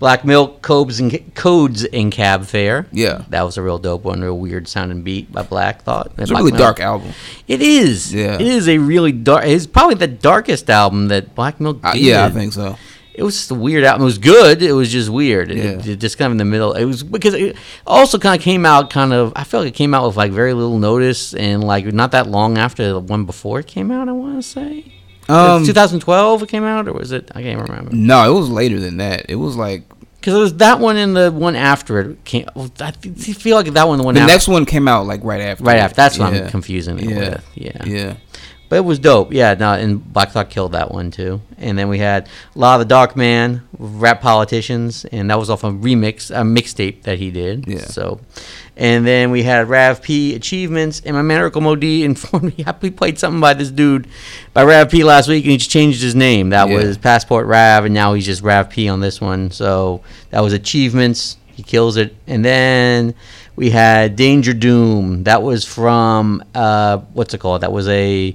Black 0.00 0.24
Milk 0.24 0.60
Codes 0.60 1.00
and 1.00 1.18
Codes 1.34 1.82
in 1.84 2.10
Cab 2.10 2.44
Fare. 2.44 2.86
Yeah. 2.92 3.22
that 3.30 3.42
was 3.42 3.56
a 3.56 3.62
real 3.62 3.78
dope 3.78 4.04
one, 4.04 4.20
real 4.20 4.36
weird 4.38 4.68
sounding 4.68 5.00
beat 5.00 5.32
by 5.32 5.42
Black 5.42 5.82
Thought. 5.82 6.12
It's 6.18 6.30
Black 6.30 6.40
a 6.42 6.44
really 6.44 6.50
Milk. 6.52 6.58
dark 6.60 6.80
album. 6.80 7.12
It 7.48 7.62
is. 7.62 8.12
Yeah. 8.12 8.34
it 8.34 8.42
is 8.42 8.68
a 8.68 8.76
really 8.78 9.12
dark. 9.12 9.46
It's 9.46 9.66
probably 9.66 9.94
the 9.94 10.08
darkest 10.08 10.68
album 10.68 11.08
that 11.08 11.34
Black 11.34 11.58
Milk. 11.58 11.78
Uh, 11.82 11.92
did. 11.94 12.02
yeah, 12.02 12.26
I 12.26 12.30
think 12.30 12.52
so. 12.52 12.76
It 13.14 13.22
was 13.22 13.36
just 13.36 13.50
a 13.50 13.54
weird 13.54 13.84
album. 13.84 14.02
It 14.02 14.06
was 14.06 14.18
good. 14.18 14.60
It 14.62 14.72
was 14.72 14.90
just 14.90 15.08
weird. 15.08 15.50
It- 15.50 15.58
Yeah. 15.86 15.92
it 15.92 16.00
just 16.00 16.18
kind 16.18 16.26
of 16.26 16.32
in 16.32 16.38
the 16.38 16.44
middle. 16.44 16.72
It 16.72 16.84
was 16.84 17.02
because 17.04 17.34
it 17.34 17.56
also 17.86 18.18
kind 18.18 18.36
of 18.36 18.42
came 18.42 18.66
out 18.66 18.90
kind 18.90 19.12
of. 19.12 19.32
I 19.36 19.44
feel 19.44 19.60
like 19.60 19.68
it 19.68 19.74
came 19.76 19.94
out 19.94 20.06
with 20.06 20.16
like 20.16 20.32
very 20.32 20.52
little 20.52 20.78
notice 20.78 21.32
and 21.34 21.62
like 21.62 21.84
not 21.92 22.10
that 22.12 22.26
long 22.28 22.58
after 22.58 22.88
the 22.88 22.98
one 23.00 23.24
before 23.24 23.60
it 23.60 23.66
came 23.68 23.90
out. 23.92 24.08
I 24.08 24.12
want 24.12 24.36
to 24.36 24.42
say. 24.42 24.92
Um, 25.28 25.64
2012 25.64 26.42
it 26.42 26.48
came 26.50 26.64
out, 26.64 26.86
or 26.88 26.92
was 26.92 27.12
it? 27.12 27.30
I 27.34 27.40
can't 27.42 27.60
remember. 27.66 27.92
No, 27.94 28.30
it 28.30 28.38
was 28.38 28.50
later 28.50 28.78
than 28.80 28.98
that. 28.98 29.26
It 29.30 29.36
was 29.36 29.56
like 29.56 29.84
Because 30.20 30.34
it 30.34 30.38
was 30.40 30.54
that 30.56 30.80
one 30.80 30.96
and 30.96 31.16
the 31.16 31.30
one 31.30 31.54
after 31.56 32.00
it 32.00 32.24
came. 32.24 32.46
I 32.80 32.90
feel 32.90 33.56
like 33.56 33.66
that 33.72 33.86
one, 33.88 33.98
the 33.98 34.04
one 34.04 34.14
the 34.16 34.20
after, 34.22 34.32
next 34.32 34.48
one 34.48 34.66
came 34.66 34.88
out 34.88 35.06
like 35.06 35.22
right 35.22 35.40
after. 35.40 35.64
right 35.64 35.78
after. 35.78 35.94
That's 35.96 36.18
what 36.18 36.32
Yeah. 36.34 36.40
I'm 36.44 36.50
confusing 36.50 36.98
it 36.98 37.08
Yeah. 37.08 37.18
with. 37.18 37.44
Yeah. 37.54 37.84
Yeah. 37.86 38.14
But 38.74 38.78
it 38.78 38.86
was 38.86 38.98
dope. 38.98 39.32
Yeah, 39.32 39.54
no, 39.54 39.74
and 39.74 40.02
Black 40.12 40.32
Thought 40.32 40.50
killed 40.50 40.72
that 40.72 40.90
one 40.90 41.12
too. 41.12 41.40
And 41.58 41.78
then 41.78 41.88
we 41.88 42.00
had 42.00 42.28
Law 42.56 42.74
of 42.74 42.80
the 42.80 42.84
Dark 42.84 43.14
Man, 43.14 43.62
Rap 43.78 44.20
Politicians, 44.20 45.04
and 45.04 45.30
that 45.30 45.38
was 45.38 45.48
off 45.48 45.62
a 45.62 45.70
remix, 45.70 46.32
a 46.32 46.42
mixtape 46.42 47.02
that 47.02 47.20
he 47.20 47.30
did. 47.30 47.68
Yeah. 47.68 47.84
So, 47.84 48.18
and 48.76 49.06
then 49.06 49.30
we 49.30 49.44
had 49.44 49.68
Rav 49.68 50.02
P 50.02 50.34
Achievements, 50.34 51.02
and 51.04 51.14
my 51.14 51.22
man 51.22 51.38
Miracle 51.38 51.60
Modi 51.60 52.02
informed 52.04 52.58
me 52.58 52.64
we 52.80 52.90
played 52.90 53.16
something 53.16 53.40
by 53.40 53.54
this 53.54 53.70
dude, 53.70 54.08
by 54.52 54.64
Rav 54.64 54.90
P 54.90 55.04
last 55.04 55.28
week, 55.28 55.44
and 55.44 55.52
he 55.52 55.56
just 55.56 55.70
changed 55.70 56.02
his 56.02 56.16
name. 56.16 56.50
That 56.50 56.68
Yeah. 56.68 56.78
was 56.78 56.98
Passport 56.98 57.46
Rav, 57.46 57.84
and 57.84 57.94
now 57.94 58.14
he's 58.14 58.26
just 58.26 58.42
Rav 58.42 58.70
P 58.70 58.88
on 58.88 58.98
this 58.98 59.20
one. 59.20 59.52
So 59.52 60.00
that 60.30 60.40
was 60.40 60.52
Achievements. 60.52 61.36
He 61.46 61.62
kills 61.62 61.96
it. 61.96 62.16
And 62.26 62.44
then 62.44 63.14
we 63.54 63.70
had 63.70 64.16
Danger 64.16 64.52
Doom. 64.52 65.22
That 65.22 65.44
was 65.44 65.64
from 65.64 66.42
uh, 66.56 66.98
what's 67.12 67.34
it 67.34 67.38
called? 67.38 67.60
That 67.60 67.70
was 67.70 67.86
a 67.86 68.34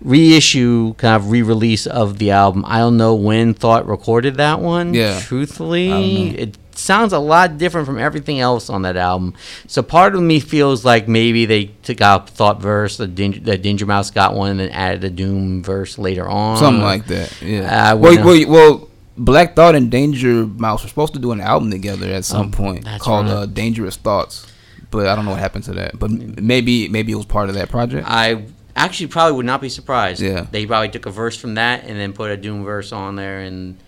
reissue 0.00 0.94
kind 0.94 1.16
of 1.16 1.30
re-release 1.30 1.86
of 1.86 2.18
the 2.18 2.30
album. 2.30 2.64
I 2.66 2.78
don't 2.78 2.96
know 2.96 3.14
when 3.14 3.54
Thought 3.54 3.86
recorded 3.86 4.36
that 4.36 4.60
one. 4.60 4.94
Yeah. 4.94 5.18
Truthfully, 5.20 5.88
I 5.90 6.00
don't 6.00 6.32
know. 6.36 6.38
it 6.42 6.58
sounds 6.78 7.12
a 7.12 7.18
lot 7.18 7.58
different 7.58 7.86
from 7.86 7.98
everything 7.98 8.38
else 8.38 8.70
on 8.70 8.82
that 8.82 8.96
album. 8.96 9.34
So 9.66 9.82
part 9.82 10.14
of 10.14 10.22
me 10.22 10.38
feels 10.40 10.84
like 10.84 11.08
maybe 11.08 11.44
they 11.46 11.66
took 11.82 12.00
out 12.00 12.30
Thought 12.30 12.60
verse, 12.62 12.96
the 12.96 13.08
Danger, 13.08 13.40
the 13.40 13.58
Danger 13.58 13.86
Mouse 13.86 14.10
got 14.10 14.34
one, 14.34 14.50
and 14.52 14.60
then 14.60 14.70
added 14.70 15.02
a 15.04 15.10
Doom 15.10 15.62
verse 15.62 15.98
later 15.98 16.28
on. 16.28 16.56
Something 16.58 16.82
like 16.82 17.06
that. 17.06 17.42
Yeah. 17.42 17.90
I 17.90 17.94
well, 17.94 18.24
well, 18.24 18.48
well, 18.48 18.88
Black 19.16 19.56
Thought 19.56 19.74
and 19.74 19.90
Danger 19.90 20.46
Mouse 20.46 20.84
were 20.84 20.88
supposed 20.88 21.14
to 21.14 21.18
do 21.18 21.32
an 21.32 21.40
album 21.40 21.72
together 21.72 22.06
at 22.06 22.24
some 22.24 22.42
Um, 22.46 22.50
point 22.52 22.86
called 23.00 23.26
right. 23.26 23.32
uh, 23.32 23.46
Dangerous 23.46 23.96
Thoughts, 23.96 24.46
but 24.92 25.08
I 25.08 25.16
don't 25.16 25.24
know 25.24 25.32
what 25.32 25.40
happened 25.40 25.64
to 25.64 25.72
that. 25.72 25.98
But 25.98 26.12
maybe 26.12 26.86
maybe 26.88 27.10
it 27.10 27.16
was 27.16 27.26
part 27.26 27.48
of 27.48 27.56
that 27.56 27.68
project. 27.68 28.06
I 28.08 28.44
actually 28.78 29.08
probably 29.08 29.36
would 29.36 29.46
not 29.46 29.60
be 29.60 29.68
surprised. 29.68 30.20
Yeah. 30.20 30.46
They 30.50 30.66
probably 30.66 30.88
took 30.88 31.06
a 31.06 31.10
verse 31.10 31.36
from 31.36 31.54
that 31.54 31.84
and 31.84 31.98
then 31.98 32.12
put 32.12 32.30
a 32.30 32.36
Doom 32.36 32.64
verse 32.64 32.92
on 32.92 33.16
there, 33.16 33.40
and 33.40 33.78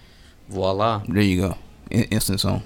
voila. 0.48 1.02
There 1.08 1.22
you 1.22 1.40
go. 1.40 1.58
In- 1.90 2.04
instant 2.04 2.40
song. 2.40 2.62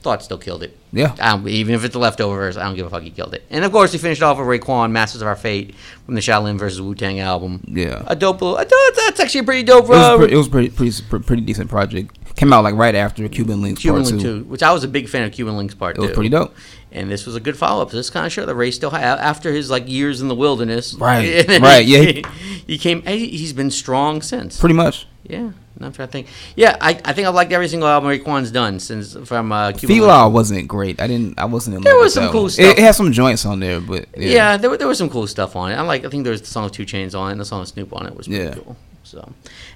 Thought 0.00 0.22
still 0.22 0.38
killed 0.38 0.62
it. 0.62 0.76
Yeah. 0.92 1.14
Um, 1.20 1.48
even 1.48 1.74
if 1.74 1.84
it's 1.84 1.94
a 1.94 1.98
leftover 1.98 2.36
verse, 2.36 2.56
I 2.56 2.62
don't 2.64 2.76
give 2.76 2.86
a 2.86 2.90
fuck. 2.90 3.02
He 3.02 3.10
killed 3.10 3.34
it. 3.34 3.44
And 3.50 3.64
of 3.64 3.72
course, 3.72 3.90
he 3.90 3.98
finished 3.98 4.22
off 4.22 4.38
with 4.38 4.46
Raekwon, 4.46 4.92
Masters 4.92 5.22
of 5.22 5.28
Our 5.28 5.34
Fate, 5.36 5.74
from 6.06 6.14
the 6.14 6.20
Shaolin 6.20 6.56
versus 6.56 6.80
Wu 6.80 6.94
Tang 6.94 7.18
album. 7.18 7.62
Yeah. 7.66 8.04
A 8.06 8.14
dope 8.14 8.40
little. 8.40 8.56
Thought 8.56 8.92
that's 8.96 9.18
actually 9.20 9.40
a 9.40 9.44
pretty 9.44 9.64
dope. 9.64 9.86
It 9.86 9.90
was, 9.90 9.98
uh, 9.98 10.16
pre- 10.16 10.32
it 10.32 10.36
was 10.36 10.48
pretty, 10.48 10.70
pretty 10.70 11.02
pretty 11.24 11.42
decent 11.42 11.68
project. 11.68 12.16
Came 12.36 12.52
out 12.52 12.62
like 12.62 12.76
right 12.76 12.94
after 12.94 13.28
Cuban 13.28 13.60
Links 13.60 13.80
Cuban 13.80 14.02
Part 14.02 14.12
Link 14.12 14.22
Two. 14.22 14.42
2, 14.44 14.48
which 14.48 14.62
I 14.62 14.72
was 14.72 14.84
a 14.84 14.88
big 14.88 15.08
fan 15.08 15.24
of 15.24 15.32
Cuban 15.32 15.56
Links 15.56 15.74
Part 15.74 15.96
It 15.96 16.00
was 16.00 16.12
pretty 16.12 16.28
dope. 16.28 16.54
And 16.98 17.10
this 17.10 17.26
was 17.26 17.36
a 17.36 17.40
good 17.40 17.56
follow 17.56 17.82
up. 17.82 17.90
This 17.90 18.10
kind 18.10 18.26
of 18.26 18.32
showed 18.32 18.46
that 18.46 18.54
Ray 18.54 18.70
still, 18.70 18.90
ha- 18.90 18.96
after 18.98 19.52
his 19.52 19.70
like 19.70 19.88
years 19.88 20.20
in 20.20 20.28
the 20.28 20.34
wilderness, 20.34 20.94
Right, 20.94 21.46
right, 21.60 21.84
yeah. 21.86 22.22
he 22.66 22.76
came. 22.78 23.02
he- 23.02 23.28
He's 23.28 23.52
been 23.52 23.70
strong 23.70 24.20
since. 24.22 24.58
Pretty 24.58 24.74
much. 24.74 25.06
Yeah, 25.24 25.50
I'm 25.80 25.92
trying 25.92 26.08
think. 26.08 26.26
Yeah, 26.56 26.76
I, 26.80 26.90
I 27.04 27.12
think 27.12 27.28
I've 27.28 27.34
liked 27.34 27.52
every 27.52 27.68
single 27.68 27.88
album 27.88 28.08
Raekwon's 28.10 28.50
done 28.50 28.80
since 28.80 29.14
from 29.28 29.52
uh, 29.52 29.72
Fila 29.72 30.28
wasn't 30.28 30.66
great. 30.66 31.00
I 31.00 31.06
didn't. 31.06 31.38
I 31.38 31.44
wasn't 31.44 31.76
in 31.76 31.82
There 31.82 31.92
love 31.94 32.02
was 32.04 32.14
some 32.14 32.32
cool 32.32 32.42
one. 32.42 32.50
stuff. 32.50 32.64
It, 32.64 32.78
it 32.78 32.82
had 32.82 32.94
some 32.94 33.12
joints 33.12 33.44
on 33.44 33.60
there, 33.60 33.80
but 33.80 34.06
Yeah, 34.16 34.28
yeah. 34.28 34.56
there, 34.56 34.70
were- 34.70 34.78
there 34.78 34.88
was 34.88 34.96
some 34.98 35.10
cool 35.10 35.26
stuff 35.26 35.54
on 35.54 35.70
it. 35.70 35.74
I 35.74 35.82
like. 35.82 36.04
I 36.04 36.08
think 36.08 36.24
there 36.24 36.30
was 36.32 36.40
the 36.40 36.46
song 36.46 36.70
2 36.70 36.84
Chainz 36.86 37.14
on 37.18 37.28
it, 37.28 37.32
and 37.32 37.40
the 37.40 37.44
song 37.44 37.64
Snoop 37.66 37.92
on 37.94 38.06
it 38.06 38.16
was 38.16 38.26
pretty 38.26 38.42
Yeah. 38.44 38.54
cool. 38.54 38.76
So, 39.08 39.32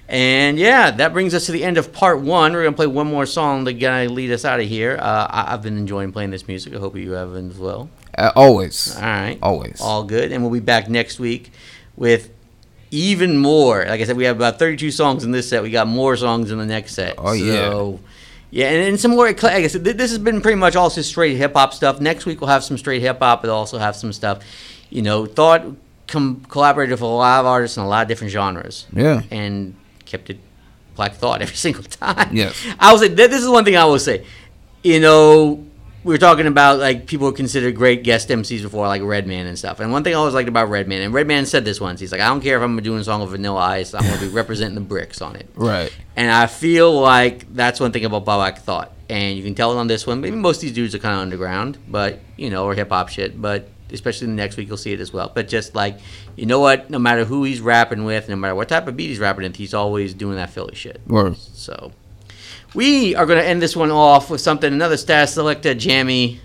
and 0.07 0.59
yeah, 0.59 0.91
that 0.91 1.11
brings 1.11 1.33
us 1.33 1.47
to 1.47 1.51
the 1.51 1.63
end 1.63 1.77
of 1.77 1.91
part 1.91 2.19
one. 2.19 2.53
We're 2.53 2.63
gonna 2.63 2.75
play 2.75 2.87
one 2.87 3.07
more 3.07 3.25
song 3.25 3.65
to 3.65 3.73
kind 3.73 4.05
of 4.05 4.11
lead 4.11 4.31
us 4.31 4.45
out 4.45 4.59
of 4.59 4.67
here. 4.67 4.97
Uh, 5.01 5.27
I, 5.29 5.53
I've 5.53 5.61
been 5.63 5.77
enjoying 5.77 6.11
playing 6.11 6.29
this 6.29 6.47
music. 6.47 6.73
I 6.75 6.77
hope 6.77 6.95
you 6.95 7.11
have 7.11 7.35
as 7.35 7.57
well. 7.57 7.89
Uh, 8.17 8.31
always. 8.35 8.95
All 8.95 9.01
right. 9.01 9.39
Always. 9.41 9.81
All 9.81 10.03
good. 10.03 10.31
And 10.31 10.43
we'll 10.43 10.51
be 10.51 10.59
back 10.59 10.87
next 10.87 11.19
week 11.19 11.51
with 11.95 12.29
even 12.91 13.37
more. 13.37 13.85
Like 13.87 14.01
I 14.01 14.03
said, 14.03 14.17
we 14.17 14.25
have 14.25 14.35
about 14.35 14.59
32 14.59 14.91
songs 14.91 15.23
in 15.23 15.31
this 15.31 15.49
set. 15.49 15.63
We 15.63 15.71
got 15.71 15.87
more 15.87 16.15
songs 16.15 16.51
in 16.51 16.59
the 16.59 16.65
next 16.65 16.93
set. 16.93 17.15
Oh, 17.17 17.33
yeah. 17.33 17.53
So, 17.53 17.99
Yeah, 18.51 18.69
and, 18.69 18.87
and 18.89 18.99
some 18.99 19.11
more. 19.11 19.25
Like 19.25 19.43
I 19.43 19.67
said, 19.67 19.83
this 19.83 20.11
has 20.11 20.19
been 20.19 20.41
pretty 20.41 20.59
much 20.59 20.75
all 20.75 20.91
just 20.91 21.09
straight 21.09 21.37
hip 21.37 21.53
hop 21.53 21.73
stuff. 21.73 21.99
Next 21.99 22.27
week 22.27 22.39
we'll 22.39 22.51
have 22.51 22.63
some 22.63 22.77
straight 22.77 23.01
hip 23.01 23.17
hop, 23.17 23.41
but 23.41 23.49
also 23.49 23.79
have 23.79 23.95
some 23.95 24.13
stuff. 24.13 24.43
You 24.91 25.01
know, 25.01 25.25
thought 25.25 25.65
com- 26.07 26.43
collaborated 26.49 26.91
with 26.91 27.01
a 27.01 27.05
lot 27.05 27.39
of 27.39 27.45
artists 27.45 27.77
in 27.77 27.83
a 27.83 27.87
lot 27.87 28.01
of 28.03 28.07
different 28.07 28.31
genres. 28.31 28.85
Yeah. 28.93 29.21
and 29.31 29.75
kept 30.05 30.29
it 30.29 30.39
Black 30.95 31.15
Thought 31.15 31.41
every 31.41 31.55
single 31.67 31.83
time. 31.83 32.35
Yes. 32.35 32.55
I 32.79 32.91
will 32.91 32.99
say 32.99 33.07
th- 33.07 33.29
this 33.29 33.41
is 33.41 33.49
one 33.49 33.65
thing 33.65 33.75
I 33.75 33.85
will 33.85 33.99
say. 33.99 34.25
You 34.83 34.99
know, 34.99 35.65
we 36.03 36.13
were 36.13 36.17
talking 36.19 36.45
about 36.47 36.79
like 36.79 37.07
people 37.07 37.27
who 37.27 37.33
consider 37.33 37.71
great 37.71 38.03
guest 38.03 38.27
MCs 38.29 38.61
before, 38.61 38.85
like 38.87 39.01
Redman 39.01 39.47
and 39.47 39.57
stuff. 39.57 39.79
And 39.79 39.91
one 39.91 40.03
thing 40.03 40.13
I 40.13 40.17
always 40.17 40.33
liked 40.33 40.49
about 40.49 40.69
Redman, 40.69 41.01
and 41.01 41.13
Redman 41.13 41.45
said 41.45 41.63
this 41.63 41.79
once, 41.79 41.99
he's 42.01 42.11
like, 42.11 42.19
I 42.21 42.27
don't 42.27 42.41
care 42.41 42.57
if 42.57 42.63
I'm 42.63 42.75
doing 42.81 42.99
a 42.99 43.03
song 43.03 43.21
with 43.21 43.29
Vanilla 43.31 43.61
Ice, 43.61 43.93
I'm 43.93 44.03
gonna 44.03 44.19
be 44.19 44.27
representing 44.41 44.75
the 44.75 44.81
bricks 44.81 45.21
on 45.21 45.35
it. 45.37 45.47
Right. 45.55 45.91
And 46.17 46.29
I 46.29 46.47
feel 46.47 46.91
like 46.99 47.51
that's 47.55 47.79
one 47.79 47.91
thing 47.93 48.03
about 48.05 48.25
Black 48.25 48.59
Thought. 48.59 48.91
And 49.09 49.37
you 49.37 49.43
can 49.43 49.55
tell 49.55 49.71
it 49.71 49.77
on 49.77 49.87
this 49.87 50.05
one. 50.05 50.21
Maybe 50.21 50.35
most 50.35 50.57
of 50.57 50.61
these 50.63 50.73
dudes 50.73 50.93
are 50.93 50.99
kind 50.99 51.15
of 51.15 51.21
underground, 51.21 51.77
but 51.87 52.19
you 52.35 52.49
know, 52.49 52.65
or 52.65 52.75
hip 52.75 52.89
hop 52.89 53.07
shit. 53.09 53.41
But 53.41 53.69
especially 53.93 54.27
the 54.27 54.33
next 54.33 54.57
week, 54.57 54.67
you'll 54.67 54.77
see 54.77 54.91
it 54.91 54.99
as 54.99 55.13
well. 55.13 55.31
But 55.33 55.47
just 55.47 55.75
like, 55.75 55.99
you 56.35 56.45
know 56.45 56.59
what? 56.59 56.89
No 56.89 56.99
matter 56.99 57.23
who 57.25 57.43
he's 57.43 57.61
rapping 57.61 58.05
with, 58.05 58.27
no 58.27 58.35
matter 58.35 58.55
what 58.55 58.69
type 58.69 58.87
of 58.87 58.97
beat 58.97 59.07
he's 59.07 59.19
rapping 59.19 59.43
with, 59.43 59.55
he's 59.55 59.73
always 59.73 60.13
doing 60.13 60.35
that 60.35 60.49
Philly 60.49 60.75
shit. 60.75 61.01
Word. 61.07 61.37
So 61.37 61.91
we 62.73 63.15
are 63.15 63.25
going 63.25 63.39
to 63.39 63.45
end 63.47 63.61
this 63.61 63.75
one 63.75 63.91
off 63.91 64.29
with 64.29 64.41
something 64.41 64.71
another 64.73 64.95
Statik 64.95 65.61
Selektah 65.61 65.77
jammy. 65.77 66.41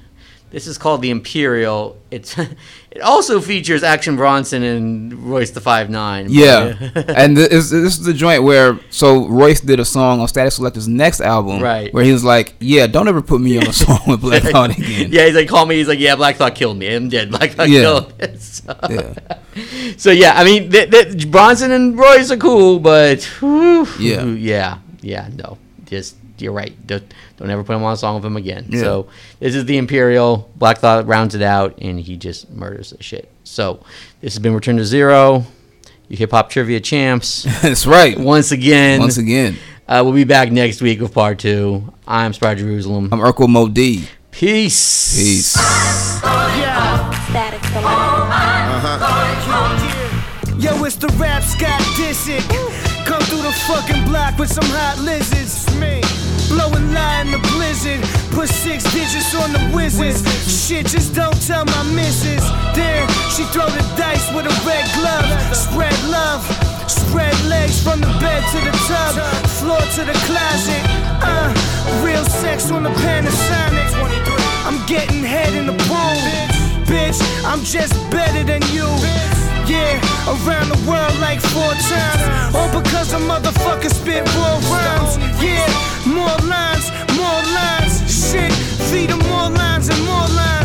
This 0.50 0.66
is 0.66 0.78
called 0.78 1.02
the 1.02 1.10
Imperial. 1.10 1.98
It's 2.10 2.36
it 2.90 3.00
also 3.02 3.40
features 3.40 3.82
Action 3.82 4.16
Bronson 4.16 4.62
and 4.62 5.12
Royce 5.30 5.50
the 5.50 5.60
Five 5.60 5.90
Nine. 5.90 6.26
Yeah, 6.30 6.74
and 7.16 7.36
this, 7.36 7.70
this 7.70 7.98
is 7.98 8.02
the 8.04 8.14
joint 8.14 8.42
where 8.42 8.78
so 8.90 9.26
Royce 9.28 9.60
did 9.60 9.78
a 9.78 9.84
song 9.84 10.20
on 10.20 10.26
Statik 10.26 10.58
Selektah's 10.58 10.88
next 10.88 11.20
album, 11.20 11.60
Right. 11.62 11.92
Where 11.92 12.02
he 12.04 12.12
was 12.12 12.24
like, 12.24 12.54
"Yeah, 12.60 12.86
don't 12.86 13.06
ever 13.08 13.20
put 13.22 13.40
me 13.40 13.58
on 13.58 13.66
a 13.66 13.72
song 13.72 14.00
with 14.06 14.20
Black 14.22 14.42
Thought 14.54 14.78
again." 14.78 15.10
yeah, 15.12 15.26
he's 15.26 15.34
like, 15.34 15.48
call 15.48 15.66
me. 15.66 15.76
He's 15.76 15.88
like, 15.88 15.98
yeah, 15.98 16.16
Black 16.16 16.36
Thought 16.36 16.54
killed 16.54 16.78
me. 16.78 16.94
I'm 16.94 17.08
dead. 17.08 17.30
Black 17.30 17.50
Thought 17.52 17.68
Yeah. 17.68 17.80
killed 17.82 18.18
me. 18.18 18.26
So, 18.38 18.74
Yeah. 18.90 19.94
so 19.96 20.10
yeah, 20.10 20.32
I 20.36 20.44
mean, 20.44 20.70
th- 20.70 20.90
th- 20.90 21.30
Bronson 21.30 21.70
and 21.72 21.98
Royce 21.98 22.30
are 22.30 22.36
cool, 22.36 22.78
but 22.80 23.22
whew, 23.40 23.86
Yeah. 23.98 24.24
yeah, 24.24 24.78
yeah, 25.00 25.28
no, 25.34 25.58
just 25.86 26.16
you're 26.40 26.52
right. 26.52 26.74
Don't, 26.86 27.02
don't 27.36 27.50
ever 27.50 27.64
put 27.64 27.76
him 27.76 27.82
on 27.82 27.92
a 27.92 27.96
song 27.96 28.16
with 28.16 28.24
him 28.24 28.36
again. 28.36 28.66
Yeah. 28.68 28.80
So 28.80 29.08
this 29.40 29.54
is 29.54 29.64
the 29.64 29.78
Imperial. 29.78 30.50
Black 30.56 30.78
Thought 30.78 31.06
rounds 31.06 31.34
it 31.34 31.42
out, 31.42 31.78
and 31.78 31.98
he 32.00 32.16
just 32.16 32.50
murders 32.50 32.90
the 32.90 33.02
shit. 33.02 33.30
So 33.44 33.84
this 34.20 34.34
has 34.34 34.40
been 34.40 34.54
Return 34.54 34.76
to 34.76 34.84
Zero. 34.84 35.44
You 36.08 36.16
hip 36.16 36.30
hop 36.30 36.50
trivia 36.50 36.80
champs. 36.80 37.42
That's 37.62 37.86
right. 37.86 38.18
Once 38.18 38.50
again. 38.50 39.00
Once 39.00 39.18
again. 39.18 39.56
Uh, 39.86 40.02
we'll 40.04 40.14
be 40.14 40.24
back 40.24 40.52
next 40.52 40.82
week 40.82 41.00
with 41.00 41.14
part 41.14 41.38
two. 41.38 41.92
I'm 42.06 42.32
Spider 42.32 42.60
Jerusalem. 42.60 43.08
I'm 43.12 43.20
Urkel 43.20 43.48
Modi. 43.48 43.98
D. 43.98 44.08
Peace. 44.30 45.16
Peace. 45.16 45.50
Static 47.28 47.62
Yo, 50.58 50.84
it's 50.84 50.96
the 50.96 51.08
rap 51.18 51.42
Scott 51.42 51.80
Disick. 51.96 52.46
Come 53.06 53.22
through 53.22 53.42
the 53.42 53.52
fucking 53.66 54.04
block 54.04 54.38
with 54.38 54.50
some 54.50 54.64
hot 54.66 54.98
lizards. 54.98 55.66
Me. 55.78 56.00
Blowing 56.48 56.88
in 57.20 57.30
the 57.32 57.40
blizzard. 57.52 58.00
Put 58.32 58.48
six 58.48 58.84
digits 58.92 59.34
on 59.34 59.52
the 59.52 59.62
wizards. 59.74 60.22
Shit, 60.48 60.86
just 60.86 61.14
don't 61.14 61.36
tell 61.46 61.64
my 61.64 61.82
missus. 61.94 62.44
There, 62.74 63.04
she 63.34 63.44
throw 63.52 63.68
the 63.68 63.84
dice 63.96 64.26
with 64.34 64.46
a 64.46 64.54
red 64.66 64.86
glove. 64.96 65.28
Spread 65.54 65.98
love. 66.08 66.42
Spread 66.88 67.36
legs 67.44 67.82
from 67.82 68.00
the 68.00 68.12
bed 68.20 68.42
to 68.52 68.58
the 68.64 68.74
tub. 68.88 69.14
Floor 69.60 69.80
to 69.96 70.02
the 70.04 70.16
closet. 70.26 70.82
Uh, 71.20 71.52
real 72.04 72.24
sex 72.24 72.70
on 72.70 72.82
the 72.82 72.90
Panasonic. 72.90 73.88
I'm 74.64 74.84
getting 74.86 75.22
head 75.22 75.54
in 75.54 75.66
the 75.66 75.76
pool. 75.88 76.18
Bitch, 76.88 77.20
I'm 77.44 77.62
just 77.62 77.92
better 78.10 78.44
than 78.44 78.62
you. 78.72 78.88
Yeah, 79.68 80.00
around 80.24 80.70
the 80.72 80.80
world 80.88 81.18
like 81.20 81.40
four 81.40 81.72
times. 81.92 82.56
All 82.56 82.70
because 82.80 83.12
a 83.12 83.18
motherfucker 83.18 83.90
spit 83.92 84.24
raw 84.36 84.56
rhymes. 84.72 85.18
Yeah, 85.42 85.68
more 86.06 86.36
lines, 86.54 86.90
more 87.16 87.42
lines. 87.58 87.94
Shit, 88.06 88.52
feed 88.90 89.10
'em 89.10 89.18
more 89.30 89.50
lines 89.50 89.88
and 89.88 90.00
more 90.04 90.28
lines. 90.28 90.57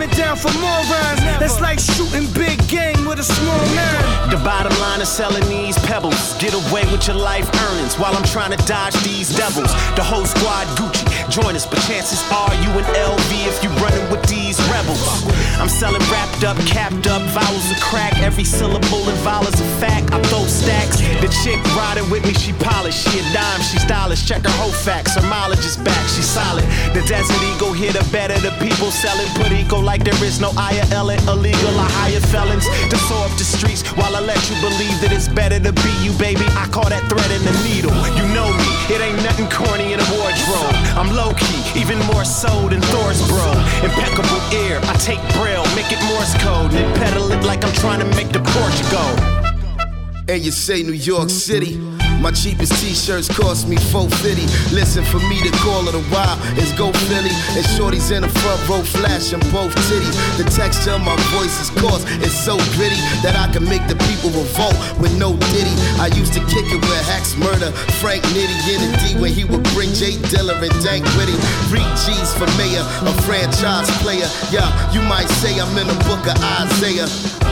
It 0.00 0.10
down 0.16 0.36
for 0.36 0.50
more 0.58 0.82
rhymes. 0.88 1.20
That's 1.38 1.60
like 1.60 1.78
shooting 1.78 2.26
big 2.32 2.56
game 2.66 3.04
with 3.04 3.20
a 3.20 3.22
small 3.22 3.60
nine. 3.76 4.30
The 4.30 4.40
bottom 4.42 4.72
line 4.80 5.02
is 5.02 5.08
selling 5.08 5.46
these 5.50 5.78
pebbles. 5.84 6.32
Get 6.40 6.54
away 6.54 6.82
with 6.90 7.06
your 7.06 7.16
life 7.16 7.46
earnings 7.68 7.98
while 7.98 8.16
I'm 8.16 8.24
trying 8.24 8.56
to 8.56 8.60
dodge 8.64 8.96
these 9.04 9.28
devils. 9.36 9.70
The 9.94 10.02
whole 10.02 10.24
squad 10.24 10.66
Gucci, 10.80 11.04
join 11.28 11.54
us, 11.54 11.66
but 11.66 11.78
chances 11.84 12.24
are 12.32 12.54
you 12.64 12.70
in 12.80 12.86
LV 12.96 13.30
if 13.46 13.62
you 13.62 13.68
running 13.84 14.02
with 14.10 14.24
these 14.24 14.56
rebels. 14.72 15.28
I'm 15.60 15.68
selling 15.68 16.00
wrapped 16.10 16.42
up, 16.42 16.56
capped 16.64 17.06
up, 17.06 17.20
vowels 17.30 17.70
of 17.70 17.78
crack. 17.78 18.18
Every 18.18 18.44
syllable 18.44 19.04
and 19.06 19.18
vowel 19.20 19.46
is 19.46 19.60
a 19.60 19.68
fact. 19.76 20.10
I 20.10 20.22
throw 20.32 20.46
stacks. 20.46 20.98
The 21.20 21.28
chick 21.44 21.60
riding 21.76 22.08
with 22.10 22.24
me, 22.24 22.32
she 22.32 22.54
polished. 22.64 23.06
She 23.06 23.20
a 23.20 23.22
dime, 23.34 23.60
she 23.60 23.78
stylish. 23.78 24.24
Check 24.26 24.42
her 24.42 24.56
whole 24.56 24.72
facts. 24.72 25.14
Her 25.14 25.28
mileage 25.28 25.66
is 25.68 25.76
back, 25.76 26.08
she 26.08 26.22
solid. 26.22 26.64
The 26.96 27.04
desert 27.06 27.42
eagle 27.54 27.74
hit 27.74 27.94
her 27.94 28.08
better. 28.10 28.34
The 28.40 28.56
people 28.64 28.90
selling 28.90 29.28
put 29.36 29.52
eco 29.52 29.81
like 29.82 30.04
there 30.04 30.24
is 30.24 30.40
no 30.40 30.50
IRL 30.50 31.10
and 31.10 31.22
illegal. 31.28 31.74
I 31.78 31.88
hire 31.90 32.20
felons 32.20 32.66
to 32.90 32.96
soar 33.08 33.26
up 33.26 33.34
the 33.36 33.44
streets 33.44 33.82
while 33.98 34.14
I 34.16 34.20
let 34.20 34.38
you 34.48 34.56
believe 34.62 34.96
that 35.02 35.10
it's 35.12 35.28
better 35.28 35.58
to 35.58 35.72
be 35.72 35.92
you, 36.00 36.12
baby. 36.18 36.46
I 36.54 36.66
call 36.70 36.88
that 36.88 37.02
thread 37.10 37.30
in 37.34 37.42
the 37.42 37.54
needle. 37.66 37.92
You 38.14 38.24
know 38.32 38.48
me, 38.48 38.68
it 38.94 39.02
ain't 39.02 39.18
nothing 39.22 39.50
corny 39.50 39.92
in 39.92 40.00
a 40.00 40.08
wardrobe. 40.14 40.74
I'm 40.94 41.10
low 41.12 41.34
key, 41.34 41.60
even 41.74 41.98
more 42.14 42.24
so 42.24 42.50
than 42.70 42.80
Thor's 42.94 43.20
bro. 43.26 43.50
Impeccable 43.82 44.40
ear, 44.66 44.78
I 44.86 44.94
take 45.02 45.20
braille, 45.34 45.66
make 45.74 45.90
it 45.90 46.00
Morse 46.10 46.34
code, 46.42 46.72
and 46.72 46.88
pedal 46.96 47.30
it 47.32 47.42
like 47.44 47.64
I'm 47.64 47.74
trying 47.74 48.00
to 48.00 48.08
make 48.16 48.30
the 48.30 48.40
porch 48.40 48.78
go. 48.90 49.04
And 50.28 50.42
you 50.42 50.52
say 50.52 50.82
New 50.82 50.96
York 50.96 51.30
City. 51.30 52.01
My 52.20 52.30
cheapest 52.30 52.74
t-shirts 52.82 53.28
cost 53.28 53.68
me 53.68 53.76
450. 53.76 54.74
Listen, 54.74 55.04
for 55.04 55.18
me 55.30 55.40
to 55.42 55.50
call 55.62 55.88
it 55.88 55.94
a 55.94 56.04
while 56.12 56.38
is 56.58 56.72
go 56.74 56.92
Philly. 57.08 57.34
And 57.56 57.64
shorties 57.74 58.10
in 58.14 58.22
the 58.22 58.32
front 58.42 58.60
row 58.68 58.82
flashing 58.82 59.40
both 59.54 59.74
titties. 59.88 60.16
The 60.36 60.44
texture 60.50 60.92
of 60.92 61.02
my 61.02 61.16
voice 61.34 61.54
is 61.60 61.70
coarse, 61.80 62.04
it's 62.22 62.34
so 62.34 62.56
gritty 62.76 63.00
that 63.22 63.34
I 63.38 63.50
can 63.52 63.64
make 63.64 63.86
the 63.86 63.96
people 64.10 64.30
revolt 64.30 64.76
with 64.98 65.16
no 65.18 65.36
ditty. 65.54 65.74
I 65.98 66.10
used 66.14 66.34
to 66.34 66.42
kick 66.50 66.66
it 66.68 66.80
with 66.80 67.02
Hex 67.06 67.34
Murda, 67.34 67.72
Frank 68.00 68.22
Nitty 68.34 68.56
the 68.82 68.88
D 69.02 69.20
when 69.20 69.32
he 69.32 69.44
would 69.44 69.62
bring 69.74 69.92
J 69.92 70.18
Dilla 70.30 70.58
and 70.58 70.74
Dank 70.82 71.04
Witty. 71.16 71.36
Three 71.68 71.86
G's 72.02 72.32
for 72.34 72.46
mayor, 72.58 72.82
a 72.82 73.12
franchise 73.22 73.90
player. 74.02 74.28
Yeah, 74.50 74.68
you 74.92 75.02
might 75.02 75.28
say 75.42 75.58
I'm 75.60 75.76
in 75.78 75.86
the 75.86 75.98
book 76.04 76.24
of 76.26 76.36
Isaiah. 76.40 77.51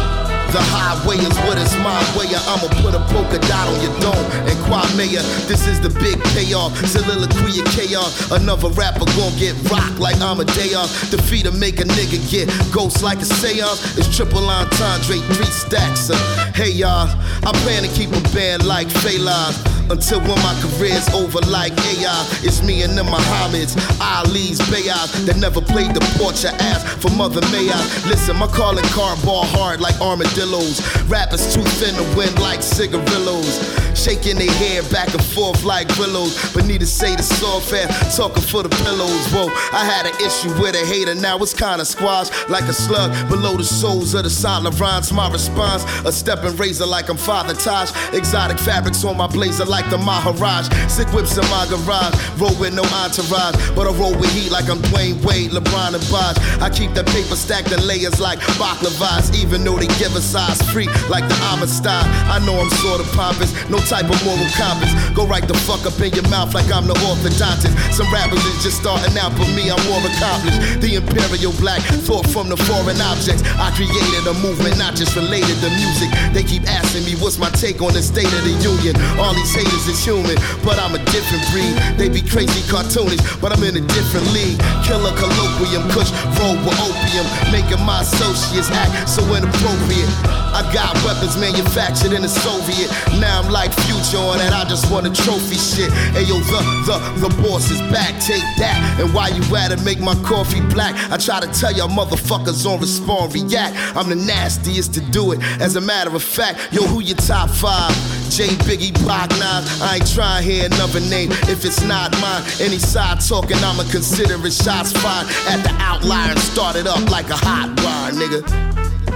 The 0.51 0.59
highway 0.59 1.17
is 1.23 1.37
what 1.47 1.59
is 1.59 1.71
my 1.79 2.03
way. 2.19 2.27
I'ma 2.35 2.67
put 2.83 2.95
a 2.95 3.03
polka 3.15 3.39
dot 3.47 3.69
on 3.71 3.79
your 3.83 3.95
dome 4.01 4.27
and 4.51 4.59
quad 4.67 4.91
mayor. 4.97 5.23
This 5.47 5.69
is 5.69 5.81
the 5.81 5.91
big 6.03 6.19
payoff. 6.35 6.75
Soliloquy 6.87 7.63
of 7.63 7.67
chaos. 7.71 8.31
Another 8.33 8.69
rapper 8.71 9.07
gon' 9.15 9.31
get 9.39 9.55
rocked 9.71 10.01
like 10.01 10.21
I'm 10.21 10.41
a 10.41 10.45
day 10.45 10.75
off. 10.75 10.91
Defeat 11.11 11.47
or 11.47 11.53
make 11.53 11.79
a 11.79 11.85
nigga 11.85 12.19
get 12.31 12.51
ghost 12.75 13.03
like 13.03 13.19
a 13.19 13.25
seance. 13.25 13.97
It's 13.97 14.11
triple 14.15 14.49
entendre, 14.49 15.23
three 15.35 15.47
stacks. 15.55 16.11
Uh, 16.11 16.17
hey 16.53 16.71
y'all, 16.71 17.07
I 17.47 17.53
plan 17.63 17.85
to 17.85 17.91
keep 17.95 18.11
a 18.11 18.21
band 18.35 18.67
like 18.67 18.89
Phalan. 18.89 19.80
Until 19.91 20.21
when 20.21 20.39
my 20.39 20.55
career's 20.63 21.09
over 21.11 21.41
like 21.51 21.73
AI. 21.73 22.27
It's 22.43 22.63
me 22.63 22.83
and 22.83 22.97
the 22.97 23.03
Muhammad's, 23.03 23.75
Ali's, 24.01 24.61
Bayas 24.71 25.27
that 25.27 25.37
never 25.37 25.61
played 25.61 25.95
the 25.95 26.01
porch 26.17 26.45
of 26.45 26.55
ass 26.63 26.85
for 27.03 27.11
Mother 27.11 27.41
May 27.51 27.69
I. 27.69 27.83
Listen, 28.07 28.37
my 28.37 28.47
calling 28.47 28.85
card 28.95 29.21
ball 29.25 29.45
hard 29.45 29.81
like 29.81 30.01
armadillos. 30.01 30.79
Rappers 31.09 31.53
too 31.53 31.65
thin 31.83 31.95
to 31.97 32.17
win 32.17 32.33
like 32.37 32.63
cigarillos. 32.63 33.59
Shaking 33.95 34.37
their 34.39 34.53
hair 34.53 34.83
back 34.85 35.13
and 35.13 35.25
forth 35.25 35.65
like 35.65 35.89
willows. 35.99 36.35
But 36.53 36.67
need 36.67 36.81
to 36.81 36.87
say 36.87 37.17
the 37.17 37.23
soft 37.23 37.73
ass, 37.73 38.17
talking 38.17 38.43
for 38.43 38.63
the 38.63 38.69
pillows. 38.69 39.27
Whoa, 39.33 39.49
I 39.73 39.85
had 39.85 40.07
an 40.07 40.15
issue 40.25 40.51
with 40.61 40.75
a 40.75 40.85
hater, 40.87 41.15
now 41.15 41.39
it's 41.39 41.55
kinda 41.55 41.85
squashed 41.85 42.33
like 42.49 42.65
a 42.65 42.73
slug 42.73 43.13
below 43.29 43.57
the 43.57 43.65
soles 43.65 44.15
of 44.15 44.25
the 44.25 44.31
silent 44.31 44.79
rhymes. 44.79 45.13
My 45.13 45.31
response, 45.31 45.85
a 46.05 46.13
stepping 46.13 46.57
razor 46.57 46.87
like 46.87 47.09
I'm 47.09 47.17
Father 47.17 47.55
Taj. 47.55 47.91
Exotic 48.13 48.59
fabrics 48.59 49.05
on 49.05 49.17
my 49.17 49.27
blazer 49.27 49.65
like 49.65 49.89
the 49.91 49.99
Maharaj. 49.99 50.69
Sick 50.89 51.09
whips 51.13 51.37
in 51.37 51.45
my 51.51 51.67
garage, 51.69 52.15
roll 52.39 52.55
with 52.59 52.75
no 52.75 52.85
entourage. 53.03 53.57
But 53.75 53.87
I 53.87 53.93
roll 53.93 54.15
with 54.15 54.33
heat 54.33 54.51
like 54.51 54.69
I'm 54.71 54.79
Dwyane 54.79 55.23
Wade, 55.25 55.51
LeBron 55.51 55.95
and 55.95 56.05
Bosh. 56.11 56.39
I 56.61 56.71
keep 56.71 56.95
the 56.95 57.05
paper 57.05 57.37
stacked 57.37 57.73
in 57.73 57.81
layers 57.87 58.21
like 58.21 58.39
baklavas, 58.61 59.35
even 59.35 59.65
though 59.65 59.79
they 59.79 59.89
give 59.99 60.15
a 60.15 60.21
size 60.21 60.61
free 60.71 60.89
like 61.09 61.27
the 61.29 61.37
Amistad. 61.53 62.07
I 62.31 62.39
know 62.45 62.59
I'm 62.61 62.71
sorta 62.71 63.05
pompous, 63.17 63.53
no 63.69 63.79
type 63.87 64.09
of 64.09 64.19
moral 64.25 64.49
compass. 64.57 64.93
Go 65.15 65.27
right 65.27 65.45
the 65.47 65.55
fuck 65.67 65.85
up 65.87 65.97
in 66.01 66.13
your 66.13 66.27
mouth 66.29 66.55
like 66.55 66.71
I'm 66.73 66.87
the 66.87 66.97
orthodontist. 67.07 67.73
Some 67.93 68.09
rappers 68.13 68.43
is 68.45 68.63
just 68.63 68.81
starting 68.81 69.17
out, 69.19 69.33
but 69.37 69.49
me, 69.55 69.71
I'm 69.71 69.81
more 69.89 70.03
accomplished. 70.03 70.81
The 70.81 70.97
imperial 71.01 71.53
black 71.61 71.83
thought 72.05 72.27
from 72.29 72.49
the 72.49 72.57
foreign 72.57 73.01
objects. 73.01 73.43
I 73.57 73.71
created 73.77 74.25
a 74.27 74.35
movement, 74.41 74.79
not 74.79 74.95
just 74.97 75.17
related 75.17 75.57
to 75.65 75.69
music. 75.77 76.11
They 76.33 76.43
keep 76.43 76.65
asking 76.69 77.05
me 77.05 77.15
what's 77.21 77.39
my 77.39 77.51
take 77.57 77.81
on 77.81 77.93
the 77.93 78.03
state 78.03 78.31
of 78.31 78.43
the 78.45 78.55
union. 78.61 78.97
All 79.21 79.35
these 79.35 79.53
haters 79.55 79.87
is 79.89 80.01
human, 80.03 80.37
but 80.65 80.79
I'm 80.79 80.95
a 80.95 81.03
different 81.11 81.45
breed. 81.53 81.75
They 81.97 82.09
be 82.09 82.23
crazy 82.23 82.63
cartoonish, 82.69 83.23
but 83.41 83.53
I'm 83.53 83.63
in 83.65 83.77
a 83.77 83.85
different 83.95 84.27
league. 84.33 84.59
Killer 84.85 85.15
colloquium, 85.17 85.85
kush 85.93 86.11
roll 86.39 86.57
with 86.65 86.79
opium, 86.81 87.27
making 87.53 87.83
my 87.85 88.01
associates 88.03 88.71
act 88.71 89.09
so 89.09 89.23
inappropriate. 89.35 90.11
I 90.51 90.67
got 90.75 90.95
weapons 91.05 91.37
manufactured 91.39 92.13
in 92.13 92.23
the 92.23 92.29
Soviet. 92.29 92.91
Now 93.21 93.43
I'm 93.43 93.51
like 93.51 93.70
future 93.87 94.19
on 94.19 94.39
that. 94.39 94.53
I 94.53 94.69
just 94.69 94.91
want 94.91 95.07
a 95.07 95.13
trophy 95.13 95.57
shit. 95.57 95.93
Hey 96.13 96.25
yo, 96.25 96.39
the 96.39 96.61
the 96.87 97.29
the 97.29 97.43
boss 97.43 97.71
is 97.71 97.81
back. 97.93 98.21
Take 98.21 98.45
that. 98.59 98.79
And 99.01 99.13
while 99.15 99.33
you 99.33 99.43
at 99.57 99.73
it, 99.73 99.83
make 99.85 100.01
my 100.01 100.15
coffee 100.23 100.61
black. 100.73 100.95
I 101.11 101.17
try 101.17 101.41
to 101.41 101.49
tell 101.59 101.73
y'all 101.73 101.89
motherfuckers 101.89 102.67
on 102.67 102.81
respond, 102.81 103.35
react. 103.35 103.77
I'm 103.97 104.09
the 104.09 104.17
nastiest 104.17 104.95
to 104.95 105.01
do 105.11 105.33
it. 105.33 105.41
As 105.61 105.77
a 105.77 105.81
matter 105.81 106.15
of 106.15 106.23
fact, 106.23 106.73
yo, 106.73 106.83
who 106.83 107.01
your 107.01 107.17
top 107.17 107.51
five? 107.51 107.95
J 108.31 108.47
Biggie 108.65 108.95
Block 109.03 109.29
9. 109.31 109.41
I 109.43 109.97
ain't 109.97 110.15
trying 110.15 110.45
hear 110.45 110.67
another 110.67 111.01
name 111.01 111.33
if 111.51 111.65
it's 111.65 111.83
not 111.83 112.13
mine. 112.21 112.43
Any 112.61 112.79
side 112.79 113.21
talking, 113.21 113.57
I'ma 113.57 113.83
consider 113.91 114.35
it 114.47 114.53
shots 114.53 114.93
fired 114.93 115.27
at 115.49 115.63
the 115.65 115.75
outlier 115.81 116.31
and 116.31 116.39
start 116.39 116.77
it 116.77 116.87
up 116.87 117.11
like 117.11 117.29
a 117.29 117.37
hot 117.37 117.75
wire, 117.83 118.13
nigga. 118.13 119.10